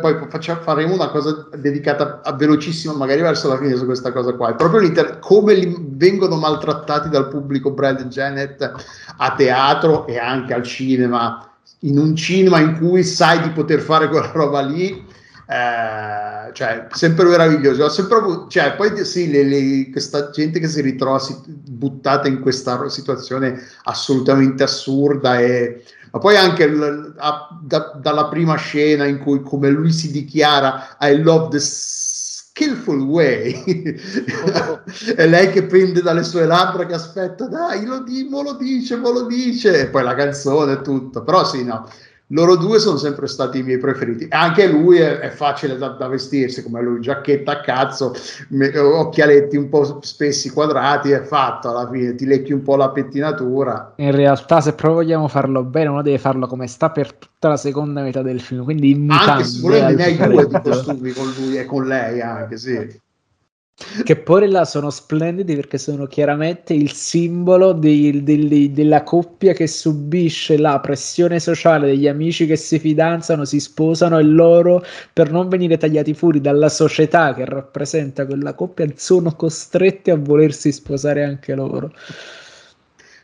poi 0.00 0.26
facciamo, 0.30 0.60
faremo 0.62 0.94
una 0.94 1.10
cosa 1.10 1.48
dedicata 1.54 2.22
a 2.24 2.32
velocissima 2.32 2.94
magari 2.94 3.20
verso 3.20 3.48
la 3.48 3.58
fine 3.58 3.76
su 3.76 3.84
questa 3.84 4.10
cosa 4.10 4.32
qua. 4.32 4.50
È 4.50 4.54
proprio 4.54 4.80
l'inter- 4.80 5.18
come 5.18 5.52
li, 5.54 5.76
vengono 5.90 6.36
maltrattati 6.36 7.10
dal 7.10 7.28
pubblico 7.28 7.72
Brad 7.72 8.00
e 8.00 8.04
Janet 8.06 8.72
a 9.18 9.34
teatro 9.34 10.06
e 10.06 10.18
anche 10.18 10.54
al 10.54 10.62
cinema. 10.62 11.46
In 11.80 11.98
un 11.98 12.16
cinema 12.16 12.58
in 12.58 12.78
cui 12.78 13.04
sai 13.04 13.42
di 13.42 13.50
poter 13.50 13.80
fare 13.80 14.08
quella 14.08 14.30
roba 14.32 14.60
lì 14.62 15.18
eh, 15.50 16.52
cioè 16.52 16.86
sempre 16.92 17.24
meraviglioso. 17.24 17.88
Sempre, 17.88 18.18
cioè, 18.48 18.76
poi 18.76 19.04
sì, 19.04 19.28
le, 19.28 19.42
le, 19.42 19.90
questa 19.90 20.30
gente 20.30 20.60
che 20.60 20.68
si 20.68 20.80
ritrova 20.80 21.18
si, 21.18 21.36
buttata 21.44 22.28
in 22.28 22.38
questa 22.38 22.88
situazione 22.88 23.60
assolutamente 23.82 24.62
assurda 24.62 25.40
e 25.40 25.82
ma 26.10 26.18
poi 26.18 26.36
anche 26.36 26.66
l, 26.66 27.14
a, 27.16 27.48
da, 27.62 27.92
dalla 28.00 28.26
prima 28.26 28.56
scena 28.56 29.04
in 29.04 29.18
cui 29.18 29.42
come 29.42 29.70
lui 29.70 29.92
si 29.92 30.10
dichiara 30.10 30.96
I 31.00 31.22
love 31.22 31.48
the 31.50 31.60
skillful 31.60 33.00
way 33.02 33.62
e 35.16 35.26
lei 35.26 35.50
che 35.50 35.64
pende 35.64 36.02
dalle 36.02 36.24
sue 36.24 36.46
labbra 36.46 36.86
che 36.86 36.94
aspetta 36.94 37.46
dai 37.46 37.84
lo, 37.84 38.02
di, 38.02 38.28
lo 38.28 38.54
dice 38.54 38.96
mo 38.96 39.10
lo 39.10 39.26
dice 39.26 39.80
e 39.80 39.86
poi 39.86 40.02
la 40.02 40.14
canzone 40.14 40.72
e 40.72 40.80
tutto. 40.82 41.22
Però 41.22 41.44
sì 41.44 41.64
no 41.64 41.88
loro 42.32 42.56
due 42.56 42.78
sono 42.78 42.96
sempre 42.96 43.26
stati 43.26 43.58
i 43.58 43.62
miei 43.62 43.78
preferiti. 43.78 44.26
Anche 44.30 44.66
lui 44.66 44.98
è, 44.98 45.18
è 45.18 45.30
facile 45.30 45.76
da, 45.76 45.88
da, 45.88 46.08
vestirsi, 46.08 46.62
come 46.62 46.82
lui, 46.82 47.00
giacchetta 47.00 47.52
a 47.52 47.60
cazzo, 47.60 48.14
me, 48.48 48.76
occhialetti 48.76 49.56
un 49.56 49.68
po' 49.68 50.00
spessi 50.02 50.50
quadrati, 50.50 51.10
è 51.10 51.22
fatto 51.22 51.70
alla 51.70 51.88
fine, 51.90 52.14
ti 52.14 52.26
lecchi 52.26 52.52
un 52.52 52.62
po' 52.62 52.76
la 52.76 52.90
pettinatura. 52.90 53.94
In 53.96 54.12
realtà, 54.12 54.60
se 54.60 54.74
proprio 54.74 55.02
vogliamo 55.02 55.28
farlo 55.28 55.64
bene, 55.64 55.88
uno 55.88 56.02
deve 56.02 56.18
farlo 56.18 56.46
come 56.46 56.66
sta 56.66 56.90
per 56.90 57.12
tutta 57.14 57.48
la 57.48 57.56
seconda 57.56 58.02
metà 58.02 58.22
del 58.22 58.40
film, 58.40 58.64
quindi 58.64 58.90
in 58.90 59.10
Anche 59.10 59.44
se 59.44 59.60
volendo 59.60 59.96
ne 59.96 60.04
hai 60.04 60.16
due 60.16 60.46
di 60.46 60.60
costumi 60.62 61.12
con 61.12 61.32
lui 61.38 61.58
e 61.58 61.64
con 61.64 61.86
lei, 61.86 62.20
anche 62.20 62.56
sì 62.56 63.08
che 64.04 64.16
pure 64.16 64.46
là 64.46 64.64
sono 64.64 64.90
splendidi 64.90 65.54
perché 65.54 65.78
sono 65.78 66.06
chiaramente 66.06 66.74
il 66.74 66.92
simbolo 66.92 67.72
di, 67.72 68.22
di, 68.22 68.72
della 68.72 69.02
coppia 69.02 69.54
che 69.54 69.66
subisce 69.66 70.58
la 70.58 70.78
pressione 70.80 71.40
sociale 71.40 71.86
degli 71.86 72.06
amici 72.06 72.46
che 72.46 72.56
si 72.56 72.78
fidanzano, 72.78 73.44
si 73.44 73.58
sposano 73.58 74.18
e 74.18 74.22
loro 74.22 74.84
per 75.12 75.32
non 75.32 75.48
venire 75.48 75.78
tagliati 75.78 76.12
fuori 76.12 76.40
dalla 76.40 76.68
società 76.68 77.32
che 77.34 77.44
rappresenta 77.46 78.26
quella 78.26 78.52
coppia 78.54 78.86
sono 78.96 79.34
costretti 79.34 80.10
a 80.10 80.16
volersi 80.16 80.72
sposare 80.72 81.24
anche 81.24 81.54
loro. 81.54 81.92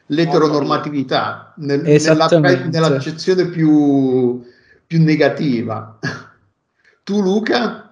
L'eteronormatività 0.06 1.52
nel, 1.56 1.82
nella, 1.82 2.28
nell'accezione 2.28 3.46
più, 3.48 4.42
più 4.86 5.02
negativa. 5.02 5.98
Tu 7.02 7.20
Luca? 7.20 7.85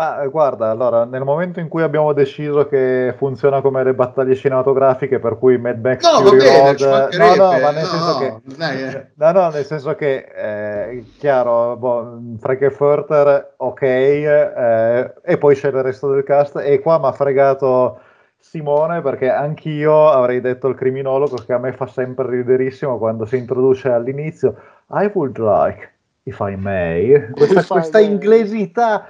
Ma 0.00 0.22
eh, 0.22 0.28
guarda, 0.30 0.70
allora, 0.70 1.04
nel 1.04 1.24
momento 1.24 1.60
in 1.60 1.68
cui 1.68 1.82
abbiamo 1.82 2.14
deciso 2.14 2.66
che 2.66 3.12
funziona 3.18 3.60
come 3.60 3.84
le 3.84 3.92
battaglie 3.92 4.34
cinematografiche, 4.34 5.18
per 5.18 5.36
cui 5.36 5.58
Mad 5.58 5.78
Max 5.78 6.10
no, 6.10 6.26
Fury 6.26 6.38
bene, 6.38 6.74
Road, 6.78 7.14
no, 7.18 7.34
no, 7.34 7.50
ma 7.58 7.70
nel 7.70 7.82
no, 7.82 7.86
senso 7.86 8.18
che, 8.18 8.96
eh. 8.96 9.06
no, 9.16 9.32
no, 9.32 9.50
nel 9.50 9.64
senso 9.66 9.94
che, 9.96 10.26
eh, 10.34 11.04
chiaro, 11.18 11.76
boh, 11.76 12.18
Frankenfurter, 12.38 13.52
ok, 13.58 13.82
eh, 13.82 15.14
e 15.22 15.36
poi 15.36 15.54
c'è 15.54 15.68
il 15.68 15.82
resto 15.82 16.10
del 16.10 16.24
cast, 16.24 16.56
e 16.56 16.80
qua 16.80 16.98
mi 16.98 17.04
ha 17.04 17.12
fregato 17.12 18.00
Simone 18.38 19.02
perché 19.02 19.28
anch'io 19.28 20.08
avrei 20.08 20.40
detto 20.40 20.66
il 20.68 20.76
criminologo 20.76 21.36
che 21.44 21.52
a 21.52 21.58
me 21.58 21.74
fa 21.74 21.86
sempre 21.86 22.26
riderissimo 22.26 22.96
quando 22.96 23.26
si 23.26 23.36
introduce 23.36 23.90
all'inizio, 23.90 24.56
I 24.92 25.10
would 25.12 25.36
like, 25.36 25.90
if 26.22 26.38
I 26.40 26.56
may, 26.56 27.32
questa, 27.32 27.64
questa 27.66 28.00
inglesità 28.00 29.06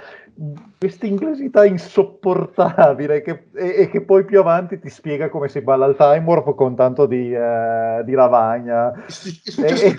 questa 0.78 1.04
inglesità 1.04 1.66
insopportabile 1.66 3.20
che, 3.20 3.48
e, 3.54 3.82
e, 3.82 3.90
che 3.90 4.00
poi 4.00 4.24
più 4.24 4.40
avanti 4.40 4.78
ti 4.78 4.88
spiega 4.88 5.28
come 5.28 5.48
si 5.48 5.60
balla 5.60 5.84
il 5.84 5.96
time 5.96 6.22
warp 6.24 6.54
con 6.54 6.74
tanto 6.74 7.04
di, 7.04 7.34
uh, 7.34 8.02
di 8.04 8.12
lavagna 8.12 8.90
è, 8.90 9.62
è, 9.62 9.94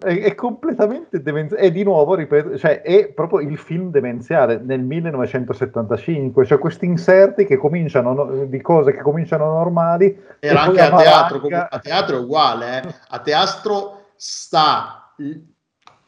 è, 0.00 0.22
è 0.22 0.34
completamente 0.34 1.20
demenziale 1.20 1.62
e 1.62 1.70
di 1.70 1.82
nuovo 1.82 2.14
ripeto 2.14 2.56
cioè, 2.56 2.80
è 2.80 3.12
proprio 3.12 3.40
il 3.40 3.58
film 3.58 3.90
demenziale 3.90 4.58
nel 4.58 4.80
1975 4.80 6.46
cioè 6.46 6.58
questi 6.58 6.86
inserti 6.86 7.44
che 7.44 7.58
cominciano 7.58 8.46
di 8.46 8.60
cose 8.62 8.92
che 8.92 9.02
cominciano 9.02 9.44
normali 9.52 10.18
era 10.40 10.62
anche 10.62 10.80
a, 10.80 10.96
teatro 10.96 11.46
a 11.68 11.78
teatro 11.78 12.16
è 12.16 12.20
uguale 12.20 12.82
eh? 12.82 12.94
a 13.08 13.18
teatro 13.18 14.12
sta 14.16 15.12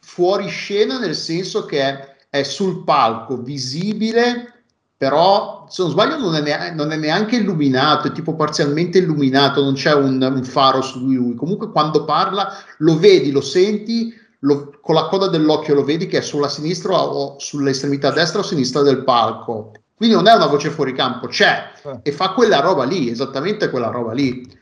fuori 0.00 0.48
scena 0.48 0.98
nel 0.98 1.14
senso 1.14 1.66
che 1.66 2.16
è 2.40 2.42
sul 2.42 2.84
palco 2.84 3.36
visibile 3.36 4.58
però 4.98 5.66
se 5.68 5.82
non 5.82 5.92
sbaglio 5.92 6.18
non 6.18 6.34
è, 6.34 6.40
neanche, 6.40 6.74
non 6.74 6.90
è, 6.90 6.96
neanche 6.96 7.36
illuminato, 7.36 8.08
è 8.08 8.12
tipo 8.12 8.34
parzialmente 8.34 8.98
illuminato, 8.98 9.62
non 9.62 9.74
c'è 9.74 9.94
un, 9.94 10.20
un, 10.20 10.42
faro 10.42 10.82
su 10.82 10.98
lui. 10.98 11.36
Comunque 11.36 11.70
quando 11.70 12.04
parla 12.04 12.52
lo 12.78 12.98
vedi, 12.98 13.30
lo 13.30 13.40
senti, 13.40 14.12
lo, 14.40 14.76
con 14.80 14.96
la 14.96 15.06
coda 15.06 15.28
dell'occhio 15.28 15.74
lo 15.74 15.84
vedi 15.84 16.08
che 16.08 16.18
è 16.18 16.20
sulla 16.20 16.48
sinistra 16.48 17.00
o 17.00 17.36
sull'estremità 17.38 18.10
destra 18.10 18.40
o 18.40 18.42
sinistra 18.42 18.82
del 18.82 19.04
palco. 19.04 19.70
Quindi 19.94 20.16
non 20.16 20.26
è 20.26 20.34
una 20.34 20.46
voce 20.46 20.70
fuori 20.70 20.92
campo, 20.94 21.28
c'è 21.28 21.70
eh. 21.84 22.00
e 22.02 22.10
fa 22.10 22.30
quella 22.30 22.58
roba 22.58 22.82
lì, 22.82 23.08
esattamente 23.08 23.70
quella 23.70 23.90
roba 23.90 24.12
lì. 24.12 24.57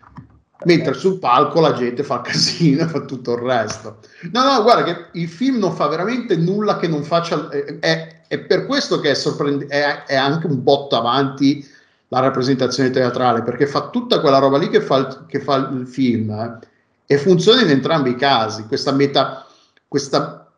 Mentre 0.64 0.94
sul 0.94 1.18
palco 1.18 1.60
la 1.60 1.74
gente 1.74 2.02
fa 2.02 2.22
casino 2.22 2.86
fa 2.88 3.00
tutto 3.00 3.34
il 3.34 3.40
resto. 3.40 3.98
No, 4.32 4.42
no, 4.42 4.62
guarda 4.62 4.84
che 4.84 5.06
il 5.12 5.28
film 5.28 5.58
non 5.58 5.74
fa 5.74 5.86
veramente 5.86 6.36
nulla 6.36 6.78
che 6.78 6.88
non 6.88 7.02
faccia. 7.02 7.48
È, 7.50 8.22
è 8.26 8.38
per 8.38 8.64
questo 8.66 8.98
che 9.00 9.10
è, 9.10 9.14
sorprend- 9.14 9.66
è, 9.66 10.04
è, 10.04 10.16
anche 10.16 10.46
un 10.46 10.62
botto 10.62 10.96
avanti 10.96 11.64
la 12.08 12.20
rappresentazione 12.20 12.90
teatrale, 12.90 13.42
perché 13.42 13.66
fa 13.66 13.90
tutta 13.90 14.20
quella 14.20 14.38
roba 14.38 14.56
lì 14.56 14.70
che 14.70 14.80
fa 14.80 14.96
il, 14.96 15.24
che 15.28 15.40
fa 15.40 15.56
il 15.56 15.86
film 15.86 16.30
eh, 16.30 16.58
e 17.06 17.18
funziona 17.18 17.60
in 17.60 17.68
entrambi 17.68 18.10
i 18.10 18.16
casi. 18.16 18.64
Questa 18.64 18.92
meta, 18.92 19.46
questa 19.86 20.50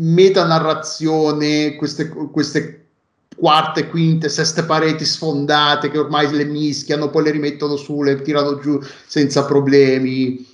metanarrazione, 0.00 1.74
queste, 1.76 2.08
queste 2.08 2.85
quarte, 3.36 3.88
quinte, 3.88 4.28
seste 4.28 4.64
pareti 4.64 5.04
sfondate 5.04 5.90
che 5.90 5.98
ormai 5.98 6.30
le 6.32 6.44
mischiano, 6.44 7.10
poi 7.10 7.24
le 7.24 7.30
rimettono 7.30 7.76
su, 7.76 8.02
le 8.02 8.20
tirano 8.22 8.58
giù 8.58 8.80
senza 9.06 9.44
problemi. 9.44 10.44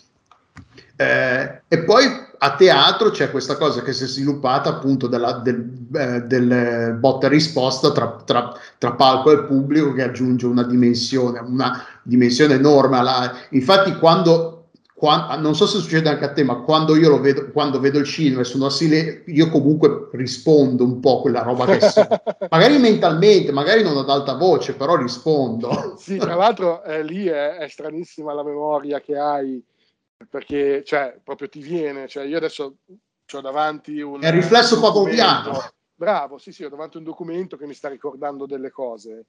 Eh, 0.96 1.60
e 1.68 1.78
poi 1.84 2.04
a 2.44 2.56
teatro 2.56 3.10
c'è 3.10 3.30
questa 3.30 3.56
cosa 3.56 3.82
che 3.82 3.92
si 3.92 4.02
è 4.02 4.06
sviluppata 4.06 4.68
appunto 4.68 5.06
della, 5.06 5.34
del, 5.34 5.64
eh, 5.94 6.22
del 6.22 6.96
botta 6.98 7.26
e 7.26 7.30
risposta 7.30 7.92
tra, 7.92 8.20
tra, 8.24 8.52
tra, 8.78 8.92
palco 8.94 9.30
e 9.30 9.44
pubblico 9.44 9.92
che 9.92 10.02
aggiunge 10.02 10.46
una 10.46 10.64
dimensione, 10.64 11.38
una 11.38 11.84
dimensione 12.02 12.54
enorme. 12.54 12.98
Alla, 12.98 13.32
infatti 13.50 13.96
quando, 13.96 14.61
quando, 15.02 15.34
non 15.38 15.56
so 15.56 15.66
se 15.66 15.78
succede 15.78 16.08
anche 16.08 16.26
a 16.26 16.32
te, 16.32 16.44
ma 16.44 16.60
quando 16.60 16.94
io 16.94 17.08
lo 17.08 17.18
vedo, 17.18 17.50
quando 17.50 17.80
vedo 17.80 17.98
il 17.98 18.04
cinema 18.04 18.42
e 18.42 18.44
sono 18.44 18.66
a 18.66 18.70
silenzio, 18.70 19.24
io 19.26 19.48
comunque 19.48 20.08
rispondo 20.12 20.84
un 20.84 21.00
po' 21.00 21.22
quella 21.22 21.42
roba 21.42 21.66
che 21.66 21.80
so. 21.80 22.06
magari 22.48 22.78
mentalmente, 22.78 23.50
magari 23.50 23.82
non 23.82 23.96
ad 23.96 24.08
alta 24.08 24.34
voce, 24.34 24.76
però 24.76 24.94
rispondo. 24.94 25.96
sì, 25.98 26.18
tra 26.18 26.36
l'altro 26.36 26.84
eh, 26.84 27.02
lì 27.02 27.26
è, 27.26 27.56
è 27.56 27.68
stranissima 27.68 28.32
la 28.32 28.44
memoria 28.44 29.00
che 29.00 29.18
hai 29.18 29.60
perché 30.30 30.84
cioè, 30.84 31.18
proprio 31.20 31.48
ti 31.48 31.60
viene, 31.60 32.06
cioè, 32.06 32.24
io 32.24 32.36
adesso 32.36 32.76
ho 33.32 33.40
davanti 33.40 34.00
un... 34.00 34.20
È 34.22 34.28
il 34.28 34.34
riflesso 34.34 34.78
pavloviano. 34.78 35.68
Bravo, 35.96 36.38
sì, 36.38 36.52
sì, 36.52 36.62
ho 36.62 36.68
davanti 36.68 36.98
un 36.98 37.02
documento 37.02 37.56
che 37.56 37.66
mi 37.66 37.74
sta 37.74 37.88
ricordando 37.88 38.46
delle 38.46 38.70
cose, 38.70 39.24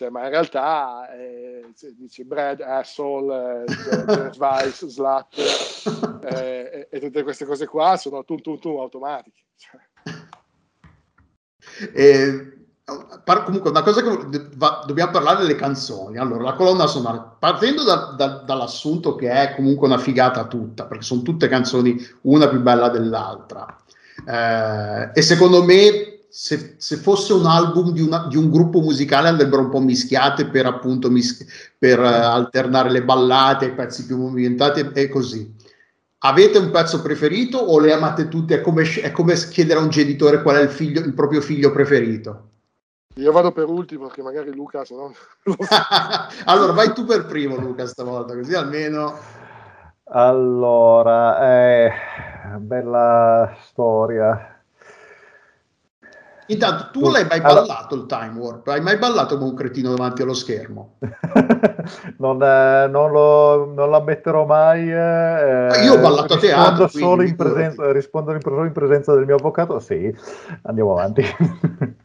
cioè, 0.00 0.08
ma 0.08 0.24
in 0.24 0.30
realtà 0.30 1.12
eh, 1.12 1.74
dice 1.98 2.24
Brad, 2.24 2.62
Asshole, 2.62 3.66
eh, 3.66 4.30
Weiss, 4.38 4.86
Slut 4.86 6.24
eh, 6.24 6.88
e, 6.90 7.00
tutte 7.00 7.22
queste 7.22 7.44
cose 7.44 7.66
qua 7.66 7.98
sono 7.98 8.24
tum 8.24 8.40
tum 8.40 8.58
tum 8.58 8.78
automatiche. 8.78 9.42
Cioè. 9.56 9.78
E 11.92 12.54
comunque 13.44 13.68
una 13.68 13.82
cosa 13.82 14.02
che 14.02 14.48
va, 14.56 14.82
dobbiamo 14.86 15.12
parlare 15.12 15.42
delle 15.42 15.54
canzoni 15.54 16.16
allora 16.16 16.42
la 16.44 16.54
colonna 16.54 16.86
sonora 16.86 17.18
partendo 17.18 17.84
da, 17.84 18.14
da, 18.16 18.26
dall'assunto 18.38 19.14
che 19.14 19.30
è 19.30 19.54
comunque 19.54 19.86
una 19.86 19.98
figata 19.98 20.46
tutta 20.46 20.86
perché 20.86 21.04
sono 21.04 21.22
tutte 21.22 21.46
canzoni 21.46 21.96
una 22.22 22.48
più 22.48 22.60
bella 22.60 22.88
dell'altra 22.88 23.76
eh, 24.26 25.10
e 25.12 25.22
secondo 25.22 25.62
me 25.62 26.19
se, 26.30 26.74
se, 26.78 26.96
fosse 26.96 27.32
un 27.32 27.46
album 27.46 27.92
di, 27.92 28.00
una, 28.00 28.26
di, 28.28 28.36
un 28.36 28.50
gruppo 28.50 28.80
musicale 28.80 29.28
andrebbero 29.28 29.62
un 29.62 29.70
po' 29.70 29.80
mischiate 29.80 30.46
per 30.46 30.66
appunto 30.66 31.10
mis- 31.10 31.44
per 31.78 31.98
uh, 31.98 32.04
alternare 32.04 32.90
le 32.90 33.02
ballate 33.02 33.66
i 33.66 33.74
pezzi 33.74 34.06
più 34.06 34.16
movimentati 34.16 34.88
e 34.94 35.08
così 35.08 35.68
Avete 36.22 36.58
un 36.58 36.70
pezzo 36.70 37.00
preferito 37.00 37.56
o 37.56 37.78
le 37.78 37.94
amate 37.94 38.28
tutte? 38.28 38.56
È 38.56 38.60
come, 38.60 38.82
è 38.82 39.10
come 39.10 39.32
chiedere 39.34 39.78
a 39.78 39.82
un 39.82 39.88
genitore 39.88 40.42
qual 40.42 40.56
è 40.56 40.60
il, 40.60 40.68
figlio, 40.68 41.00
il 41.00 41.14
proprio 41.14 41.40
figlio 41.40 41.72
preferito. 41.72 42.48
Io 43.14 43.32
vado 43.32 43.52
per 43.52 43.64
ultimo 43.68 44.06
perché 44.06 44.22
magari 44.22 44.54
Luca 44.54 44.84
se 44.84 44.94
no... 44.94 45.14
allora 46.44 46.72
vai 46.72 46.92
tu 46.92 47.06
per 47.06 47.24
primo 47.24 47.56
Luca 47.56 47.86
stavolta 47.86 48.34
così 48.34 48.54
almeno... 48.54 49.18
Allora, 50.12 51.86
eh, 51.86 51.92
bella 52.58 53.56
storia. 53.62 54.49
Intanto 56.50 56.88
tu 56.90 57.08
l'hai 57.08 57.24
mai 57.28 57.40
ballato 57.40 57.94
il 57.94 58.06
Time 58.06 58.32
Warp? 58.36 58.66
Hai 58.66 58.80
mai 58.80 58.98
ballato 58.98 59.38
come 59.38 59.50
un 59.50 59.56
cretino 59.56 59.90
davanti 59.90 60.22
allo 60.22 60.34
schermo? 60.34 60.96
non, 62.18 62.42
eh, 62.42 62.88
non, 62.88 63.12
lo, 63.12 63.72
non 63.72 63.88
l'ammetterò 63.88 64.44
mai. 64.46 64.90
Eh, 64.90 65.84
io 65.84 65.94
ho 65.94 66.00
ballato 66.00 66.34
a 66.34 66.38
teatro. 66.38 66.88
Solo 66.88 67.22
in 67.22 67.36
presenza, 67.36 67.92
rispondo 67.92 68.36
solo 68.40 68.64
in 68.64 68.72
presenza 68.72 69.14
del 69.14 69.26
mio 69.26 69.36
avvocato? 69.36 69.78
Sì, 69.78 70.12
andiamo 70.62 70.92
avanti. 70.92 71.24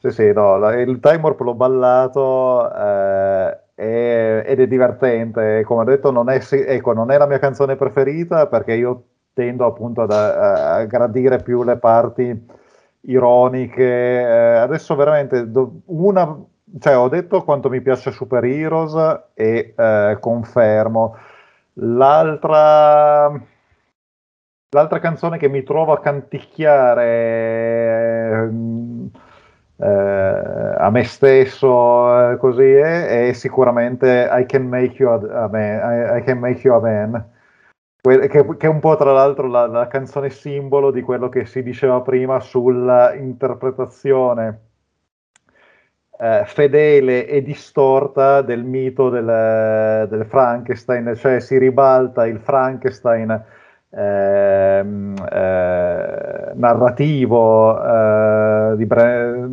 Sì, 0.00 0.12
sì, 0.12 0.32
no, 0.32 0.56
il 0.70 1.00
Time 1.00 1.18
Warp 1.20 1.40
l'ho 1.40 1.54
ballato 1.54 2.72
eh, 2.72 3.58
ed 3.74 4.60
è 4.60 4.66
divertente. 4.68 5.64
Come 5.64 5.80
ho 5.80 5.84
detto, 5.84 6.12
non 6.12 6.30
è, 6.30 6.40
ecco, 6.48 6.92
non 6.92 7.10
è 7.10 7.18
la 7.18 7.26
mia 7.26 7.40
canzone 7.40 7.74
preferita 7.74 8.46
perché 8.46 8.74
io 8.74 9.02
tendo 9.32 9.66
appunto 9.66 10.02
ad, 10.02 10.12
a, 10.12 10.76
a 10.76 10.84
gradire 10.84 11.38
più 11.38 11.64
le 11.64 11.78
parti 11.78 12.46
ironiche. 13.02 13.82
Eh, 13.82 14.56
adesso 14.58 14.94
veramente 14.96 15.50
do, 15.50 15.80
una, 15.86 16.38
cioè, 16.78 16.96
ho 16.96 17.08
detto 17.08 17.42
quanto 17.44 17.68
mi 17.68 17.80
piace 17.80 18.10
Super 18.10 18.44
Heroes 18.44 18.94
e 19.34 19.74
eh, 19.76 20.16
confermo. 20.20 21.16
L'altra, 21.74 23.30
l'altra 24.70 24.98
canzone 24.98 25.38
che 25.38 25.48
mi 25.48 25.62
trovo 25.62 25.92
a 25.92 26.00
canticchiare 26.00 27.06
eh, 29.80 29.86
a 30.76 30.90
me 30.90 31.04
stesso, 31.04 32.32
eh, 32.32 32.36
così 32.36 32.64
è, 32.64 33.28
è, 33.28 33.32
sicuramente 33.32 34.28
I 34.30 34.44
Can 34.46 34.66
Make 34.66 35.02
You 35.02 35.10
a, 35.10 35.44
a 35.44 35.48
Man, 35.48 36.14
I, 36.16 36.18
I, 36.18 36.22
Can 36.24 36.38
Make 36.38 36.66
You 36.66 36.74
a 36.74 36.80
Man, 36.80 37.24
che, 38.08 38.56
che, 38.56 38.66
è 38.66 38.70
un 38.70 38.80
po' 38.80 38.96
tra 38.96 39.12
l'altro 39.12 39.46
la, 39.46 39.66
la, 39.66 39.86
canzone 39.86 40.30
simbolo 40.30 40.90
di 40.90 41.02
quello 41.02 41.28
che 41.28 41.46
si 41.46 41.62
diceva 41.62 42.00
prima 42.00 42.40
sulla 42.40 43.14
interpretazione 43.14 44.60
eh, 46.18 46.42
fedele 46.46 47.26
e 47.26 47.42
distorta 47.42 48.42
del 48.42 48.64
mito 48.64 49.08
del, 49.10 50.06
del 50.08 50.26
Frankenstein, 50.26 51.14
cioè 51.16 51.40
si 51.40 51.58
ribalta 51.58 52.26
il 52.26 52.40
Frankenstein 52.40 53.44
Ehm, 53.90 55.14
eh, 55.32 56.52
narrativo 56.54 57.82
eh, 57.82 58.76
di 58.76 58.84
Bre- 58.84 59.48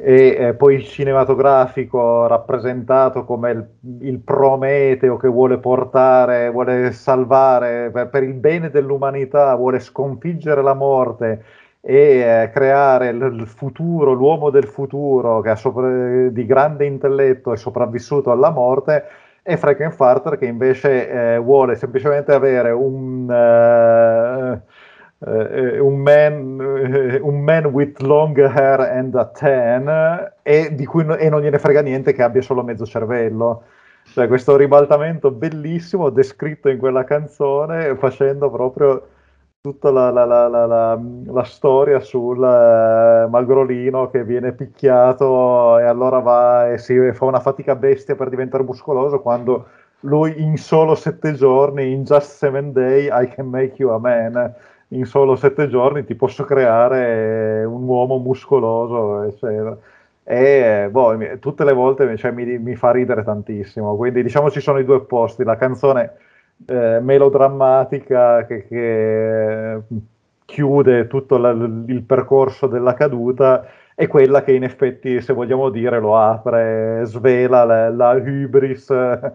e 0.00 0.36
eh, 0.38 0.54
poi 0.54 0.82
cinematografico 0.82 2.26
rappresentato 2.26 3.24
come 3.24 3.50
il, 3.50 3.66
il, 4.00 4.18
Prometeo 4.20 5.16
che 5.16 5.28
vuole 5.28 5.58
portare, 5.58 6.50
vuole 6.50 6.92
salvare 6.92 7.90
per, 7.90 8.08
per, 8.08 8.22
il 8.22 8.34
bene 8.34 8.70
dell'umanità, 8.70 9.54
vuole 9.54 9.80
sconfiggere 9.80 10.62
la 10.62 10.74
morte 10.74 11.44
e 11.80 12.42
eh, 12.42 12.50
creare 12.52 13.08
il, 13.08 13.20
il, 13.20 13.46
futuro, 13.46 14.12
l'uomo 14.12 14.50
del 14.50 14.66
futuro 14.66 15.40
che 15.40 15.50
ha 15.50 15.56
sopra, 15.56 16.28
di 16.28 16.46
grande 16.46 16.86
intelletto 16.86 17.52
è 17.52 17.56
sopravvissuto 17.56 18.30
alla 18.30 18.50
morte 18.50 19.04
e 19.42 19.56
Frankenfarter 19.56 20.38
che 20.38 20.46
invece 20.46 21.34
eh, 21.34 21.38
vuole 21.38 21.74
semplicemente 21.74 22.32
avere 22.32 22.70
un, 22.70 23.28
uh, 23.28 24.60
un, 25.24 25.96
man, 25.98 26.58
uh, 26.58 27.26
un, 27.26 27.40
man, 27.42 27.66
with 27.66 28.00
long 28.00 28.36
hair 28.36 28.80
and 28.80 29.14
a 29.14 29.24
tan 29.26 29.86
e, 30.42 30.76
no, 31.04 31.16
e 31.16 31.28
non 31.28 31.40
gliene 31.40 31.58
frega 31.58 31.80
niente 31.80 32.12
che 32.12 32.22
abbia 32.22 32.42
solo 32.42 32.62
mezzo 32.62 32.84
cervello. 32.84 33.62
Cioè, 34.04 34.26
questo 34.26 34.56
ribaltamento 34.56 35.30
bellissimo 35.30 36.10
descritto 36.10 36.68
in 36.68 36.78
quella 36.78 37.04
canzone 37.04 37.94
facendo 37.96 38.50
proprio 38.50 39.06
tutta 39.60 39.92
la, 39.92 40.10
la, 40.10 40.24
la, 40.26 40.98
la, 41.24 41.44
storia 41.44 42.00
sul 42.00 42.42
eh, 42.42 43.28
magrolino 43.28 44.10
che 44.10 44.24
viene 44.24 44.52
picchiato 44.52 45.78
e 45.78 45.84
allora 45.84 46.18
va 46.18 46.72
e 46.72 46.78
si 46.78 47.12
fa 47.12 47.26
una 47.26 47.38
fatica 47.38 47.76
bestia 47.76 48.16
per 48.16 48.28
diventare 48.28 48.64
muscoloso 48.64 49.20
quando 49.20 49.66
lui 50.00 50.34
in 50.42 50.56
solo 50.56 50.96
sette 50.96 51.34
giorni, 51.34 51.92
in 51.92 52.02
just 52.02 52.32
seven 52.32 52.72
day, 52.72 53.06
I 53.06 53.28
can 53.28 53.48
make 53.48 53.76
you 53.78 53.90
a 53.90 53.98
man. 53.98 54.52
In 54.92 55.06
solo 55.06 55.36
sette 55.36 55.68
giorni 55.68 56.04
ti 56.04 56.14
posso 56.14 56.44
creare 56.44 57.64
un 57.64 57.86
uomo 57.86 58.18
muscoloso, 58.18 59.22
eccetera. 59.22 59.76
E 60.24 60.88
boh, 60.90 61.16
tutte 61.40 61.64
le 61.64 61.72
volte 61.72 62.16
cioè, 62.16 62.30
mi, 62.30 62.58
mi 62.58 62.76
fa 62.76 62.90
ridere 62.90 63.24
tantissimo. 63.24 63.96
Quindi 63.96 64.22
diciamo 64.22 64.50
ci 64.50 64.60
sono 64.60 64.78
i 64.78 64.84
due 64.84 64.96
opposti. 64.96 65.44
La 65.44 65.56
canzone 65.56 66.12
eh, 66.66 67.00
melodrammatica 67.00 68.44
che, 68.44 68.66
che, 68.66 69.80
chiude 70.44 71.06
tutto 71.06 71.38
la, 71.38 71.50
il 71.50 72.02
percorso 72.06 72.66
della 72.66 72.92
caduta 72.94 73.66
è 73.94 74.06
quella 74.06 74.42
che 74.42 74.52
in 74.52 74.64
effetti, 74.64 75.20
se 75.22 75.32
vogliamo 75.32 75.70
dire, 75.70 76.00
lo 76.00 76.18
apre, 76.18 77.00
svela 77.04 77.64
la, 77.64 77.88
la 77.88 78.10
hubris 78.12 78.90
eh, 78.90 79.32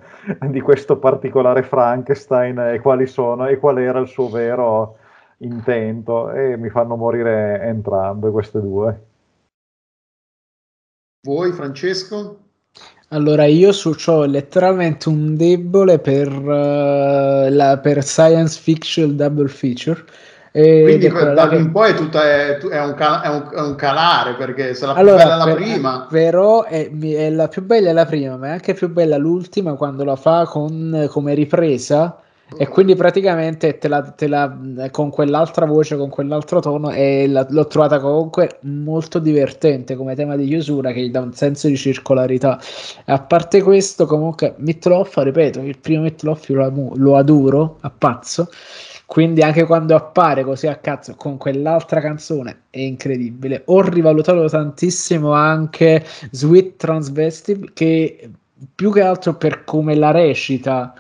di 0.50 0.62
questo 0.62 0.98
particolare 0.98 1.64
Frankenstein 1.64 2.60
e 2.60 2.80
quali 2.80 3.08
sono 3.08 3.48
e 3.48 3.58
qual 3.58 3.80
era 3.80 4.00
il 4.00 4.08
suo 4.08 4.30
vero 4.30 4.98
intento 5.38 6.32
e 6.32 6.58
mi 6.58 6.70
fanno 6.70 6.96
morire 6.96 7.62
entrambe 7.62 8.32
queste 8.32 8.60
due. 8.60 9.06
Voi 11.26 11.52
Francesco? 11.52 12.40
Allora, 13.10 13.46
io 13.46 13.72
su 13.72 13.96
ho 14.06 14.26
letteralmente 14.26 15.08
un 15.08 15.36
debole 15.36 16.00
per, 16.00 16.30
uh, 16.30 17.50
la, 17.50 17.80
per 17.82 18.04
science 18.04 18.60
fiction 18.60 19.16
double 19.16 19.48
feature 19.48 20.04
e 20.58 20.82
Quindi 20.82 21.08
da 21.10 21.46
lì 21.46 21.58
in 21.58 21.72
poi 21.72 21.92
è, 21.92 21.94
tutta, 21.94 22.24
è, 22.24 22.58
è, 22.58 22.84
un 22.84 22.96
cal- 22.96 23.22
è, 23.22 23.28
un, 23.28 23.50
è, 23.54 23.62
un, 23.62 23.76
calare 23.76 24.34
perché 24.34 24.74
se 24.74 24.88
la 24.88 24.94
più 24.94 25.02
allora, 25.02 25.18
bella 25.18 25.36
è 25.36 25.38
la 25.38 25.46
per, 25.46 25.56
prima. 25.56 26.08
Però 26.10 26.64
è, 26.64 27.30
la 27.30 27.48
più 27.48 27.64
bella 27.64 27.90
è 27.90 27.94
la 27.94 28.06
prima, 28.08 28.38
ma 28.38 28.48
è 28.48 28.50
anche 28.50 28.74
più 28.74 28.90
bella 28.90 29.18
l'ultima 29.18 29.74
quando 29.74 30.04
la 30.04 30.16
fa 30.16 30.46
con, 30.46 31.06
come 31.12 31.36
ripresa. 31.36 32.20
E 32.56 32.68
mm. 32.68 32.72
quindi 32.72 32.96
praticamente 32.96 33.78
te 33.78 33.88
la, 33.88 34.02
te 34.04 34.28
la, 34.28 34.90
con 34.92 35.10
quell'altra 35.10 35.66
voce, 35.66 35.98
con 35.98 36.10
quell'altro 36.10 36.60
tono, 36.60 36.92
e 36.92 37.28
la, 37.28 37.46
l'ho 37.50 37.68
trovata 37.68 38.00
comunque 38.00 38.60
molto 38.62 39.20
divertente 39.20 39.96
come 39.96 40.16
tema 40.16 40.36
di 40.36 40.48
chiusura 40.48 40.92
che 40.92 41.02
gli 41.02 41.12
dà 41.12 41.22
un 41.22 41.34
senso 41.34 41.68
di 41.68 41.76
circolarità. 41.76 42.60
E 43.06 43.12
a 43.12 43.20
parte 43.20 43.62
questo, 43.62 44.06
comunque, 44.06 44.54
Mitloff, 44.58 45.18
ripeto, 45.18 45.60
il 45.62 45.78
primo 45.78 46.04
Mitloff 46.04 46.48
lo, 46.50 46.92
lo 46.96 47.18
adoro 47.18 47.78
a 47.82 47.90
pazzo 47.90 48.50
quindi 49.08 49.42
anche 49.42 49.64
quando 49.64 49.96
appare 49.96 50.44
così 50.44 50.68
a 50.68 50.76
cazzo 50.76 51.16
con 51.16 51.38
quell'altra 51.38 52.02
canzone 52.02 52.64
è 52.70 52.80
incredibile. 52.80 53.62
Ho 53.68 53.82
rivalutato 53.82 54.46
tantissimo 54.50 55.32
anche 55.32 56.06
Sweet 56.30 56.76
Transvestite 56.76 57.70
che 57.74 58.30
più 58.76 58.92
che 58.92 59.02
altro 59.02 59.36
per 59.36 59.64
come 59.64 59.96
la 59.96 60.12
recita 60.12 60.94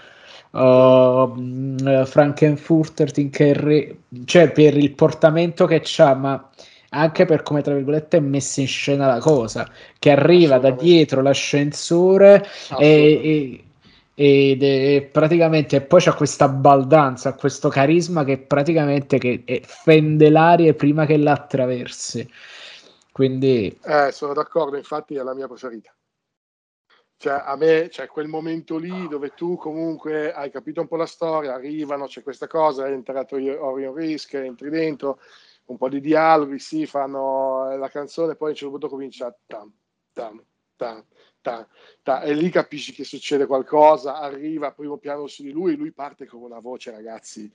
uh, 0.57 2.05
Frankenfurter 2.05 3.11
Tim 3.11 3.29
Curry, 3.29 3.99
cioè 4.25 4.51
per 4.51 4.77
il 4.77 4.93
portamento 4.93 5.65
che 5.65 5.81
c'ha, 5.83 6.13
ma 6.15 6.49
anche 6.89 7.25
per 7.25 7.43
come 7.43 7.61
tra 7.61 7.73
virgolette 7.73 8.17
è 8.17 8.21
messa 8.21 8.61
in 8.61 8.67
scena 8.67 9.07
la 9.07 9.19
cosa 9.19 9.69
che 9.99 10.09
arriva 10.09 10.57
da 10.57 10.71
dietro 10.71 11.21
l'ascensore 11.21 12.47
e, 12.77 12.87
e 12.87 13.61
ed 14.19 14.63
è 14.63 15.03
praticamente 15.03 15.79
poi 15.81 15.99
c'è 15.99 16.11
questa 16.15 16.47
baldanza, 16.47 17.35
questo 17.35 17.69
carisma 17.69 18.23
che 18.23 18.39
praticamente 18.39 19.19
che 19.19 19.43
fende 19.63 20.31
l'aria 20.31 20.73
prima 20.73 21.05
che 21.05 21.17
la 21.17 21.33
attraversi. 21.33 22.27
Quindi 23.11 23.79
eh, 23.83 24.11
sono 24.11 24.33
d'accordo, 24.33 24.75
infatti 24.75 25.13
è 25.13 25.21
la 25.21 25.35
mia 25.35 25.47
preferita. 25.47 25.91
Cioè, 27.19 27.41
a 27.45 27.55
me 27.55 27.87
c'è 27.89 28.07
quel 28.07 28.27
momento 28.27 28.77
lì 28.77 29.07
dove 29.07 29.33
tu 29.33 29.55
comunque 29.55 30.31
hai 30.31 30.51
capito 30.51 30.81
un 30.81 30.87
po' 30.87 30.97
la 30.97 31.07
storia, 31.07 31.55
arrivano, 31.55 32.05
c'è 32.05 32.21
questa 32.21 32.45
cosa, 32.45 32.85
è 32.85 32.91
entrato 32.91 33.35
Orion 33.35 33.95
Risk, 33.95 34.35
entri 34.35 34.69
dentro, 34.69 35.19
un 35.65 35.77
po' 35.77 35.89
di 35.89 35.99
dialoghi, 35.99 36.59
sì, 36.59 36.85
fanno 36.85 37.75
la 37.75 37.89
canzone, 37.89 38.35
poi 38.35 38.49
a 38.49 38.51
un 38.51 38.55
certo 38.55 38.71
punto 38.71 38.87
comincia 38.87 39.35
tam, 39.47 39.73
tam, 40.13 40.43
tam, 40.75 41.03
ta, 41.41 41.67
ta, 42.03 42.21
e 42.21 42.35
lì 42.35 42.51
capisci 42.51 42.93
che 42.93 43.03
succede 43.03 43.47
qualcosa, 43.47 44.17
arriva 44.17 44.71
primo 44.71 44.97
piano 44.97 45.25
su 45.25 45.41
di 45.41 45.51
lui, 45.51 45.75
lui 45.75 45.91
parte 45.91 46.27
con 46.27 46.43
una 46.43 46.59
voce, 46.59 46.91
ragazzi, 46.91 47.51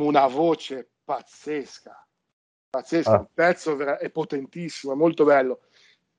una 0.00 0.26
voce 0.26 0.88
pazzesca, 1.04 2.04
pazzesca, 2.68 3.12
ah. 3.12 3.20
il 3.20 3.28
pezzo 3.32 3.78
è 3.78 4.10
potentissimo, 4.10 4.92
è 4.92 4.96
molto 4.96 5.24
bello. 5.24 5.60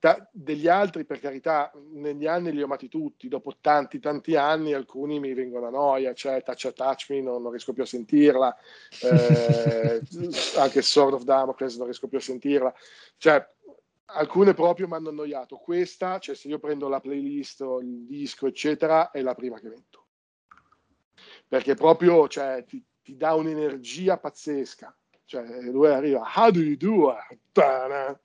Da, 0.02 0.28
degli 0.32 0.68
altri, 0.68 1.06
per 1.06 1.20
carità, 1.20 1.72
negli 1.92 2.26
anni 2.26 2.52
li 2.52 2.60
ho 2.64 2.66
amati 2.66 2.90
tutti, 2.90 3.28
dopo 3.28 3.58
tanti, 3.62 4.00
tanti 4.00 4.36
anni 4.36 4.74
alcuni 4.74 5.20
mi 5.20 5.32
vengono 5.36 5.68
a 5.68 5.70
noia, 5.70 6.12
cioè 6.16 6.42
Touch 6.42 6.74
Touch 6.74 7.12
Me 7.12 7.22
non, 7.22 7.44
non 7.44 7.52
riesco 7.52 7.72
più 7.72 7.84
a 7.84 7.86
sentirla, 7.86 8.58
eh, 9.04 10.02
anche 10.58 10.82
Sword 10.82 11.14
of 11.14 11.22
Damocles 11.22 11.76
non 11.76 11.86
riesco 11.86 12.08
più 12.08 12.18
a 12.18 12.22
sentirla, 12.22 12.74
cioè 13.18 13.48
alcune 14.06 14.56
proprio 14.56 14.88
mi 14.88 14.96
hanno 14.96 15.10
annoiato. 15.10 15.58
Questa, 15.58 16.18
cioè 16.18 16.34
se 16.34 16.48
io 16.48 16.58
prendo 16.58 16.88
la 16.88 17.00
playlist, 17.00 17.60
il 17.82 18.08
disco, 18.08 18.48
eccetera, 18.48 19.12
è 19.12 19.22
la 19.22 19.36
prima 19.36 19.60
che 19.60 19.70
metto. 19.70 20.08
Perché 21.48 21.76
proprio 21.76 22.28
cioè, 22.28 22.64
ti, 22.66 22.84
ti, 23.04 23.16
dà 23.16 23.36
un'energia 23.36 24.18
pazzesca. 24.18 24.98
Cioè, 25.26 25.44
lui 25.70 25.90
arriva, 25.90 26.24
how 26.36 26.50
do 26.50 26.60
you 26.60 26.76
do? 26.76 27.16
Con 27.54 28.18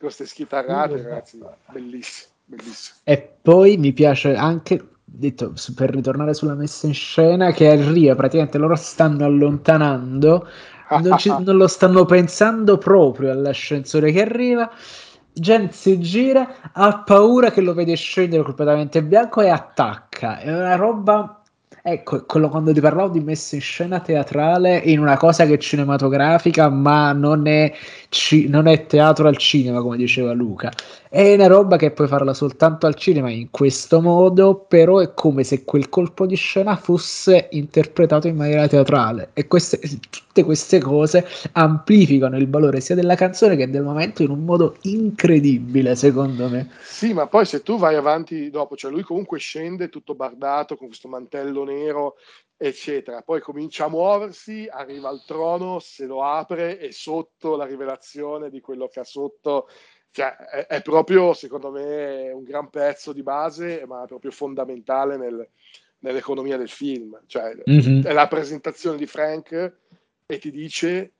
queste 0.00 0.24
schitarrate, 0.24 1.02
ragazzi, 1.02 1.38
bellissimo, 1.70 2.32
bellissimo. 2.46 2.96
E 3.04 3.36
poi 3.42 3.76
mi 3.76 3.92
piace 3.92 4.34
anche, 4.34 4.82
detto, 5.04 5.52
per 5.76 5.90
ritornare 5.90 6.32
sulla 6.32 6.54
messa 6.54 6.86
in 6.86 6.94
scena, 6.94 7.52
che 7.52 7.68
arriva, 7.68 8.14
praticamente 8.14 8.56
loro 8.58 8.76
stanno 8.76 9.26
allontanando 9.26 10.48
non, 10.98 11.18
ci, 11.18 11.28
non, 11.38 11.56
lo 11.56 11.68
stanno 11.68 12.04
pensando 12.04 12.78
proprio 12.78 13.30
all'ascensore 13.30 14.10
che 14.10 14.22
arriva. 14.22 14.70
Jen 15.32 15.70
si 15.70 16.00
gira, 16.00 16.72
ha 16.72 17.02
paura 17.02 17.50
che 17.52 17.60
lo 17.60 17.72
vede 17.72 17.94
scendere 17.94 18.42
completamente 18.42 19.02
bianco 19.02 19.40
e 19.42 19.48
attacca. 19.48 20.38
È 20.38 20.52
una 20.52 20.74
roba 20.74 21.39
Ecco, 21.82 22.24
quando 22.26 22.74
ti 22.74 22.80
parlavo 22.80 23.08
di 23.08 23.20
messa 23.20 23.54
in 23.54 23.62
scena 23.62 24.00
teatrale 24.00 24.76
in 24.76 25.00
una 25.00 25.16
cosa 25.16 25.46
che 25.46 25.54
è 25.54 25.58
cinematografica, 25.58 26.68
ma 26.68 27.12
non 27.12 27.46
è, 27.46 27.72
ci, 28.10 28.48
non 28.48 28.66
è 28.66 28.84
teatro 28.86 29.28
al 29.28 29.38
cinema, 29.38 29.80
come 29.80 29.96
diceva 29.96 30.32
Luca. 30.32 30.70
È 31.12 31.34
una 31.34 31.48
roba 31.48 31.76
che 31.76 31.90
puoi 31.90 32.06
farla 32.06 32.32
soltanto 32.32 32.86
al 32.86 32.94
cinema 32.94 33.32
in 33.32 33.50
questo 33.50 34.00
modo, 34.00 34.54
però 34.54 35.00
è 35.00 35.12
come 35.12 35.42
se 35.42 35.64
quel 35.64 35.88
colpo 35.88 36.24
di 36.24 36.36
scena 36.36 36.76
fosse 36.76 37.48
interpretato 37.50 38.28
in 38.28 38.36
maniera 38.36 38.68
teatrale. 38.68 39.30
E 39.32 39.48
queste, 39.48 39.80
tutte 40.08 40.44
queste 40.44 40.78
cose 40.78 41.26
amplificano 41.50 42.36
il 42.36 42.48
valore 42.48 42.80
sia 42.80 42.94
della 42.94 43.16
canzone 43.16 43.56
che 43.56 43.68
del 43.68 43.82
momento 43.82 44.22
in 44.22 44.30
un 44.30 44.44
modo 44.44 44.76
incredibile, 44.82 45.96
secondo 45.96 46.48
me. 46.48 46.70
Sì, 46.84 47.12
ma 47.12 47.26
poi 47.26 47.44
se 47.44 47.64
tu 47.64 47.76
vai 47.76 47.96
avanti 47.96 48.48
dopo, 48.48 48.76
cioè 48.76 48.92
lui 48.92 49.02
comunque 49.02 49.40
scende 49.40 49.88
tutto 49.88 50.14
bardato 50.14 50.76
con 50.76 50.86
questo 50.86 51.08
mantello 51.08 51.64
nero, 51.64 52.14
eccetera. 52.56 53.22
Poi 53.22 53.40
comincia 53.40 53.86
a 53.86 53.88
muoversi, 53.88 54.68
arriva 54.70 55.08
al 55.08 55.24
trono, 55.26 55.80
se 55.80 56.06
lo 56.06 56.22
apre 56.22 56.78
e 56.78 56.92
sotto 56.92 57.56
la 57.56 57.64
rivelazione 57.64 58.48
di 58.48 58.60
quello 58.60 58.86
che 58.86 59.00
ha 59.00 59.04
sotto. 59.04 59.66
Cioè, 60.12 60.36
è, 60.36 60.66
è 60.66 60.82
proprio, 60.82 61.32
secondo 61.34 61.70
me, 61.70 62.30
un 62.32 62.42
gran 62.42 62.68
pezzo 62.70 63.12
di 63.12 63.22
base, 63.22 63.84
ma 63.86 64.04
è 64.04 64.06
proprio 64.06 64.30
fondamentale 64.30 65.16
nel, 65.16 65.48
nell'economia 66.00 66.56
del 66.56 66.68
film. 66.68 67.20
Cioè, 67.26 67.54
mm-hmm. 67.68 68.04
è 68.04 68.12
la 68.12 68.28
presentazione 68.28 68.96
di 68.96 69.06
Frank 69.06 69.76
e 70.26 70.38
ti 70.38 70.50
dice 70.50 71.12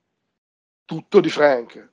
tutto 0.85 1.21
di 1.21 1.31
Frank 1.31 1.91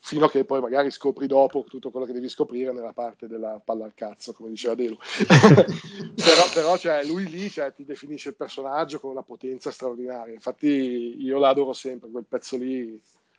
fino 0.00 0.26
a 0.26 0.30
che 0.30 0.44
poi 0.44 0.60
magari 0.60 0.90
scopri 0.90 1.26
dopo 1.26 1.64
tutto 1.64 1.90
quello 1.90 2.06
che 2.06 2.12
devi 2.12 2.28
scoprire 2.28 2.72
nella 2.72 2.92
parte 2.92 3.26
della 3.26 3.60
palla 3.62 3.84
al 3.84 3.94
cazzo, 3.94 4.32
come 4.32 4.48
diceva 4.48 4.74
Delu. 4.74 4.96
però, 5.26 6.42
però 6.54 6.76
cioè, 6.78 7.04
lui 7.04 7.28
lì 7.28 7.50
cioè, 7.50 7.72
ti 7.74 7.84
definisce 7.84 8.30
il 8.30 8.36
personaggio 8.36 9.00
con 9.00 9.10
una 9.10 9.22
potenza 9.22 9.70
straordinaria. 9.70 10.32
Infatti 10.32 11.16
io 11.18 11.38
l'adoro 11.38 11.72
sempre, 11.72 12.10
quel 12.10 12.26
pezzo 12.26 12.56
lì 12.56 12.98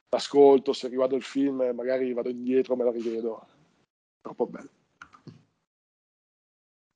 l'ascolto, 0.10 0.74
se 0.74 0.88
riguardo 0.88 1.16
il 1.16 1.24
film 1.24 1.72
magari 1.76 2.14
vado 2.14 2.30
indietro, 2.30 2.76
me 2.76 2.84
la 2.84 2.92
rivedo. 2.92 3.48
Troppo 4.22 4.48
bello. 4.48 4.70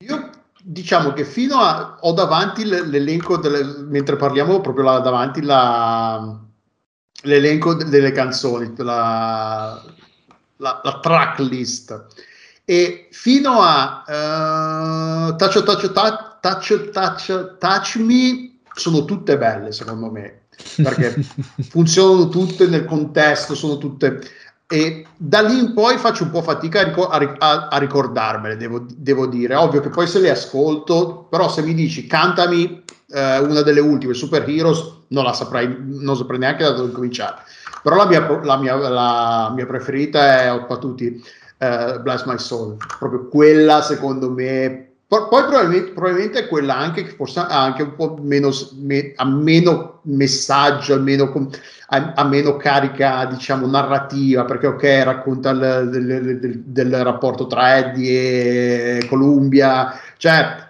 Io 0.03 0.30
diciamo 0.61 1.14
che 1.14 1.23
fino 1.26 1.57
a 1.57 1.98
ho 2.02 2.11
davanti 2.14 2.65
l'elenco 2.65 3.38
delle, 3.38 3.64
mentre 3.84 4.15
parliamo 4.15 4.61
proprio 4.61 4.85
là 4.85 4.99
davanti 4.99 5.41
la 5.41 6.40
l'elenco 7.23 7.73
delle 7.76 8.11
canzoni, 8.11 8.73
la, 8.77 9.81
la, 10.57 10.81
la 10.84 10.99
track 10.99 11.40
list. 11.40 12.07
E 12.65 13.10
fino 13.11 13.60
a 13.61 14.03
uh, 14.07 15.35
touch, 15.35 15.64
touch, 15.64 15.91
touch, 15.91 16.40
touch, 16.40 16.90
touch, 16.91 17.57
touch 17.57 17.95
Me 17.98 18.60
sono 18.73 19.06
tutte 19.06 19.38
belle 19.38 19.72
secondo 19.72 20.10
me, 20.10 20.43
perché 20.82 21.26
funzionano 21.70 22.30
tutte 22.30 22.68
nel 22.68 22.86
contesto, 22.86 23.56
sono 23.56 23.78
tutte... 23.78 24.20
E 24.66 25.06
da 25.16 25.42
lì 25.42 25.60
in 25.60 25.74
poi 25.74 25.98
faccio 25.98 26.24
un 26.24 26.32
po' 26.32 26.42
fatica 26.42 26.80
a, 26.80 27.18
ric- 27.18 27.36
a, 27.38 27.68
a 27.68 27.78
ricordarmele, 27.78 28.58
devo, 28.58 28.84
devo, 28.96 29.28
dire. 29.28 29.56
Ovvio 29.56 29.82
che 29.82 29.90
poi 29.90 30.08
se 30.08 30.20
le 30.20 30.32
ascolto, 30.32 31.28
però 31.30 31.48
se 31.48 31.62
mi 31.62 31.76
dici 31.76 32.08
cantami 32.08 32.84
eh, 33.10 33.40
una 33.40 33.62
delle 33.62 33.82
ultime, 33.82 34.16
Super 34.16 34.50
Heroes, 34.50 35.02
non 35.10 35.26
la 35.26 35.34
saprei, 35.34 35.76
non 35.80 36.16
saprei 36.16 36.40
neanche 36.40 36.64
da 36.64 36.72
dove 36.72 36.92
cominciare. 36.92 37.44
Però 37.84 37.96
la 37.98 38.08
mia, 38.08 38.42
la 38.42 38.58
mia, 38.58 38.76
la 38.76 39.52
mia 39.54 39.66
preferita 39.68 40.42
è 40.42 40.52
Oppa 40.52 40.80
uh, 40.84 42.02
Bless 42.02 42.24
My 42.26 42.40
Soul, 42.40 42.78
proprio 42.98 43.28
quella 43.28 43.82
secondo 43.84 44.32
me 44.32 44.94
poi 45.08 45.44
probabilmente, 45.44 45.92
probabilmente, 45.92 46.40
è 46.40 46.48
quella 46.48 46.76
anche 46.76 47.04
che 47.04 47.12
forse 47.12 47.40
ha 47.40 47.64
anche 47.64 47.84
un 47.84 47.96
po' 47.96 48.18
meno, 48.20 48.50
me, 48.80 49.14
ha 49.16 49.26
meno 49.26 49.93
messaggio, 50.04 51.00
meno, 51.00 51.50
ha, 51.88 52.14
ha, 52.16 52.24
meno 52.26 52.58
carica, 52.58 53.26
diciamo, 53.26 53.68
narrativa, 53.68 54.46
perché 54.46 54.68
ok, 54.68 54.84
racconta 55.04 55.50
il, 55.52 55.90
del, 55.90 56.40
del, 56.40 56.60
del, 56.66 57.04
rapporto 57.04 57.48
tra 57.48 57.78
Eddie 57.78 58.98
e 59.00 59.08
Columbia, 59.08 60.00
cioè, 60.18 60.68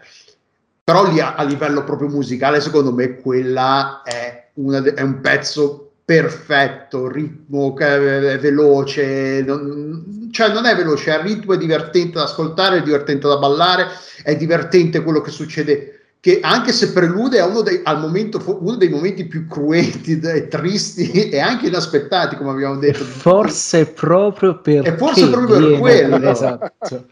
però 0.84 1.10
lì 1.10 1.20
a, 1.20 1.36
a 1.36 1.44
livello 1.44 1.84
proprio 1.84 2.10
musicale, 2.10 2.62
secondo 2.62 2.94
me, 2.94 3.16
quella 3.18 4.02
è, 4.04 4.50
una, 4.56 4.84
è 4.84 5.02
un 5.02 5.22
pezzo 5.22 5.84
perfetto, 6.06 7.08
ritmo 7.08 7.78
eh, 7.78 8.38
veloce, 8.38 9.42
non, 9.42 10.30
cioè 10.32 10.52
non 10.52 10.66
è 10.66 10.76
veloce, 10.76 11.12
il 11.12 11.20
ritmo 11.20 11.54
è 11.54 11.58
divertente 11.58 12.18
da 12.18 12.24
ascoltare, 12.24 12.78
è 12.78 12.84
divertente 12.84 13.28
da 13.28 13.38
ballare, 13.38 13.88
è 14.22 14.36
divertente 14.36 15.02
quello 15.02 15.22
che 15.22 15.32
succede, 15.32 16.03
che 16.24 16.40
anche 16.42 16.72
se 16.72 16.94
prelude 16.94 17.40
è 17.40 17.44
uno 17.44 17.60
dei, 17.60 17.82
al 17.84 18.00
momento, 18.00 18.42
uno 18.62 18.78
dei 18.78 18.88
momenti 18.88 19.26
più 19.26 19.46
cruenti 19.46 20.18
e 20.24 20.48
tristi 20.48 21.28
e 21.28 21.38
anche 21.42 21.68
inaspettati, 21.68 22.38
come 22.38 22.52
abbiamo 22.52 22.78
detto. 22.78 23.04
Forse 23.04 23.88
proprio 23.88 24.62
per... 24.62 24.88
E 24.88 24.96
forse 24.96 25.30
proprio 25.30 25.68
per 25.68 25.80
quello. 25.80 26.30
Esatto. 26.30 27.08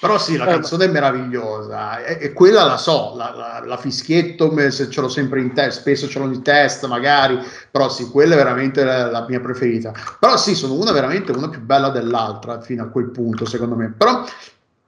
Però 0.00 0.18
sì, 0.18 0.38
la 0.38 0.46
eh, 0.46 0.52
canzone 0.52 0.86
è 0.86 0.88
meravigliosa 0.88 2.02
e, 2.02 2.16
e 2.18 2.32
quella 2.32 2.64
la 2.64 2.78
so, 2.78 3.12
la, 3.14 3.34
la, 3.36 3.62
la 3.62 3.76
fischietto 3.76 4.50
se 4.70 4.88
ce 4.88 5.00
l'ho 5.02 5.08
sempre 5.08 5.42
in 5.42 5.52
testa, 5.52 5.80
spesso 5.82 6.08
ce 6.08 6.18
l'ho 6.18 6.24
in 6.24 6.42
testa 6.42 6.86
magari, 6.86 7.38
però 7.70 7.90
sì, 7.90 8.08
quella 8.08 8.32
è 8.32 8.38
veramente 8.38 8.84
la, 8.84 9.10
la, 9.10 9.26
mia 9.28 9.40
preferita. 9.40 9.92
Però 10.18 10.38
sì, 10.38 10.54
sono 10.54 10.72
una 10.72 10.92
veramente 10.92 11.30
una 11.32 11.50
più 11.50 11.60
bella 11.60 11.90
dell'altra 11.90 12.62
fino 12.62 12.84
a 12.84 12.86
quel 12.86 13.10
punto 13.10 13.44
secondo 13.44 13.74
me. 13.74 13.92
Però 13.94 14.24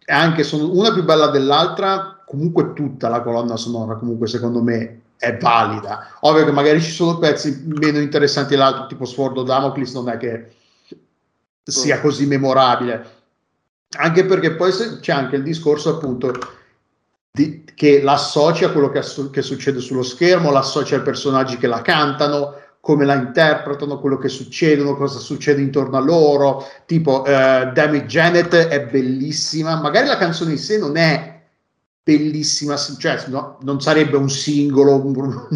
anche 0.06 0.42
sono 0.42 0.72
una 0.72 0.90
più 0.90 1.04
bella 1.04 1.26
dell'altra, 1.26 2.15
comunque 2.26 2.72
tutta 2.74 3.08
la 3.08 3.22
colonna 3.22 3.56
sonora 3.56 3.94
comunque 3.94 4.26
secondo 4.26 4.60
me 4.62 5.00
è 5.16 5.36
valida. 5.38 6.08
Ovvio 6.20 6.44
che 6.44 6.52
magari 6.52 6.80
ci 6.82 6.90
sono 6.90 7.18
pezzi 7.18 7.64
meno 7.66 7.98
interessanti 7.98 8.50
dell'altro, 8.50 8.86
tipo 8.86 9.04
Sword 9.04 9.38
of 9.38 9.46
Damocles 9.46 9.94
non 9.94 10.10
è 10.10 10.16
che 10.18 10.50
sia 11.62 12.00
così 12.00 12.26
memorabile. 12.26 13.14
Anche 13.98 14.24
perché 14.24 14.54
poi 14.54 14.72
c'è 15.00 15.12
anche 15.12 15.36
il 15.36 15.42
discorso 15.42 15.94
appunto 15.94 16.32
di, 17.30 17.64
che 17.74 18.02
l'associa 18.02 18.66
a 18.66 18.72
quello 18.72 18.90
che, 18.90 19.00
che, 19.30 19.42
succede 19.42 19.80
sullo 19.80 20.02
schermo, 20.02 20.50
l'associa 20.50 20.96
ai 20.96 21.02
personaggi 21.02 21.56
che 21.56 21.66
la 21.66 21.82
cantano, 21.82 22.54
come 22.80 23.04
la 23.04 23.14
interpretano, 23.14 23.98
quello 23.98 24.18
che 24.18 24.28
succede, 24.28 24.82
cosa 24.82 25.18
succede 25.18 25.62
intorno 25.62 25.96
a 25.96 26.00
loro, 26.00 26.66
tipo 26.84 27.22
uh, 27.22 27.72
Damage 27.72 28.06
Janet 28.06 28.54
è 28.54 28.84
bellissima, 28.84 29.80
magari 29.80 30.06
la 30.06 30.18
canzone 30.18 30.52
in 30.52 30.58
sé 30.58 30.78
non 30.78 30.96
è 30.96 31.35
bellissima, 32.06 32.76
cioè 32.76 33.24
no, 33.26 33.58
non 33.62 33.80
sarebbe 33.80 34.16
un 34.16 34.30
singolo 34.30 35.02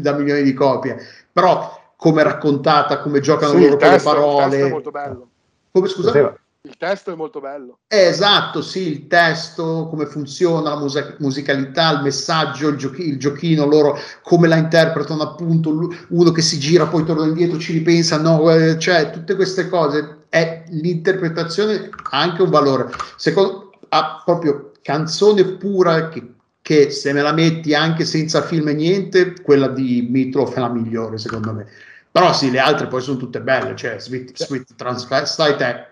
da 0.00 0.12
milioni 0.14 0.42
di 0.42 0.54
copie, 0.54 0.96
però 1.30 1.92
come 1.94 2.22
raccontata, 2.22 3.00
come 3.00 3.20
giocano 3.20 3.52
sì, 3.52 3.60
loro 3.60 3.76
con 3.76 3.90
le 3.90 4.00
parole. 4.00 4.44
Il 4.44 4.50
testo 4.50 4.66
è 4.66 4.70
molto 4.70 4.90
bello. 4.90 5.28
Come 5.70 5.88
scusa? 5.88 6.34
Il 6.62 6.76
testo 6.78 7.12
è 7.12 7.14
molto 7.14 7.40
bello. 7.40 7.78
Eh, 7.86 8.06
esatto, 8.06 8.62
sì, 8.62 8.88
il 8.88 9.06
testo, 9.08 9.88
come 9.90 10.06
funziona, 10.06 10.70
la 10.70 10.78
music- 10.78 11.16
musicalità, 11.18 11.92
il 11.92 12.02
messaggio, 12.02 12.68
il, 12.68 12.76
giochi- 12.76 13.06
il, 13.06 13.18
giochino, 13.18 13.66
loro 13.66 13.98
come 14.22 14.48
la 14.48 14.56
interpretano 14.56 15.22
appunto, 15.22 15.90
uno 16.08 16.30
che 16.30 16.40
si 16.40 16.58
gira, 16.58 16.86
poi 16.86 17.04
torna 17.04 17.26
indietro, 17.26 17.58
ci 17.58 17.74
ripensa, 17.74 18.18
no, 18.18 18.50
eh, 18.50 18.78
cioè 18.78 19.10
tutte 19.10 19.34
queste 19.36 19.68
cose, 19.68 20.24
è, 20.30 20.64
l'interpretazione 20.68 21.90
ha 22.10 22.20
anche 22.20 22.40
un 22.40 22.50
valore. 22.50 22.90
Secondo, 23.16 23.72
ha 23.90 24.22
proprio 24.24 24.69
canzone 24.82 25.44
pura 25.56 26.08
che, 26.08 26.34
che, 26.62 26.90
se 26.90 27.12
me 27.12 27.22
la 27.22 27.32
metti 27.32 27.74
anche 27.74 28.04
senza 28.04 28.42
film 28.42 28.68
e 28.68 28.74
niente, 28.74 29.40
quella 29.42 29.68
di 29.68 30.06
Mitloff 30.10 30.54
è 30.54 30.60
la 30.60 30.68
migliore 30.68 31.18
secondo 31.18 31.52
me. 31.52 31.66
Però 32.10 32.32
sì, 32.32 32.50
le 32.50 32.58
altre 32.58 32.88
poi 32.88 33.00
sono 33.02 33.18
tutte 33.18 33.40
belle, 33.40 33.76
cioè 33.76 33.98
Sweet, 33.98 34.36
Sweet 34.36 34.74
Transvestite 34.74 35.64
è 35.64 35.90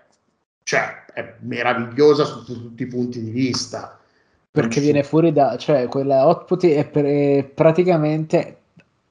cioè 0.69 1.07
è 1.15 1.35
meravigliosa 1.41 2.25
su 2.25 2.45
tutti 2.45 2.83
i 2.83 2.87
punti 2.87 3.23
di 3.23 3.31
vista. 3.31 3.99
Perché 4.51 4.81
viene 4.81 5.03
fuori 5.03 5.33
da, 5.33 5.57
cioè 5.57 5.89
quella 5.89 6.27
output 6.27 6.67
è, 6.67 6.87
per, 6.87 7.07
è 7.07 7.45
praticamente, 7.45 8.57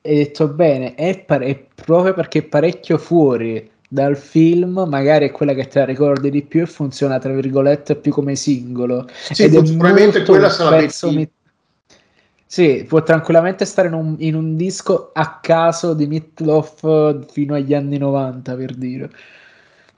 hai 0.04 0.16
detto 0.18 0.50
bene, 0.50 0.94
è, 0.94 1.18
pare, 1.20 1.46
è, 1.48 1.66
proprio 1.74 2.14
perché 2.14 2.40
è 2.40 2.44
parecchio 2.44 3.00
fuori 3.00 3.72
dal 3.88 4.18
film, 4.18 4.86
magari 4.88 5.28
è 5.28 5.32
quella 5.32 5.54
che 5.54 5.68
te 5.68 5.80
la 5.80 5.86
ricordi 5.86 6.30
di 6.30 6.44
più 6.44 6.62
e 6.62 6.66
funziona 6.66 7.20
tra 7.20 7.32
virgolette 7.34 7.96
più 7.96 8.12
come 8.12 8.36
singolo. 8.36 9.08
Sì, 9.32 9.44
Ed 9.44 9.54
probabilmente 9.78 10.24
quella 10.24 10.50
sarà 10.50 10.78
metti... 10.78 11.32
Sì, 12.50 12.86
può 12.88 13.04
tranquillamente 13.04 13.66
stare 13.66 13.90
in 13.90 13.94
un, 13.94 14.16
in 14.20 14.34
un 14.34 14.56
disco 14.56 15.12
a 15.14 15.40
caso 15.42 15.94
di 15.94 16.08
Mitloff 16.08 17.26
fino 17.30 17.56
agli 17.56 17.74
anni 17.74 17.98
90, 17.98 18.56
per 18.56 18.74
dire. 18.74 19.10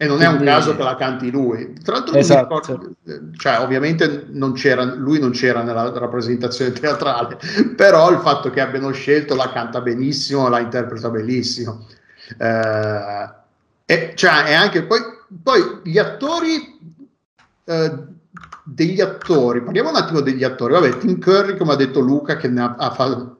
E 0.01 0.07
non 0.07 0.17
Quindi... 0.17 0.35
è 0.35 0.39
un 0.39 0.45
caso 0.45 0.75
che 0.75 0.81
la 0.81 0.95
canti 0.95 1.29
lui. 1.29 1.73
Tra 1.83 1.95
l'altro, 1.95 2.15
esatto. 2.15 2.55
ricordo, 2.55 2.91
cioè, 3.37 3.59
ovviamente 3.59 4.27
non 4.29 4.53
c'era, 4.53 4.83
lui 4.83 5.19
non 5.19 5.31
c'era 5.31 5.61
nella 5.61 5.91
rappresentazione 5.91 6.71
teatrale, 6.73 7.37
però 7.75 8.09
il 8.09 8.19
fatto 8.19 8.49
che 8.49 8.61
abbiano 8.61 8.91
scelto 8.91 9.35
la 9.35 9.51
canta 9.51 9.81
benissimo, 9.81 10.47
la 10.47 10.59
interpreta 10.59 11.09
benissimo. 11.09 11.85
Eh, 12.39 13.37
e 13.91 14.13
cioè, 14.13 14.43
è 14.43 14.53
anche 14.53 14.83
poi, 14.83 14.99
poi 15.41 15.79
gli 15.83 15.97
attori. 15.97 16.77
Eh, 17.65 18.17
degli 18.71 19.01
attori, 19.01 19.63
parliamo 19.63 19.89
un 19.89 19.95
attimo 19.95 20.21
degli 20.21 20.43
attori. 20.43 20.73
Vabbè, 20.73 20.99
Tim 20.99 21.19
Curry, 21.19 21.57
come 21.57 21.73
ha 21.73 21.75
detto 21.75 21.99
Luca, 21.99 22.37
che 22.37 22.45
ha, 22.55 22.75
ha, 22.77 23.35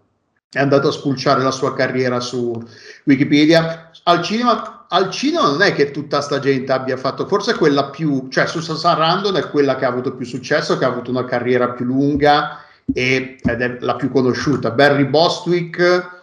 è 0.50 0.60
andato 0.60 0.88
a 0.88 0.92
spulciare 0.92 1.44
la 1.44 1.52
sua 1.52 1.76
carriera 1.76 2.20
su 2.20 2.60
Wikipedia. 3.04 3.92
Al 4.06 4.24
cinema 4.24 4.88
al 4.88 5.12
cinema 5.12 5.52
non 5.52 5.62
è 5.62 5.72
che 5.76 5.92
tutta 5.92 6.20
sta 6.20 6.40
gente 6.40 6.72
abbia 6.72 6.98
fatto, 6.98 7.28
forse 7.28 7.54
quella 7.54 7.92
più, 7.92 8.28
cioè 8.30 8.48
su 8.48 8.60
Random 8.82 9.36
è 9.38 9.48
quella 9.52 9.76
che 9.76 9.86
ha 9.86 9.90
avuto 9.90 10.16
più 10.16 10.26
successo, 10.26 10.80
che 10.80 10.86
ha 10.86 10.88
avuto 10.88 11.12
una 11.12 11.26
carriera 11.26 11.70
più 11.70 11.86
lunga 11.86 12.64
e, 12.92 13.38
ed 13.40 13.62
è 13.62 13.78
la 13.82 13.96
più 13.96 14.10
conosciuta. 14.10 14.72
Barry 14.72 15.06
Bostwick 15.06 16.18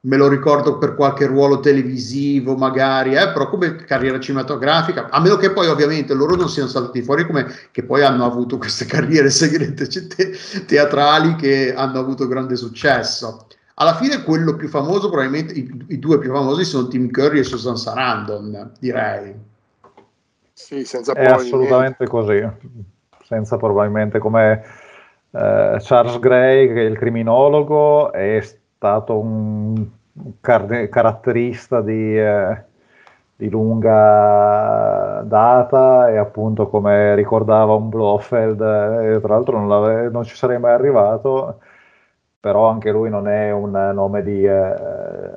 me 0.00 0.16
lo 0.16 0.28
ricordo 0.28 0.78
per 0.78 0.94
qualche 0.94 1.26
ruolo 1.26 1.58
televisivo 1.58 2.56
magari, 2.56 3.14
eh, 3.14 3.32
però 3.32 3.48
come 3.48 3.74
carriera 3.76 4.20
cinematografica, 4.20 5.08
a 5.10 5.20
meno 5.20 5.36
che 5.36 5.50
poi 5.50 5.66
ovviamente 5.66 6.14
loro 6.14 6.36
non 6.36 6.48
siano 6.48 6.68
saltati 6.68 7.02
fuori 7.02 7.26
come 7.26 7.46
che 7.72 7.82
poi 7.82 8.02
hanno 8.02 8.24
avuto 8.24 8.58
queste 8.58 8.84
carriere 8.86 9.30
segrete 9.30 9.86
te- 10.06 10.36
teatrali 10.66 11.34
che 11.34 11.74
hanno 11.74 11.98
avuto 11.98 12.28
grande 12.28 12.56
successo. 12.56 13.46
Alla 13.80 13.94
fine 13.94 14.22
quello 14.22 14.56
più 14.56 14.68
famoso, 14.68 15.08
probabilmente 15.08 15.54
i, 15.54 15.84
i 15.88 15.98
due 15.98 16.18
più 16.18 16.32
famosi 16.32 16.64
sono 16.64 16.88
Tim 16.88 17.10
Curry 17.10 17.40
e 17.40 17.44
Susan 17.44 17.76
Sarandon, 17.76 18.72
direi. 18.80 19.34
Sì, 20.52 20.84
senza 20.84 21.12
È 21.12 21.24
assolutamente 21.24 22.04
niente. 22.04 22.06
così, 22.08 22.44
senza 23.24 23.56
probabilmente 23.56 24.18
come 24.18 24.64
eh, 25.30 25.76
Charles 25.80 26.18
Gray, 26.18 26.66
che 26.72 26.86
è 26.86 26.88
il 26.88 26.98
criminologo, 26.98 28.10
è 28.10 28.42
stato 28.78 29.18
un 29.18 29.86
car- 30.40 30.88
caratterista 30.88 31.80
di... 31.82 32.18
Eh, 32.18 32.66
di 33.38 33.48
lunga 33.50 35.22
data 35.24 36.10
e 36.10 36.16
appunto 36.16 36.68
come 36.68 37.14
ricordava 37.14 37.74
un 37.74 37.88
Blofeld, 37.88 38.60
eh, 38.60 39.20
tra 39.20 39.34
l'altro 39.34 39.60
non, 39.60 40.10
non, 40.10 40.24
ci 40.24 40.34
sarei 40.34 40.58
mai 40.58 40.72
arrivato, 40.72 41.60
però 42.40 42.68
anche 42.68 42.90
lui 42.90 43.10
non 43.10 43.28
è 43.28 43.52
un 43.52 43.70
nome 43.94 44.24
di, 44.24 44.44
eh, 44.44 44.74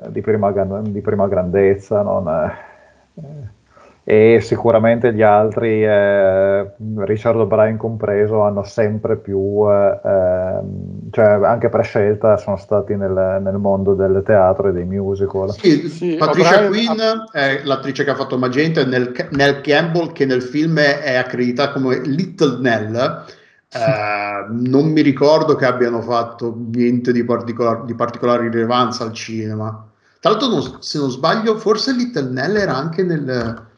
di, 0.07 0.21
prima, 0.21 0.51
di 0.81 1.01
prima, 1.01 1.27
grandezza, 1.27 2.01
non, 2.01 2.27
eh, 2.27 3.60
e 4.03 4.39
sicuramente 4.41 5.13
gli 5.13 5.21
altri, 5.21 5.83
eh, 5.85 6.71
Richard 6.97 7.37
O'Brien 7.39 7.77
compreso, 7.77 8.41
hanno 8.41 8.63
sempre 8.63 9.15
più, 9.17 9.63
eh, 9.69 9.99
ehm, 10.03 11.11
cioè 11.11 11.25
anche 11.45 11.69
per 11.69 11.85
scelta 11.85 12.35
sono 12.37 12.57
stati 12.57 12.95
nel, 12.95 13.39
nel, 13.43 13.57
mondo 13.57 13.93
del 13.93 14.23
teatro 14.25 14.69
e 14.69 14.71
dei 14.71 14.85
musical. 14.85 15.51
Sì, 15.51 15.87
sì, 15.87 16.15
Patricia 16.15 16.65
Quinn 16.67 16.99
è 17.31 17.61
l'attrice 17.63 18.03
che 18.03 18.09
ha 18.09 18.15
fatto 18.15 18.39
Magenta, 18.39 18.83
nel, 18.83 19.13
nel 19.31 19.61
Campbell 19.61 20.11
che 20.13 20.25
nel 20.25 20.41
film 20.41 20.79
è 20.79 21.15
accreditata 21.15 21.73
come 21.73 21.99
Little 21.99 22.59
Nell 22.59 22.95
eh, 23.71 24.45
non 24.49 24.91
mi 24.91 25.01
ricordo 25.01 25.55
che 25.55 25.65
abbiano 25.65 26.01
fatto 26.01 26.53
niente 26.73 27.11
di, 27.11 27.23
particolar- 27.23 27.85
di 27.85 27.93
particolare 27.93 28.49
rilevanza 28.49 29.03
al 29.03 29.13
cinema. 29.13 29.87
Tra 30.19 30.31
l'altro, 30.31 30.49
non, 30.49 30.77
se 30.81 30.97
non 30.97 31.09
sbaglio, 31.09 31.57
forse 31.57 31.93
Little 31.93 32.29
Nell 32.31 32.55
era 32.55 32.75
anche, 32.75 33.03
nel, 33.03 33.69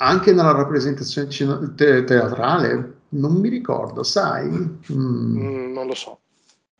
anche 0.00 0.32
nella 0.32 0.52
rappresentazione 0.52 1.74
te- 1.74 2.04
teatrale. 2.04 2.94
Non 3.10 3.34
mi 3.34 3.48
ricordo, 3.48 4.02
sai? 4.02 4.48
Mm. 4.48 4.76
Mm, 4.92 5.72
non 5.72 5.86
lo 5.86 5.94
so. 5.94 6.18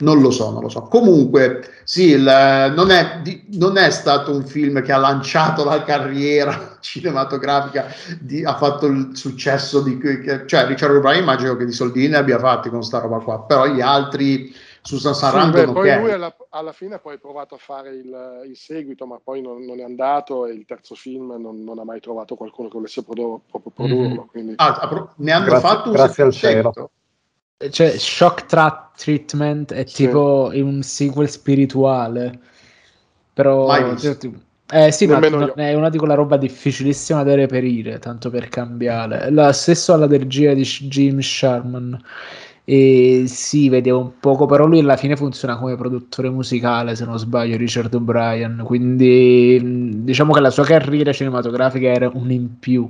Non 0.00 0.20
lo 0.20 0.30
so, 0.30 0.52
non 0.52 0.62
lo 0.62 0.68
so. 0.68 0.82
Comunque, 0.82 1.80
sì, 1.82 2.10
il, 2.10 2.22
non, 2.22 2.90
è, 2.90 3.20
non, 3.54 3.76
è, 3.76 3.90
stato 3.90 4.32
un 4.32 4.46
film 4.46 4.80
che 4.80 4.92
ha 4.92 4.96
lanciato 4.96 5.64
la 5.64 5.82
carriera 5.82 6.78
cinematografica, 6.80 7.86
di, 8.20 8.44
ha 8.44 8.56
fatto 8.56 8.86
il 8.86 9.10
successo 9.14 9.80
di... 9.80 9.98
Che, 9.98 10.46
cioè, 10.46 10.66
Richard 10.66 10.94
O'Brien 10.94 11.22
immagino 11.22 11.56
che 11.56 11.64
di 11.64 11.72
soldini 11.72 12.08
ne 12.08 12.18
abbia 12.18 12.38
fatti 12.38 12.68
con 12.68 12.84
sta 12.84 13.00
roba 13.00 13.18
qua, 13.18 13.42
però 13.42 13.66
gli 13.66 13.80
altri 13.80 14.54
Susan 14.82 15.14
Sarandon... 15.14 15.66
Sì, 15.66 15.72
poi 15.72 15.98
lui 15.98 16.12
alla, 16.12 16.34
alla, 16.50 16.72
fine 16.72 16.98
poi 16.98 17.14
ha 17.14 17.18
provato 17.18 17.54
a 17.54 17.58
fare 17.58 17.90
il, 17.90 18.42
il 18.46 18.56
seguito, 18.56 19.06
ma 19.06 19.20
poi 19.22 19.40
non, 19.40 19.64
non, 19.64 19.80
è 19.80 19.82
andato 19.82 20.46
e 20.46 20.52
il 20.52 20.64
terzo 20.64 20.94
film 20.94 21.34
non, 21.38 21.62
non 21.62 21.78
ha 21.78 21.84
mai 21.84 22.00
trovato 22.00 22.34
qualcuno 22.36 22.68
che 22.68 22.74
volesse 22.74 23.02
produ- 23.02 23.42
proprio 23.50 23.72
produrlo. 23.72 24.30
Mm-hmm. 24.36 24.54
Ah, 24.56 25.12
ne 25.16 25.32
hanno 25.32 25.44
grazie, 25.44 25.68
fatto 25.68 25.88
un 25.88 25.94
grazie 25.94 26.22
al 26.22 26.32
cielo. 26.32 26.90
Cioè, 27.70 27.98
Shock 27.98 28.46
Tra- 28.46 28.92
Treatment 28.96 29.72
è 29.72 29.84
sì. 29.86 30.06
tipo 30.06 30.50
un 30.52 30.82
sequel 30.82 31.28
spirituale. 31.28 32.38
Però... 33.32 33.66
Eh 34.70 34.92
sì, 34.92 35.06
ma 35.06 35.18
è 35.18 35.74
una 35.74 35.88
di 35.88 35.96
quella 35.96 36.14
roba 36.14 36.36
difficilissima 36.36 37.22
da 37.22 37.34
reperire, 37.34 37.98
tanto 37.98 38.28
per 38.28 38.48
cambiare. 38.48 39.30
La 39.30 39.52
stesso 39.52 39.94
alla 39.94 40.06
regia 40.06 40.52
di 40.52 40.62
Jim 40.62 41.20
Sharman. 41.20 41.98
E 42.70 43.24
sì, 43.28 43.70
vedevo 43.70 43.98
un 43.98 44.10
poco, 44.20 44.44
però 44.44 44.66
lui 44.66 44.80
alla 44.80 44.98
fine 44.98 45.16
funziona 45.16 45.56
come 45.56 45.74
produttore 45.74 46.28
musicale, 46.28 46.94
se 46.96 47.06
non 47.06 47.18
sbaglio, 47.18 47.56
Richard 47.56 47.94
O'Brien. 47.94 48.60
Quindi 48.62 50.02
diciamo 50.04 50.34
che 50.34 50.40
la 50.40 50.50
sua 50.50 50.64
carriera 50.64 51.10
cinematografica 51.10 51.88
era 51.88 52.10
un 52.12 52.30
in 52.30 52.58
più, 52.58 52.86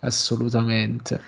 assolutamente. 0.00 1.18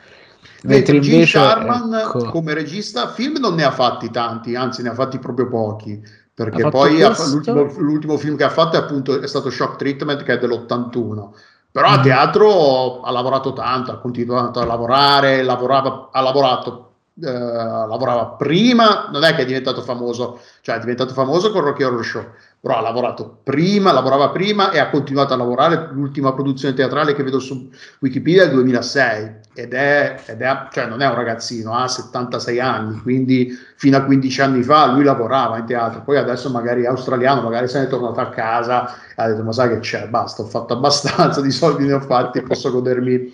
Mentre 0.65 1.01
Jim 1.01 1.15
invece, 1.15 1.39
Sharman 1.39 1.95
ecco... 1.95 2.25
come 2.25 2.53
regista 2.53 3.09
film 3.09 3.39
non 3.39 3.55
ne 3.55 3.65
ha 3.65 3.71
fatti 3.71 4.11
tanti, 4.11 4.55
anzi 4.55 4.83
ne 4.83 4.91
ha 4.91 4.95
fatti 4.95 5.19
proprio 5.19 5.49
pochi, 5.49 5.99
perché 6.35 6.69
poi 6.69 7.03
ha, 7.03 7.17
l'ultimo, 7.31 7.73
l'ultimo, 7.79 8.19
film 8.19 8.37
che 8.37 8.45
ha 8.45 8.51
fatto 8.51 8.77
è 8.77 8.81
appunto 8.81 9.19
è 9.19 9.27
stato 9.27 9.49
Shock 9.49 9.77
Treatment 9.77 10.25
che 10.25 10.35
è 10.35 10.39
dell'81. 10.39 11.31
Però 11.71 11.87
a 11.89 12.01
mm. 12.01 12.03
teatro 12.03 13.01
ha 13.01 13.11
lavorato 13.11 13.55
tanto, 13.55 13.93
ha 13.93 13.99
continuato 13.99 14.61
a 14.61 14.67
lavorare, 14.67 15.43
lavorava, 15.43 16.11
ha 16.13 16.21
lavorato 16.21 16.84
eh, 17.23 17.31
lavorava 17.31 18.31
prima, 18.31 19.09
non 19.13 19.25
è 19.25 19.35
che 19.35 19.43
è 19.43 19.45
diventato 19.45 19.83
famoso, 19.83 20.41
cioè 20.63 20.77
è 20.77 20.81
diventato 20.81 21.13
famoso 21.13 21.51
con 21.53 21.63
Rocky 21.63 21.83
Horror 21.83 22.05
Show, 22.05 22.25
però 22.65 22.79
ha 22.79 22.81
lavorato 22.81 23.41
prima, 23.45 23.93
lavorava 23.93 24.31
prima 24.31 24.71
e 24.71 24.79
ha 24.79 24.89
continuato 24.89 25.35
a 25.35 25.37
lavorare. 25.37 25.91
L'ultima 25.93 26.33
produzione 26.33 26.73
teatrale 26.73 27.13
che 27.13 27.23
vedo 27.23 27.39
su 27.39 27.69
Wikipedia 28.01 28.45
è 28.45 28.47
il 28.47 28.53
2006 28.53 29.35
ed 29.53 29.75
è, 29.75 30.23
ed 30.25 30.41
è 30.41 30.69
cioè 30.71 30.87
non 30.87 31.03
è 31.03 31.07
un 31.07 31.15
ragazzino, 31.15 31.75
ha 31.75 31.87
76 31.87 32.61
anni, 32.61 33.03
quindi 33.03 33.55
fino 33.77 33.99
a 33.99 34.05
15 34.05 34.41
anni 34.41 34.63
fa 34.63 34.91
lui 34.91 35.05
lavorava 35.05 35.59
in 35.59 35.67
teatro, 35.67 36.01
poi 36.01 36.17
adesso 36.17 36.49
magari 36.49 36.85
è 36.85 36.87
australiano, 36.87 37.43
magari 37.43 37.69
se 37.69 37.81
ne 37.81 37.85
è 37.85 37.89
tornato 37.89 38.21
a 38.21 38.31
casa 38.31 38.95
e 39.15 39.23
ha 39.23 39.29
detto 39.29 39.43
ma 39.43 39.53
sai 39.53 39.69
che 39.69 39.81
c'è, 39.81 40.09
basta, 40.09 40.41
ho 40.41 40.47
fatto 40.47 40.73
abbastanza 40.73 41.43
di 41.43 41.51
soldi 41.51 41.85
ne 41.85 41.93
ho 41.93 42.01
fatti, 42.01 42.41
posso 42.41 42.71
godermi 42.71 43.31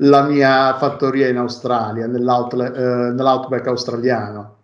la 0.00 0.24
mia 0.24 0.76
fattoria 0.76 1.28
in 1.28 1.38
Australia, 1.38 2.06
nell'outlet, 2.06 2.76
eh, 2.76 3.12
nell'outback 3.14 3.66
australiano. 3.66 4.56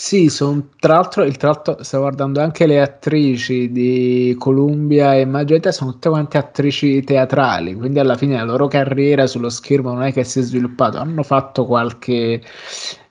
Sì, 0.00 0.28
son, 0.28 0.70
tra 0.78 0.94
l'altro, 0.94 1.24
l'altro 1.40 1.82
stavo 1.82 2.04
guardando 2.04 2.40
anche 2.40 2.66
le 2.66 2.80
attrici 2.80 3.72
di 3.72 4.32
Columbia 4.38 5.14
e 5.16 5.24
Magenta, 5.24 5.72
sono 5.72 5.90
tutte 5.92 6.08
quante 6.08 6.38
attrici 6.38 7.02
teatrali, 7.02 7.74
quindi 7.74 7.98
alla 7.98 8.16
fine 8.16 8.36
la 8.36 8.44
loro 8.44 8.68
carriera 8.68 9.26
sullo 9.26 9.48
schermo 9.48 9.92
non 9.92 10.04
è 10.04 10.12
che 10.12 10.22
si 10.22 10.38
è 10.38 10.42
sviluppata, 10.42 11.00
hanno 11.00 11.24
fatto 11.24 11.66
qualche, 11.66 12.40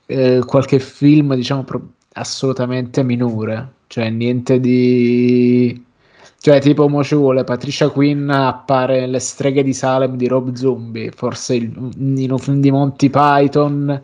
eh, 0.06 0.42
qualche 0.46 0.80
film, 0.80 1.36
diciamo, 1.36 1.64
pro- 1.66 1.92
assolutamente 2.14 3.04
minore, 3.04 3.74
cioè 3.88 4.10
niente 4.10 4.60
di... 4.62 5.84
Cioè, 6.48 6.62
tipo, 6.62 6.88
mo 6.88 7.02
Patricia 7.44 7.90
Quinn 7.90 8.30
appare 8.30 9.02
nelle 9.02 9.20
streghe 9.20 9.64
di 9.64 9.74
Salem 9.74 10.16
di 10.16 10.30
Rob 10.30 10.54
Zombie, 10.54 11.12
forse 11.12 11.56
il, 11.56 11.92
in 11.98 12.32
un 12.32 12.40
film 12.40 12.62
di 12.62 12.72
Monty 12.72 13.10
Python 13.10 14.00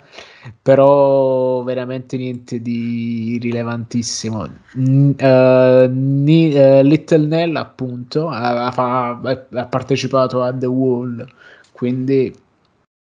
però 0.61 1.64
veramente 1.64 2.18
niente 2.18 2.61
di 2.61 3.40
rilevantissimo. 3.41 4.45
N- 4.76 5.15
uh, 5.18 5.90
ni- 5.90 6.53
uh, 6.53 6.82
Little 6.82 7.28
Nell, 7.28 7.56
appunto, 7.56 8.28
ha, 8.28 8.68
ha, 8.68 9.22
ha, 9.22 9.65
partecipato 9.68 10.41
a 10.41 10.52
The 10.52 10.65
Wall, 10.65 11.26
quindi 11.72 12.36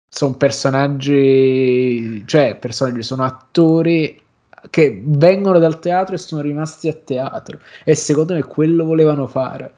sono 0.09 0.33
personaggi, 0.33 2.23
cioè 2.25 2.57
personaggi, 2.59 3.03
sono 3.03 3.23
attori 3.23 4.21
che 4.69 5.01
vengono 5.03 5.59
dal 5.59 5.79
teatro 5.79 6.15
e 6.15 6.17
sono 6.17 6.41
rimasti 6.41 6.87
a 6.87 6.93
teatro. 6.93 7.59
E 7.83 7.95
secondo 7.95 8.33
me 8.33 8.43
quello 8.43 8.85
volevano 8.85 9.27
fare. 9.27 9.73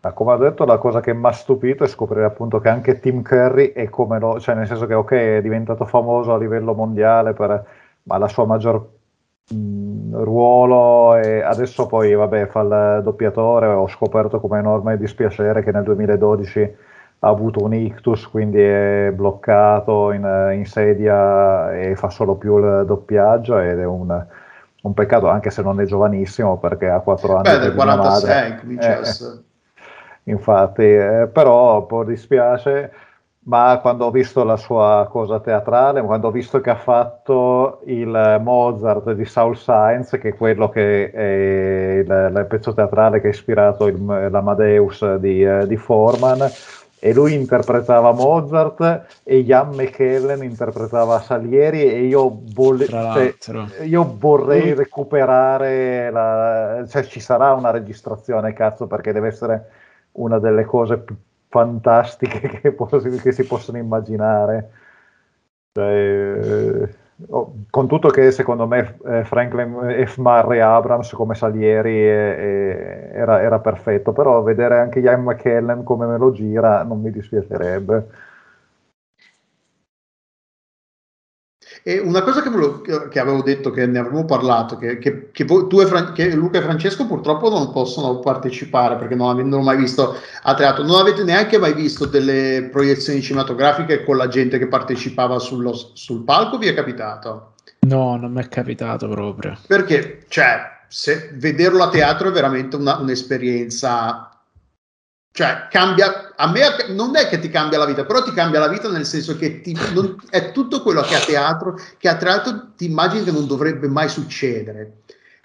Ma 0.00 0.12
come 0.12 0.32
ho 0.32 0.36
detto, 0.36 0.64
la 0.64 0.78
cosa 0.78 1.00
che 1.00 1.14
mi 1.14 1.26
ha 1.26 1.32
stupito 1.32 1.84
è 1.84 1.86
scoprire 1.86 2.24
appunto 2.24 2.58
che 2.58 2.68
anche 2.68 2.98
Tim 2.98 3.22
Curry 3.22 3.72
è 3.72 3.88
come 3.88 4.18
lo, 4.18 4.40
cioè 4.40 4.56
nel 4.56 4.66
senso 4.66 4.86
che 4.86 4.94
ok, 4.94 5.12
è 5.12 5.40
diventato 5.42 5.84
famoso 5.84 6.32
a 6.32 6.38
livello 6.38 6.74
mondiale, 6.74 7.34
per, 7.34 7.64
ma 8.04 8.18
la 8.18 8.26
sua 8.26 8.44
maggior 8.44 8.84
mh, 9.48 10.22
ruolo 10.24 11.16
e 11.16 11.40
adesso 11.42 11.86
poi 11.86 12.14
vabbè 12.14 12.46
fa 12.46 12.60
il 12.62 13.00
doppiatore, 13.04 13.66
ho 13.66 13.86
scoperto 13.86 14.40
come 14.40 14.58
enorme 14.58 14.96
dispiacere 14.96 15.62
che 15.62 15.70
nel 15.70 15.84
2012 15.84 16.76
ha 17.24 17.28
avuto 17.28 17.62
un 17.62 17.72
ictus, 17.72 18.26
quindi 18.26 18.60
è 18.60 19.12
bloccato 19.14 20.10
in, 20.10 20.50
in 20.54 20.66
sedia 20.66 21.72
e 21.72 21.94
fa 21.94 22.10
solo 22.10 22.34
più 22.34 22.58
il 22.58 22.84
doppiaggio 22.84 23.58
ed 23.58 23.78
è 23.78 23.84
un, 23.84 24.26
un 24.82 24.94
peccato 24.94 25.28
anche 25.28 25.50
se 25.50 25.62
non 25.62 25.80
è 25.80 25.84
giovanissimo 25.84 26.58
perché 26.58 26.88
ha 26.88 26.98
4 26.98 27.36
anni. 27.36 27.42
Beh, 27.42 27.58
del 27.58 27.74
46 27.74 28.56
comincia 28.58 28.98
eh, 28.98 29.02
infatti, 30.24 30.82
eh, 30.82 31.28
però 31.32 31.78
un 31.78 31.86
po' 31.86 32.02
dispiace, 32.02 32.90
ma 33.44 33.78
quando 33.80 34.06
ho 34.06 34.10
visto 34.10 34.42
la 34.42 34.56
sua 34.56 35.06
cosa 35.08 35.38
teatrale, 35.38 36.02
quando 36.02 36.26
ho 36.26 36.32
visto 36.32 36.60
che 36.60 36.70
ha 36.70 36.76
fatto 36.76 37.82
il 37.86 38.40
Mozart 38.42 39.12
di 39.12 39.24
Saul 39.24 39.56
Sainz, 39.56 40.10
che 40.10 40.30
è 40.30 40.34
quello 40.34 40.68
che 40.70 41.12
è 41.12 42.00
il, 42.00 42.32
il 42.36 42.46
pezzo 42.48 42.74
teatrale 42.74 43.20
che 43.20 43.28
ha 43.28 43.30
ispirato 43.30 43.86
il, 43.86 44.04
l'Amadeus 44.04 45.14
di, 45.16 45.44
eh, 45.44 45.68
di 45.68 45.76
Forman, 45.76 46.50
e 47.04 47.12
lui 47.12 47.34
interpretava 47.34 48.12
Mozart 48.12 49.22
e 49.24 49.38
Ian 49.38 49.74
McKellen 49.74 50.44
interpretava 50.44 51.18
Salieri 51.18 51.82
e 51.82 52.04
io, 52.04 52.42
vole- 52.54 52.86
cioè, 52.86 53.34
io 53.82 54.16
vorrei 54.16 54.72
mm. 54.72 54.76
recuperare 54.76 56.12
la... 56.12 56.84
cioè 56.86 57.02
ci 57.02 57.18
sarà 57.18 57.54
una 57.54 57.72
registrazione 57.72 58.52
cazzo 58.52 58.86
perché 58.86 59.10
deve 59.10 59.26
essere 59.26 59.68
una 60.12 60.38
delle 60.38 60.64
cose 60.64 60.98
più 60.98 61.16
fantastiche 61.48 62.38
che, 62.62 62.76
che 62.76 63.32
si 63.32 63.42
possono 63.46 63.78
immaginare. 63.78 64.70
Cioè, 65.72 65.90
eh, 65.90 66.94
con 67.70 67.86
tutto 67.86 68.08
che 68.08 68.30
secondo 68.30 68.66
me 68.66 68.98
eh, 69.06 69.24
Franklin 69.24 70.04
F. 70.06 70.16
Murray 70.16 70.58
Abrams 70.58 71.12
come 71.12 71.34
Salieri 71.34 71.94
eh, 71.94 73.10
era, 73.12 73.40
era, 73.42 73.58
perfetto, 73.60 74.12
però 74.12 74.42
vedere 74.42 74.78
anche 74.78 74.98
Ian 75.00 75.22
McKellen 75.22 75.84
come 75.84 76.06
me 76.06 76.18
lo 76.18 76.32
gira 76.32 76.82
non 76.82 77.00
mi 77.00 77.10
dispiacerebbe. 77.10 78.06
E 81.84 81.98
una 81.98 82.22
cosa 82.22 82.42
che, 82.42 82.48
volevo, 82.48 82.80
che, 82.80 83.18
avevo 83.18 83.42
detto, 83.42 83.72
che 83.72 83.86
ne 83.86 83.98
avremmo 83.98 84.24
parlato, 84.24 84.76
che, 84.76 84.98
che, 84.98 85.30
che 85.32 85.44
tu 85.44 85.80
e 85.80 85.86
Fran- 85.86 86.14
Luca 86.34 86.58
e 86.58 86.62
Francesco 86.62 87.06
purtroppo 87.06 87.50
non 87.50 87.72
possono 87.72 88.20
partecipare 88.20 88.96
perché 88.96 89.16
non 89.16 89.30
avendo 89.30 89.60
mai 89.60 89.76
visto 89.76 90.16
a 90.42 90.54
teatro, 90.54 90.84
non 90.84 91.00
avete 91.00 91.24
neanche 91.24 91.58
mai 91.58 91.74
visto 91.74 92.06
delle 92.06 92.68
proiezioni 92.70 93.20
cinematografiche 93.20 94.04
con 94.04 94.16
la 94.16 94.28
gente 94.28 94.58
che 94.58 94.68
partecipava 94.68 95.40
sullo, 95.40 95.72
sul 95.72 96.22
palco, 96.22 96.56
vi 96.56 96.68
è 96.68 96.74
capitato? 96.74 97.54
No, 97.80 98.16
non 98.16 98.30
mi 98.30 98.42
è 98.42 98.48
capitato 98.48 99.08
proprio. 99.08 99.58
Perché, 99.66 100.24
cioè, 100.28 100.60
se, 100.86 101.30
vederlo 101.34 101.82
a 101.82 101.88
teatro 101.88 102.28
è 102.28 102.32
veramente 102.32 102.76
una, 102.76 102.98
un'esperienza 102.98 104.31
cioè, 105.32 105.68
cambia, 105.70 106.34
a 106.36 106.50
me 106.50 106.60
non 106.88 107.16
è 107.16 107.26
che 107.26 107.38
ti 107.38 107.48
cambia 107.48 107.78
la 107.78 107.86
vita, 107.86 108.04
però 108.04 108.22
ti 108.22 108.32
cambia 108.32 108.60
la 108.60 108.68
vita 108.68 108.90
nel 108.90 109.06
senso 109.06 109.34
che 109.38 109.62
ti, 109.62 109.74
non, 109.94 110.16
è 110.28 110.52
tutto 110.52 110.82
quello 110.82 111.00
che 111.00 111.14
a 111.14 111.20
teatro, 111.20 111.74
che 111.96 112.08
a 112.08 112.16
teatro 112.16 112.72
ti 112.76 112.84
immagini 112.84 113.24
che 113.24 113.30
non 113.30 113.46
dovrebbe 113.46 113.88
mai 113.88 114.10
succedere. 114.10 114.98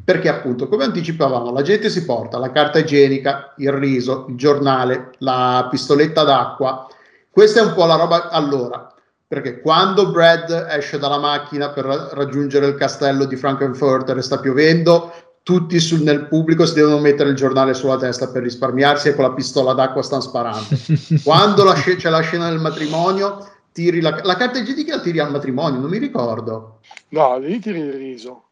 Perché 0.03 0.27
appunto, 0.27 0.67
come 0.67 0.83
anticipavamo, 0.83 1.53
la 1.53 1.61
gente 1.61 1.89
si 1.89 2.03
porta 2.03 2.37
la 2.37 2.51
carta 2.51 2.79
igienica, 2.79 3.53
il 3.57 3.71
riso, 3.71 4.25
il 4.27 4.35
giornale, 4.35 5.11
la 5.19 5.67
pistoletta 5.69 6.23
d'acqua. 6.23 6.85
Questa 7.29 7.61
è 7.61 7.63
un 7.63 7.73
po' 7.73 7.85
la 7.85 7.95
roba. 7.95 8.29
Allora, 8.29 8.93
perché 9.25 9.61
quando 9.61 10.11
Brad 10.11 10.67
esce 10.69 10.97
dalla 10.97 11.17
macchina 11.17 11.69
per 11.69 11.85
raggiungere 11.85 12.67
il 12.67 12.75
castello 12.75 13.25
di 13.25 13.35
Frankenfurter 13.35 14.17
e 14.17 14.21
sta 14.21 14.39
piovendo, 14.39 15.13
tutti 15.47 15.79
sul, 15.79 16.01
nel 16.01 16.27
pubblico 16.27 16.65
si 16.65 16.73
devono 16.73 16.99
mettere 16.99 17.29
il 17.29 17.35
giornale 17.37 17.73
sulla 17.73 17.95
testa 17.95 18.27
per 18.27 18.43
risparmiarsi 18.43 19.07
e 19.07 19.15
con 19.15 19.23
la 19.23 19.31
pistola 19.31 19.71
d'acqua 19.71 20.01
stanno 20.03 20.21
sparando. 20.21 20.67
Quando 21.23 21.63
la, 21.63 21.71
c'è 21.71 22.09
la 22.09 22.19
scena 22.19 22.49
del 22.49 22.59
matrimonio, 22.59 23.49
tiri 23.71 24.01
la, 24.01 24.19
la 24.23 24.35
carta 24.35 24.59
igienica 24.59 24.97
la 24.97 25.01
tiri 25.01 25.19
al 25.19 25.31
matrimonio, 25.31 25.79
non 25.79 25.89
mi 25.89 25.99
ricordo. 25.99 26.81
No, 27.11 27.37
lì 27.37 27.59
tiri 27.59 27.79
il 27.79 27.93
riso. 27.93 28.43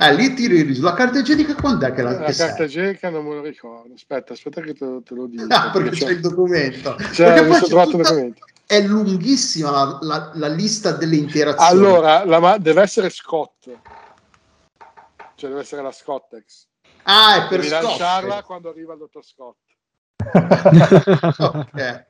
Eh, 0.00 0.12
lì 0.12 0.34
tiri 0.34 0.76
la 0.80 0.94
carta 0.94 1.20
igienica 1.20 1.54
quando 1.54 1.86
è 1.86 1.92
che 1.92 2.02
la, 2.02 2.18
la 2.18 2.24
che 2.24 2.34
carta 2.34 2.64
igienica 2.64 3.10
non 3.10 3.26
me 3.26 3.34
lo 3.36 3.42
ricordo. 3.42 3.94
Aspetta, 3.94 4.32
aspetta 4.32 4.60
che 4.60 4.74
te, 4.74 5.02
te 5.04 5.14
lo 5.14 5.26
dico. 5.26 5.46
Ah, 5.54 5.70
perché, 5.70 5.90
c'è, 5.90 6.06
c'è 6.06 6.10
il 6.14 6.20
documento. 6.20 6.96
Cioè, 7.12 7.32
perché 7.32 7.46
poi 7.46 7.60
c'è 7.60 7.68
tutta, 7.68 7.84
documento. 7.84 8.44
È 8.66 8.80
lunghissima 8.80 9.70
la, 9.70 9.98
la, 10.00 10.30
la, 10.34 10.48
lista 10.48 10.90
delle 10.90 11.14
interazioni. 11.14 11.70
Allora, 11.70 12.24
la, 12.24 12.56
deve 12.58 12.82
essere 12.82 13.08
Scott. 13.08 13.68
Cioè 15.36 15.50
deve 15.50 15.62
essere 15.62 15.82
la 15.82 15.92
Scottex. 15.92 16.66
Ah, 17.04 17.44
è 17.44 17.48
per 17.48 17.60
Devi 17.60 17.68
Scott. 17.68 17.82
lanciarla 17.82 18.42
quando 18.42 18.68
arriva 18.68 18.92
il 18.92 18.98
dottor 18.98 19.24
Scott. 19.24 19.56
ok, 20.32 22.06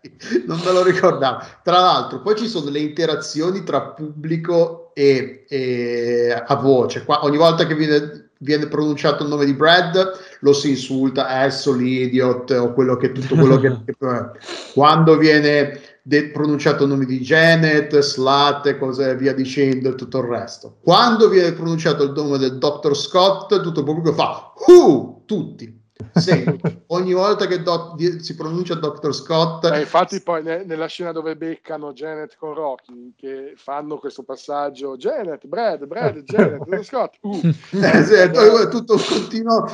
non 0.46 0.60
me 0.64 0.72
lo 0.72 0.82
ricordavo. 0.82 1.44
Tra 1.62 1.80
l'altro, 1.80 2.20
poi 2.20 2.36
ci 2.36 2.46
sono 2.46 2.70
le 2.70 2.78
interazioni 2.78 3.64
tra 3.64 3.80
pubblico 3.80 4.92
e, 4.94 5.44
e 5.48 6.44
a 6.46 6.55
voce. 6.56 7.05
Qua, 7.05 7.24
ogni 7.24 7.36
volta 7.36 7.66
che 7.66 7.74
viene, 7.74 8.30
viene, 8.38 8.68
pronunciato 8.68 9.24
il 9.24 9.30
nome 9.30 9.44
di 9.44 9.55
Brad, 9.55 10.12
lo 10.40 10.52
si 10.52 10.70
insulta, 10.70 11.44
esso, 11.44 11.72
l'idiot 11.72 12.51
o 12.52 12.72
quello 12.72 12.96
che 12.96 13.12
tutto 13.12 13.34
quello 13.34 13.59
che. 13.59 13.80
quando 14.74 15.16
viene 15.16 15.94
de- 16.06 16.31
pronunciato 16.31 16.82
il 16.82 16.90
nome 16.90 17.06
di 17.06 17.20
Janet, 17.20 17.98
slut 17.98 18.66
e 18.66 18.78
cose 18.78 19.16
via 19.16 19.32
dicendo 19.32 19.89
e 19.89 19.94
tutto 19.94 20.18
il 20.18 20.24
resto. 20.24 20.76
Quando 20.82 21.28
viene 21.28 21.52
pronunciato 21.52 22.02
il 22.02 22.12
nome 22.12 22.36
del 22.36 22.59
dottor 22.59 22.94
Scott, 22.97 23.60
tutto 23.62 23.81
il 23.81 23.86
pubblico 23.86 24.12
fa 24.12 24.52
Who? 24.66 25.22
Tutti 25.24 25.82
sì, 26.12 26.44
ogni 26.89 27.12
volta 27.12 27.47
che 27.47 27.62
doc, 27.62 28.20
si 28.20 28.35
pronuncia 28.35 28.74
Dr. 28.74 29.14
Scott. 29.14 29.64
Eh, 29.64 29.81
infatti, 29.81 30.20
poi 30.20 30.43
ne, 30.43 30.64
nella 30.64 30.86
scena 30.86 31.12
dove 31.12 31.36
beccano 31.36 31.93
Janet 31.93 32.36
con 32.36 32.55
Rocky, 32.55 33.14
che 33.16 33.55
fanno 33.56 33.98
questo 33.98 34.22
passaggio: 34.22 34.97
Janet, 34.97 35.47
Brad, 35.47 35.86
Brad, 35.86 36.18
Janet, 36.24 36.64
Dr. 36.64 36.85
Scott. 36.85 37.16
Uh. 37.20 37.40
eh, 37.44 38.05
sì, 38.05 38.14
è 38.14 38.31
tutto 38.70 38.97
continuo. 38.97 39.66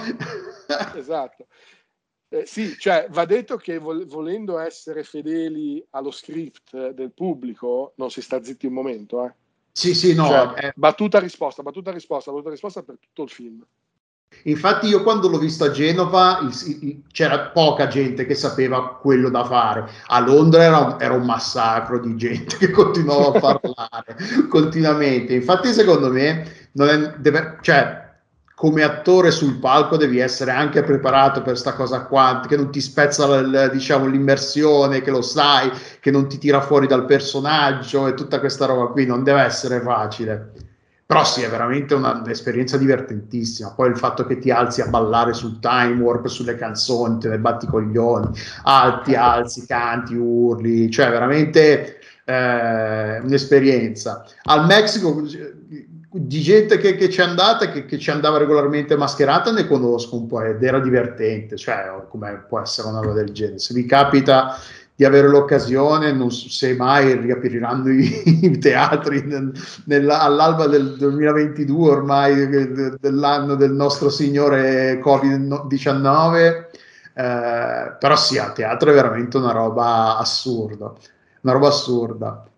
esatto. 0.94 1.46
Eh, 2.32 2.46
sì, 2.46 2.76
cioè 2.78 3.08
va 3.10 3.24
detto 3.24 3.56
che 3.56 3.78
vol- 3.78 4.06
volendo 4.06 4.58
essere 4.58 5.02
fedeli 5.02 5.84
allo 5.90 6.12
script 6.12 6.90
del 6.90 7.10
pubblico, 7.12 7.92
non 7.96 8.08
si 8.10 8.22
sta 8.22 8.40
zitti 8.40 8.66
un 8.66 8.72
momento. 8.72 9.24
Eh. 9.24 9.32
Sì, 9.72 9.94
sì, 9.94 10.14
no. 10.14 10.26
Cioè, 10.26 10.66
eh. 10.66 10.72
Battuta 10.76 11.18
risposta, 11.18 11.62
battuta 11.62 11.90
risposta, 11.90 12.30
battuta 12.30 12.50
risposta 12.50 12.82
per 12.82 12.98
tutto 13.00 13.24
il 13.24 13.30
film. 13.30 13.66
Infatti 14.44 14.86
io 14.86 15.02
quando 15.02 15.28
l'ho 15.28 15.38
visto 15.38 15.64
a 15.64 15.70
Genova 15.72 16.38
il, 16.42 16.78
il, 16.82 17.02
c'era 17.10 17.48
poca 17.48 17.88
gente 17.88 18.24
che 18.26 18.36
sapeva 18.36 18.94
quello 18.94 19.28
da 19.28 19.44
fare. 19.44 19.90
A 20.06 20.20
Londra 20.20 20.62
era 20.62 20.78
un, 20.78 20.96
era 21.00 21.14
un 21.14 21.24
massacro 21.24 21.98
di 21.98 22.16
gente 22.16 22.56
che 22.56 22.70
continuava 22.70 23.36
a 23.36 23.40
parlare 23.58 24.16
continuamente. 24.48 25.34
Infatti 25.34 25.72
secondo 25.72 26.10
me 26.12 26.68
non 26.72 26.88
è, 26.88 27.18
deve, 27.18 27.58
cioè, 27.60 27.99
come 28.60 28.82
attore 28.82 29.30
sul 29.30 29.58
palco 29.58 29.96
devi 29.96 30.18
essere 30.18 30.50
anche 30.50 30.82
preparato 30.82 31.40
per 31.40 31.52
questa 31.52 31.72
cosa 31.72 32.02
qua, 32.02 32.42
che 32.46 32.58
non 32.58 32.70
ti 32.70 32.82
spezza 32.82 33.24
il, 33.36 33.70
diciamo, 33.72 34.04
l'immersione, 34.04 35.00
che 35.00 35.10
lo 35.10 35.22
sai, 35.22 35.70
che 35.98 36.10
non 36.10 36.28
ti 36.28 36.36
tira 36.36 36.60
fuori 36.60 36.86
dal 36.86 37.06
personaggio 37.06 38.06
e 38.06 38.12
tutta 38.12 38.38
questa 38.38 38.66
roba 38.66 38.88
qui. 38.88 39.06
Non 39.06 39.24
deve 39.24 39.40
essere 39.40 39.80
facile. 39.80 40.52
Però 41.06 41.24
sì, 41.24 41.40
è 41.40 41.48
veramente 41.48 41.94
una, 41.94 42.20
un'esperienza 42.22 42.76
divertentissima. 42.76 43.70
Poi 43.70 43.88
il 43.88 43.96
fatto 43.96 44.26
che 44.26 44.36
ti 44.36 44.50
alzi 44.50 44.82
a 44.82 44.88
ballare 44.88 45.32
sul 45.32 45.58
time 45.58 45.98
warp, 45.98 46.26
sulle 46.26 46.56
canzoni, 46.56 47.18
te 47.18 47.30
ne 47.30 47.38
batti 47.38 47.66
coglioni, 47.66 48.28
alti, 48.64 49.14
alzi, 49.14 49.64
canti, 49.64 50.14
urli, 50.14 50.90
cioè 50.90 51.08
veramente 51.08 51.98
eh, 52.26 53.20
un'esperienza. 53.20 54.22
Al 54.42 54.66
Messico 54.66 55.22
di 56.12 56.40
gente 56.40 56.78
che, 56.78 56.96
che 56.96 57.06
c'è 57.06 57.22
andata, 57.22 57.70
che, 57.70 57.84
che 57.84 57.98
ci 57.98 58.10
andava 58.10 58.38
regolarmente 58.38 58.96
mascherata, 58.96 59.52
ne 59.52 59.66
conosco 59.66 60.16
un 60.16 60.26
po' 60.26 60.42
ed 60.42 60.62
era 60.62 60.80
divertente, 60.80 61.56
cioè 61.56 61.92
come 62.08 62.44
può 62.48 62.60
essere 62.60 62.88
una 62.88 63.00
roba 63.00 63.14
del 63.14 63.30
genere. 63.30 63.60
Se 63.60 63.74
vi 63.74 63.84
capita 63.86 64.58
di 64.96 65.04
avere 65.04 65.28
l'occasione, 65.28 66.12
non 66.12 66.30
so 66.32 66.48
se 66.50 66.74
mai 66.74 67.16
riapriranno 67.16 67.90
i, 67.90 68.40
i 68.42 68.58
teatri 68.58 69.22
nel, 69.24 69.52
nel, 69.84 70.10
all'alba 70.10 70.66
del 70.66 70.96
2022, 70.96 71.90
ormai 71.90 72.48
de, 72.48 72.96
dell'anno 72.98 73.54
del 73.54 73.72
nostro 73.72 74.10
Signore 74.10 75.00
Covid-19, 75.00 76.64
eh, 77.14 77.96
però 77.98 78.16
sì, 78.16 78.36
a 78.36 78.50
teatro 78.50 78.90
è 78.90 78.94
veramente 78.94 79.36
una 79.36 79.52
roba 79.52 80.18
assurda, 80.18 80.92
una 81.42 81.52
roba 81.52 81.68
assurda. 81.68 82.49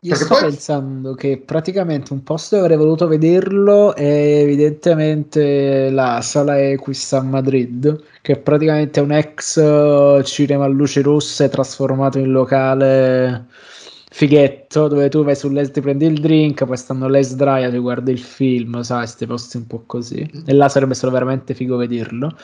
Io 0.00 0.10
Perché 0.10 0.24
sto 0.24 0.34
poi... 0.34 0.50
pensando 0.50 1.14
che 1.14 1.38
praticamente 1.38 2.12
un 2.12 2.22
posto 2.22 2.54
dove 2.56 2.66
avrei 2.68 2.78
voluto 2.78 3.08
vederlo 3.08 3.94
è 3.94 4.04
evidentemente 4.42 5.90
la 5.90 6.20
sala 6.20 6.60
Equis 6.60 7.12
a 7.14 7.22
Madrid, 7.22 8.02
che 8.20 8.34
è 8.34 8.38
praticamente 8.38 9.00
un 9.00 9.10
ex 9.12 9.56
eh, 9.56 10.22
cinema 10.24 10.64
a 10.64 10.68
luci 10.68 11.00
rosse 11.00 11.48
trasformato 11.48 12.18
in 12.18 12.30
locale 12.30 13.46
fighetto 14.16 14.88
dove 14.88 15.10
tu 15.10 15.24
vai 15.24 15.36
sull'es 15.36 15.70
ti 15.72 15.82
prendi 15.82 16.06
il 16.06 16.18
drink 16.20 16.64
poi 16.64 16.78
stanno 16.78 17.06
le 17.06 17.22
sdraia 17.22 17.68
ti 17.68 17.76
guardi 17.76 18.12
il 18.12 18.18
film 18.18 18.80
sai 18.80 19.00
questi 19.00 19.26
posti 19.26 19.58
un 19.58 19.66
po' 19.66 19.82
così. 19.84 20.26
E 20.46 20.54
là 20.54 20.70
sarebbe 20.70 20.94
stato 20.94 21.12
veramente 21.12 21.52
figo 21.52 21.76
vederlo. 21.76 22.34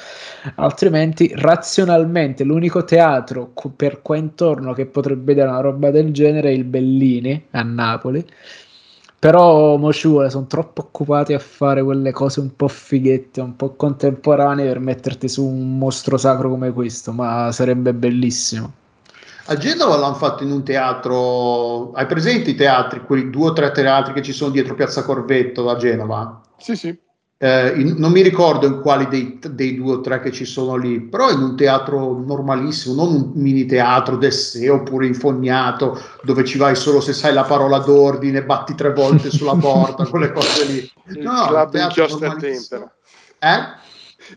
Altrimenti 0.57 1.33
razionalmente 1.35 2.45
l'unico 2.45 2.85
teatro 2.85 3.53
per 3.75 4.03
qua 4.03 4.19
intorno 4.19 4.75
che 4.75 4.85
potrebbe 4.85 5.33
dare 5.33 5.49
una 5.49 5.61
roba 5.61 5.91
del 5.91 6.13
genere 6.13 6.51
è 6.51 6.53
il 6.53 6.65
Bellini 6.65 7.47
a 7.53 7.63
Napoli. 7.63 8.23
Però 9.19 9.77
mo 9.79 9.93
ci 9.95 10.09
vuole, 10.09 10.29
sono 10.29 10.47
troppo 10.47 10.83
occupati 10.83 11.33
a 11.33 11.39
fare 11.39 11.83
quelle 11.83 12.11
cose 12.13 12.41
un 12.41 12.55
po' 12.55 12.69
fighette, 12.69 13.41
un 13.41 13.57
po' 13.57 13.75
contemporanee 13.77 14.67
per 14.67 14.79
metterti 14.81 15.27
su 15.27 15.47
un 15.47 15.79
mostro 15.79 16.19
sacro 16.19 16.51
come 16.51 16.71
questo, 16.73 17.13
ma 17.13 17.51
sarebbe 17.51 17.95
bellissimo. 17.95 18.73
A 19.47 19.57
Genova 19.57 19.97
l'hanno 19.97 20.15
fatto 20.15 20.45
in 20.45 20.53
un 20.53 20.63
teatro, 20.63 21.93
hai 21.93 22.07
presente 22.07 22.51
i 22.51 22.55
teatri, 22.55 23.03
quei 23.05 23.29
due 23.29 23.49
o 23.51 23.53
tre 23.53 23.73
teatri 23.73 24.13
che 24.13 24.23
ci 24.23 24.33
sono 24.33 24.53
dietro 24.53 24.75
Piazza 24.75 25.03
Corvetto 25.03 25.69
a 25.69 25.77
Genova? 25.77 26.41
Sì, 26.59 26.77
sì. 26.77 26.97
Eh, 27.39 27.73
in, 27.75 27.97
non 27.99 28.13
mi 28.13 28.23
ricordo 28.23 28.67
in 28.67 28.81
quali 28.81 29.09
dei, 29.09 29.41
dei, 29.51 29.75
due 29.75 29.95
o 29.95 30.01
tre 30.01 30.21
che 30.21 30.31
ci 30.31 30.45
sono 30.45 30.77
lì, 30.77 31.01
però 31.01 31.29
in 31.33 31.43
un 31.43 31.57
teatro 31.57 32.23
normalissimo, 32.25 32.95
non 32.95 33.15
un 33.15 33.31
mini 33.35 33.67
teatro 33.67 34.17
d'essè 34.17 34.71
oppure 34.71 35.07
infognato 35.07 36.01
dove 36.23 36.45
ci 36.45 36.57
vai 36.57 36.77
solo 36.77 37.01
se 37.01 37.13
sai 37.13 37.33
la 37.33 37.43
parola 37.43 37.79
d'ordine, 37.79 38.45
batti 38.45 38.77
tre 38.77 38.93
volte 38.93 39.31
sulla 39.33 39.57
porta, 39.59 40.07
quelle 40.07 40.31
cose 40.31 40.65
lì. 40.67 40.93
Il 41.09 41.19
no, 41.19 41.47
club 41.49 41.75
inchiostro 41.75 42.33
e 42.33 42.37
tempera. 42.37 42.95
Eh? 43.41 43.82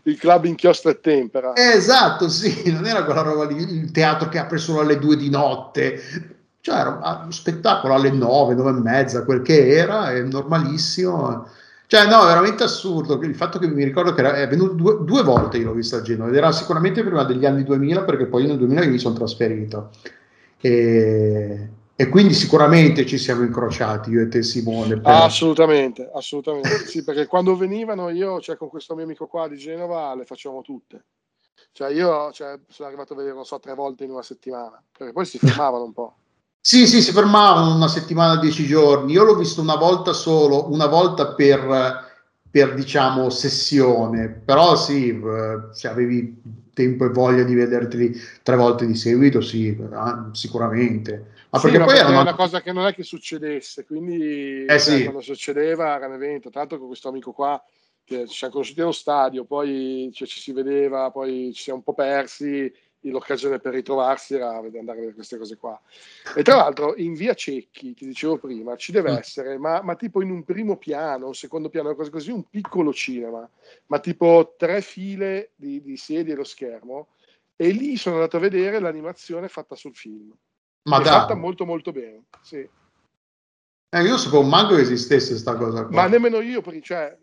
Il 0.04 0.18
club 0.18 0.44
inchiostro 0.44 0.90
e 0.90 1.00
tempera. 1.00 1.54
esatto, 1.54 2.28
sì, 2.28 2.70
non 2.72 2.86
era 2.86 3.04
quella 3.04 3.22
roba 3.22 3.46
lì, 3.46 3.56
il 3.56 3.90
teatro 3.90 4.28
che 4.28 4.38
apre 4.38 4.58
solo 4.58 4.80
alle 4.80 4.98
due 4.98 5.16
di 5.16 5.30
notte. 5.30 6.00
Cioè, 6.60 6.74
era 6.74 7.22
un 7.24 7.32
spettacolo 7.32 7.94
alle 7.94 8.10
nove, 8.10 8.54
nove 8.54 8.70
e 8.70 8.82
mezza, 8.82 9.24
quel 9.24 9.42
che 9.42 9.68
era, 9.68 10.10
è 10.10 10.20
normalissimo. 10.22 11.46
Cioè, 11.86 12.08
no, 12.08 12.24
veramente 12.24 12.64
assurdo. 12.64 13.20
Il 13.22 13.36
fatto 13.36 13.60
che 13.60 13.68
mi 13.68 13.84
ricordo 13.84 14.12
che 14.12 14.20
era, 14.20 14.34
è 14.34 14.48
venuto 14.48 14.72
due, 14.72 15.04
due 15.04 15.22
volte, 15.22 15.58
io 15.58 15.66
l'ho 15.66 15.72
visto 15.74 15.96
a 15.96 16.02
Genova, 16.02 16.28
ed 16.30 16.36
era 16.36 16.50
sicuramente 16.50 17.04
prima 17.04 17.22
degli 17.22 17.46
anni 17.46 17.62
2000, 17.62 18.02
perché 18.02 18.26
poi 18.26 18.46
nel 18.46 18.58
2000 18.58 18.86
mi 18.86 18.98
sono 18.98 19.14
trasferito. 19.14 19.90
E, 20.60 21.68
e 21.98 22.10
quindi 22.10 22.34
sicuramente 22.34 23.06
ci 23.06 23.16
siamo 23.16 23.42
incrociati 23.42 24.10
io 24.10 24.20
e 24.20 24.28
te 24.28 24.42
Simone. 24.42 25.00
Per... 25.00 25.10
assolutamente, 25.10 26.10
assolutamente. 26.12 26.86
sì, 26.86 27.02
perché 27.02 27.26
quando 27.26 27.56
venivano 27.56 28.10
io, 28.10 28.38
cioè 28.40 28.56
con 28.56 28.68
questo 28.68 28.94
mio 28.94 29.04
amico 29.04 29.26
qua 29.26 29.48
di 29.48 29.56
Genova, 29.56 30.14
le 30.14 30.26
facevamo 30.26 30.60
tutte. 30.60 31.06
Cioè 31.72 31.90
io 31.90 32.30
cioè, 32.32 32.58
sono 32.68 32.88
arrivato 32.88 33.14
a 33.14 33.16
vedere, 33.16 33.34
non 33.34 33.46
so, 33.46 33.58
tre 33.58 33.74
volte 33.74 34.04
in 34.04 34.10
una 34.10 34.22
settimana, 34.22 34.82
perché 34.96 35.14
poi 35.14 35.24
si 35.24 35.38
fermavano 35.38 35.84
un 35.84 35.92
po'. 35.94 36.16
Sì, 36.60 36.86
sì, 36.86 37.00
si 37.00 37.12
fermavano 37.12 37.74
una 37.74 37.88
settimana, 37.88 38.40
dieci 38.40 38.66
giorni. 38.66 39.12
Io 39.12 39.24
l'ho 39.24 39.36
visto 39.36 39.62
una 39.62 39.76
volta 39.76 40.12
solo, 40.12 40.70
una 40.70 40.86
volta 40.86 41.34
per, 41.34 42.04
per 42.50 42.74
diciamo, 42.74 43.30
sessione, 43.30 44.28
però 44.28 44.76
sì, 44.76 45.10
eh, 45.10 45.68
se 45.70 45.88
avevi 45.88 46.42
tempo 46.74 47.06
e 47.06 47.10
voglia 47.10 47.44
di 47.44 47.54
vederti 47.54 48.14
tre 48.42 48.56
volte 48.56 48.84
di 48.84 48.96
seguito, 48.96 49.40
sì, 49.40 49.78
sicuramente. 50.32 51.35
Ma 51.56 51.62
perché 51.62 51.78
sì, 51.78 51.84
poi 51.84 51.98
era 51.98 52.20
una 52.20 52.34
cosa 52.34 52.60
che 52.60 52.72
non 52.72 52.86
è 52.86 52.94
che 52.94 53.02
succedesse, 53.02 53.84
quindi 53.84 54.64
eh, 54.64 54.78
sì. 54.78 55.02
quando 55.02 55.20
succedeva 55.20 55.96
era 55.96 56.06
un 56.06 56.14
evento. 56.14 56.50
L'altro 56.52 56.78
con 56.78 56.88
questo 56.88 57.08
amico 57.08 57.32
qua 57.32 57.62
che 58.04 58.28
ci 58.28 58.36
siamo 58.36 58.52
conosciuti 58.52 58.80
allo 58.80 58.92
stadio, 58.92 59.44
poi 59.44 60.10
cioè, 60.12 60.28
ci 60.28 60.38
si 60.38 60.52
vedeva, 60.52 61.10
poi 61.10 61.52
ci 61.52 61.64
siamo 61.64 61.78
un 61.78 61.84
po' 61.84 61.94
persi, 61.94 62.72
l'occasione 63.10 63.58
per 63.58 63.74
ritrovarsi 63.74 64.34
era 64.34 64.56
andare 64.56 64.78
a 64.78 64.94
vedere 64.94 65.14
queste 65.14 65.36
cose 65.36 65.56
qua. 65.56 65.80
E 66.34 66.42
tra 66.42 66.56
l'altro 66.56 66.94
in 66.96 67.14
via 67.14 67.34
Cecchi, 67.34 67.94
ti 67.94 68.06
dicevo 68.06 68.38
prima, 68.38 68.76
ci 68.76 68.92
deve 68.92 69.12
mm. 69.12 69.16
essere, 69.16 69.58
ma, 69.58 69.82
ma, 69.82 69.96
tipo 69.96 70.22
in 70.22 70.30
un 70.30 70.44
primo 70.44 70.76
piano, 70.76 71.26
un 71.26 71.34
secondo 71.34 71.68
piano, 71.68 71.88
una 71.88 71.96
cosa 71.96 72.10
così, 72.10 72.30
un 72.30 72.48
piccolo 72.48 72.92
cinema, 72.92 73.48
ma 73.86 73.98
tipo 73.98 74.54
tre 74.56 74.80
file 74.80 75.50
di, 75.54 75.82
di 75.82 75.96
sedie 75.96 76.34
e 76.34 76.36
lo 76.36 76.44
schermo, 76.44 77.08
e 77.56 77.70
lì 77.70 77.96
sono 77.96 78.16
andato 78.16 78.36
a 78.36 78.40
vedere 78.40 78.78
l'animazione 78.78 79.48
fatta 79.48 79.74
sul 79.74 79.94
film. 79.94 80.32
Ma 80.86 81.00
è 81.00 81.02
da. 81.02 81.10
fatta 81.10 81.34
molto 81.34 81.64
molto 81.64 81.92
bene, 81.92 82.24
sì. 82.42 82.68
Eh, 83.88 84.02
io 84.02 84.16
sapevo 84.18 84.42
manco 84.42 84.74
che 84.74 84.82
esistesse 84.82 85.30
questa 85.30 85.56
cosa 85.56 85.84
qua. 85.84 86.02
Ma 86.02 86.06
nemmeno 86.06 86.40
io, 86.40 86.60
perché 86.60 86.80
cioè, 86.80 87.16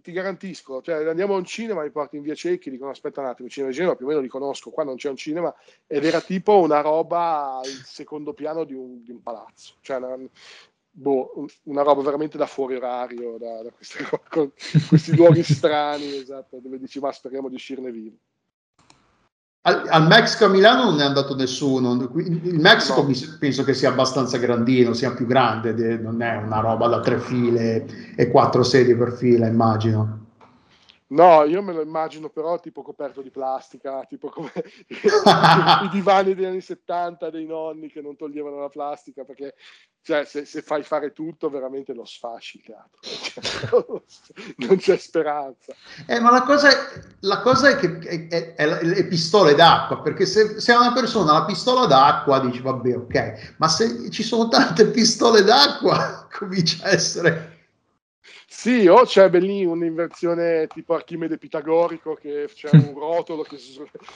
ti 0.00 0.12
garantisco, 0.12 0.82
cioè 0.82 1.06
andiamo 1.06 1.34
a 1.34 1.38
un 1.38 1.44
cinema, 1.44 1.82
mi 1.82 1.90
porti 1.90 2.16
in 2.16 2.22
via 2.22 2.34
Cecchi, 2.34 2.70
dicono 2.70 2.90
aspetta 2.90 3.20
un 3.20 3.26
attimo, 3.26 3.46
il 3.46 3.52
cinema 3.52 3.70
di 3.70 3.76
Genova 3.76 3.96
più 3.96 4.06
o 4.06 4.08
meno 4.08 4.20
li 4.20 4.28
conosco, 4.28 4.70
qua 4.70 4.84
non 4.84 4.96
c'è 4.96 5.08
un 5.08 5.16
cinema, 5.16 5.54
ed 5.86 6.04
era 6.04 6.20
tipo 6.20 6.58
una 6.58 6.80
roba 6.80 7.58
al 7.58 7.66
secondo 7.66 8.32
piano 8.32 8.64
di 8.64 8.74
un, 8.74 9.02
di 9.02 9.10
un 9.10 9.22
palazzo, 9.22 9.74
cioè 9.80 9.96
una, 9.96 10.16
boh, 10.90 11.46
una 11.64 11.82
roba 11.82 12.02
veramente 12.02 12.38
da 12.38 12.46
fuori 12.46 12.76
orario, 12.76 13.36
da, 13.38 13.62
da 13.62 13.70
queste, 13.70 14.04
questi 14.88 15.14
luoghi 15.14 15.42
strani, 15.42 16.16
esatto, 16.16 16.58
dove 16.60 16.78
dici 16.78 16.98
ma 16.98 17.12
speriamo 17.12 17.48
di 17.48 17.54
uscirne 17.54 17.90
vivi. 17.90 18.18
Al, 19.66 19.82
al, 19.88 20.06
Mexico 20.06 20.44
a 20.44 20.48
Milano 20.48 20.84
non 20.84 21.00
è 21.00 21.04
andato 21.04 21.34
nessuno. 21.34 22.10
Il 22.14 22.60
Mexico 22.60 23.02
no. 23.02 23.12
penso 23.40 23.64
che 23.64 23.74
sia 23.74 23.88
abbastanza 23.88 24.38
grandino, 24.38 24.92
sia 24.92 25.10
più 25.10 25.26
grande, 25.26 25.98
non 25.98 26.22
è 26.22 26.36
una 26.36 26.60
roba 26.60 26.86
da 26.86 27.00
tre 27.00 27.18
file 27.18 27.84
e 28.14 28.30
quattro 28.30 28.62
sedie 28.62 28.94
per 28.94 29.12
fila, 29.12 29.46
immagino. 29.48 30.25
No, 31.08 31.44
io 31.44 31.62
me 31.62 31.72
lo 31.72 31.82
immagino 31.82 32.30
però 32.30 32.58
tipo 32.58 32.82
coperto 32.82 33.22
di 33.22 33.30
plastica, 33.30 34.04
tipo 34.08 34.28
come 34.28 34.50
i 34.88 35.88
divani 35.90 36.34
degli 36.34 36.44
anni 36.44 36.60
70 36.60 37.30
dei 37.30 37.46
nonni 37.46 37.88
che 37.88 38.00
non 38.00 38.16
toglievano 38.16 38.58
la 38.58 38.68
plastica, 38.68 39.24
perché 39.24 39.54
cioè, 40.02 40.24
se, 40.24 40.44
se 40.44 40.62
fai 40.62 40.82
fare 40.82 41.12
tutto 41.12 41.48
veramente 41.48 41.92
lo 41.94 42.04
sfasci 42.04 42.56
il 42.56 42.64
teatro, 42.64 44.04
non 44.66 44.76
c'è 44.78 44.96
speranza. 44.96 45.72
Eh, 46.08 46.18
ma 46.18 46.32
la 46.32 46.42
cosa, 46.42 46.70
è, 46.70 47.00
la 47.20 47.40
cosa 47.40 47.68
è 47.68 47.76
che 47.76 47.98
è, 47.98 48.26
è, 48.26 48.54
è, 48.54 48.82
le 48.82 49.06
pistole 49.06 49.54
d'acqua, 49.54 50.00
perché 50.02 50.26
se, 50.26 50.60
se 50.60 50.72
una 50.72 50.92
persona 50.92 51.30
ha 51.32 51.38
la 51.40 51.44
pistola 51.44 51.86
d'acqua 51.86 52.40
dici 52.40 52.62
vabbè 52.62 52.96
ok, 52.96 53.54
ma 53.58 53.68
se 53.68 54.10
ci 54.10 54.24
sono 54.24 54.48
tante 54.48 54.88
pistole 54.88 55.42
d'acqua 55.44 56.26
comincia 56.36 56.84
a 56.86 56.90
essere 56.90 57.55
sì, 58.46 58.86
o 58.86 59.02
c'è 59.04 59.30
lì 59.38 59.64
un'inversione 59.64 60.66
tipo 60.66 60.94
Archimede 60.94 61.38
pitagorico 61.38 62.14
che 62.14 62.48
c'è 62.52 62.70
un 62.72 62.94
rotolo 62.98 63.42
che, 63.42 63.56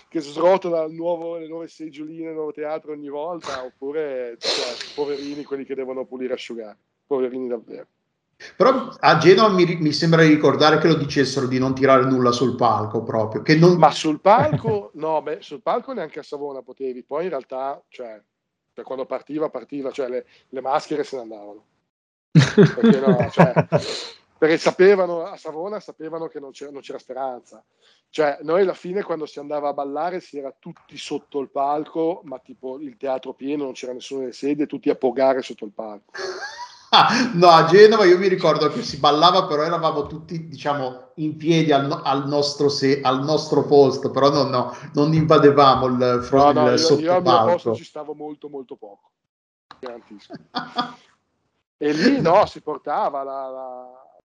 che 0.09 0.21
srotola 0.21 0.87
nuovo, 0.89 1.37
le 1.37 1.49
nuove 1.49 1.69
seggioline, 1.69 2.29
il 2.29 2.35
nuovo 2.35 2.53
teatro 2.53 2.93
ogni 2.93 3.09
volta, 3.09 3.65
oppure 3.65 4.37
cioè, 4.39 4.95
poverini 4.95 5.45
quelli 5.45 5.65
che 5.65 5.75
devono 5.75 6.05
pulire 6.05 6.33
e 6.33 6.37
asciugare, 6.37 6.77
poverini 7.07 7.49
davvero. 7.49 7.87
Però 8.57 8.89
a 8.99 9.19
Genova 9.19 9.51
mi, 9.51 9.77
mi, 9.77 9.93
sembra 9.93 10.23
di 10.23 10.29
ricordare 10.29 10.79
che 10.79 10.87
lo 10.89 10.95
dicessero 10.95 11.47
di 11.47 11.59
non 11.59 11.75
tirare 11.75 12.05
nulla 12.05 12.33
sul 12.33 12.57
palco 12.57 13.03
proprio. 13.03 13.43
Che 13.43 13.55
non... 13.57 13.77
Ma 13.77 13.91
sul 13.91 14.21
palco, 14.21 14.91
no, 14.95 15.21
beh, 15.21 15.39
sul 15.41 15.61
palco 15.61 15.93
neanche 15.93 16.21
a 16.21 16.23
Savona 16.23 16.63
potevi, 16.63 17.03
poi 17.03 17.25
in 17.25 17.31
realtà, 17.31 17.83
cioè, 17.89 18.21
quando 18.83 19.05
partiva, 19.05 19.51
partiva, 19.51 19.91
cioè 19.91 20.09
le, 20.09 20.27
le 20.49 20.61
maschere 20.63 21.05
se 21.05 21.17
ne 21.17 21.23
andavano. 21.23 21.65
Perché 22.31 23.01
no, 23.01 23.29
cioè, 23.31 23.53
perché 24.39 24.57
sapevano 24.57 25.25
a 25.25 25.37
Savona 25.37 25.81
sapevano 25.81 26.29
che 26.29 26.41
non 26.41 26.53
c'era, 26.53 26.71
non 26.71 26.81
c'era, 26.81 26.99
speranza. 26.99 27.63
Cioè, 28.09 28.39
noi 28.43 28.63
alla 28.63 28.75
fine 28.75 29.03
quando 29.03 29.27
si 29.27 29.39
andava 29.39 29.69
a 29.69 29.75
ballare 29.75 30.21
si 30.21 30.39
era 30.39 30.55
tutti 30.59 30.97
sotto 30.97 31.41
il 31.41 31.51
palco, 31.51 32.23
ma 32.25 32.39
tipo 32.39 32.79
il 32.79 32.97
teatro 32.97 33.35
pieno, 33.35 33.65
non 33.65 33.73
c'era 33.73 33.93
nessuno 33.93 34.21
nelle 34.21 34.33
sedie, 34.33 34.67
tutti 34.67 34.89
a 34.91 34.95
pogare 34.95 35.43
sotto 35.43 35.65
il 35.65 35.73
palco. 35.73 36.13
Ah, 36.91 37.09
no, 37.35 37.49
a 37.49 37.67
Genova 37.67 38.05
io 38.05 38.19
mi 38.19 38.29
ricordo 38.29 38.69
che 38.69 38.83
si 38.83 38.97
ballava, 38.97 39.47
però 39.47 39.63
eravamo 39.63 40.07
tutti, 40.07 40.49
diciamo, 40.49 41.11
in 41.17 41.37
piedi 41.37 41.71
al, 41.73 42.01
al, 42.03 42.27
nostro, 42.27 42.69
se, 42.69 43.01
al 43.01 43.23
nostro, 43.23 43.65
posto, 43.67 44.11
però 44.11 44.31
no, 44.31 44.45
no, 44.45 44.75
non 44.95 45.13
invadevamo 45.13 45.87
il 45.87 46.21
fronte 46.23 46.61
no, 46.61 46.71
no, 46.71 46.75
io, 46.75 46.99
io 46.99 47.15
al 47.15 47.23
mio 47.23 47.45
posto 47.45 47.75
ci 47.75 47.85
stavo 47.85 48.15
molto, 48.15 48.49
molto 48.49 48.77
poco. 48.77 49.11
Garantisco. 49.79 50.33
e 51.83 51.93
lì 51.93 52.21
no, 52.23 52.45
si 52.45 52.61
portava 52.61 53.23
la, 53.23 53.49
la 53.49 53.89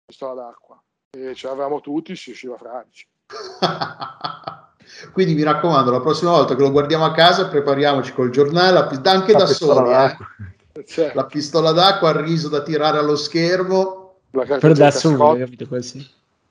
pistola 0.05 0.33
d'acqua 0.33 0.81
e 1.09 1.33
ce 1.33 1.47
l'avevamo 1.47 1.79
tutti, 1.79 2.15
si 2.15 2.31
usciva 2.31 2.57
fradici. 2.57 3.07
Quindi 5.13 5.33
mi 5.33 5.43
raccomando, 5.43 5.91
la 5.91 6.01
prossima 6.01 6.31
volta 6.31 6.55
che 6.55 6.61
lo 6.61 6.71
guardiamo 6.71 7.05
a 7.05 7.11
casa, 7.11 7.47
prepariamoci 7.47 8.13
col 8.13 8.29
giornale, 8.29 8.77
anche 9.03 9.31
la 9.31 9.39
da 9.39 9.45
soli. 9.45 9.91
Eh. 9.91 10.83
Certo. 10.85 11.17
La 11.17 11.25
pistola 11.25 11.71
d'acqua, 11.71 12.09
il 12.11 12.17
riso 12.17 12.49
da 12.49 12.61
tirare 12.61 12.97
allo 12.97 13.15
schermo. 13.15 14.19
Per 14.29 14.73
da 14.73 14.91
soli, 14.91 15.39
capito 15.39 15.67
così. 15.67 16.07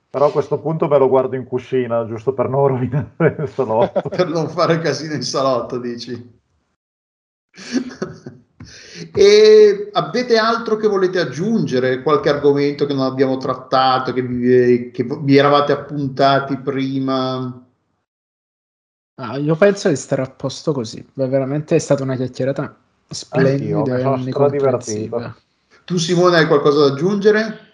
Però 0.09 0.27
a 0.27 0.31
questo 0.31 0.59
punto 0.59 0.87
me 0.87 0.97
lo 0.97 1.07
guardo 1.07 1.35
in 1.35 1.45
cucina, 1.45 2.05
giusto 2.05 2.33
per 2.33 2.49
non 2.49 2.67
rovinare 2.67 3.35
il 3.39 3.49
salotto. 3.49 4.01
per 4.09 4.27
non 4.27 4.49
fare 4.49 4.79
casino 4.79 5.13
in 5.13 5.23
salotto, 5.23 5.77
dici. 5.79 6.39
E 9.13 9.89
avete 9.93 10.37
altro 10.37 10.77
che 10.77 10.87
volete 10.87 11.19
aggiungere? 11.19 12.01
Qualche 12.01 12.29
argomento 12.29 12.85
che 12.85 12.93
non 12.93 13.05
abbiamo 13.05 13.37
trattato, 13.37 14.13
che 14.13 14.21
vi, 14.21 14.91
che 14.91 15.05
vi 15.21 15.37
eravate 15.37 15.71
appuntati 15.71 16.57
prima? 16.57 17.65
Ah, 19.19 19.37
io 19.37 19.55
penso 19.55 19.89
di 19.89 19.95
stare 19.95 20.21
a 20.21 20.29
posto 20.29 20.71
così. 20.71 21.05
Veramente 21.13 21.75
è 21.75 21.79
stata 21.79 22.03
una 22.03 22.15
chiacchierata 22.15 22.77
splendida 23.09 23.97
e 23.97 25.09
Tu 25.85 25.97
Simone 25.97 26.37
hai 26.37 26.47
qualcosa 26.47 26.87
da 26.87 26.93
aggiungere? 26.93 27.65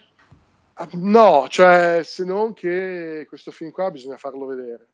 No, 0.92 1.46
cioè 1.48 2.02
se 2.04 2.24
non 2.24 2.52
che 2.52 3.26
questo 3.28 3.50
film 3.50 3.70
qua 3.70 3.90
bisogna 3.90 4.16
farlo 4.16 4.46
vedere. 4.46 4.88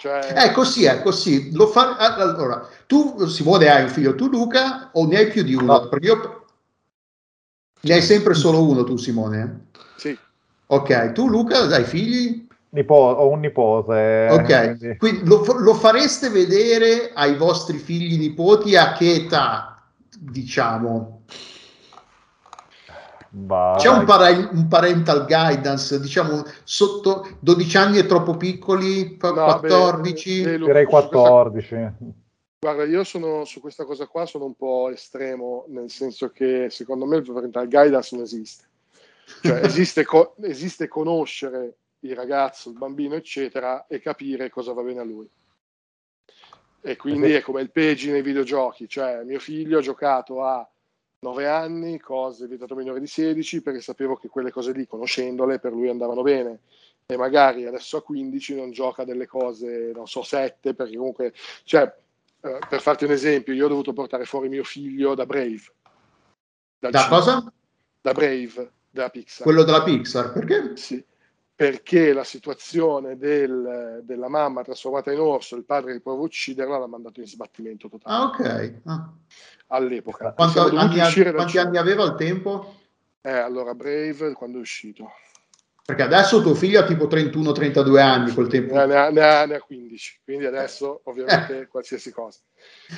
Cioè... 0.00 0.18
È 0.32 0.50
così, 0.52 0.84
è 0.86 1.02
così. 1.02 1.52
Lo 1.52 1.66
fa... 1.66 1.96
Allora, 1.96 2.66
tu 2.86 3.26
Simone 3.26 3.68
hai 3.68 3.82
un 3.82 3.90
figlio, 3.90 4.14
tu 4.14 4.30
Luca, 4.30 4.88
o 4.94 5.06
ne 5.06 5.18
hai 5.18 5.26
più 5.28 5.42
di 5.42 5.54
uno? 5.54 5.78
No. 5.78 5.88
Perché 5.90 6.06
io... 6.06 6.44
Ne 7.82 7.92
hai 7.92 8.00
sempre 8.00 8.32
solo 8.32 8.66
uno 8.66 8.82
tu 8.82 8.96
Simone? 8.96 9.66
Sì. 9.96 10.16
Ok, 10.68 11.12
tu 11.12 11.28
Luca 11.28 11.58
hai 11.66 11.84
figli? 11.84 12.46
Nipo- 12.70 12.94
ho 12.94 13.28
un 13.28 13.40
nipote. 13.40 14.28
Ok, 14.30 14.76
quindi, 14.78 14.96
quindi 14.96 15.26
lo, 15.26 15.44
lo, 15.58 15.74
fareste 15.74 16.30
vedere 16.30 17.10
ai 17.12 17.36
vostri 17.36 17.76
figli 17.76 18.18
nipoti 18.18 18.76
a 18.76 18.92
che 18.92 19.12
età, 19.12 19.82
diciamo? 20.18 21.24
Bah, 23.32 23.76
C'è 23.78 23.88
un, 23.88 24.04
pare- 24.04 24.48
un, 24.52 24.66
parental 24.66 25.24
guidance, 25.24 26.00
diciamo 26.00 26.42
sotto 26.64 27.36
12 27.38 27.76
anni 27.76 27.98
è 27.98 28.06
troppo 28.06 28.36
piccoli, 28.36 29.16
14? 29.16 30.42
No, 30.56 30.66
Direi 30.66 30.84
14. 30.84 31.92
Guarda, 32.58 32.84
io 32.84 33.04
sono 33.04 33.44
su 33.44 33.60
questa 33.60 33.84
cosa 33.84 34.06
qua 34.06 34.26
sono 34.26 34.46
un 34.46 34.54
po' 34.54 34.90
estremo, 34.90 35.64
nel 35.68 35.90
senso 35.90 36.30
che 36.30 36.68
secondo 36.70 37.06
me 37.06 37.18
il 37.18 37.32
parental 37.32 37.68
guidance 37.68 38.16
non 38.16 38.24
esiste. 38.24 38.64
Cioè, 39.42 39.60
esiste, 39.64 40.04
co- 40.04 40.34
esiste 40.42 40.88
conoscere 40.88 41.76
il 42.00 42.16
ragazzo, 42.16 42.70
il 42.70 42.78
bambino, 42.78 43.14
eccetera, 43.14 43.86
e 43.86 44.00
capire 44.00 44.50
cosa 44.50 44.72
va 44.72 44.82
bene 44.82 45.00
a 45.00 45.04
lui. 45.04 45.28
E 46.82 46.96
quindi 46.96 47.32
è 47.32 47.42
come 47.42 47.60
il 47.60 47.70
peggi 47.70 48.10
nei 48.10 48.22
videogiochi, 48.22 48.88
cioè 48.88 49.22
mio 49.22 49.38
figlio 49.38 49.78
ha 49.78 49.82
giocato 49.82 50.42
a 50.42 50.68
9 51.22 51.46
anni, 51.46 52.00
cose 52.00 52.46
vietato 52.46 52.74
minore 52.74 52.98
di 52.98 53.06
16, 53.06 53.60
perché 53.60 53.82
sapevo 53.82 54.16
che 54.16 54.28
quelle 54.28 54.50
cose 54.50 54.72
lì, 54.72 54.86
conoscendole, 54.86 55.58
per 55.58 55.72
lui 55.72 55.90
andavano 55.90 56.22
bene. 56.22 56.60
E 57.06 57.16
magari 57.16 57.66
adesso 57.66 57.98
a 57.98 58.02
15 58.02 58.54
non 58.54 58.70
gioca 58.70 59.04
delle 59.04 59.26
cose, 59.26 59.92
non 59.94 60.06
so, 60.06 60.22
7, 60.22 60.74
perché 60.74 60.96
comunque, 60.96 61.34
cioè, 61.64 61.82
eh, 62.40 62.58
per 62.66 62.80
farti 62.80 63.04
un 63.04 63.10
esempio, 63.10 63.52
io 63.52 63.66
ho 63.66 63.68
dovuto 63.68 63.92
portare 63.92 64.24
fuori 64.24 64.48
mio 64.48 64.64
figlio 64.64 65.14
da 65.14 65.26
Brave. 65.26 65.62
Da 66.78 66.90
cinema, 66.90 67.08
cosa? 67.08 67.52
Da 68.00 68.12
Brave, 68.12 68.72
della 68.88 69.10
Pixar. 69.10 69.42
Quello 69.42 69.64
della 69.64 69.82
Pixar, 69.82 70.32
perché? 70.32 70.76
Sì, 70.76 71.04
perché 71.60 72.14
la 72.14 72.24
situazione 72.24 73.18
del, 73.18 74.00
della 74.02 74.28
mamma 74.28 74.62
trasformata 74.62 75.12
in 75.12 75.18
orso, 75.18 75.56
il 75.56 75.66
padre 75.66 75.92
che 75.92 76.00
prova 76.00 76.20
a 76.20 76.24
ucciderla, 76.24 76.78
l'ha 76.78 76.86
mandato 76.86 77.20
in 77.20 77.26
sbattimento 77.26 77.90
totale. 77.90 78.16
Ah, 78.16 78.24
ok. 78.24 78.80
Ah 78.84 79.12
all'epoca. 79.70 80.32
Quanto, 80.32 80.60
anni, 80.76 80.98
quanti 81.32 81.58
anni 81.58 81.76
aveva 81.76 82.02
al 82.02 82.16
tempo? 82.16 82.76
Eh, 83.20 83.30
allora 83.30 83.74
Brave 83.74 84.32
quando 84.32 84.58
è 84.58 84.60
uscito. 84.60 85.12
Perché 85.84 86.02
adesso 86.02 86.40
tuo 86.40 86.54
figlio 86.54 86.80
ha 86.80 86.84
tipo 86.84 87.06
31-32 87.06 87.98
anni 87.98 88.32
col 88.32 88.48
tempo. 88.48 88.74
Ne 88.74 88.80
ha, 88.80 89.10
ne, 89.10 89.20
ha, 89.20 89.44
ne 89.44 89.54
ha, 89.56 89.60
15, 89.60 90.20
quindi 90.24 90.46
adesso 90.46 91.00
ovviamente 91.04 91.60
eh. 91.60 91.66
qualsiasi 91.66 92.12
cosa. 92.12 92.40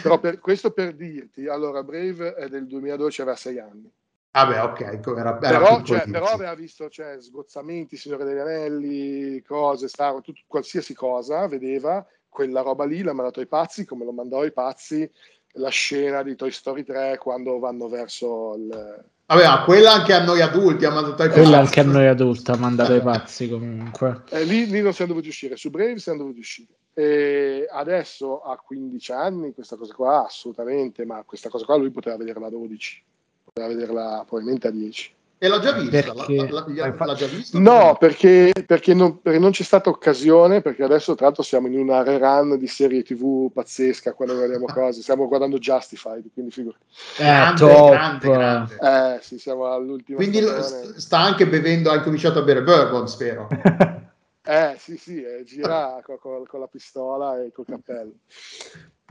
Però 0.02 0.18
per, 0.18 0.38
questo 0.38 0.72
per 0.72 0.94
dirti, 0.94 1.46
allora 1.46 1.82
Brave 1.82 2.34
è 2.34 2.48
del 2.48 2.66
2012, 2.66 3.20
aveva 3.22 3.36
6 3.36 3.58
anni. 3.58 3.92
Ah 4.34 4.46
beh, 4.46 4.58
ok, 4.60 4.80
era, 4.80 5.20
era 5.20 5.34
però, 5.36 5.82
cioè, 5.82 6.08
però, 6.08 6.26
aveva 6.26 6.54
visto 6.54 6.88
cioè, 6.88 7.16
sgozzamenti, 7.20 7.98
Signore 7.98 8.24
degli 8.24 8.38
Anelli, 8.38 9.42
cose, 9.42 9.88
Star, 9.88 10.20
tutto, 10.22 10.40
qualsiasi 10.46 10.94
cosa, 10.94 11.46
vedeva 11.48 12.06
quella 12.30 12.62
roba 12.62 12.86
lì, 12.86 13.02
l'ha 13.02 13.12
mandato 13.12 13.40
ai 13.40 13.46
pazzi, 13.46 13.84
come 13.84 14.06
lo 14.06 14.12
mandò 14.12 14.40
ai 14.40 14.52
pazzi 14.52 15.08
la 15.56 15.68
scena 15.68 16.22
di 16.22 16.34
Toy 16.34 16.50
Story 16.50 16.82
3 16.82 17.18
quando 17.18 17.58
vanno 17.58 17.88
verso 17.88 18.54
il... 18.56 19.04
Vabbè, 19.26 19.64
quella 19.64 19.92
anche 19.92 20.12
a 20.12 20.24
noi 20.24 20.40
adulti 20.40 20.84
ha 20.84 20.90
mandato 20.90 21.22
ai 21.22 21.28
pazzi. 21.28 21.40
Quella 21.40 21.58
anche 21.58 21.80
a 21.80 21.84
noi 21.84 22.06
adulti 22.06 22.50
ha 22.50 22.56
mandato 22.56 22.92
ai 22.92 23.00
pazzi 23.00 23.48
comunque. 23.48 24.22
Eh, 24.30 24.44
lì, 24.44 24.66
lì, 24.66 24.80
non 24.80 24.92
siamo 24.92 25.12
dovuti 25.12 25.28
uscire, 25.28 25.56
su 25.56 25.70
Brave 25.70 25.98
siamo 25.98 26.18
dovuti 26.18 26.40
uscire. 26.40 26.68
E 26.94 27.66
adesso 27.70 28.42
a 28.42 28.56
15 28.56 29.12
anni 29.12 29.54
questa 29.54 29.76
cosa 29.76 29.94
qua 29.94 30.24
assolutamente, 30.26 31.06
ma 31.06 31.22
questa 31.24 31.48
cosa 31.48 31.64
qua 31.64 31.76
lui 31.76 31.90
poteva 31.90 32.16
vederla 32.16 32.46
a 32.46 32.50
12, 32.50 33.04
poteva 33.52 33.68
vederla 33.68 34.24
probabilmente 34.26 34.68
a 34.68 34.70
10. 34.70 35.14
E 35.38 35.48
l'ha 35.48 35.58
già 35.58 35.72
vista? 35.72 36.12
Perché... 36.12 36.36
La, 36.36 36.64
la, 36.66 36.94
la, 36.96 37.04
l'ha 37.04 37.14
già 37.14 37.26
vista? 37.26 37.58
No, 37.58 37.96
perché, 37.98 38.52
perché, 38.64 38.94
non, 38.94 39.20
perché, 39.20 39.40
non, 39.40 39.50
c'è 39.50 39.64
stata 39.64 39.90
occasione, 39.90 40.62
perché 40.62 40.84
adesso 40.84 41.16
tra 41.16 41.26
l'altro 41.26 41.42
siamo 41.42 41.66
in 41.66 41.76
una 41.78 42.04
rerun 42.04 42.56
di 42.56 42.68
serie 42.68 43.02
tv 43.02 43.50
pazzesca 43.52 44.12
quando 44.14 44.36
guardiamo 44.36 44.66
cose, 44.72 45.02
stiamo 45.02 45.26
guardando 45.26 45.58
Justified, 45.58 46.30
quindi 46.32 46.52
figurati. 46.52 46.84
Eh, 47.18 47.24
grande, 47.24 47.90
grande, 47.90 48.28
grande. 48.30 48.74
Eh, 48.80 49.18
sì, 49.20 49.38
siamo 49.38 49.66
all'ultima 49.66 50.16
Quindi 50.16 50.40
stagione. 50.40 51.00
sta 51.00 51.18
anche 51.18 51.48
bevendo, 51.48 51.90
ha 51.90 51.96
incominciato 51.96 52.38
a 52.38 52.42
bere 52.42 52.62
bourbon, 52.62 53.08
spero. 53.08 53.48
eh, 54.46 54.76
sì, 54.78 54.96
sì, 54.96 55.24
eh, 55.24 55.42
gira 55.42 56.00
con, 56.06 56.18
con, 56.20 56.46
con 56.46 56.60
la 56.60 56.68
pistola 56.68 57.42
e 57.42 57.50
col 57.50 57.66
cappello. 57.66 58.12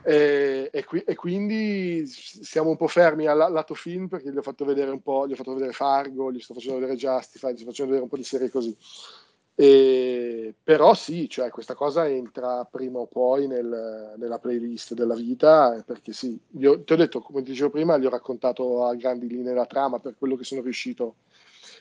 E, 0.03 0.69
e, 0.71 0.83
qui, 0.83 0.99
e, 1.01 1.15
quindi 1.15 2.05
siamo 2.07 2.69
un 2.69 2.77
po' 2.77 2.87
fermi 2.87 3.27
al 3.27 3.37
lato 3.37 3.73
film 3.73 4.07
perché 4.07 4.31
gli 4.31 4.37
ho 4.37 4.41
fatto 4.41 4.65
vedere 4.65 4.91
un 4.91 5.01
po', 5.01 5.27
gli 5.27 5.33
ho 5.33 5.35
fatto 5.35 5.53
vedere 5.53 5.73
Fargo, 5.73 6.31
gli 6.31 6.39
sto 6.39 6.53
facendo 6.53 6.79
vedere 6.79 6.97
Justified, 6.97 7.53
gli 7.53 7.59
sto 7.59 7.69
facendo 7.69 7.91
vedere 7.91 8.03
un 8.03 8.09
po' 8.09 8.17
di 8.17 8.23
serie 8.23 8.49
così. 8.49 8.75
E, 9.53 10.55
però 10.63 10.93
sì, 10.93 11.29
cioè 11.29 11.49
questa 11.49 11.75
cosa 11.75 12.07
entra 12.07 12.63
prima 12.63 12.99
o 12.99 13.05
poi 13.05 13.47
nel, 13.47 14.15
nella 14.17 14.39
playlist 14.39 14.93
della 14.93 15.13
vita 15.13 15.83
perché 15.85 16.13
sì, 16.13 16.39
ho, 16.63 16.83
ti 16.83 16.93
ho 16.93 16.95
detto, 16.95 17.21
come 17.21 17.43
dicevo 17.43 17.69
prima, 17.69 17.97
gli 17.97 18.05
ho 18.05 18.09
raccontato 18.09 18.85
a 18.85 18.95
grandi 18.95 19.27
linee 19.27 19.53
la 19.53 19.65
trama 19.65 19.99
per 19.99 20.15
quello 20.17 20.35
che 20.35 20.45
sono 20.45 20.61
riuscito 20.61 21.15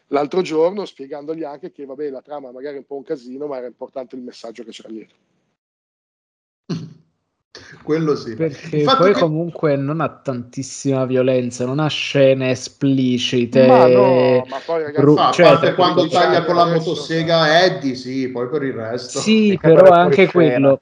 l'altro 0.08 0.42
giorno, 0.42 0.84
spiegandogli 0.84 1.44
anche 1.44 1.70
che 1.72 1.84
vabbè 1.84 2.10
la 2.10 2.22
trama 2.22 2.50
magari 2.52 2.76
è 2.76 2.78
un 2.78 2.86
po' 2.86 2.96
un 2.96 3.04
casino, 3.04 3.46
ma 3.46 3.56
era 3.58 3.66
importante 3.66 4.16
il 4.16 4.22
messaggio 4.22 4.64
che 4.64 4.70
c'era 4.70 4.88
dietro. 4.88 5.16
Quello 7.82 8.14
sì. 8.14 8.34
Perché 8.34 8.84
poi 8.84 9.12
che... 9.12 9.20
comunque 9.20 9.76
non 9.76 10.00
ha 10.00 10.08
tantissima 10.08 11.04
violenza, 11.06 11.64
non 11.64 11.78
ha 11.78 11.88
scene 11.88 12.50
esplicite. 12.50 13.66
Ma 13.66 13.86
no, 13.86 14.44
ma 14.48 14.60
poi 14.64 14.82
ragazzi, 14.82 15.04
Ru- 15.04 15.32
cioè, 15.32 15.46
a 15.46 15.50
parte 15.50 15.74
quando 15.74 16.08
taglia 16.08 16.44
con 16.44 16.56
la 16.56 16.66
motosega 16.66 17.64
Eddie, 17.64 17.94
sì, 17.94 18.28
poi 18.28 18.48
per 18.48 18.62
il 18.62 18.72
resto. 18.72 19.18
Sì, 19.18 19.58
però 19.60 19.90
anche 19.90 20.30
quello. 20.30 20.80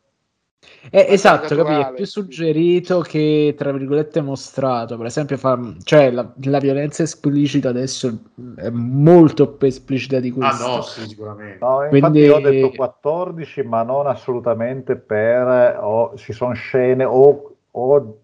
Eh, 0.91 1.07
esatto, 1.11 1.55
capito? 1.55 1.89
È 1.89 1.93
più 1.95 2.07
suggerito 2.07 3.01
che, 3.01 3.55
tra 3.57 3.73
virgolette, 3.73 4.21
mostrato. 4.21 4.97
Per 4.97 5.07
esempio, 5.07 5.37
fa, 5.37 5.59
cioè, 5.83 6.11
la, 6.11 6.33
la, 6.43 6.59
violenza 6.59 7.03
esplicita 7.03 7.69
adesso 7.69 8.17
è 8.57 8.71
molto 8.71 9.49
più 9.49 9.67
esplicita 9.67 10.19
di 10.21 10.31
questo. 10.31 10.65
Ah 10.65 10.77
no, 10.77 10.83
sì, 10.83 11.07
sicuramente. 11.07 11.59
No, 11.61 11.87
Quindi... 11.89 11.97
Infatti 11.97 12.29
ho 12.29 12.51
detto 12.51 12.71
14, 12.77 13.63
ma 13.65 13.83
non 13.83 14.07
assolutamente 14.07 14.97
per... 14.97 15.79
O, 15.81 16.17
ci 16.17 16.33
sono 16.33 16.55
scene 16.55 17.05
o, 17.05 17.57
o 17.71 18.19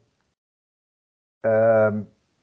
eh, 1.41 1.93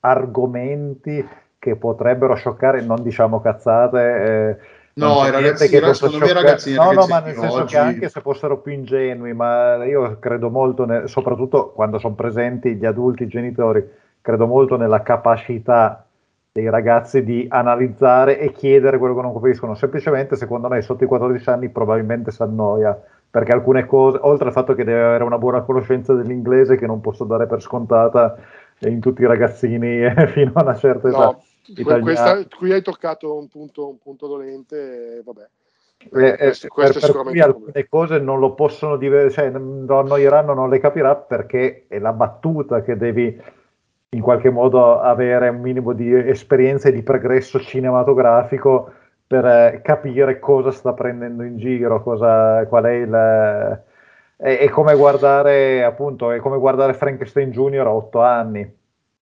argomenti 0.01 1.27
che 1.57 1.75
potrebbero 1.75 2.35
scioccare, 2.35 2.81
non 2.81 3.01
diciamo 3.01 3.41
cazzate... 3.41 3.99
Eh, 3.99 4.79
No, 4.93 5.25
i 5.25 5.31
ragazzi, 5.31 5.69
che 5.69 5.93
secondo 5.93 6.25
me 6.25 6.33
ragazzini, 6.33 6.75
no, 6.75 6.91
no, 6.91 7.07
ma 7.07 7.19
nel 7.19 7.35
senso 7.35 7.61
oggi... 7.61 7.73
che 7.73 7.77
anche 7.77 8.09
se 8.09 8.19
fossero 8.19 8.57
più 8.57 8.73
ingenui, 8.73 9.33
ma 9.33 9.83
io 9.85 10.17
credo 10.19 10.49
molto, 10.49 10.85
ne, 10.85 11.07
soprattutto 11.07 11.71
quando 11.71 11.97
sono 11.97 12.13
presenti 12.13 12.75
gli 12.75 12.85
adulti, 12.85 13.23
i 13.23 13.27
genitori, 13.27 13.87
credo 14.19 14.47
molto 14.47 14.75
nella 14.75 15.01
capacità 15.01 16.05
dei 16.51 16.69
ragazzi 16.69 17.23
di 17.23 17.45
analizzare 17.49 18.37
e 18.39 18.51
chiedere 18.51 18.97
quello 18.97 19.15
che 19.15 19.21
non 19.21 19.33
capiscono. 19.33 19.75
Semplicemente, 19.75 20.35
secondo 20.35 20.67
me, 20.67 20.81
sotto 20.81 21.05
i 21.05 21.07
14 21.07 21.49
anni 21.49 21.69
probabilmente 21.69 22.31
si 22.31 22.41
annoia, 22.41 22.99
perché 23.29 23.53
alcune 23.53 23.85
cose, 23.85 24.19
oltre 24.21 24.47
al 24.47 24.53
fatto 24.53 24.73
che 24.73 24.83
deve 24.83 25.03
avere 25.03 25.23
una 25.23 25.37
buona 25.37 25.61
conoscenza 25.61 26.13
dell'inglese, 26.13 26.75
che 26.75 26.85
non 26.85 26.99
posso 26.99 27.23
dare 27.23 27.47
per 27.47 27.61
scontata 27.61 28.35
in 28.79 28.99
tutti 28.99 29.21
i 29.21 29.25
ragazzini 29.25 30.03
fino 30.27 30.51
a 30.55 30.63
una 30.63 30.75
certa 30.75 31.07
età. 31.07 31.17
No 31.17 31.41
questa, 32.01 32.45
qui 32.47 32.71
hai 32.71 32.81
toccato 32.81 33.37
un 33.37 33.47
punto, 33.47 33.89
un 33.89 33.97
punto 33.99 34.27
dolente, 34.27 35.17
e 35.17 35.21
vabbè. 35.23 35.47
Eh, 36.03 36.35
questo, 36.35 36.67
questo 36.67 36.99
per, 36.99 37.11
per 37.11 37.23
cui 37.23 37.39
alcune 37.39 37.87
cose 37.87 38.19
non 38.19 38.39
lo 38.39 38.53
possono 38.53 38.97
dire, 38.97 39.29
cioè 39.29 39.49
non 39.49 39.85
annoieranno, 39.87 40.53
non 40.53 40.69
le 40.69 40.79
capirà 40.79 41.15
perché 41.15 41.85
è 41.87 41.99
la 41.99 42.13
battuta 42.13 42.81
che 42.81 42.97
devi 42.97 43.39
in 44.13 44.21
qualche 44.21 44.49
modo 44.49 44.99
avere 44.99 45.49
un 45.49 45.61
minimo 45.61 45.93
di 45.93 46.13
esperienza 46.13 46.89
e 46.89 46.91
di 46.91 47.03
progresso 47.03 47.59
cinematografico 47.59 48.91
per 49.27 49.45
eh, 49.45 49.81
capire 49.83 50.39
cosa 50.39 50.71
sta 50.71 50.93
prendendo 50.93 51.43
in 51.43 51.57
giro, 51.57 52.01
cosa, 52.01 52.65
qual 52.67 52.83
è 52.85 52.91
il... 52.91 53.83
È, 54.35 54.57
è, 54.57 54.69
come 54.69 54.95
guardare 54.95 55.83
appunto, 55.83 56.31
è 56.31 56.39
come 56.39 56.57
guardare 56.57 56.93
Frankenstein 56.93 57.51
Junior 57.51 57.85
a 57.85 57.93
otto 57.93 58.21
anni. 58.21 58.77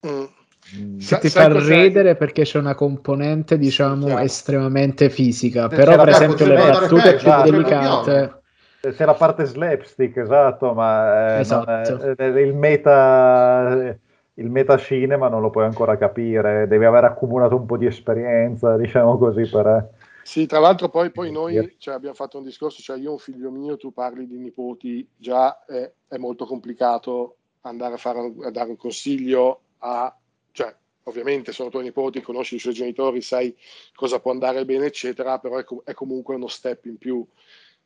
Mm 0.07 0.37
Mm. 0.77 0.99
Sa- 0.99 1.17
ti 1.17 1.29
fa 1.29 1.47
ridere 1.47 2.15
perché 2.15 2.43
c'è 2.43 2.59
una 2.59 2.75
componente, 2.75 3.57
diciamo, 3.57 4.07
sì, 4.07 4.23
estremamente 4.23 5.09
fisica. 5.09 5.69
Se 5.69 5.75
Però, 5.75 5.95
per 5.95 6.09
esempio, 6.09 6.45
le 6.45 6.55
battute 6.55 7.15
più 7.15 7.31
delicate. 7.43 8.41
C'è 8.81 9.05
la 9.05 9.13
parte 9.13 9.45
slapstick, 9.45 10.17
esatto, 10.17 10.73
ma 10.73 11.37
eh, 11.37 11.39
esatto. 11.41 12.15
È, 12.15 12.15
eh, 12.17 12.41
il 12.41 12.55
meta 12.55 13.97
il 14.39 14.49
metacinema 14.49 15.27
non 15.27 15.41
lo 15.41 15.49
puoi 15.49 15.65
ancora 15.65 15.97
capire, 15.97 16.65
devi 16.67 16.85
aver 16.85 17.03
accumulato 17.03 17.55
un 17.55 17.65
po' 17.65 17.77
di 17.77 17.85
esperienza, 17.85 18.77
diciamo 18.77 19.17
così, 19.17 19.47
per... 19.49 19.67
Eh. 19.67 20.07
Sì, 20.23 20.45
tra 20.45 20.59
l'altro 20.59 20.89
poi, 20.89 21.11
poi 21.11 21.31
noi 21.31 21.75
cioè, 21.77 21.95
abbiamo 21.95 22.15
fatto 22.15 22.37
un 22.37 22.43
discorso, 22.43 22.81
cioè 22.81 22.97
io 22.97 23.09
ho 23.09 23.13
un 23.13 23.19
figlio 23.19 23.51
mio, 23.51 23.77
tu 23.77 23.91
parli 23.91 24.27
di 24.27 24.37
nipoti, 24.37 25.07
già 25.17 25.65
è, 25.65 25.91
è 26.07 26.17
molto 26.17 26.45
complicato 26.45 27.35
andare 27.61 27.95
a, 27.95 27.97
fare, 27.97 28.33
a 28.43 28.51
dare 28.51 28.69
un 28.69 28.77
consiglio 28.77 29.61
a 29.79 30.15
cioè 30.51 30.75
ovviamente 31.03 31.51
sono 31.51 31.69
tuoi 31.69 31.83
nipoti, 31.83 32.21
conosci 32.21 32.55
i 32.55 32.59
suoi 32.59 32.73
genitori, 32.73 33.21
sai 33.21 33.55
cosa 33.95 34.19
può 34.19 34.31
andare 34.31 34.63
bene, 34.65 34.85
eccetera, 34.85 35.39
però 35.39 35.57
è, 35.57 35.63
com- 35.63 35.81
è 35.83 35.93
comunque 35.93 36.35
uno 36.35 36.47
step 36.47 36.85
in 36.85 36.97
più. 36.97 37.25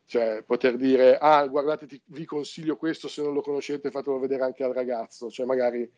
Cioè, 0.05 0.43
poter 0.45 0.75
dire, 0.75 1.17
ah, 1.17 1.47
guardate, 1.47 1.87
ti, 1.87 1.99
vi 2.05 2.25
consiglio 2.25 2.75
questo, 2.75 3.07
se 3.07 3.23
non 3.23 3.33
lo 3.33 3.41
conoscete 3.41 3.89
fatelo 3.89 4.19
vedere 4.19 4.43
anche 4.43 4.63
al 4.63 4.73
ragazzo, 4.73 5.29
cioè 5.29 5.45
magari 5.45 5.89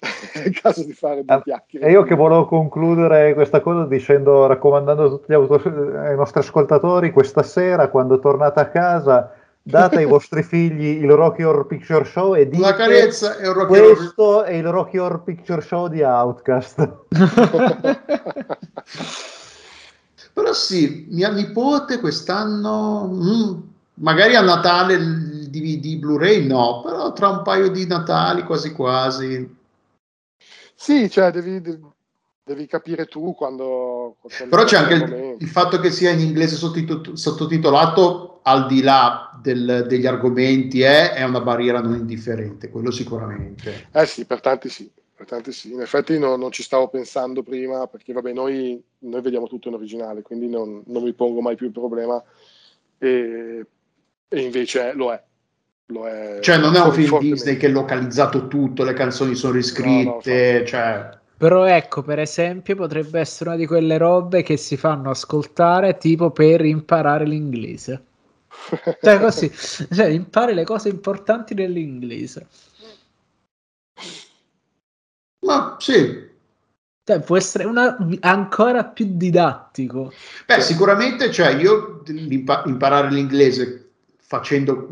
è 0.34 0.46
il 0.46 0.60
caso 0.60 0.84
di 0.84 0.92
fare 0.92 1.24
due 1.24 1.34
ah, 1.34 1.42
chiacchiere. 1.42 1.86
E 1.86 1.90
io 1.90 2.02
che 2.02 2.14
volevo 2.14 2.46
concludere 2.46 3.34
questa 3.34 3.60
cosa 3.60 3.86
dicendo, 3.86 4.46
raccomandando 4.46 5.04
a 5.04 5.08
tutti 5.08 5.26
gli 5.28 5.34
auto- 5.34 5.54
ai 5.54 6.16
nostri 6.16 6.40
ascoltatori, 6.40 7.10
questa 7.10 7.42
sera, 7.42 7.88
quando 7.88 8.18
tornate 8.18 8.60
a 8.60 8.68
casa, 8.68 9.34
date 9.70 9.96
ai 9.98 10.04
vostri 10.04 10.42
figli 10.42 11.02
il 11.02 11.10
Rocky 11.10 11.42
Horror 11.42 11.66
Picture 11.66 12.04
Show 12.04 12.34
e 12.34 12.46
dite 12.48 12.62
una 12.62 12.74
carezza 12.74 13.38
è 13.38 13.46
un 13.46 13.54
Rocky 13.54 13.68
questo 13.68 14.22
Horror... 14.22 14.44
è 14.44 14.52
il 14.54 14.66
Rocky 14.66 14.98
Horror 14.98 15.22
Picture 15.22 15.62
Show 15.62 15.88
di 15.88 16.02
Outcast. 16.02 17.06
Però 20.32 20.52
sì 20.52 21.06
mia 21.10 21.30
nipote 21.30 21.98
quest'anno 22.00 23.08
mm, 23.10 23.52
magari 23.94 24.34
a 24.34 24.42
Natale 24.42 24.94
il 24.94 25.48
DVD 25.48 25.96
Blu-ray 25.96 26.46
no 26.46 26.82
però 26.84 27.12
tra 27.12 27.28
un 27.28 27.42
paio 27.42 27.70
di 27.70 27.86
Natali 27.86 28.42
quasi 28.44 28.72
quasi. 28.72 29.56
Sì 30.74 31.10
cioè 31.10 31.30
devi, 31.30 31.60
devi 32.42 32.66
capire 32.66 33.06
tu 33.06 33.34
quando, 33.34 34.16
quando 34.20 34.48
però 34.48 34.64
c'è 34.64 34.76
anche 34.76 34.94
il, 34.94 35.36
il, 35.38 35.48
fatto 35.48 35.78
che 35.78 35.90
sia 35.90 36.10
in 36.10 36.20
inglese 36.20 36.56
sottotitolato 36.56 38.29
al 38.42 38.66
di 38.66 38.82
là 38.82 39.38
del, 39.40 39.86
degli 39.88 40.06
argomenti 40.06 40.82
è, 40.82 41.12
è, 41.12 41.22
una 41.24 41.40
barriera 41.40 41.80
non 41.80 41.94
indifferente, 41.94 42.70
quello 42.70 42.90
sicuramente. 42.90 43.88
Eh 43.92 44.06
sì, 44.06 44.24
per 44.24 44.40
tanti 44.40 44.68
sì, 44.68 44.90
per 45.14 45.26
tanti 45.26 45.52
sì. 45.52 45.72
In 45.72 45.80
effetti 45.80 46.18
no, 46.18 46.36
non 46.36 46.50
ci 46.50 46.62
stavo 46.62 46.88
pensando 46.88 47.42
prima 47.42 47.86
perché 47.86 48.12
vabbè 48.12 48.32
noi, 48.32 48.82
noi 49.00 49.20
vediamo 49.20 49.46
tutto 49.46 49.68
in 49.68 49.74
originale, 49.74 50.22
quindi 50.22 50.48
non, 50.48 50.82
non, 50.86 51.02
mi 51.02 51.12
pongo 51.12 51.40
mai 51.40 51.56
più 51.56 51.66
il 51.66 51.72
problema 51.72 52.22
e, 52.98 53.66
e 54.28 54.40
invece 54.40 54.92
lo 54.94 55.12
è. 55.12 55.22
Lo 55.86 56.06
è 56.06 56.38
cioè 56.40 56.58
non 56.58 56.76
è 56.76 56.80
un 56.80 56.92
film 56.92 57.18
Disney 57.18 57.56
che 57.56 57.66
è 57.66 57.70
localizzato 57.70 58.46
tutto, 58.46 58.84
le 58.84 58.92
canzoni 58.92 59.34
sono 59.34 59.54
riscritte, 59.54 60.52
no, 60.52 60.58
no, 60.58 60.66
cioè... 60.66 61.18
Però 61.36 61.64
ecco, 61.64 62.02
per 62.02 62.18
esempio, 62.18 62.76
potrebbe 62.76 63.18
essere 63.18 63.50
una 63.50 63.58
di 63.58 63.66
quelle 63.66 63.96
robe 63.96 64.42
che 64.42 64.58
si 64.58 64.76
fanno 64.76 65.08
ascoltare 65.08 65.96
tipo 65.96 66.30
per 66.30 66.64
imparare 66.64 67.24
l'inglese. 67.24 68.04
Cioè, 69.00 69.18
così, 69.18 69.50
cioè, 69.50 70.06
impari 70.06 70.54
le 70.54 70.64
cose 70.64 70.88
importanti 70.88 71.54
dell'inglese. 71.54 72.46
Ma 75.46 75.76
sì. 75.78 76.28
Cioè, 77.04 77.20
può 77.20 77.36
essere 77.36 77.64
una, 77.64 77.96
ancora 78.20 78.84
più 78.84 79.06
didattico. 79.08 80.12
Beh, 80.46 80.60
sicuramente, 80.60 81.30
cioè, 81.32 81.54
io 81.54 82.02
imparare 82.66 83.10
l'inglese 83.10 83.90
facendo, 84.18 84.88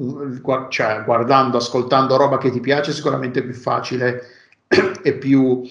cioè, 0.68 1.02
guardando, 1.04 1.58
ascoltando 1.58 2.16
roba 2.16 2.38
che 2.38 2.50
ti 2.50 2.60
piace, 2.60 2.92
sicuramente 2.92 3.40
è 3.40 3.44
più 3.44 3.54
facile 3.54 4.22
e 5.02 5.12
più 5.14 5.62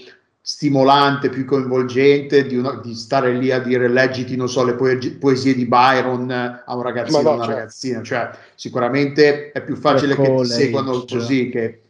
stimolante, 0.50 1.28
più 1.28 1.44
coinvolgente 1.44 2.46
di, 2.46 2.56
una, 2.56 2.80
di, 2.80 2.96
stare 2.96 3.34
lì 3.34 3.52
a 3.52 3.60
dire 3.60 3.90
leggiti, 3.90 4.38
non 4.38 4.48
so, 4.48 4.64
le 4.64 4.76
poesie, 4.76 5.54
di 5.54 5.66
Byron 5.66 6.32
a 6.32 6.74
un 6.74 6.82
ragazzino 6.82 7.18
o 7.18 7.22
no, 7.22 7.32
una 7.32 7.44
certo. 7.44 7.58
ragazzina, 7.58 8.02
cioè 8.02 8.30
sicuramente 8.56 9.52
è 9.52 9.62
più 9.62 9.76
facile 9.76 10.16
che 10.16 10.36
ti 10.36 10.46
seguano 10.46 11.04
così 11.04 11.50
che... 11.50 11.82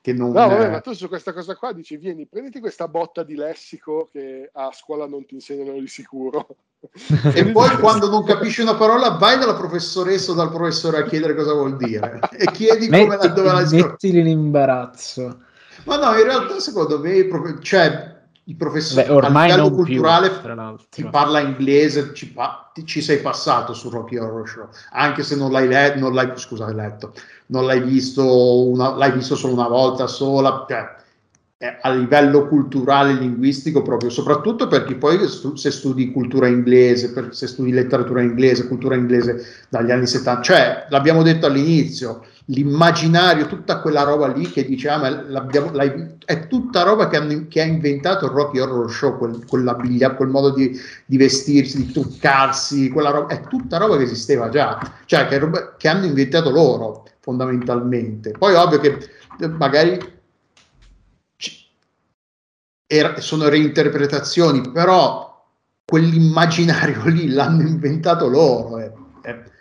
che 0.00 0.12
non... 0.14 0.32
No, 0.32 0.48
vabbè, 0.48 0.70
ma 0.70 0.80
tu 0.80 0.92
su 0.94 1.06
questa 1.06 1.32
cosa 1.32 1.54
qua 1.54 1.72
dici, 1.72 1.96
vieni, 1.96 2.26
prenditi 2.26 2.58
questa 2.58 2.88
botta 2.88 3.22
di 3.22 3.36
lessico 3.36 4.08
che 4.10 4.50
a 4.52 4.72
scuola 4.74 5.06
non 5.06 5.24
ti 5.24 5.34
insegnano 5.34 5.78
di 5.78 5.86
sicuro. 5.86 6.48
e 7.32 7.52
poi 7.52 7.76
quando 7.76 8.08
non 8.08 8.24
capisci 8.24 8.62
una 8.62 8.74
parola 8.74 9.10
vai 9.10 9.38
dalla 9.38 9.54
professoressa 9.54 10.32
o 10.32 10.34
dal 10.34 10.50
professore 10.50 10.98
a 10.98 11.04
chiedere 11.04 11.36
cosa 11.36 11.52
vuol 11.52 11.76
dire 11.76 12.18
e 12.36 12.46
chiedi 12.50 12.88
metti, 12.88 13.04
come 13.04 13.16
la, 13.16 13.28
dove 13.28 13.66
scritto. 13.66 13.86
Mettili 13.86 14.18
in 14.18 14.26
imbarazzo. 14.26 15.50
Ma 15.84 15.96
no, 15.96 16.16
in 16.16 16.24
realtà 16.24 16.58
secondo 16.60 16.98
me, 16.98 17.28
cioè, 17.60 18.12
i 18.44 18.54
professori 18.54 19.06
Beh, 19.06 19.12
ormai 19.12 19.50
a 19.50 19.56
livello 19.56 19.74
culturale 19.74 20.30
più, 20.30 20.84
ti 20.90 21.04
parla 21.04 21.40
inglese, 21.40 22.12
ci, 22.12 22.34
ci, 22.84 23.00
sei 23.00 23.18
passato 23.18 23.72
su 23.72 23.88
Rocky 23.88 24.16
Horror 24.16 24.48
Show, 24.48 24.68
anche 24.92 25.22
se 25.22 25.36
non 25.36 25.52
l'hai, 25.52 25.68
letto, 25.68 25.98
non 26.00 26.12
l'hai, 26.12 26.32
scusa, 26.34 26.72
letto, 26.72 27.12
non 27.46 27.66
l'hai 27.66 27.80
visto, 27.80 28.68
una, 28.68 28.94
l'hai 28.96 29.12
visto 29.12 29.36
solo 29.36 29.52
una 29.52 29.68
volta 29.68 30.06
sola, 30.06 30.64
cioè, 30.68 31.00
a 31.80 31.90
livello 31.92 32.48
culturale 32.48 33.12
e 33.12 33.14
linguistico 33.14 33.82
proprio, 33.82 34.10
soprattutto 34.10 34.66
perché 34.66 34.96
poi 34.96 35.20
se 35.28 35.70
studi 35.70 36.10
cultura 36.10 36.48
inglese, 36.48 37.12
se 37.30 37.46
studi 37.46 37.70
letteratura 37.70 38.20
inglese, 38.20 38.66
cultura 38.66 38.96
inglese 38.96 39.44
dagli 39.68 39.92
anni 39.92 40.08
70, 40.08 40.42
cioè 40.42 40.86
l'abbiamo 40.90 41.22
detto 41.22 41.46
all'inizio, 41.46 42.24
l'immaginario, 42.46 43.46
tutta 43.46 43.80
quella 43.80 44.02
roba 44.02 44.26
lì 44.26 44.50
che 44.50 44.64
diciamo 44.64 45.06
è 46.24 46.46
tutta 46.48 46.82
roba 46.82 47.08
che, 47.08 47.16
hanno, 47.16 47.46
che, 47.48 47.60
ha 47.60 47.64
inventato 47.64 48.26
il 48.26 48.32
Rocky 48.32 48.58
Horror 48.58 48.90
Show, 48.90 49.16
quel, 49.16 49.44
quel 49.46 50.28
modo 50.28 50.50
di, 50.50 50.76
di, 51.04 51.16
vestirsi, 51.16 51.84
di 51.84 51.92
truccarsi, 51.92 52.90
quella 52.90 53.10
roba, 53.10 53.34
è 53.34 53.46
tutta 53.46 53.78
roba 53.78 53.96
che 53.96 54.04
esisteva 54.04 54.48
già, 54.48 54.78
cioè 55.04 55.26
che, 55.26 55.38
roba, 55.38 55.76
che 55.76 55.88
hanno 55.88 56.06
inventato 56.06 56.50
loro 56.50 57.04
fondamentalmente. 57.20 58.32
Poi 58.32 58.54
ovvio 58.54 58.80
che 58.80 58.98
eh, 59.38 59.48
magari 59.48 59.98
era, 62.86 63.20
sono 63.20 63.48
reinterpretazioni, 63.48 64.72
però 64.72 65.46
quell'immaginario 65.84 67.04
lì 67.08 67.28
l'hanno 67.28 67.62
inventato 67.62 68.28
loro. 68.28 68.78
Eh, 68.78 68.92
eh 69.22 69.51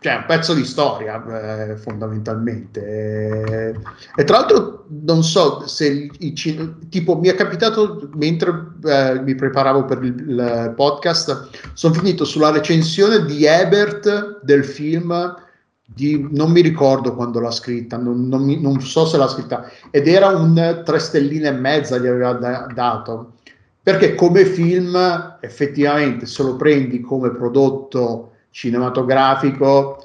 cioè 0.00 0.14
un 0.14 0.24
pezzo 0.26 0.54
di 0.54 0.64
storia 0.64 1.70
eh, 1.70 1.76
fondamentalmente. 1.76 2.86
Eh, 2.86 3.74
e 4.16 4.24
tra 4.24 4.38
l'altro 4.38 4.86
non 5.04 5.24
so 5.24 5.66
se 5.66 6.08
il, 6.18 6.88
tipo 6.88 7.18
mi 7.18 7.28
è 7.28 7.34
capitato 7.34 8.08
mentre 8.14 8.74
eh, 8.84 9.20
mi 9.20 9.34
preparavo 9.34 9.84
per 9.84 10.02
il, 10.04 10.14
il 10.18 10.72
podcast 10.76 11.72
sono 11.72 11.94
finito 11.94 12.24
sulla 12.24 12.50
recensione 12.50 13.24
di 13.24 13.44
Ebert 13.44 14.40
del 14.42 14.64
film 14.64 15.34
di, 15.84 16.28
non 16.30 16.50
mi 16.52 16.60
ricordo 16.60 17.14
quando 17.14 17.40
l'ha 17.40 17.50
scritta 17.50 17.96
non, 17.96 18.28
non, 18.28 18.42
mi, 18.42 18.60
non, 18.60 18.80
so 18.80 19.06
se 19.06 19.16
l'ha 19.16 19.26
scritta 19.26 19.68
ed 19.90 20.06
era 20.06 20.28
un 20.28 20.82
tre 20.84 20.98
stelline 20.98 21.48
e 21.48 21.52
mezza 21.52 21.98
gli 21.98 22.06
aveva 22.06 22.32
da, 22.34 22.66
dato. 22.72 23.32
Perché 23.82 24.14
come 24.14 24.44
film 24.44 25.38
effettivamente 25.40 26.26
se 26.26 26.42
lo 26.42 26.56
prendi 26.56 27.00
come 27.00 27.30
prodotto 27.30 28.32
cinematografico 28.58 30.02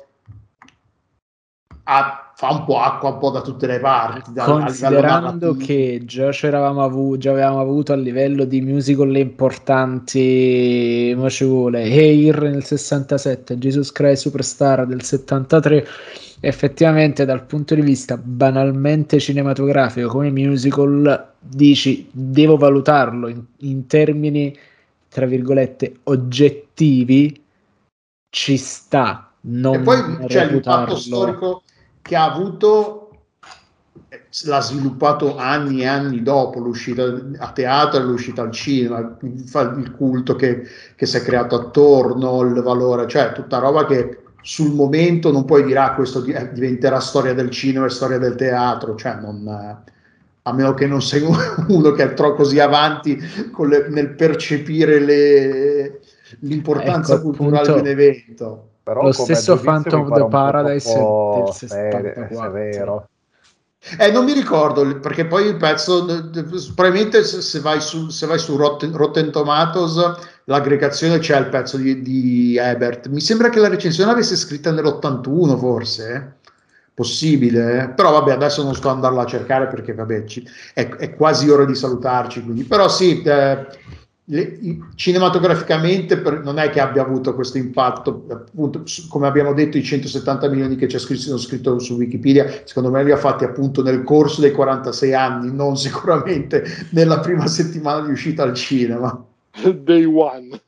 ha, 1.85 2.31
fa 2.35 2.51
un 2.51 2.65
po' 2.65 2.79
acqua 2.79 3.09
un 3.09 3.17
po' 3.17 3.31
da 3.31 3.41
tutte 3.41 3.65
le 3.65 3.79
parti. 3.79 4.31
Da, 4.31 4.43
Considerando 4.43 5.55
che 5.55 6.03
già, 6.05 6.29
avuto, 6.29 7.17
già 7.17 7.31
avevamo 7.31 7.61
avuto 7.61 7.93
a 7.93 7.95
livello 7.95 8.43
di 8.45 8.61
musical 8.61 9.17
importanti, 9.17 11.15
ma 11.17 11.29
ci 11.29 11.45
vuole 11.45 11.81
Hair 11.81 12.43
nel 12.43 12.63
67, 12.63 13.57
Jesus 13.57 13.91
Christ 13.91 14.21
Superstar 14.21 14.85
del 14.85 15.01
73, 15.01 15.87
effettivamente 16.41 17.25
dal 17.25 17.45
punto 17.45 17.73
di 17.73 17.81
vista 17.81 18.17
banalmente 18.17 19.19
cinematografico 19.19 20.09
come 20.09 20.29
musical, 20.29 21.31
dici 21.39 22.07
devo 22.11 22.57
valutarlo 22.57 23.29
in, 23.29 23.43
in 23.61 23.87
termini 23.87 24.55
tra 25.09 25.25
virgolette 25.25 26.01
oggettivi 26.03 27.41
ci 28.33 28.57
sta. 28.57 29.31
Non 29.41 29.75
e 29.75 29.79
poi 29.79 30.25
c'è 30.25 30.47
l'impatto 30.47 30.95
storico 30.95 31.61
che 32.01 32.15
ha 32.15 32.31
avuto 32.31 32.99
l'ha 34.45 34.59
sviluppato 34.59 35.37
anni 35.37 35.81
e 35.81 35.85
anni 35.85 36.23
dopo 36.23 36.59
l'uscita 36.59 37.03
a 37.37 37.51
teatro 37.51 37.99
e 37.99 38.03
l'uscita 38.03 38.41
al 38.41 38.51
cinema, 38.51 39.17
il 39.21 39.93
culto 39.95 40.35
che, 40.35 40.63
che, 40.95 41.05
si 41.05 41.17
è 41.17 41.21
creato 41.21 41.55
attorno, 41.55 42.41
il 42.41 42.59
valore, 42.63 43.07
cioè 43.07 43.33
tutta 43.33 43.59
roba 43.59 43.85
che 43.85 44.23
sul 44.41 44.73
momento 44.73 45.31
non 45.31 45.45
puoi 45.45 45.63
dire 45.63 45.79
ah 45.79 45.93
questo 45.93 46.25
eh, 46.25 46.51
diventerà 46.53 46.99
storia 46.99 47.35
del 47.35 47.51
cinema 47.51 47.85
e 47.85 47.89
storia 47.89 48.17
del 48.17 48.35
teatro, 48.35 48.95
cioè 48.95 49.17
non, 49.21 49.47
a 50.41 50.53
meno 50.53 50.73
che 50.73 50.87
non 50.87 51.03
sei 51.03 51.21
uno 51.67 51.91
che 51.91 52.03
è 52.03 52.13
troppo 52.15 52.37
così 52.37 52.59
avanti 52.59 53.15
le, 53.59 53.87
nel 53.89 54.15
percepire 54.15 54.99
le, 54.99 55.99
l'importanza 56.41 57.15
ecco, 57.15 57.23
culturale 57.23 57.57
appunto, 57.57 57.81
dell'evento. 57.81 58.67
Però 58.83 59.01
lo 59.01 59.11
stesso 59.11 59.57
Phantom 59.57 60.11
of 60.11 60.17
the 60.17 60.27
Paradise 60.29 60.93
del 60.93 61.53
64 61.53 62.35
severo. 62.35 63.07
Eh, 63.97 64.11
non 64.11 64.23
mi 64.23 64.31
ricordo 64.31 64.99
perché 64.99 65.25
poi 65.25 65.47
il 65.47 65.57
pezzo, 65.57 66.05
probabilmente 66.73 67.23
se 67.23 67.59
vai 67.59 67.81
su, 67.81 68.07
se 68.07 68.25
vai 68.25 68.39
su 68.39 68.55
Rotten, 68.55 68.95
Rotten 68.95 69.29
Tomatoes, 69.29 69.99
l'aggregazione 70.45 71.19
c'è 71.19 71.37
il 71.37 71.49
pezzo 71.49 71.75
di, 71.75 72.01
di, 72.01 72.57
Ebert. 72.57 73.09
Mi 73.09 73.19
sembra 73.19 73.49
che 73.49 73.59
la 73.59 73.67
recensione 73.67 74.11
avesse 74.11 74.37
scritta 74.37 74.71
nell'81, 74.71 75.57
forse. 75.57 76.13
Eh? 76.13 76.41
Possibile, 76.93 77.81
eh? 77.81 77.89
però 77.89 78.11
vabbè, 78.11 78.31
adesso 78.31 78.63
non 78.63 78.75
sto 78.75 78.87
andando 78.87 79.19
a 79.19 79.25
cercare 79.25 79.67
perché 79.67 79.93
vabbè, 79.93 80.25
ci, 80.25 80.47
è, 80.73 80.87
è, 80.87 81.15
quasi 81.15 81.49
ora 81.49 81.65
di 81.65 81.75
salutarci. 81.75 82.41
Quindi. 82.41 82.63
Però 82.63 82.87
sì, 82.87 83.21
eh, 83.21 83.67
le, 84.25 84.57
cinematograficamente 84.95 86.17
per, 86.17 86.43
non 86.43 86.57
è 86.57 86.69
che 86.69 86.79
abbia 86.79 87.01
avuto 87.01 87.35
questo 87.35 87.57
impatto, 87.57 88.25
appunto, 88.29 88.83
come 89.09 89.27
abbiamo 89.27 89.53
detto, 89.53 89.77
i 89.77 89.83
170 89.83 90.49
milioni 90.49 90.75
che 90.75 90.85
c'è 90.85 90.97
scritto, 90.97 91.21
sono 91.21 91.37
scritto 91.37 91.79
su 91.79 91.95
Wikipedia, 91.95 92.61
secondo 92.63 92.89
me 92.89 93.03
li 93.03 93.11
ha 93.11 93.17
fatti 93.17 93.43
appunto 93.43 93.83
nel 93.83 94.03
corso 94.03 94.39
dei 94.39 94.51
46 94.51 95.13
anni, 95.13 95.53
non 95.53 95.75
sicuramente 95.77 96.63
nella 96.91 97.19
prima 97.19 97.47
settimana 97.47 98.05
di 98.05 98.11
uscita 98.11 98.43
al 98.43 98.53
cinema. 98.53 99.25
Day 99.83 100.05
one. 100.05 100.61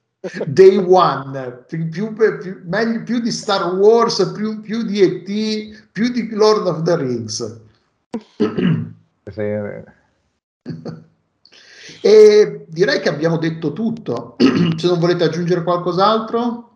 Day 0.48 0.77
one, 0.77 1.64
più, 1.68 1.88
più, 1.90 2.14
più, 2.14 2.61
meglio, 2.65 3.03
più 3.03 3.19
di 3.19 3.32
Star 3.32 3.76
Wars, 3.76 4.32
più, 4.36 4.60
più 4.60 4.84
di 4.84 5.02
ET, 5.02 5.88
più 5.91 6.11
di 6.11 6.27
Lord 6.32 6.65
of 6.65 6.82
the 6.82 6.98
Rings. 6.98 7.61
E 12.02 12.66
direi 12.68 12.99
che 12.99 13.10
abbiamo 13.10 13.38
detto 13.38 13.74
tutto. 13.74 14.36
Se 14.76 14.88
non 14.88 14.99
volete 14.99 15.24
aggiungere 15.24 15.64
qualcos'altro. 15.64 16.70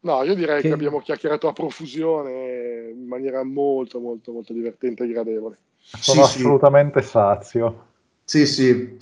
No, 0.00 0.22
io 0.22 0.34
direi 0.34 0.62
che... 0.62 0.68
che 0.68 0.74
abbiamo 0.74 1.00
chiacchierato 1.00 1.48
a 1.48 1.52
profusione 1.52 2.90
in 2.94 3.06
maniera 3.06 3.44
molto, 3.44 4.00
molto, 4.00 4.32
molto 4.32 4.52
divertente 4.52 5.04
e 5.04 5.08
gradevole. 5.08 5.58
Sono 5.76 6.24
sì, 6.24 6.38
assolutamente 6.38 7.02
sì. 7.02 7.08
sazio. 7.08 7.86
Sì, 8.24 8.46
sì. 8.46 8.96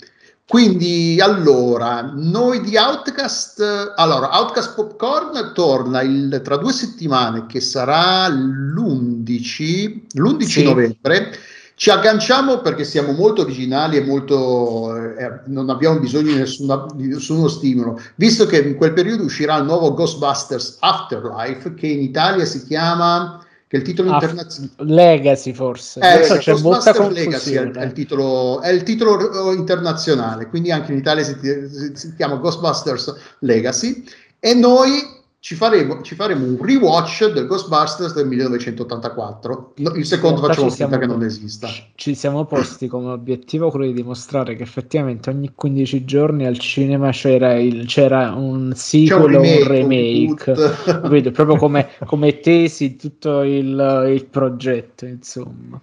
Quindi, 0.49 1.19
allora, 1.21 2.01
noi 2.01 2.61
di 2.61 2.75
Outcast, 2.75 3.93
allora, 3.95 4.31
Outcast 4.31 4.73
Popcorn 4.73 5.51
torna 5.53 6.01
il, 6.01 6.41
tra 6.43 6.57
due 6.57 6.73
settimane, 6.73 7.45
che 7.45 7.61
sarà 7.61 8.27
l'11, 8.27 10.01
l'11 10.15 10.41
sì. 10.41 10.63
novembre 10.63 11.31
ci 11.79 11.91
agganciamo 11.91 12.59
perché 12.59 12.83
siamo 12.83 13.13
molto 13.13 13.43
originali 13.43 13.95
e 13.95 14.01
molto, 14.01 14.93
eh, 14.97 15.39
non 15.45 15.69
abbiamo 15.69 15.97
bisogno 15.97 16.33
di, 16.33 16.39
nessuna, 16.39 16.85
di, 16.93 17.07
nessuno 17.07 17.47
stimolo, 17.47 17.97
visto 18.15 18.45
che 18.45 18.59
in 18.59 18.75
quel 18.75 18.91
periodo 18.91 19.23
uscirà 19.23 19.55
il 19.55 19.63
nuovo 19.63 19.93
Ghostbusters 19.93 20.75
Afterlife, 20.81 21.73
che 21.75 21.87
in 21.87 22.01
Italia 22.01 22.43
si 22.43 22.65
chiama 22.65 23.41
che 23.65 23.77
il 23.77 23.83
titolo 23.83 24.11
internazionale 24.11 24.73
Legacy 24.79 25.53
forse. 25.53 26.01
Eh, 26.01 26.37
c'è 26.39 26.51
Ghostbusters 26.51 27.11
Legacy 27.11 27.53
è, 27.53 27.71
è, 27.71 27.85
il 27.85 27.93
titolo, 27.93 28.59
è 28.59 28.71
il 28.71 28.83
titolo 28.83 29.53
internazionale 29.53 30.49
quindi 30.49 30.71
anche 30.71 30.91
in 30.91 30.97
Italia 30.97 31.23
si, 31.23 31.33
si, 31.41 31.91
si 31.93 32.13
chiama 32.17 32.35
Ghostbusters 32.35 33.15
Legacy. 33.39 34.03
E 34.41 34.53
noi 34.53 35.18
ci 35.41 35.55
faremo, 35.55 36.01
ci 36.01 36.15
faremo, 36.15 36.45
un 36.45 36.57
rewatch 36.61 37.31
del 37.31 37.47
Ghostbusters 37.47 38.13
del 38.13 38.27
1984. 38.27 39.73
il 39.95 40.05
secondo 40.05 40.41
facciamo 40.41 40.69
finta 40.69 40.97
che 40.97 41.05
non 41.05 41.23
esista. 41.23 41.69
Ci 41.95 42.13
siamo 42.13 42.43
posti 42.43 42.87
come 42.87 43.11
obiettivo 43.11 43.69
quello 43.69 43.85
di 43.85 43.93
dimostrare 43.93 44.57
che 44.57 44.63
effettivamente 44.63 45.29
ogni 45.29 45.53
15 45.55 46.03
giorni 46.03 46.45
al 46.45 46.57
cinema 46.57 47.11
c'era, 47.11 47.57
il, 47.57 47.85
c'era 47.85 48.33
un 48.33 48.73
sequel 48.75 49.35
o 49.35 49.39
un 49.39 49.63
remake. 49.65 50.51
Un 50.51 51.09
Vedo, 51.09 51.31
proprio 51.31 51.55
come, 51.55 51.87
come, 52.05 52.41
tesi 52.41 52.97
tutto 52.97 53.41
il, 53.41 54.07
il 54.09 54.25
progetto, 54.25 55.05
insomma. 55.05 55.79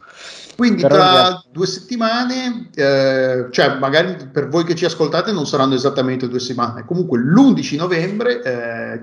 Quindi 0.55 0.83
Però 0.83 0.97
tra 0.97 1.28
è... 1.31 1.41
due 1.51 1.66
settimane, 1.66 2.69
eh, 2.74 3.47
cioè 3.51 3.78
magari 3.78 4.28
per 4.31 4.49
voi 4.49 4.65
che 4.65 4.74
ci 4.74 4.85
ascoltate 4.85 5.33
non 5.33 5.47
saranno 5.47 5.74
esattamente 5.74 6.28
due 6.28 6.41
settimane, 6.41 6.85
comunque 6.85 7.19
l'11 7.20 7.77
novembre 7.77 8.43
eh, 8.43 9.03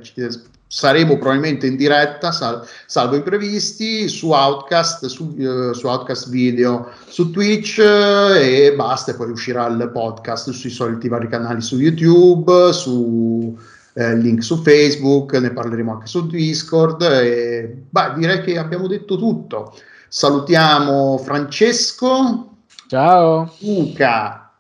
saremo 0.74 1.20
probabilmente 1.20 1.68
in 1.68 1.76
diretta, 1.76 2.32
sal- 2.32 2.68
salvo 2.88 3.16
imprevisti, 3.16 4.08
su 4.08 4.32
Outcast, 4.32 5.06
su, 5.06 5.36
uh, 5.38 5.72
su, 5.72 5.86
Outcast 5.86 6.30
Video, 6.30 6.90
su 7.08 7.30
Twitch 7.30 7.78
uh, 7.78 8.34
e 8.34 8.74
basta, 8.76 9.12
e 9.12 9.16
poi 9.16 9.30
uscirà 9.30 9.68
il 9.68 9.92
podcast 9.94 10.50
sui 10.50 10.72
soliti 10.72 11.08
vari 11.08 11.28
canali 11.28 11.62
su 11.62 11.78
YouTube, 11.78 12.74
su 12.74 13.56
eh, 13.94 14.16
link 14.16 14.42
su 14.42 14.64
Facebook, 14.64 15.34
ne 15.34 15.52
parleremo 15.52 15.92
anche 15.92 16.08
su 16.08 16.26
Discord 16.26 17.04
e 17.04 17.84
bah, 17.88 18.16
direi 18.18 18.42
che 18.42 18.58
abbiamo 18.58 18.88
detto 18.88 19.16
tutto. 19.16 19.78
Salutiamo 20.08 21.20
Francesco. 21.20 22.56
Ciao. 22.88 23.54
Luca. 23.60 24.52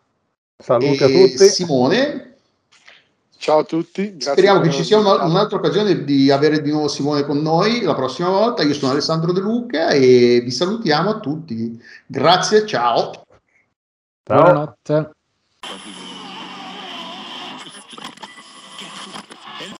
Saluta 0.58 1.06
a 1.06 1.08
tutti. 1.08 1.48
Simone. 1.48 2.33
Ciao 3.44 3.60
a 3.60 3.64
tutti. 3.66 4.16
Speriamo 4.20 4.62
che 4.62 4.72
ci 4.72 4.86
sia 4.86 4.98
una, 5.00 5.22
un'altra 5.26 5.58
occasione 5.58 6.06
di 6.06 6.32
avere 6.32 6.62
di 6.62 6.72
nuovo 6.72 6.88
Simone 6.88 7.26
con 7.26 7.42
noi 7.42 7.82
la 7.82 7.94
prossima 7.94 8.30
volta. 8.30 8.64
Io 8.64 8.74
sono 8.74 8.94
Alessandro 8.94 9.34
De 9.34 9.42
Luca 9.42 9.90
e 9.90 10.40
vi 10.42 10.50
salutiamo 10.50 11.10
a 11.10 11.20
tutti. 11.20 11.78
Grazie, 12.06 12.66
ciao. 12.66 13.12
ciao. 14.24 14.44
Buonanotte. 14.44 15.12